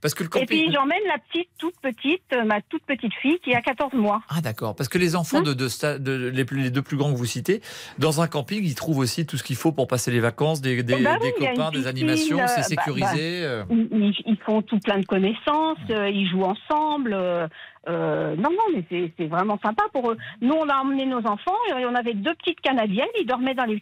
Parce 0.00 0.14
que 0.14 0.22
le 0.22 0.28
Et 0.28 0.30
camping... 0.30 0.46
puis, 0.46 0.72
j'emmène 0.72 1.00
la 1.08 1.18
petite, 1.18 1.48
toute 1.58 1.74
petite, 1.80 2.22
euh, 2.34 2.44
ma 2.44 2.60
toute 2.62 2.84
petite 2.84 3.12
fille 3.14 3.38
qui 3.40 3.52
a 3.54 3.60
14 3.60 3.92
mois. 3.94 4.22
Ah 4.28 4.40
d'accord, 4.40 4.76
parce 4.76 4.88
que 4.88 4.98
les 4.98 5.14
Hein 5.16 5.20
enfants 5.20 5.40
de, 5.42 5.54
de, 5.54 5.98
de- 5.98 6.28
les, 6.28 6.44
plus- 6.44 6.62
les 6.62 6.70
deux 6.70 6.82
plus 6.82 6.96
grands 6.96 7.12
que 7.12 7.16
vous 7.18 7.24
citez, 7.26 7.60
dans 7.98 8.20
un 8.20 8.28
camping, 8.28 8.62
ils 8.64 8.74
trouvent 8.76 8.98
aussi 8.98 9.26
tout 9.26 9.36
ce 9.36 9.42
qu'il 9.42 9.56
faut 9.56 9.72
pour 9.72 9.88
passer 9.88 10.10
les 10.12 10.20
vacances, 10.20 10.60
des, 10.60 10.82
des, 10.84 10.94
Eh 10.98 11.02
ben 11.02 11.18
des 11.18 11.26
oui, 11.26 11.32
il 11.38 11.42
y 11.44 11.46
a 11.46 11.50
une 11.50 11.56
copains, 11.56 11.70
des 11.72 11.86
animations, 11.88 12.38
euh, 12.40 12.46
c'est 12.46 12.76
bah, 12.76 12.82
sécurisé. 12.84 13.40
bah, 13.42 13.46
euh. 13.48 13.64
Ils, 13.70 14.38
font 14.46 14.62
tout 14.62 14.78
plein 14.78 14.98
de 14.98 15.06
connaissances, 15.06 15.78
euh, 15.90 16.08
ils 16.08 16.28
jouent 16.30 16.44
ensemble. 16.44 17.12
euh, 17.12 17.48
euh, 17.88 18.36
non, 18.36 18.50
non, 18.50 18.64
mais 18.74 18.84
c'est- 19.18 19.26
vraiment 19.26 19.58
sympa 19.64 19.84
pour 19.92 20.10
eux. 20.12 20.16
Nous, 20.40 20.54
on 20.54 20.68
a 20.68 20.76
emmené 20.76 21.06
nos 21.06 21.26
enfants 21.26 21.56
et 21.70 21.84
on 21.86 21.94
avait 21.94 22.14
deux 22.14 22.34
petites 22.34 22.60
Canadiennes, 22.60 23.06
ils 23.20 23.26
dormaient 23.26 23.54
dans 23.54 23.64
les 23.64 23.80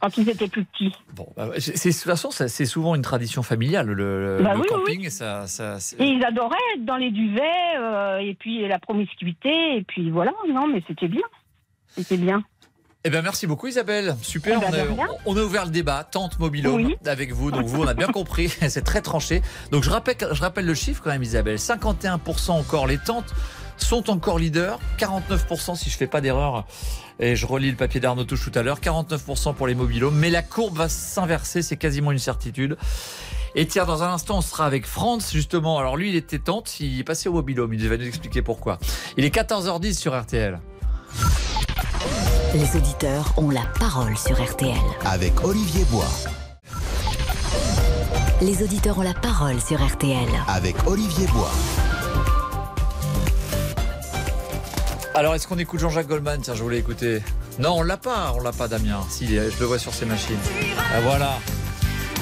Quand 0.00 0.16
ils 0.18 0.28
étaient 0.28 0.48
plus 0.48 0.64
petits. 0.64 0.92
Bon, 1.14 1.28
bah, 1.36 1.50
c'est- 1.58 1.72
de 1.88 1.94
toute 1.94 2.02
façon, 2.02 2.30
c'est 2.32 2.66
souvent 2.66 2.94
une 2.96 3.02
tradition 3.02 3.42
familiale, 3.44 3.86
le, 3.86 4.40
Bah 4.42 4.54
oui, 4.56 4.66
camping. 4.68 5.04
et 5.06 5.10
Ça, 5.10 5.46
ça- 5.46 5.78
c'est- 5.78 6.00
Et 6.00 6.04
ils 6.06 6.24
adoraient 6.24 6.56
être 6.76 6.84
dans 6.84 6.96
les 6.96 7.10
duvets, 7.12 7.42
euh, 7.78 8.18
et 8.18 8.34
puis 8.34 8.66
la 8.66 8.78
promiscuité, 8.80 9.76
et 9.76 9.84
puis 9.86 10.10
voilà, 10.10 10.32
non, 10.52 10.66
mais 10.66 10.82
c'était 10.88 11.06
bien. 11.08 11.22
C'était 11.88 12.16
bien. 12.16 12.42
Eh 13.04 13.10
bien, 13.10 13.22
merci 13.22 13.46
beaucoup 13.46 13.68
Isabelle. 13.68 14.16
Super, 14.22 14.60
Eh 14.66 14.72
ben, 14.72 14.86
on, 14.98 15.02
a, 15.02 15.06
on 15.26 15.36
ouvert 15.36 15.64
le 15.64 15.70
débat, 15.70 16.02
tente 16.02 16.38
mobilo 16.40 16.74
Oui. 16.74 16.96
avec 17.06 17.32
vous. 17.32 17.52
Donc 17.52 17.66
vous, 17.66 17.82
on 17.84 17.86
a 17.86 17.94
bien 17.94 18.08
compris, 18.08 18.48
c'est 18.68 18.82
très 18.84 19.00
tranché. 19.02 19.40
Donc 19.70 19.84
je 19.84 19.90
rappelle, 19.90 20.16
je 20.32 20.40
rappelle 20.40 20.66
le 20.66 20.74
chiffre 20.74 21.00
quand 21.04 21.10
même 21.10 21.22
Isabelle. 21.22 21.58
51% 21.58 22.50
encore 22.58 22.88
les 22.88 22.98
tentes 22.98 23.32
sont 23.76 24.10
encore 24.10 24.40
leaders, 24.40 24.80
49% 24.98 25.76
si 25.76 25.88
je 25.88 25.96
fais 25.96 26.08
pas 26.08 26.20
d'erreur. 26.20 26.66
Et 27.20 27.36
je 27.36 27.46
relis 27.46 27.70
le 27.70 27.76
papier 27.76 28.00
d'Arnaud 28.00 28.24
Touche 28.24 28.44
tout 28.50 28.58
à 28.58 28.62
l'heure, 28.62 28.80
49% 28.80 29.54
pour 29.54 29.66
les 29.66 29.74
mobilos. 29.74 30.10
Mais 30.10 30.30
la 30.30 30.42
courbe 30.42 30.76
va 30.76 30.88
s'inverser, 30.88 31.62
c'est 31.62 31.76
quasiment 31.76 32.12
une 32.12 32.18
certitude. 32.18 32.76
Et 33.54 33.66
tiens, 33.66 33.86
dans 33.86 34.02
un 34.02 34.12
instant, 34.12 34.38
on 34.38 34.40
sera 34.40 34.66
avec 34.66 34.86
Franz, 34.86 35.32
justement. 35.32 35.78
Alors 35.78 35.96
lui, 35.96 36.10
il 36.10 36.16
était 36.16 36.38
tente, 36.38 36.78
il 36.80 37.00
est 37.00 37.04
passé 37.04 37.28
au 37.28 37.32
mobilhome. 37.32 37.74
Il 37.74 37.88
va 37.88 37.96
nous 37.96 38.06
expliquer 38.06 38.42
pourquoi. 38.42 38.78
Il 39.16 39.24
est 39.24 39.34
14h10 39.34 39.94
sur 39.98 40.18
RTL. 40.18 40.60
Les 42.54 42.76
auditeurs 42.76 43.34
ont 43.36 43.50
la 43.50 43.64
parole 43.78 44.16
sur 44.16 44.40
RTL. 44.42 44.76
Avec 45.04 45.44
Olivier 45.44 45.84
Bois. 45.86 46.08
Les 48.40 48.62
auditeurs 48.62 48.98
ont 48.98 49.02
la 49.02 49.14
parole 49.14 49.60
sur 49.60 49.84
RTL. 49.84 50.28
Avec 50.46 50.76
Olivier 50.86 51.26
Bois. 51.26 51.50
Alors, 55.18 55.34
est-ce 55.34 55.48
qu'on 55.48 55.58
écoute 55.58 55.80
Jean-Jacques 55.80 56.06
Goldman 56.06 56.40
Tiens, 56.40 56.54
je 56.54 56.62
voulais 56.62 56.78
écouter. 56.78 57.20
Non, 57.58 57.78
on 57.78 57.82
l'a 57.82 57.96
pas, 57.96 58.32
on 58.36 58.40
l'a 58.40 58.52
pas, 58.52 58.68
Damien. 58.68 59.00
Si, 59.10 59.26
je 59.26 59.58
le 59.58 59.66
vois 59.66 59.80
sur 59.80 59.92
ses 59.92 60.06
machines. 60.06 60.38
Ah, 60.94 61.00
voilà. 61.00 61.40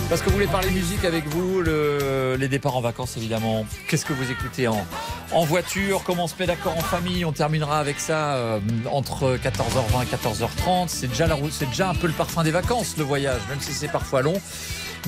Parce 0.09 0.21
que 0.23 0.27
vous 0.29 0.35
voulez 0.35 0.47
parler 0.47 0.71
musique 0.71 1.05
avec 1.05 1.27
vous, 1.27 1.61
le- 1.63 2.37
les 2.39 2.47
départs 2.47 2.77
en 2.77 2.81
vacances 2.81 3.17
évidemment. 3.17 3.67
Qu'est-ce 3.89 4.07
que 4.07 4.13
vous 4.13 4.31
écoutez 4.31 4.69
en, 4.69 4.87
en 5.33 5.45
voiture? 5.45 6.03
Comment 6.05 6.25
on 6.25 6.29
se 6.29 6.35
met 6.39 6.47
d'accord 6.47 6.77
en 6.79 6.81
famille? 6.83 7.25
On 7.25 7.33
terminera 7.33 7.81
avec 7.81 7.99
ça 7.99 8.35
euh, 8.37 8.61
entre 8.91 9.37
14h20 9.37 10.05
et 10.05 10.15
14h30. 10.17 10.85
C'est 10.89 11.09
déjà, 11.09 11.27
la 11.27 11.37
c'est 11.51 11.67
déjà 11.67 11.91
un 11.91 11.95
peu 11.95 12.07
le 12.07 12.13
parfum 12.13 12.45
des 12.45 12.53
vacances, 12.53 12.95
le 12.97 13.03
voyage, 13.05 13.41
même 13.49 13.61
si 13.61 13.73
c'est 13.73 13.89
parfois 13.91 14.23
long. 14.23 14.41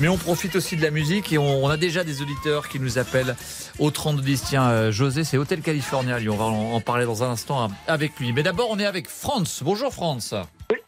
Mais 0.01 0.09
on 0.09 0.17
profite 0.17 0.57
aussi 0.57 0.75
de 0.75 0.81
la 0.83 0.91
musique 0.91 1.31
et 1.31 1.37
on, 1.37 1.63
on 1.63 1.69
a 1.69 1.77
déjà 1.77 2.03
des 2.03 2.21
auditeurs 2.21 2.67
qui 2.67 2.79
nous 2.81 2.97
appellent 2.97 3.37
au 3.79 3.91
3210. 3.91 4.43
Tiens, 4.49 4.69
euh, 4.69 4.91
José, 4.91 5.23
c'est 5.23 5.37
Hôtel 5.37 5.61
California, 5.61 6.19
lui. 6.19 6.27
On 6.29 6.35
va 6.37 6.45
en, 6.45 6.73
en 6.73 6.81
parler 6.81 7.05
dans 7.05 7.23
un 7.23 7.29
instant 7.29 7.63
hein, 7.63 7.69
avec 7.87 8.19
lui. 8.19 8.33
Mais 8.33 8.43
d'abord, 8.43 8.67
on 8.69 8.77
est 8.79 8.85
avec 8.85 9.07
Franz. 9.09 9.61
Bonjour, 9.63 9.93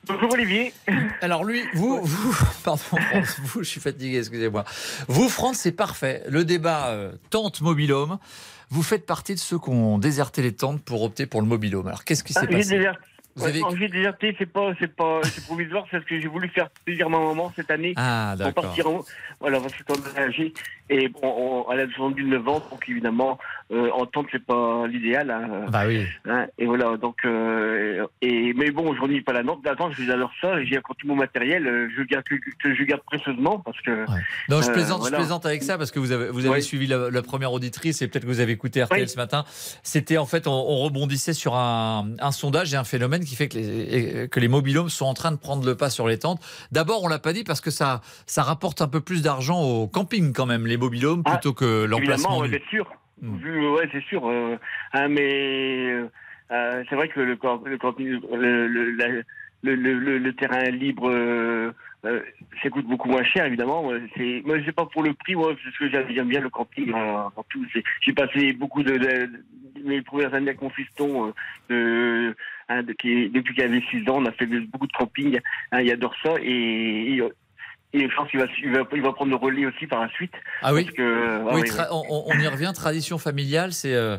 Bonjour 0.05 0.33
Olivier. 0.33 0.73
Alors 1.21 1.43
lui, 1.43 1.61
vous, 1.73 2.01
vous, 2.03 2.35
pardon, 2.63 2.77
France, 2.77 3.39
vous, 3.43 3.63
je 3.63 3.69
suis 3.69 3.81
fatigué, 3.81 4.17
excusez-moi. 4.19 4.63
Vous, 5.07 5.29
France, 5.29 5.57
c'est 5.57 5.71
parfait. 5.71 6.23
Le 6.29 6.45
débat 6.45 6.89
euh, 6.89 7.13
tente 7.29 7.61
mobilhome. 7.61 8.17
Vous 8.69 8.83
faites 8.83 9.05
partie 9.05 9.33
de 9.33 9.39
ceux 9.39 9.59
qui 9.59 9.69
ont 9.69 9.97
déserté 9.97 10.41
les 10.41 10.53
tentes 10.53 10.81
pour 10.83 11.01
opter 11.03 11.25
pour 11.25 11.41
le 11.41 11.47
mobilhome. 11.47 11.87
Alors 11.87 12.05
qu'est-ce 12.05 12.23
qui 12.23 12.33
s'est 12.33 12.39
Ah, 12.43 12.47
passé. 12.47 12.79
Vous 13.35 13.43
Ouais, 13.45 13.61
avez- 13.63 13.87
déserté, 13.87 14.35
c'est 14.37 14.45
pas, 14.45 14.73
c'est 14.77 14.93
pas, 14.93 15.21
c'est 15.23 15.45
provisoire, 15.45 15.85
c'est 15.89 15.97
parce 15.97 16.09
que 16.09 16.19
j'ai 16.19 16.27
voulu 16.27 16.49
faire 16.49 16.69
plaisir 16.85 17.05
à 17.05 17.09
ma 17.09 17.19
maman 17.19 17.51
cette 17.55 17.71
année. 17.71 17.93
Ah, 17.95 18.33
Pour 18.35 18.45
d'accord. 18.45 18.63
partir 18.65 18.89
en, 18.89 19.05
voilà, 19.39 19.61
parce 19.61 19.73
elle 19.87 20.21
est 20.23 20.27
âgée, 20.27 20.53
et 20.89 21.07
bon, 21.07 21.21
on, 21.23 21.71
elle 21.71 21.79
a 21.79 21.87
79 21.93 22.45
ans, 22.49 22.61
donc 22.69 22.83
évidemment, 22.89 23.39
euh, 23.71 23.89
en 23.93 24.05
tente, 24.05 24.27
c'est 24.31 24.43
pas 24.45 24.85
l'idéal. 24.87 25.31
Hein, 25.31 25.65
Bah 25.69 25.83
oui. 25.87 26.05
Hein, 26.29 26.47
et 26.57 26.65
voilà, 26.65 26.97
donc, 26.97 27.17
euh, 27.25 28.05
et, 28.21 28.53
mais 28.53 28.71
bon, 28.71 28.93
je 28.93 29.01
renie 29.01 29.21
pas 29.21 29.33
la 29.33 29.43
note. 29.43 29.59
Attends, 29.65 29.91
je 29.91 30.09
adore 30.11 30.31
ça, 30.41 30.63
j'ai 30.63 30.77
encore 30.77 30.95
tout 30.97 31.07
mon 31.07 31.15
matériel, 31.15 31.65
euh, 31.67 31.87
je 31.97 32.03
garde 32.03 32.25
que, 32.25 32.35
je 32.75 32.83
garde 32.83 33.01
précieusement, 33.03 33.59
parce 33.59 33.79
que. 33.81 34.05
Non, 34.49 34.61
je 34.61 34.71
plaisante, 34.71 34.99
voilà. 34.99 35.17
je 35.17 35.21
plaisante 35.21 35.45
avec 35.45 35.63
ça 35.63 35.77
parce 35.77 35.91
que 35.91 35.99
vous 35.99 36.11
avez, 36.11 36.29
vous 36.29 36.41
avez 36.45 36.49
Ouais. 36.55 36.61
suivi 36.61 36.85
la, 36.87 37.09
la 37.09 37.21
première 37.21 37.53
auditrice 37.53 38.01
et 38.01 38.07
peut-être 38.07 38.23
que 38.23 38.27
vous 38.29 38.39
avez 38.41 38.51
écouté 38.51 38.83
RTL 38.83 39.03
Oui. 39.03 39.07
ce 39.09 39.15
matin. 39.17 39.45
C'était 39.83 40.17
en 40.17 40.25
fait, 40.25 40.47
on, 40.47 40.51
on 40.51 40.77
rebondissait 40.79 41.33
sur 41.33 41.55
un, 41.55 42.09
un 42.19 42.31
sondage 42.31 42.73
et 42.73 42.77
un 42.77 42.83
phénomène 42.83 43.23
qui 43.23 43.35
fait 43.35 43.47
que 43.47 43.57
les, 43.57 44.27
que 44.27 44.39
les 44.39 44.47
mobilhomes 44.49 44.89
sont 44.89 45.05
en 45.05 45.13
train 45.13 45.31
de 45.31 45.37
prendre 45.37 45.65
le 45.65 45.75
pas 45.75 45.89
sur 45.89 46.07
les 46.07 46.19
tentes. 46.19 46.41
D'abord, 46.71 47.03
on 47.03 47.07
l'a 47.07 47.19
pas 47.19 47.31
dit 47.33 47.43
parce 47.45 47.61
que 47.61 47.71
ça, 47.71 48.01
ça 48.25 48.43
rapporte 48.43 48.81
un 48.81 48.87
peu 48.87 48.99
plus 48.99 49.21
d'argent 49.21 49.61
au 49.61 49.87
camping 49.87 50.33
quand 50.33 50.45
même, 50.45 50.67
les 50.67 50.77
mobilhomes, 50.77 51.23
plutôt 51.23 51.53
que 51.53 51.83
Évidemment, 51.85 51.97
l'emplacement. 51.97 52.39
ouais, 52.39 52.47
nu. 52.49 52.57
bien 52.57 52.67
sûr. 52.69 52.91
Vu, 53.21 53.67
ouais, 53.69 53.87
c'est 53.91 54.03
sûr. 54.05 54.27
euh, 54.27 54.57
hein, 54.93 55.07
mais 55.07 55.91
euh, 55.91 56.07
euh, 56.51 56.83
c'est 56.89 56.95
vrai 56.95 57.07
que 57.07 57.19
le, 57.19 57.35
camp- 57.35 57.63
le, 57.65 57.77
camping- 57.77 58.19
le, 58.33 58.67
le, 59.63 60.17
le, 60.17 60.33
terrain 60.33 60.63
libre, 60.69 61.07
euh, 61.09 61.71
euh, 62.05 62.21
ça 62.63 62.69
coûte 62.69 62.87
beaucoup 62.87 63.09
moins 63.09 63.23
cher, 63.23 63.45
évidemment. 63.45 63.91
C'est, 64.17 64.41
moi, 64.43 64.57
c'est 64.65 64.71
pas 64.71 64.85
pour 64.87 65.03
le 65.03 65.13
prix, 65.13 65.35
moi, 65.35 65.53
parce 65.63 65.77
que 65.77 65.89
j'aime 65.89 66.27
bien 66.27 66.41
le 66.41 66.49
camping. 66.49 66.91
euh, 66.93 67.17
en 67.35 67.43
tout. 67.49 67.63
J'ai 68.01 68.13
passé 68.13 68.53
beaucoup 68.53 68.81
de, 68.83 68.97
de- 68.97 69.29
mes 69.83 70.01
premières 70.01 70.33
années 70.33 70.49
avec 70.49 70.61
mon 70.61 70.69
fiston, 70.69 71.33
euh, 71.71 72.33
hein, 72.69 72.83
de- 72.83 72.93
qui, 72.93 73.29
depuis 73.29 73.53
qu'il 73.55 73.63
avait 73.63 73.81
6 73.89 74.07
ans, 74.09 74.17
on 74.21 74.25
a 74.25 74.31
fait 74.31 74.45
beaucoup 74.45 74.87
de 74.87 74.91
camping. 74.93 75.39
Hein, 75.71 75.81
il 75.81 75.91
adore 75.91 76.15
ça 76.23 76.33
et, 76.41 77.15
et, 77.17 77.21
et 77.93 78.09
je 78.09 78.15
pense 78.15 78.29
qu'il 78.29 78.39
va, 78.39 78.45
il 78.63 78.71
va, 78.71 78.83
il 78.93 79.01
va 79.01 79.11
prendre 79.13 79.31
le 79.31 79.35
relais 79.37 79.65
aussi 79.65 79.85
par 79.87 80.01
la 80.01 80.09
suite. 80.09 80.33
Ah 80.61 80.73
oui 80.73 80.85
Parce 80.85 80.95
que, 80.95 81.39
ah 81.49 81.53
Oui, 81.53 81.61
oui, 81.63 81.69
on, 81.91 82.23
on 82.27 82.39
y 82.39 82.47
revient, 82.47 82.71
tradition 82.73 83.17
familiale, 83.17 83.73
c'est. 83.73 83.93
euh, 83.93 84.17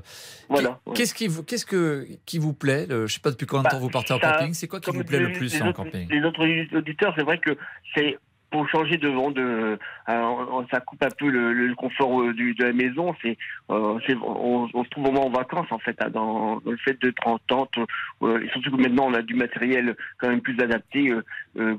Voilà, 0.49 0.79
qu'est- 0.87 0.93
Qu'est-ce 0.95 1.15
qui, 1.15 1.27
vous- 1.29 1.43
qu'est-ce 1.43 1.65
que, 1.67 2.07
qui 2.27 2.39
vous 2.39 2.53
plaît 2.53 2.87
le- 2.87 3.07
Je 3.07 3.15
sais 3.15 3.21
pas 3.21 3.31
depuis 3.31 3.47
combien 3.47 3.63
de 3.65 3.69
temps 3.71 3.79
vous 3.81 3.89
partez 3.91 4.13
en 4.13 4.19
Bah, 4.19 4.33
Ça- 4.33 4.39
camping. 4.39 4.55
C'est 4.55 4.69
quoi 4.69 4.81
qui 4.81 4.91
vous 4.91 5.05
plaît 5.05 5.21
le 5.21 5.33
plus 5.33 5.61
en 5.63 5.69
autres- 5.69 5.77
camping? 5.85 6.09
Les 6.11 6.23
autres 6.23 6.47
auditeurs, 6.77 7.15
c'est 7.17 7.25
vrai 7.25 7.39
que 7.39 7.57
c'est 7.95 8.19
pour 8.53 8.69
changer 8.69 8.99
de 8.99 9.09
vent, 9.09 9.31
de, 9.33 9.79
euh, 10.09 10.63
ça 10.71 10.81
coupe 10.81 11.03
un 11.03 11.09
peu 11.19 11.29
le, 11.29 11.53
le 11.53 11.75
confort 11.75 12.21
euh, 12.21 12.33
du, 12.35 12.55
de 12.55 12.65
la 12.65 12.73
maison. 12.73 13.15
C'est, 13.23 13.37
euh, 13.71 13.99
on, 14.23 14.69
on 14.73 14.85
se 14.85 14.91
trouve 14.91 15.05
vraiment 15.07 15.27
en 15.27 15.31
vacances 15.31 15.73
en 15.73 15.79
fait, 15.79 15.97
hein, 16.01 16.11
dans, 16.11 16.61
dans 16.61 16.71
le 16.71 16.77
fait 16.77 16.97
en 17.25 17.39
tente. 17.39 17.75
euh, 18.23 18.41
et 18.45 18.49
surtout 18.51 18.71
que 18.77 18.81
maintenant 18.83 19.07
on 19.09 19.15
a 19.15 19.23
du 19.23 19.35
matériel 19.35 19.97
quand 20.19 20.29
même 20.29 20.41
plus 20.43 20.59
adapté, 20.61 21.13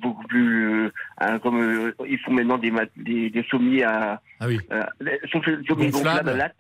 beaucoup 0.02 0.24
plus, 0.28 0.90
hein, 1.20 1.40
comme 1.40 1.94
ils 2.08 2.20
font 2.20 2.34
maintenant 2.34 2.58
des, 2.58 2.72
des, 2.98 3.30
des 3.30 3.44
sommiers 3.44 3.84
à, 3.84 4.20
ah 4.40 4.48
oui. 4.48 4.60
euh, 4.72 4.84
sauf 5.32 5.46
le 5.46 5.64
sommier 5.66 5.90
Gonflable. 5.90 5.92
gonflable 5.92 6.30
à 6.30 6.34
latte, 6.34 6.56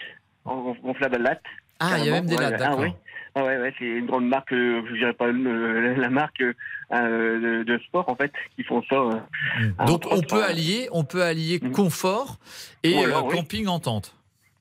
en- 0.46 0.76
gonflable 0.84 1.16
à 1.16 1.20
latte. 1.20 1.44
Ah, 1.92 1.98
il 2.00 2.06
y 2.06 2.10
a 2.10 2.12
même 2.12 2.26
des 2.26 2.36
Ouais, 2.36 2.42
lattes, 2.42 2.54
ah, 2.56 2.70
d'accord. 2.70 2.80
ouais. 2.80 2.94
Ah 3.36 3.44
ouais, 3.44 3.58
ouais, 3.58 3.74
c'est 3.80 3.86
une 3.86 4.06
grande 4.06 4.28
marque, 4.28 4.52
euh, 4.54 4.84
je 4.90 4.94
dirais 4.96 5.14
pas 5.14 5.26
euh, 5.26 5.96
la 5.98 6.10
marque 6.12 6.42
euh, 6.42 6.54
de, 6.94 7.64
de 7.64 7.80
sport 7.80 8.08
en 8.08 8.16
fait, 8.16 8.32
qui 8.56 8.64
font 8.64 8.84
ça. 8.88 8.96
euh, 8.96 9.20
à- 9.80 9.86
Donc 9.86 10.04
on 10.12 10.22
peut 10.22 10.44
allier, 10.44 10.88
on 10.92 11.04
peut 11.04 11.24
allier 11.24 11.60
confort 11.60 12.38
et 12.84 12.94
Voilà, 12.94 13.18
euh, 13.18 13.22
oui. 13.24 13.36
camping 13.36 13.68
en 13.68 13.80
tente. 13.80 14.16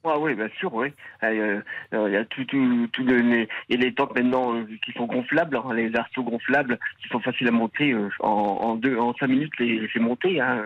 Ah 0.04 0.18
oui, 0.18 0.34
bien 0.34 0.48
sûr, 0.58 0.74
oui. 0.74 0.88
Euh, 1.22 1.60
euh, 1.94 2.08
Il 2.08 2.12
y 2.12 2.16
a 2.16 2.24
tout, 2.24 2.44
tout, 2.46 2.88
tout 2.92 3.04
le, 3.04 3.18
les, 3.18 3.48
et 3.68 3.76
les 3.76 3.94
tentes 3.94 4.16
maintenant 4.16 4.52
euh, 4.56 4.64
qui 4.84 4.90
sont 4.92 5.06
gonflables, 5.06 5.56
hein, 5.56 5.72
les 5.74 5.94
arceaux 5.94 6.24
gonflables, 6.24 6.76
qui 7.00 7.08
sont 7.08 7.20
faciles 7.20 7.46
à 7.46 7.52
monter 7.52 7.92
euh, 7.92 8.08
en, 8.18 8.28
en 8.28 8.74
deux, 8.74 8.98
en 8.98 9.14
cinq 9.14 9.28
minutes, 9.28 9.56
les, 9.60 9.88
c'est 9.92 10.00
monté. 10.00 10.40
Hein. 10.40 10.64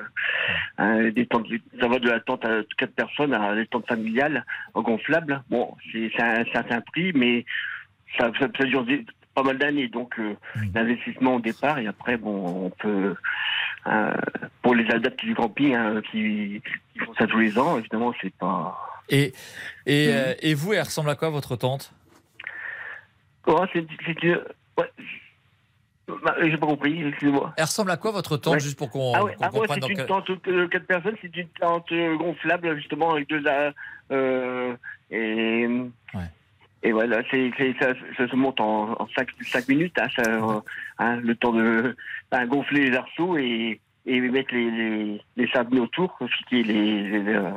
Euh, 0.81 1.11
des 1.11 1.27
tentes, 1.27 1.47
ça 1.79 1.87
va 1.89 1.99
de 1.99 2.09
la 2.09 2.21
tente 2.21 2.47
à 2.47 2.63
quatre 2.79 2.95
personnes 2.95 3.35
à 3.35 3.55
des 3.55 3.67
tentes 3.67 3.87
familiales 3.87 4.45
gonflables. 4.75 5.43
Bon, 5.51 5.77
c'est, 5.93 6.11
un 6.19 6.45
certain 6.53 6.81
prix, 6.81 7.13
mais 7.15 7.45
ça, 8.19 8.31
ça, 8.41 8.49
ça 8.59 8.65
dure 8.65 8.85
des- 8.85 9.05
pas 9.35 9.43
mal 9.43 9.59
d'années, 9.59 9.89
donc 9.89 10.19
euh, 10.19 10.35
l'investissement 10.75 11.35
au 11.35 11.41
départ 11.41 11.79
et 11.79 11.87
après, 11.87 12.17
bon, 12.17 12.65
on 12.65 12.71
peut 12.71 13.15
euh, 13.87 14.15
pour 14.63 14.75
les 14.75 14.91
adeptes 14.91 15.23
du 15.23 15.35
camping 15.35 15.75
hein, 15.75 16.01
qui, 16.11 16.63
qui 16.95 16.99
font 17.01 17.13
ça 17.19 17.27
tous 17.27 17.39
les 17.39 17.59
ans, 17.59 17.77
évidemment, 17.77 18.15
c'est 18.23 18.35
pas. 18.37 18.83
Et, 19.09 19.33
et, 19.87 20.09
euh, 20.13 20.35
et 20.41 20.55
vous, 20.55 20.73
elle 20.73 20.83
ressemble 20.83 21.11
à 21.11 21.15
quoi 21.15 21.31
votre 21.31 21.57
tente 21.57 21.93
Oh, 23.47 23.65
c'est. 23.73 23.81
Ouais. 24.79 24.91
Bah, 26.25 26.37
J'ai 26.43 26.57
pas 26.57 26.67
compris, 26.67 27.05
excusez-moi. 27.05 27.53
Elle 27.57 27.65
ressemble 27.65 27.91
à 27.91 27.97
quoi 27.97 28.11
votre 28.13 28.37
tente, 28.37 28.55
Ouais. 28.55 28.61
juste 28.61 28.79
pour 28.79 28.91
qu'on 28.91 29.13
Ah 29.15 29.25
ouais, 29.25 29.35
ah 29.41 29.47
ouais, 29.53 29.61
comprenne 29.61 29.81
c'est 29.83 29.89
une 29.91 29.97
quel- 29.97 30.07
tente 30.07 30.31
de 30.45 30.67
4 30.67 30.87
personnes, 30.87 31.17
c'est 31.21 31.37
une 31.37 31.49
tente 31.61 31.91
euh, 31.93 32.17
gonflable 32.17 32.77
justement 32.77 33.13
avec 33.13 33.29
deux 33.29 33.43
euh, 33.47 33.73
euh, 34.13 34.77
et 35.11 35.69
et 36.83 36.93
voilà, 36.93 37.23
c'est 37.31 37.51
c'est- 37.57 37.75
ça, 37.81 37.93
ça 38.17 38.29
se 38.29 38.37
monte 38.37 38.61
en, 38.61 38.93
en 39.01 39.09
5, 39.17 39.69
minutes, 39.69 39.97
hein, 40.01 40.07
ça, 40.17 40.63
hein, 40.99 41.17
le 41.17 41.35
temps 41.35 41.53
de 41.53 41.97
hein, 42.31 42.47
gonfler 42.47 42.91
les 42.91 42.97
arceaux 42.97 43.37
et 43.37 43.81
et 44.09 44.21
mettre 44.21 44.55
les, 44.55 44.71
les, 44.71 45.21
les 45.37 45.49
sablés 45.49 45.81
autour, 45.81 46.17
les. 46.53 46.63
les, 46.63 47.13
euh, 47.35 47.51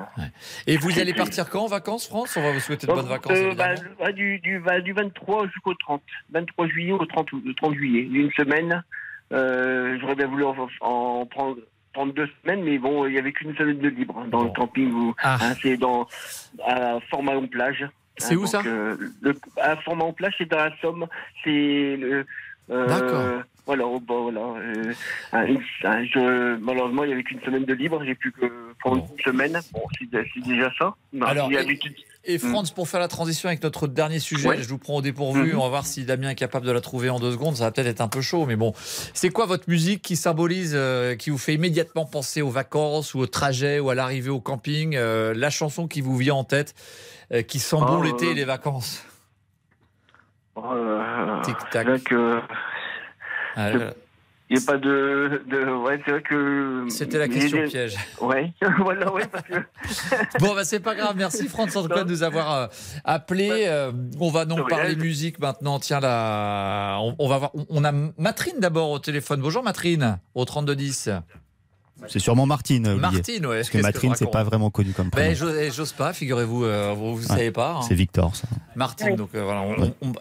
Et 0.68 0.78
vous 0.78 1.00
allez 1.00 1.14
partir 1.14 1.50
quand 1.50 1.62
en 1.64 1.68
vacances, 1.68 2.08
France? 2.08 2.36
On 2.38 2.42
va 2.42 2.52
vous 2.52 2.60
souhaiter 2.60 2.88
de 2.88 2.92
bonnes 2.92 3.06
vacances, 3.08 3.38
Euh, 3.38 3.48
évidemment. 3.50 3.74
bah, 4.00 4.06
ouais, 4.06 4.14
du, 4.14 4.40
du, 4.40 4.60
bah, 4.60 4.82
du 4.82 4.94
23 4.94 5.48
jusqu'au 5.48 5.74
30. 5.76 6.02
23 6.32 6.68
juillet 6.68 6.92
au 6.92 7.06
30, 7.06 7.32
août- 7.34 7.44
le 7.46 7.54
30 7.54 7.76
juillet. 7.76 8.02
Une 8.12 8.32
semaine. 8.32 8.84
Euh, 9.32 9.98
J'aurais 10.02 10.16
bien 10.16 10.26
voulu 10.28 10.44
en, 10.44 10.56
en 10.82 11.26
prendre, 11.28 11.58
prendre 11.94 12.14
deux 12.14 12.28
semaines, 12.42 12.64
mais 12.64 12.80
bon, 12.80 13.06
il 13.06 13.14
n'y 13.14 13.20
avait 13.20 13.32
qu'une 13.32 13.56
semaine 13.56 13.78
de 13.80 13.90
libre 13.90 14.18
hein, 14.18 14.28
dans 14.32 14.44
le 14.44 14.50
camping. 14.50 14.92
Où, 14.92 15.14
hein, 15.24 15.54
c'est 15.62 15.78
dans 15.78 16.08
à 16.66 17.00
Format-en-Plage. 17.12 17.88
C'est 18.18 18.36
où, 18.36 18.46
ça? 18.48 18.62
euh, 18.66 18.98
le, 19.22 19.34
À 19.62 19.78
Format-en-Plage, 19.78 20.34
c'est 20.40 20.50
dans 20.50 20.58
la 20.58 20.76
Somme. 20.82 21.06
C'est 21.44 21.96
le. 21.98 22.26
Euh, 22.72 22.88
D'accord. 22.88 23.44
Voilà, 23.66 23.86
au 23.86 24.00
bord, 24.00 24.32
voilà. 24.32 24.42
euh, 24.42 24.94
je- 25.34 26.58
malheureusement, 26.58 27.04
il 27.04 27.08
n'y 27.08 27.14
avait 27.14 27.24
qu'une 27.24 27.40
semaine 27.42 27.66
de 27.66 27.74
libre. 27.74 28.02
J'ai 28.04 28.16
pu 28.16 28.32
que 28.32 28.46
prendre 28.80 29.08
une 29.16 29.24
semaine. 29.24 29.60
Bon, 29.72 29.82
c'est 30.00 30.10
déjà 30.42 30.72
ça. 30.80 30.96
Non, 31.14 31.28
Alors, 31.28 31.52
et- 31.52 31.80
Et 32.26 32.38
Franz, 32.38 32.72
pour 32.74 32.90
faire 32.90 33.00
la 33.00 33.08
transition 33.08 33.48
avec 33.48 33.64
notre 33.64 33.88
dernier 33.88 34.20
sujet, 34.20 34.50
Ouais. 34.50 34.62
je 34.62 34.68
vous 34.68 34.78
prends 34.80 34.96
au 34.98 35.02
dépourvu. 35.02 35.54
Mhm. 35.54 35.58
On 35.60 35.64
va 35.64 35.70
voir 35.70 35.86
si 35.86 36.04
Damien 36.04 36.32
est 36.32 36.36
capable 36.36 36.66
de 36.66 36.72
la 36.72 36.82
trouver 36.82 37.10
en 37.10 37.20
deux 37.20 37.32
secondes. 37.32 37.56
Ça 37.56 37.64
va 37.66 37.72
peut-être 37.72 37.88
être 37.88 38.02
un 38.02 38.08
peu 38.08 38.22
chaud, 38.22 38.46
mais 38.48 38.56
bon. 38.56 38.74
C'est 39.14 39.30
quoi 39.30 39.46
votre 39.46 39.70
musique 39.70 40.02
qui 40.02 40.16
symbolise, 40.16 40.74
euh, 40.76 41.16
qui 41.16 41.30
vous 41.30 41.38
fait 41.38 41.54
immédiatement 41.54 42.06
penser 42.06 42.42
aux 42.42 42.50
vacances 42.50 43.14
ou 43.14 43.20
au 43.20 43.28
trajet 43.28 43.80
ou 43.80 43.90
à 43.90 43.96
l'arrivée 43.96 44.30
au 44.32 44.42
camping 44.42 44.96
euh, 44.96 45.34
La 45.36 45.50
chanson 45.50 45.88
qui 45.88 46.02
vous 46.02 46.18
vient 46.18 46.36
en 46.36 46.44
tête, 46.44 46.74
euh, 47.34 47.42
qui 47.42 47.60
sent 47.60 47.78
bon 47.78 48.00
Oh, 48.00 48.04
l'été 48.04 48.28
euh, 48.28 48.32
et 48.32 48.34
les 48.34 48.46
vacances? 48.46 49.04
Tic-tac. 51.44 51.88
avec, 51.88 52.12
euh, 52.12 52.40
Ah, 53.56 53.72
il 54.52 54.58
n'y 54.58 54.64
a 54.64 54.66
pas 54.66 54.78
de, 54.78 55.44
de 55.46 55.64
ouais, 55.72 56.02
c'est 56.04 56.12
vrai 56.12 56.22
que. 56.24 56.86
C'était 56.90 57.20
la 57.20 57.28
question 57.28 57.68
piège. 57.68 57.98
Ouais, 58.20 58.52
voilà, 58.80 59.14
ouais, 59.14 59.28
parce 59.28 59.44
que. 59.46 59.54
bon, 60.40 60.56
bah, 60.56 60.64
c'est 60.64 60.80
pas 60.80 60.96
grave. 60.96 61.14
Merci, 61.16 61.48
Franck, 61.48 61.76
en 61.76 61.84
tout 61.84 61.88
cas, 61.88 62.04
de 62.04 62.10
nous 62.10 62.24
avoir 62.24 62.54
euh, 62.54 62.68
appelé. 63.06 63.66
Euh, 63.68 63.92
on 64.20 64.32
va 64.32 64.46
donc 64.46 64.68
parler 64.68 64.96
musique 64.96 65.38
maintenant. 65.40 65.78
Tiens, 65.78 66.00
là, 66.00 66.98
on, 67.00 67.16
on 67.20 67.28
va 67.28 67.38
voir. 67.38 67.52
On 67.70 67.84
a 67.84 67.92
Matrine 67.92 68.60
d'abord 68.60 68.90
au 68.90 68.98
téléphone. 68.98 69.40
Bonjour, 69.40 69.62
Matrine, 69.62 70.18
au 70.34 70.46
3210. 70.46 71.12
C'est 72.08 72.20
sûrement 72.20 72.46
Martine. 72.46 72.88
Olivier. 72.88 73.02
Martine, 73.02 73.46
ouais. 73.46 73.58
Parce 73.58 73.70
que 73.70 73.78
Matrine, 73.80 74.14
c'est 74.16 74.32
pas 74.32 74.44
vraiment 74.44 74.70
connu 74.70 74.92
comme 74.94 75.10
prénom. 75.12 75.30
Ben, 75.30 75.72
j'ose 75.72 75.94
pas, 75.94 76.14
figurez-vous, 76.14 76.64
euh, 76.66 76.94
vous 76.94 77.20
ne 77.20 77.26
savez 77.26 77.52
pas. 77.52 77.78
Hein. 77.78 77.82
C'est 77.82 77.96
Victor, 77.96 78.36
ça. 78.36 78.48
Martine, 78.76 79.16
donc 79.16 79.30
euh, 79.36 79.44
voilà. 79.44 79.66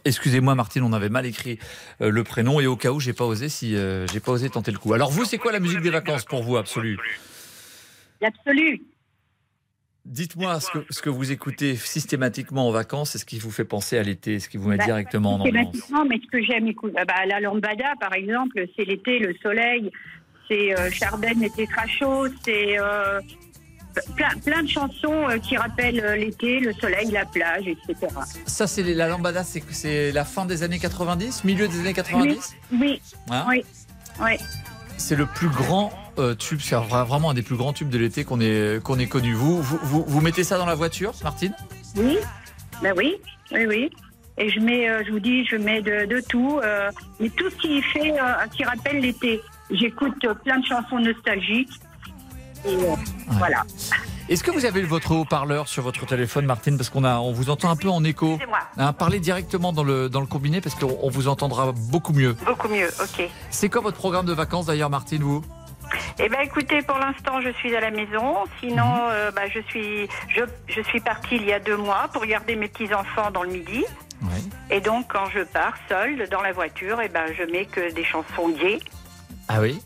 Excusez-moi, 0.04 0.54
Martine, 0.54 0.82
on 0.82 0.92
avait 0.92 1.08
mal 1.08 1.26
écrit 1.26 1.58
euh, 2.00 2.10
le 2.10 2.24
prénom 2.24 2.60
et 2.60 2.66
au 2.66 2.76
cas 2.76 2.90
où, 2.90 3.00
j'ai 3.00 3.12
pas 3.12 3.24
osé 3.24 3.48
si 3.48 3.76
euh, 3.76 4.06
j'ai 4.08 4.20
pas 4.20 4.32
osé 4.32 4.50
tenter 4.50 4.72
le 4.72 4.78
coup. 4.78 4.92
Alors 4.94 5.10
vous, 5.10 5.24
c'est 5.24 5.38
quoi 5.38 5.52
la 5.52 5.60
musique 5.60 5.80
des 5.80 5.90
vacances 5.90 6.24
pour 6.24 6.42
vous, 6.42 6.56
absolue? 6.56 6.98
L'absolu. 8.20 8.82
Dites-moi 10.04 10.58
ce 10.60 10.70
que, 10.70 10.78
ce 10.88 11.02
que 11.02 11.10
vous 11.10 11.32
écoutez 11.32 11.76
systématiquement 11.76 12.66
en 12.66 12.70
vacances, 12.70 13.14
et 13.14 13.18
ce 13.18 13.26
qui 13.26 13.38
vous 13.38 13.50
fait 13.50 13.66
penser 13.66 13.98
à 13.98 14.02
l'été, 14.02 14.40
ce 14.40 14.48
qui 14.48 14.56
vous 14.56 14.70
met 14.70 14.78
Bah, 14.78 14.86
directement 14.86 15.34
en 15.34 15.40
ambiance. 15.40 15.66
systématiquement, 15.74 16.04
mais 16.06 16.18
ce 16.24 16.30
que 16.30 16.42
j'aime 16.42 16.66
écouter, 16.66 16.94
ah 16.98 17.04
bah, 17.04 17.26
la 17.26 17.40
lambada, 17.40 17.92
par 18.00 18.14
exemple, 18.14 18.64
c'est 18.74 18.84
l'été, 18.86 19.18
le 19.18 19.34
soleil, 19.42 19.90
c'est 20.48 20.78
euh, 20.78 20.88
était 21.42 21.66
très 21.66 21.88
chaud, 21.88 22.26
c'est 22.44 22.78
euh, 22.78 23.20
plein, 24.16 24.30
plein 24.44 24.62
de 24.62 24.68
chansons 24.68 25.28
euh, 25.28 25.38
qui 25.38 25.56
rappellent 25.56 26.02
l'été, 26.18 26.60
le 26.60 26.72
soleil, 26.74 27.10
la 27.10 27.24
plage, 27.26 27.64
etc. 27.66 28.14
Ça, 28.46 28.66
c'est 28.66 28.82
la 28.82 29.08
lambada, 29.08 29.44
c'est 29.44 30.12
la 30.12 30.24
fin 30.24 30.44
des 30.46 30.62
années 30.62 30.78
90, 30.78 31.44
milieu 31.44 31.68
des 31.68 31.80
années 31.80 31.94
90 31.94 32.56
Oui, 32.72 33.00
Hein? 33.30 33.44
Oui, 33.48 33.64
oui. 34.20 34.32
C'est 34.96 35.14
le 35.16 35.26
plus 35.26 35.48
grand 35.48 35.92
euh, 36.18 36.34
tube, 36.34 36.58
c'est 36.60 36.74
vra- 36.74 37.06
vraiment 37.06 37.30
un 37.30 37.34
des 37.34 37.42
plus 37.42 37.56
grands 37.56 37.72
tubes 37.72 37.88
de 37.88 37.98
l'été 37.98 38.24
qu'on 38.24 38.40
ait, 38.40 38.80
qu'on 38.82 38.98
ait 38.98 39.06
connu. 39.06 39.32
Vous, 39.32 39.62
vous, 39.62 39.78
vous, 39.82 40.04
vous 40.06 40.20
mettez 40.20 40.42
ça 40.42 40.58
dans 40.58 40.66
la 40.66 40.74
voiture, 40.74 41.12
Martine? 41.22 41.54
Oui, 41.96 42.18
ben 42.82 42.92
oui, 42.96 43.14
oui, 43.52 43.66
oui. 43.66 43.90
Et 44.38 44.50
je 44.50 44.60
mets, 44.60 44.88
euh, 44.88 45.02
je 45.06 45.12
vous 45.12 45.20
dis, 45.20 45.44
je 45.46 45.56
mets 45.56 45.82
de, 45.82 46.04
de 46.06 46.20
tout, 46.28 46.60
euh, 46.62 46.90
mais 47.20 47.28
tout 47.30 47.48
ce 47.50 47.56
qui 47.56 47.82
fait, 47.82 48.12
qui 48.56 48.64
rappelle 48.64 49.00
l'été. 49.00 49.40
J'écoute 49.70 50.14
plein 50.44 50.58
de 50.58 50.66
chansons 50.66 50.98
nostalgiques. 50.98 51.80
Et 52.64 52.74
euh, 52.74 52.94
voilà. 53.32 53.64
Est-ce 54.28 54.42
que 54.42 54.50
vous 54.50 54.64
avez 54.64 54.82
votre 54.82 55.12
haut-parleur 55.12 55.68
sur 55.68 55.82
votre 55.82 56.04
téléphone, 56.04 56.44
Martine 56.44 56.76
Parce 56.76 56.90
qu'on 56.90 57.04
on 57.04 57.32
vous 57.32 57.50
entend 57.50 57.70
un 57.70 57.76
peu 57.76 57.88
en 57.88 58.04
écho. 58.04 58.38
Hein, 58.76 58.92
parlez 58.92 59.20
directement 59.20 59.72
dans 59.72 59.84
le, 59.84 60.08
dans 60.08 60.20
le 60.20 60.26
combiné 60.26 60.60
parce 60.60 60.74
qu'on 60.74 60.98
on 61.02 61.08
vous 61.08 61.28
entendra 61.28 61.72
beaucoup 61.72 62.12
mieux. 62.12 62.34
Beaucoup 62.44 62.68
mieux, 62.68 62.88
ok. 63.00 63.28
C'est 63.50 63.68
quoi 63.68 63.80
votre 63.80 63.96
programme 63.96 64.26
de 64.26 64.32
vacances 64.32 64.66
d'ailleurs, 64.66 64.90
Martine, 64.90 65.22
vous? 65.22 65.42
Eh 66.18 66.28
ben, 66.28 66.40
écoutez, 66.40 66.82
pour 66.82 66.98
l'instant, 66.98 67.40
je 67.40 67.50
suis 67.52 67.74
à 67.74 67.80
la 67.80 67.90
maison. 67.90 68.36
Sinon, 68.60 69.08
euh, 69.10 69.30
bah, 69.30 69.48
je 69.48 69.60
suis, 69.60 70.08
je, 70.28 70.42
je 70.66 70.82
suis 70.82 71.00
partie 71.00 71.36
il 71.36 71.44
y 71.46 71.52
a 71.52 71.60
deux 71.60 71.76
mois 71.76 72.08
pour 72.12 72.26
garder 72.26 72.56
mes 72.56 72.68
petits 72.68 72.92
enfants 72.92 73.30
dans 73.30 73.44
le 73.44 73.50
midi. 73.50 73.84
Et 74.70 74.80
donc, 74.80 75.06
quand 75.08 75.26
je 75.32 75.40
pars 75.40 75.74
seule 75.88 76.28
dans 76.28 76.42
la 76.42 76.52
voiture, 76.52 77.00
eh 77.02 77.08
ben, 77.08 77.32
je 77.38 77.44
mets 77.44 77.64
que 77.64 77.92
des 77.94 78.04
chansons 78.04 78.50
gays. 78.50 78.80
Ah 79.48 79.60
oui 79.60 79.80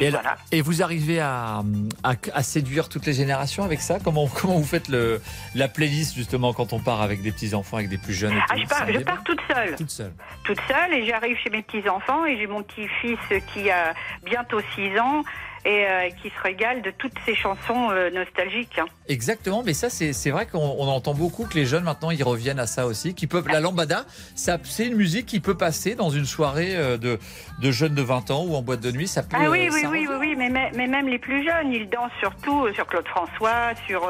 Et 0.00 0.08
alors- 0.08 0.22
voilà. 0.22 0.36
et 0.50 0.60
vous 0.60 0.82
arrivez 0.82 1.20
à, 1.20 1.62
à- 2.02 2.14
à 2.32 2.42
séduire 2.42 2.88
toutes 2.88 3.06
les 3.06 3.12
générations 3.12 3.62
avec 3.64 3.80
ça? 3.80 3.98
Comment, 4.02 4.26
comment 4.26 4.56
vous 4.58 4.64
faites 4.64 4.88
le, 4.88 5.20
la 5.54 5.68
playlist 5.68 6.16
justement 6.16 6.52
quand 6.52 6.72
on 6.72 6.80
part 6.80 7.00
avec 7.00 7.22
des 7.22 7.30
petits-enfants, 7.30 7.76
avec 7.76 7.88
des 7.88 7.98
plus 7.98 8.14
jeunes 8.14 8.32
et 8.32 8.40
Ah, 8.50 8.54
tout 8.54 8.60
je 8.62 8.66
pars, 8.66 8.92
je 8.92 8.98
pars 9.00 9.22
toute 9.24 9.40
seule. 9.52 9.76
Toute 9.76 9.90
seule. 9.90 10.12
Toute 10.44 10.60
seule 10.68 10.94
et 10.94 11.06
j'arrive 11.06 11.36
chez 11.38 11.50
mes 11.50 11.62
petits-enfants 11.62 12.24
et 12.26 12.36
j'ai 12.36 12.46
mon 12.48 12.62
petit-fils 12.64 13.18
qui 13.52 13.70
a 13.70 13.94
bientôt 14.24 14.60
6 14.74 14.98
ans 14.98 15.22
et 15.64 15.86
euh, 15.86 16.08
qui 16.22 16.30
se 16.30 16.42
régale 16.42 16.82
de 16.82 16.90
toutes 16.90 17.16
ces 17.24 17.34
chansons 17.34 17.90
euh, 17.90 18.10
nostalgiques. 18.10 18.78
hein. 18.78 18.86
Exactement, 19.08 19.62
mais 19.64 19.74
ça 19.74 19.88
c'est 19.90 20.30
vrai 20.30 20.46
qu'on 20.46 20.58
on 20.58 20.88
entend 20.88 21.14
beaucoup 21.14 21.46
que 21.46 21.54
les 21.54 21.66
jeunes 21.66 21.84
maintenant 21.84 22.10
ils 22.10 22.22
reviennent 22.22 22.58
à 22.58 22.66
ça 22.66 22.86
aussi, 22.86 23.14
qui 23.14 23.26
peuvent 23.26 23.48
la 23.48 23.60
lambada, 23.60 24.04
c'est 24.34 24.86
une 24.86 24.96
musique 24.96 25.26
qui 25.26 25.40
peut 25.40 25.56
passer 25.56 25.94
dans 25.94 26.10
une 26.10 26.26
soirée 26.26 26.74
euh, 26.76 26.96
de, 26.96 27.18
de 27.60 27.70
jeunes 27.70 27.94
de 27.94 28.02
20 28.02 28.30
ans 28.30 28.44
ou 28.44 28.54
en 28.54 28.62
boîte 28.62 28.80
de 28.80 28.90
nuit, 28.92 29.08
ça 29.08 29.22
peut 29.22 29.36
Ah 29.38 29.50
oui, 29.50 29.68
oui, 29.72 29.82
oui, 29.90 30.06
oui, 30.08 30.16
oui, 30.20 30.34
mais, 30.36 30.48
mais, 30.50 30.86
même 30.86 31.08
les 31.08 31.18
plus 31.18 31.44
jeunes, 31.44 31.72
ils 31.72 31.88
dansent 31.88 32.10
surtout 32.20 32.68
sur 32.74 32.86
Claude 32.86 33.08
François, 33.08 33.72
sur 33.86 34.02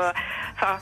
enfin 0.54 0.78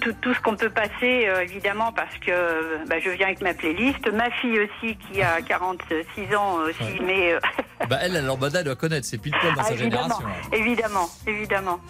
tout- 0.00 0.12
tout, 0.20 0.34
ce 0.34 0.40
qu'on 0.40 0.56
peut 0.56 0.70
passer, 0.70 1.26
euh, 1.26 1.42
évidemment, 1.42 1.92
parce 1.92 2.14
que 2.18 2.30
euh, 2.30 2.78
bah, 2.88 2.96
je 3.02 3.10
viens 3.10 3.26
avec 3.26 3.40
ma 3.40 3.54
playlist. 3.54 4.06
Ma 4.12 4.30
fille 4.30 4.60
aussi, 4.60 4.96
qui 4.96 5.22
a 5.22 5.40
46 5.46 6.34
ans 6.36 6.54
aussi, 6.68 7.00
mais 7.04 7.32
euh, 7.32 7.40
Bah 7.88 7.96
elle 8.02 8.12
la 8.12 8.20
lambada 8.20 8.62
doit 8.62 8.76
connaître, 8.76 9.06
c'est 9.06 9.16
pile 9.16 9.32
poil 9.40 9.54
dans 9.54 9.62
ah, 9.62 9.64
sa 9.64 9.72
évidemment, 9.72 10.18
génération. 10.18 10.28
évidemment, 10.52 11.08
évidemment. 11.26 11.80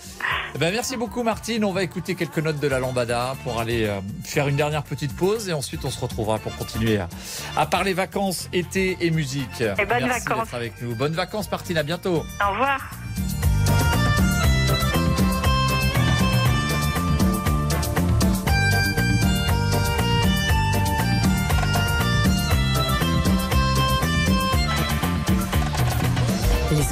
Eh 0.54 0.58
Ben, 0.58 0.72
merci 0.72 0.96
beaucoup 0.96 1.24
Martine. 1.24 1.64
On 1.64 1.72
va 1.72 1.82
écouter 1.82 2.14
quelques 2.14 2.38
notes 2.38 2.60
de 2.60 2.68
la 2.68 2.78
lambada 2.78 3.34
pour 3.42 3.60
aller 3.60 3.86
euh, 3.86 3.98
faire 4.24 4.46
une 4.46 4.54
dernière 4.56 4.84
petite 4.84 5.16
pause 5.16 5.48
et 5.48 5.52
ensuite 5.52 5.84
on 5.84 5.90
se 5.90 6.00
retrouvera 6.00 6.38
pour 6.38 6.56
continuer 6.56 6.98
à, 6.98 7.08
à 7.56 7.66
parler 7.66 7.92
vacances, 7.92 8.48
été 8.52 8.96
et 9.00 9.10
musique. 9.10 9.60
Et 9.60 9.84
bonnes 9.84 10.06
merci 10.06 10.24
vacances. 10.28 10.54
avec 10.54 10.80
nous. 10.80 10.94
Bonnes 10.94 11.14
vacances 11.14 11.50
Martine, 11.50 11.76
à 11.78 11.82
bientôt. 11.82 12.24
Au 12.46 12.50
revoir. 12.52 12.78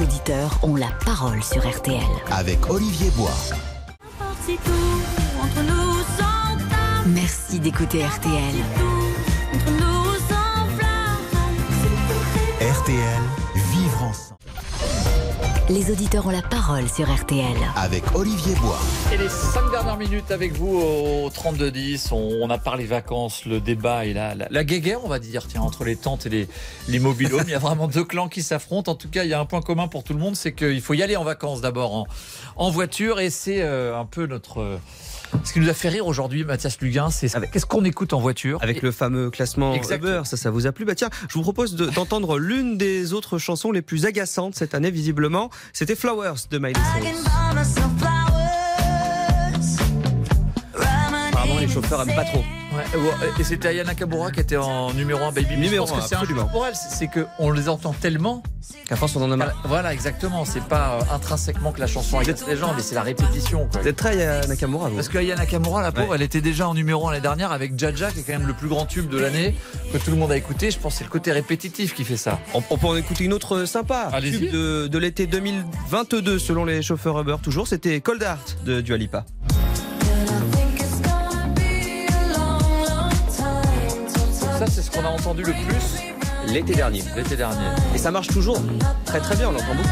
Auditeurs 0.01 0.59
ont 0.63 0.75
la 0.75 0.87
parole 1.03 1.43
sur 1.43 1.67
RTL. 1.67 1.99
Avec 2.31 2.69
Olivier 2.69 3.09
Bois. 3.11 3.31
Merci 7.07 7.59
d'écouter 7.59 8.05
RTL. 8.05 8.55
RTL, 12.61 13.21
vivre 13.55 14.03
ensemble. 14.03 15.08
Les 15.69 15.91
auditeurs 15.91 16.25
ont 16.25 16.31
la 16.31 16.41
parole 16.41 16.89
sur 16.89 17.05
RTL. 17.13 17.45
Avec 17.75 18.03
Olivier 18.15 18.55
Bois. 18.55 18.79
Et 19.13 19.17
les 19.17 19.29
cinq 19.29 19.69
dernières 19.69 19.97
minutes 19.97 20.31
avec 20.31 20.53
vous 20.53 20.79
au 20.79 21.29
32-10, 21.29 22.11
on, 22.11 22.39
on 22.41 22.49
a 22.49 22.57
parlé 22.57 22.85
vacances, 22.85 23.45
le 23.45 23.59
débat 23.59 24.05
et 24.05 24.13
la, 24.13 24.33
la, 24.33 24.47
la 24.49 24.63
guéguerre, 24.63 24.99
on 25.03 25.07
va 25.07 25.19
dire, 25.19 25.45
tiens, 25.47 25.61
entre 25.61 25.83
les 25.83 25.95
tentes 25.95 26.25
et 26.25 26.29
les, 26.29 26.47
les 26.87 26.97
mobilhomes. 26.99 27.43
Il 27.45 27.51
y 27.51 27.55
a 27.55 27.59
vraiment 27.59 27.87
deux 27.87 28.03
clans 28.03 28.29
qui 28.29 28.41
s'affrontent. 28.41 28.91
En 28.91 28.95
tout 28.95 29.09
cas, 29.09 29.23
il 29.25 29.29
y 29.29 29.33
a 29.35 29.39
un 29.39 29.45
point 29.45 29.61
commun 29.61 29.87
pour 29.87 30.03
tout 30.03 30.13
le 30.13 30.19
monde, 30.19 30.35
c'est 30.35 30.53
qu'il 30.53 30.81
faut 30.81 30.95
y 30.95 31.03
aller 31.03 31.15
en 31.17 31.23
vacances 31.23 31.61
d'abord 31.61 31.93
en, 31.95 32.07
en 32.55 32.71
voiture. 32.71 33.19
Et 33.19 33.29
c'est 33.29 33.61
euh, 33.61 33.95
un 33.95 34.05
peu 34.05 34.25
notre... 34.25 34.61
euh, 34.61 34.77
ce 35.43 35.53
qui 35.53 35.59
nous 35.59 35.69
a 35.69 35.73
fait 35.73 35.89
rire 35.89 36.07
aujourd'hui, 36.07 36.43
Mathias 36.43 36.79
Luguin, 36.81 37.09
c'est 37.09 37.29
qu'est-ce 37.51 37.65
qu'on 37.65 37.85
écoute 37.85 38.13
en 38.13 38.19
voiture 38.19 38.59
Avec 38.61 38.81
le 38.81 38.91
fameux 38.91 39.29
classement 39.29 39.73
Exactement. 39.73 40.11
Uber, 40.17 40.21
ça, 40.25 40.37
ça 40.37 40.51
vous 40.51 40.67
a 40.67 40.71
plu 40.71 40.85
Bah 40.85 40.95
tiens, 40.95 41.09
je 41.27 41.33
vous 41.35 41.41
propose 41.41 41.75
de- 41.75 41.85
d'entendre 41.87 42.37
l'une 42.39 42.77
des 42.77 43.13
autres 43.13 43.37
chansons 43.37 43.71
les 43.71 43.81
plus 43.81 44.05
agaçantes 44.05 44.55
cette 44.55 44.73
année, 44.73 44.91
visiblement. 44.91 45.49
C'était 45.73 45.95
Flowers 45.95 46.33
de 46.49 46.57
Miley 46.57 46.73
Cyrus. 47.01 47.17
Apparemment, 51.31 51.59
les 51.59 51.67
chauffeurs 51.67 52.01
aiment 52.01 52.15
pas 52.15 52.25
trop. 52.25 52.43
Ouais, 52.93 53.29
et 53.39 53.43
c'était 53.43 53.67
Aya 53.69 53.83
Nakamura 53.83 54.31
qui 54.31 54.39
était 54.39 54.57
en 54.57 54.93
numéro 54.93 55.23
1 55.25 55.31
Baby. 55.31 55.57
Numéro 55.57 55.85
Je 55.85 55.91
pense 55.91 55.99
un, 55.99 56.01
que 56.03 56.07
c'est 56.09 56.15
un 56.15 56.19
absolument. 56.19 56.49
elle, 56.67 56.75
c'est 56.75 57.07
que 57.07 57.25
on 57.39 57.51
les 57.51 57.69
entend 57.69 57.93
tellement 57.93 58.43
qu'à 58.87 58.95
force 58.95 59.15
on 59.15 59.21
en 59.23 59.31
a 59.31 59.35
marre. 59.35 59.53
Voilà, 59.65 59.93
exactement. 59.93 60.45
C'est 60.45 60.63
pas 60.63 60.99
euh, 60.99 61.15
intrinsèquement 61.15 61.71
que 61.71 61.79
la 61.79 61.87
chanson 61.87 62.19
agace 62.19 62.43
les 62.47 62.55
gens, 62.57 62.73
mais 62.75 62.81
c'est 62.81 62.95
la 62.95 63.01
répétition. 63.03 63.67
Quoi. 63.71 63.81
Vous 63.81 63.87
êtes 63.87 63.95
très 63.95 64.11
Aya 64.21 64.47
Nakamura, 64.47 64.89
vous 64.89 64.95
Parce 64.95 65.09
que 65.09 65.17
Aya 65.17 65.35
Nakamura, 65.35 65.81
la 65.81 65.91
pauvre, 65.91 66.09
Ouais. 66.09 66.15
elle 66.15 66.21
était 66.21 66.41
déjà 66.41 66.67
en 66.67 66.73
numéro 66.73 67.07
1 67.07 67.11
l'année 67.11 67.21
dernière 67.21 67.51
avec 67.51 67.77
Jaja, 67.77 68.11
qui 68.11 68.19
est 68.19 68.23
quand 68.23 68.33
même 68.37 68.47
le 68.47 68.53
plus 68.53 68.67
grand 68.67 68.85
tube 68.85 69.09
de 69.09 69.17
l'année, 69.17 69.55
que 69.91 69.97
tout 69.97 70.11
le 70.11 70.17
monde 70.17 70.31
a 70.31 70.37
écouté. 70.37 70.71
Je 70.71 70.79
pense 70.79 70.93
que 70.93 70.97
c'est 70.99 71.03
le 71.05 71.09
côté 71.09 71.31
répétitif 71.31 71.93
qui 71.95 72.03
fait 72.03 72.17
ça. 72.17 72.39
On, 72.53 72.61
on 72.69 72.77
peut 72.77 72.87
en 72.87 72.95
écouter 72.95 73.23
une 73.25 73.33
autre 73.33 73.65
sympa. 73.65 74.09
Allez-y. 74.13 74.39
Tube 74.39 74.51
de, 74.51 74.87
de 74.87 74.97
l'été 74.97 75.27
2022, 75.27 76.39
selon 76.39 76.65
les 76.65 76.81
chauffeurs 76.81 77.19
Uber, 77.19 77.35
toujours. 77.41 77.67
C'était 77.67 77.99
Cold 78.01 78.21
Heart 78.21 78.57
de 78.65 78.81
Dua 78.81 78.97
Ça, 84.59 84.65
c'est 84.67 84.81
ce 84.81 84.91
qu'on 84.91 85.05
a 85.05 85.09
entendu 85.09 85.43
le 85.43 85.53
plus 85.53 86.51
L'été 86.53 86.73
dernier. 86.75 87.03
l'été 87.15 87.35
dernier. 87.35 87.65
Et 87.95 87.97
ça 87.97 88.11
marche 88.11 88.27
toujours 88.27 88.61
très 89.05 89.19
très 89.19 89.35
bien, 89.35 89.49
on 89.49 89.51
l'entend 89.53 89.73
beaucoup. 89.75 89.89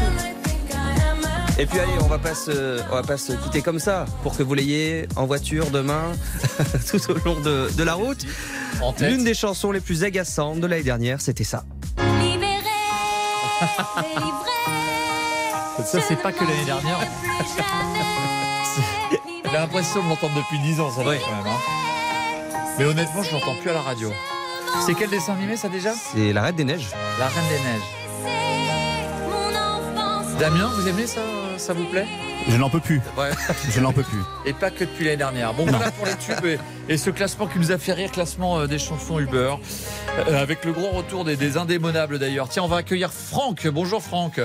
Et 1.58 1.66
puis 1.66 1.78
allez, 1.80 1.92
on 2.02 2.06
va 2.06 2.18
pas 2.18 2.34
se, 2.34 2.80
on 2.90 2.94
va 2.94 3.02
pas 3.02 3.16
se 3.16 3.32
quitter 3.32 3.62
comme 3.62 3.78
ça 3.80 4.04
pour 4.22 4.36
que 4.36 4.42
vous 4.44 4.54
l'ayez 4.54 5.08
en 5.16 5.26
voiture 5.26 5.70
demain, 5.70 6.04
tout 6.90 7.00
au 7.10 7.14
long 7.24 7.40
de, 7.40 7.68
de 7.76 7.82
la 7.82 7.94
route. 7.94 8.24
En 8.80 8.92
tête. 8.92 9.10
L'une 9.10 9.24
des 9.24 9.34
chansons 9.34 9.72
les 9.72 9.80
plus 9.80 10.04
agaçantes 10.04 10.60
de 10.60 10.66
l'année 10.66 10.82
dernière, 10.84 11.20
c'était 11.20 11.44
ça. 11.44 11.64
Ça, 15.84 16.00
c'est 16.06 16.16
pas 16.20 16.32
que 16.32 16.44
l'année 16.44 16.64
dernière. 16.66 16.98
C'est- 17.56 19.20
J'ai 19.50 19.56
l'impression 19.56 20.02
de 20.04 20.08
l'entendre 20.10 20.34
depuis 20.36 20.58
10 20.60 20.80
ans, 20.80 20.90
ça 20.90 21.02
va 21.02 21.10
Ouais. 21.10 21.20
quand 21.24 21.34
même. 21.36 21.46
hein. 21.46 21.58
Mais 22.78 22.84
honnêtement, 22.84 23.22
je 23.22 23.32
l'entends 23.32 23.54
plus 23.62 23.70
à 23.70 23.74
la 23.74 23.80
radio. 23.80 24.12
C'est 24.86 24.94
quel 24.94 25.10
dessin 25.10 25.34
animé 25.34 25.56
ça 25.56 25.68
déjà 25.68 25.92
C'est 25.92 26.32
la 26.32 26.42
Reine 26.42 26.56
des 26.56 26.64
Neiges. 26.64 26.88
La 27.18 27.26
Reine 27.28 27.44
des 27.48 27.58
Neiges. 27.58 27.82
Damien, 30.38 30.70
vous 30.76 30.88
aimez 30.88 31.06
ça 31.06 31.20
Ça 31.56 31.72
vous 31.72 31.84
plaît? 31.86 32.06
Je 32.48 32.56
n'en 32.56 32.70
peux 32.70 32.80
plus. 32.80 33.00
Ouais. 33.16 33.30
Je 33.70 33.80
n'en 33.80 33.92
peux 33.92 34.04
plus. 34.04 34.20
Et 34.46 34.52
pas 34.52 34.70
que 34.70 34.84
depuis 34.84 35.04
l'année 35.04 35.16
dernière. 35.16 35.52
Bon, 35.52 35.66
voilà 35.66 35.90
pour 35.90 36.06
les 36.06 36.14
tubes 36.16 36.44
et, 36.46 36.58
et 36.88 36.96
ce 36.96 37.10
classement 37.10 37.46
qui 37.46 37.58
nous 37.58 37.72
a 37.72 37.78
fait 37.78 37.92
rire, 37.92 38.10
classement 38.12 38.60
euh, 38.60 38.66
des 38.66 38.78
chansons 38.78 39.18
Uber, 39.18 39.54
euh, 40.28 40.40
avec 40.40 40.64
le 40.64 40.72
gros 40.72 40.88
retour 40.90 41.24
des, 41.24 41.36
des 41.36 41.56
indémonables 41.56 42.18
d'ailleurs. 42.18 42.48
Tiens, 42.48 42.62
on 42.62 42.68
va 42.68 42.76
accueillir 42.76 43.12
Franck. 43.12 43.66
Bonjour 43.66 44.02
Franck. 44.02 44.40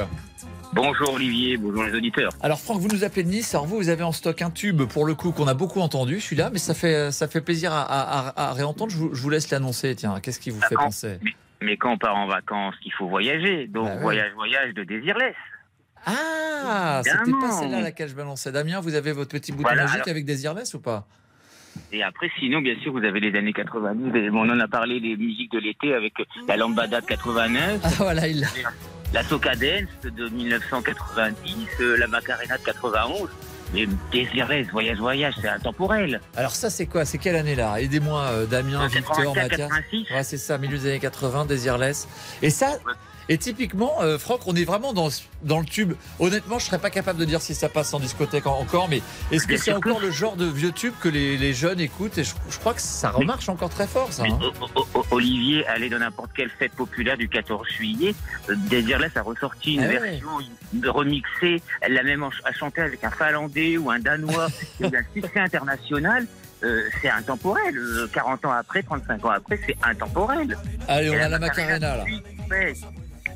Bonjour 0.73 1.13
Olivier, 1.13 1.57
bonjour 1.57 1.83
les 1.83 1.93
auditeurs. 1.95 2.31
Alors 2.41 2.59
Franck, 2.59 2.79
vous 2.79 2.87
nous 2.87 3.03
appelez 3.03 3.23
de 3.23 3.29
Nice. 3.29 3.53
Alors 3.53 3.67
vous, 3.67 3.77
vous 3.77 3.89
avez 3.89 4.03
en 4.03 4.11
stock 4.11 4.41
un 4.41 4.49
tube 4.49 4.81
pour 4.83 5.05
le 5.05 5.13
coup 5.13 5.31
qu'on 5.31 5.47
a 5.47 5.53
beaucoup 5.53 5.81
entendu, 5.81 6.19
celui-là, 6.19 6.49
mais 6.51 6.57
ça 6.59 6.73
fait 6.73 7.11
ça 7.11 7.27
fait 7.27 7.41
plaisir 7.41 7.71
à, 7.73 7.81
à- 7.83 8.49
à 8.49 8.53
réentendre. 8.53 8.91
Je 8.91 8.97
vous, 8.97 9.13
je 9.13 9.21
vous 9.21 9.29
laisse 9.29 9.49
l'annoncer. 9.51 9.95
Tiens, 9.95 10.19
qu'est-ce 10.21 10.39
qui 10.39 10.49
vous 10.49 10.61
fait 10.61 10.75
Ah, 10.77 10.83
penser 10.85 11.17
mais, 11.21 11.31
mais 11.61 11.77
quand 11.77 11.91
on 11.93 11.97
part 11.97 12.15
en 12.15 12.27
vacances, 12.27 12.75
il 12.85 12.91
faut 12.93 13.07
voyager. 13.07 13.67
Donc 13.67 13.85
Bah 13.85 13.97
voyage, 13.97 14.31
voyage 14.35 14.73
de 14.73 14.83
Désirless. 14.83 15.35
Ah, 16.05 17.01
c'était 17.03 17.31
pas 17.31 17.51
celle-là 17.51 17.77
à 17.77 17.81
laquelle 17.81 18.09
je 18.09 18.15
balançais. 18.15 18.51
Damien, 18.51 18.79
vous 18.79 18.95
avez 18.95 19.11
votre 19.11 19.29
petit 19.31 19.51
bouton 19.51 19.63
Voilà, 19.69 19.83
magique 19.83 19.95
alors- 19.97 20.09
avec 20.09 20.25
des 20.25 20.43
Irless 20.43 20.73
ou 20.73 20.79
pas? 20.81 21.07
Et 21.91 22.03
après, 22.03 22.29
sinon, 22.39 22.61
bien 22.61 22.75
sûr, 22.81 22.91
vous 22.91 23.03
avez 23.03 23.19
les 23.19 23.37
années 23.37 23.53
90. 23.53 24.15
et 24.15 24.29
On 24.31 24.41
en 24.41 24.59
a 24.59 24.67
parlé 24.67 24.99
des 24.99 25.15
musiques 25.17 25.51
de 25.51 25.59
l'été 25.59 25.93
avec 25.93 26.13
la 26.47 26.55
Lambada 26.57 27.01
de 27.01 27.05
89. 27.05 27.79
Ah 27.83 27.89
voilà, 27.97 28.27
il 28.27 28.41
l'a. 28.41 28.47
La 29.13 29.23
Soca 29.23 29.55
Dance 29.55 29.89
de 30.03 30.27
1990, 30.29 31.67
euh, 31.81 31.97
la 31.97 32.07
Macarena 32.07 32.57
de 32.57 32.63
91. 32.63 33.29
Mais 33.73 33.87
Désirless, 34.11 34.67
voyage, 34.71 34.97
voyage, 34.99 35.33
c'est 35.41 35.47
intemporel. 35.47 36.19
Alors 36.35 36.51
ça 36.51 36.69
c'est 36.69 36.85
quoi? 36.85 37.05
C'est 37.05 37.17
quelle 37.17 37.35
année 37.35 37.55
là? 37.55 37.79
Aidez-moi 37.81 38.21
euh, 38.21 38.45
Damien, 38.45 38.83
Euh, 38.83 38.87
Victor, 38.87 39.15
84, 39.33 39.35
Mathias. 39.35 39.69
86. 39.69 40.11
Ouais, 40.15 40.23
c'est 40.23 40.37
ça, 40.37 40.57
milieu 40.57 40.77
des 40.77 40.87
années 40.89 40.99
80, 40.99 41.45
Désirless. 41.45 42.07
Et 42.41 42.49
ça, 42.49 42.77
et 43.29 43.37
typiquement, 43.37 44.01
euh, 44.01 44.17
Franck, 44.17 44.41
on 44.47 44.55
est 44.55 44.63
vraiment 44.65 44.93
dans, 44.93 45.09
dans 45.43 45.59
le 45.59 45.65
tube. 45.65 45.93
Honnêtement, 46.19 46.59
je 46.59 46.65
serais 46.65 46.79
pas 46.79 46.89
capable 46.89 47.19
de 47.19 47.25
dire 47.25 47.41
si 47.41 47.55
ça 47.55 47.69
passe 47.69 47.93
en 47.93 47.99
discothèque 47.99 48.47
en- 48.47 48.59
encore, 48.59 48.87
mais 48.89 49.01
est-ce 49.31 49.47
que 49.47 49.57
c'est 49.57 49.71
que 49.71 49.77
encore 49.77 49.99
le 49.99 50.11
genre 50.11 50.35
de 50.35 50.45
vieux 50.45 50.71
tube 50.71 50.93
que 51.01 51.09
les, 51.09 51.37
les 51.37 51.53
jeunes 51.53 51.79
écoutent 51.79 52.17
Et 52.17 52.23
je, 52.23 52.33
je 52.49 52.57
crois 52.59 52.73
que 52.73 52.81
ça 52.81 53.09
remarche 53.11 53.49
encore 53.49 53.69
très 53.69 53.87
fort, 53.87 54.11
ça. 54.11 54.23
hein. 54.23 54.37
O- 54.41 54.65
o- 54.79 54.87
o- 54.95 55.05
Olivier, 55.11 55.65
allez 55.67 55.89
dans 55.89 55.99
n'importe 55.99 56.31
quelle 56.35 56.49
fête 56.49 56.73
populaire 56.73 57.17
du 57.17 57.27
14 57.29 57.67
juillet. 57.67 58.13
euh, 58.49 58.55
Désirless 58.69 59.15
a 59.15 59.21
ressorti 59.21 59.75
une 59.75 59.83
Ah 59.83 59.87
ouais. 59.87 59.99
version 59.99 60.29
de 60.73 60.89
remixée. 60.89 61.61
Elle 61.81 61.93
l'a 61.93 62.03
même 62.03 62.23
a 62.23 62.51
chanté 62.53 62.81
avec 62.81 63.03
un 63.03 63.11
Finlandais 63.11 63.77
ou 63.77 63.89
un 63.89 63.99
Danois. 63.99 64.47
A 64.83 64.85
un 64.87 64.91
succès 65.13 65.39
international. 65.39 66.25
Euh, 66.63 66.83
c'est 67.01 67.09
intemporel. 67.09 67.77
Euh, 67.77 68.07
40 68.13 68.45
ans 68.45 68.51
après, 68.51 68.83
35 68.83 69.25
ans 69.25 69.29
après, 69.31 69.59
c'est 69.67 69.75
intemporel. 69.83 70.57
Allez, 70.87 71.09
on 71.09 71.13
a 71.21 71.27
la 71.27 71.37
Macarena 71.39 71.97
là. 71.97 72.05
Ouais. 72.49 72.73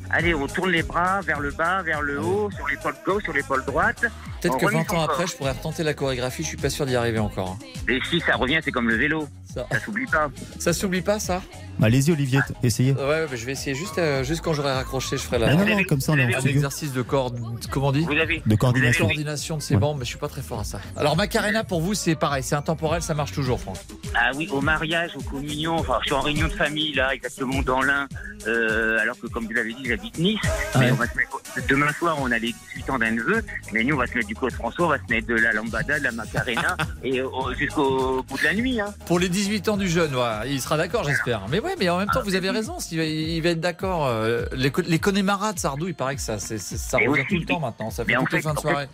Allez, 0.09 0.33
on 0.33 0.47
tourne 0.47 0.71
les 0.71 0.83
bras 0.83 1.21
vers 1.21 1.39
le 1.39 1.51
bas, 1.51 1.81
vers 1.81 2.01
le 2.01 2.19
haut, 2.21 2.49
sur 2.51 2.67
l'épaule 2.67 2.95
gauche, 3.05 3.23
sur 3.23 3.33
l'épaule 3.33 3.63
droite. 3.65 4.05
Peut-être 4.41 4.57
que 4.57 4.65
remet 4.65 4.77
20 4.77 4.83
son 4.87 4.93
ans 4.93 4.95
corps. 4.97 5.03
après, 5.11 5.27
je 5.27 5.35
pourrais 5.35 5.51
retenter 5.51 5.83
la 5.83 5.93
chorégraphie. 5.93 6.43
Je 6.43 6.47
suis 6.47 6.57
pas 6.57 6.69
sûr 6.69 6.85
d'y 6.85 6.95
arriver 6.95 7.19
encore. 7.19 7.57
hein. 7.61 7.65
Et 7.89 7.99
si 8.09 8.19
ça 8.21 8.35
revient, 8.35 8.59
c'est 8.63 8.71
comme 8.71 8.87
le 8.87 8.95
vélo. 8.95 9.27
Ça, 9.53 9.65
s'oublie 9.83 10.05
pas. 10.05 10.29
Ça 10.59 10.71
s'oublie 10.71 11.01
pas, 11.01 11.19
ça? 11.19 11.41
Bah, 11.79 11.87
Allez-y, 11.87 12.11
Olivier, 12.11 12.39
essayez. 12.63 12.91
Ouais, 12.93 13.25
mais 13.29 13.37
je 13.37 13.45
vais 13.45 13.53
essayer 13.53 13.75
juste, 13.75 13.97
euh, 13.97 14.23
juste 14.23 14.41
quand 14.41 14.53
j'aurai 14.53 14.71
raccroché, 14.71 15.17
je 15.17 15.23
ferai 15.23 15.39
la. 15.39 15.47
Ah 15.49 15.55
non, 15.55 15.65
non, 15.65 15.83
comme 15.83 15.99
ça, 16.01 16.11
on 16.11 16.17
est 16.17 16.25
en 16.25 16.27
un 16.27 16.31
studio. 16.39 16.51
exercice 16.51 16.93
de 16.93 17.01
corde, 17.01 17.39
comment 17.71 17.87
on 17.87 17.91
dit? 17.91 18.01
Vous 18.01 18.11
avez, 18.11 18.41
De 18.45 18.55
coordination. 18.55 19.05
coordination 19.05 19.57
de 19.57 19.61
ces 19.63 19.77
bandes, 19.77 19.97
mais 19.97 20.05
je 20.05 20.09
suis 20.09 20.19
pas 20.19 20.27
très 20.27 20.41
fort 20.41 20.59
à 20.59 20.63
ça. 20.63 20.79
Alors 20.95 21.15
Macarena 21.15 21.63
pour 21.63 21.81
vous 21.81 21.93
c'est 21.95 22.15
pareil, 22.15 22.43
c'est 22.43 22.55
intemporel, 22.55 23.01
ça 23.01 23.13
marche 23.15 23.31
toujours, 23.31 23.59
Franck. 23.59 23.77
Ah 24.15 24.29
oui, 24.35 24.47
au 24.51 24.61
mariage, 24.61 25.11
aux 25.15 25.21
communions, 25.21 25.75
enfin, 25.75 25.97
je 26.01 26.07
suis 26.07 26.15
en 26.15 26.21
réunion 26.21 26.47
de 26.47 26.53
famille, 26.53 26.93
là, 26.93 27.13
exactement 27.13 27.61
dans 27.61 27.81
l'un, 27.81 28.07
euh, 28.47 28.99
alors 28.99 29.19
que, 29.19 29.27
comme 29.27 29.45
vous 29.45 29.53
l'avez 29.53 29.73
dit, 29.73 29.83
j'habite 29.97 30.17
Nice. 30.17 30.39
Ah 30.73 30.79
Mais 30.79 30.91
on 30.91 30.95
va 30.95 31.07
se 31.07 31.17
mettre- 31.17 31.41
demain 31.67 31.91
soir, 31.93 32.17
on 32.19 32.31
a 32.31 32.37
les 32.37 32.53
18 32.75 32.89
ans 32.89 32.99
d'un 32.99 33.11
neveu, 33.11 33.43
mais 33.73 33.83
nous, 33.83 33.95
on 33.95 33.97
va 33.97 34.07
se 34.07 34.13
mettre 34.15 34.27
du 34.27 34.35
Claude 34.35 34.53
François, 34.53 34.85
on 34.85 34.89
va 34.89 34.97
se 34.97 35.03
mettre 35.13 35.27
de 35.27 35.35
la 35.35 35.51
lambada, 35.53 35.99
de 35.99 36.03
la 36.03 36.11
macarena, 36.11 36.77
et 37.03 37.21
jusqu'au 37.57 38.23
bout 38.23 38.37
de 38.37 38.43
la 38.43 38.53
nuit. 38.53 38.79
Hein. 38.79 38.93
Pour 39.05 39.19
les 39.19 39.29
18 39.29 39.69
ans 39.69 39.77
du 39.77 39.87
jeune, 39.87 40.15
ouais, 40.15 40.49
il 40.51 40.61
sera 40.61 40.77
d'accord, 40.77 41.03
j'espère. 41.03 41.47
Mais 41.49 41.59
ouais, 41.59 41.75
mais 41.79 41.89
en 41.89 41.97
même 41.97 42.09
temps, 42.09 42.21
vous 42.23 42.35
avez 42.35 42.49
raison, 42.49 42.77
il 42.91 42.97
va, 42.97 43.03
il 43.05 43.41
va 43.41 43.49
être 43.49 43.59
d'accord. 43.61 44.07
euh, 44.07 44.45
Les, 44.53 44.71
les 44.85 44.99
Connemara 44.99 45.53
de 45.53 45.59
Sardou, 45.59 45.87
il 45.87 45.95
paraît 45.95 46.15
que 46.15 46.21
ça, 46.21 46.39
c'est- 46.39 46.57
ça 46.57 46.97
revient 46.97 47.09
aussi, 47.09 47.25
tout 47.27 47.35
le 47.39 47.45
temps 47.45 47.59
maintenant, 47.59 47.89
ça 47.89 48.05
fait 48.05 48.13
toutes 48.13 48.33
les 48.33 48.41
fins 48.41 48.53
de 48.53 48.59
soirée. 48.59 48.87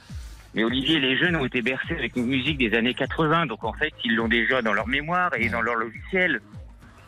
Mais 0.56 0.64
Olivier, 0.64 1.00
les 1.00 1.18
jeunes 1.18 1.36
ont 1.36 1.46
été 1.46 1.64
bercés 1.64 1.96
avec 1.98 2.16
une 2.16 2.28
musique 2.28 2.60
des 2.60 2.76
années 2.78 2.94
80, 2.94 3.48
donc 3.48 3.64
en 3.64 3.74
fait, 3.74 3.92
ils 4.06 4.16
l'ont 4.16 4.28
déjà 4.28 4.62
dans 4.62 4.74
leur 4.74 4.88
mémoire 4.88 5.32
et 5.36 5.50
dans 5.50 5.62
leur 5.62 5.74
logiciel. 5.76 6.42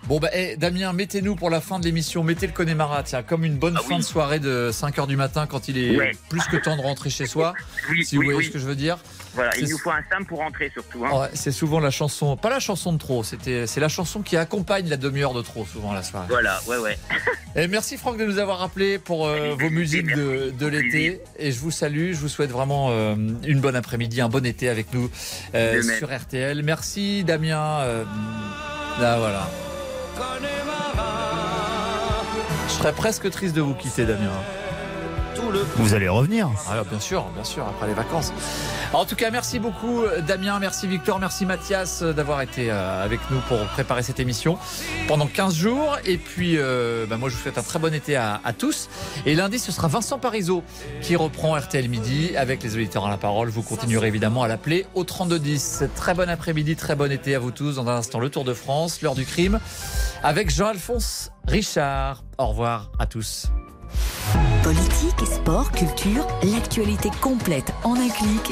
Bon 0.07 0.19
bah 0.19 0.29
eh, 0.33 0.55
Damien, 0.55 0.93
mettez-nous 0.93 1.35
pour 1.35 1.49
la 1.49 1.61
fin 1.61 1.79
de 1.79 1.85
l'émission, 1.85 2.23
mettez 2.23 2.45
le 2.45 2.53
Connemara, 2.53 3.01
tiens, 3.01 3.23
comme 3.23 3.43
une 3.43 3.55
bonne 3.55 3.75
fin 3.77 3.97
de 3.97 4.03
soirée 4.03 4.37
de 4.39 4.69
5h 4.71 5.07
du 5.07 5.15
matin 5.17 5.47
quand 5.47 5.67
il 5.67 5.79
est 5.79 5.95
Ah 5.95 5.97
Ouais. 5.97 6.11
plus 6.29 6.43
que 6.43 6.57
temps 6.57 6.77
de 6.77 6.81
rentrer 6.83 7.09
chez 7.09 7.25
soi, 7.25 7.55
Oui, 7.89 8.05
si 8.05 8.15
vous 8.15 8.21
oui, 8.21 8.25
voyez 8.27 8.39
oui. 8.39 8.45
ce 8.45 8.51
que 8.51 8.59
je 8.59 8.65
veux 8.67 8.75
dire. 8.75 8.99
Voilà, 9.33 9.57
il 9.57 9.67
nous 9.67 9.79
faut 9.79 9.89
un 9.89 10.03
Sam 10.11 10.23
pour 10.27 10.37
rentrer 10.39 10.69
surtout. 10.71 11.03
Hein. 11.05 11.21
Ouais, 11.21 11.27
c'est 11.33 11.51
souvent 11.51 11.79
la 11.79 11.89
chanson, 11.89 12.37
pas 12.37 12.51
la 12.51 12.59
chanson 12.59 12.93
de 12.93 12.99
trop, 12.99 13.23
c'est 13.23 13.77
la 13.77 13.89
chanson 13.89 14.21
qui 14.21 14.37
accompagne 14.37 14.87
la 14.89 14.97
demi-heure 14.97 15.33
de 15.33 15.41
trop 15.41 15.65
souvent 15.65 15.91
la 15.91 16.03
soirée. 16.03 16.27
Voilà, 16.29 16.61
ouais, 16.67 16.77
ouais. 16.77 16.97
Et 17.55 17.67
merci 17.67 17.97
Franck 17.97 18.17
de 18.19 18.25
nous 18.25 18.37
avoir 18.37 18.59
rappelé 18.59 18.99
pour 18.99 19.25
euh, 19.27 19.55
vos 19.59 19.71
musiques 19.71 20.13
de, 20.15 20.51
de 20.57 20.67
l'été. 20.67 21.19
Et 21.39 21.51
je 21.51 21.59
vous 21.59 21.71
salue, 21.71 22.11
je 22.13 22.17
vous 22.19 22.29
souhaite 22.29 22.51
vraiment 22.51 22.89
euh, 22.91 23.15
une 23.43 23.59
bonne 23.59 23.75
après-midi, 23.75 24.21
un 24.21 24.29
bon 24.29 24.45
été 24.45 24.69
avec 24.69 24.93
nous 24.93 25.09
euh, 25.55 25.81
sur 25.97 26.15
RTL. 26.15 26.61
Merci 26.63 27.23
Damien. 27.23 27.79
là 29.01 29.17
voilà. 29.17 29.49
Je 32.67 32.73
serais 32.73 32.93
presque 32.93 33.29
triste 33.31 33.55
de 33.55 33.61
vous 33.61 33.73
quitter 33.73 34.05
Damien. 34.05 34.31
Vous 35.75 35.93
allez 35.93 36.07
revenir. 36.07 36.49
Ah, 36.69 36.83
bien 36.89 36.99
sûr, 36.99 37.25
bien 37.33 37.43
sûr, 37.43 37.65
après 37.67 37.87
les 37.87 37.93
vacances. 37.93 38.31
En 38.93 39.05
tout 39.05 39.15
cas, 39.15 39.31
merci 39.31 39.59
beaucoup 39.59 40.03
Damien, 40.25 40.59
merci 40.59 40.87
Victor, 40.87 41.19
merci 41.19 41.45
Mathias 41.45 42.01
euh, 42.01 42.13
d'avoir 42.13 42.41
été 42.41 42.71
euh, 42.71 43.03
avec 43.03 43.19
nous 43.29 43.39
pour 43.47 43.57
préparer 43.67 44.03
cette 44.03 44.19
émission 44.19 44.57
pendant 45.07 45.27
15 45.27 45.53
jours. 45.53 45.97
Et 46.05 46.17
puis, 46.17 46.57
euh, 46.57 47.05
bah, 47.05 47.17
moi, 47.17 47.29
je 47.29 47.35
vous 47.35 47.41
souhaite 47.41 47.57
un 47.57 47.63
très 47.63 47.79
bon 47.79 47.93
été 47.93 48.15
à, 48.15 48.39
à 48.43 48.53
tous. 48.53 48.89
Et 49.25 49.35
lundi, 49.35 49.59
ce 49.59 49.71
sera 49.71 49.87
Vincent 49.87 50.19
Parisot 50.19 50.63
qui 51.01 51.15
reprend 51.15 51.55
RTL 51.57 51.89
Midi 51.89 52.35
avec 52.37 52.63
les 52.63 52.75
auditeurs 52.75 53.05
à 53.05 53.09
la 53.09 53.17
parole. 53.17 53.49
Vous 53.49 53.63
continuerez 53.63 54.07
évidemment 54.07 54.43
à 54.43 54.47
l'appeler 54.47 54.85
au 54.93 55.03
3210. 55.03 55.83
Très 55.95 56.13
bon 56.13 56.29
après-midi, 56.29 56.75
très 56.75 56.95
bon 56.95 57.11
été 57.11 57.35
à 57.35 57.39
vous 57.39 57.51
tous. 57.51 57.75
Dans 57.75 57.87
un 57.89 57.97
instant, 57.97 58.19
le 58.19 58.29
Tour 58.29 58.43
de 58.43 58.53
France, 58.53 59.01
l'heure 59.01 59.15
du 59.15 59.25
crime 59.25 59.59
avec 60.23 60.49
Jean-Alphonse 60.49 61.31
Richard. 61.47 62.23
Au 62.37 62.47
revoir 62.47 62.91
à 62.99 63.05
tous. 63.05 63.47
Politique, 64.63 65.25
sport, 65.25 65.71
culture, 65.71 66.25
l'actualité 66.43 67.09
complète 67.21 67.73
en 67.83 67.93
un 67.93 68.09
clic 68.09 68.51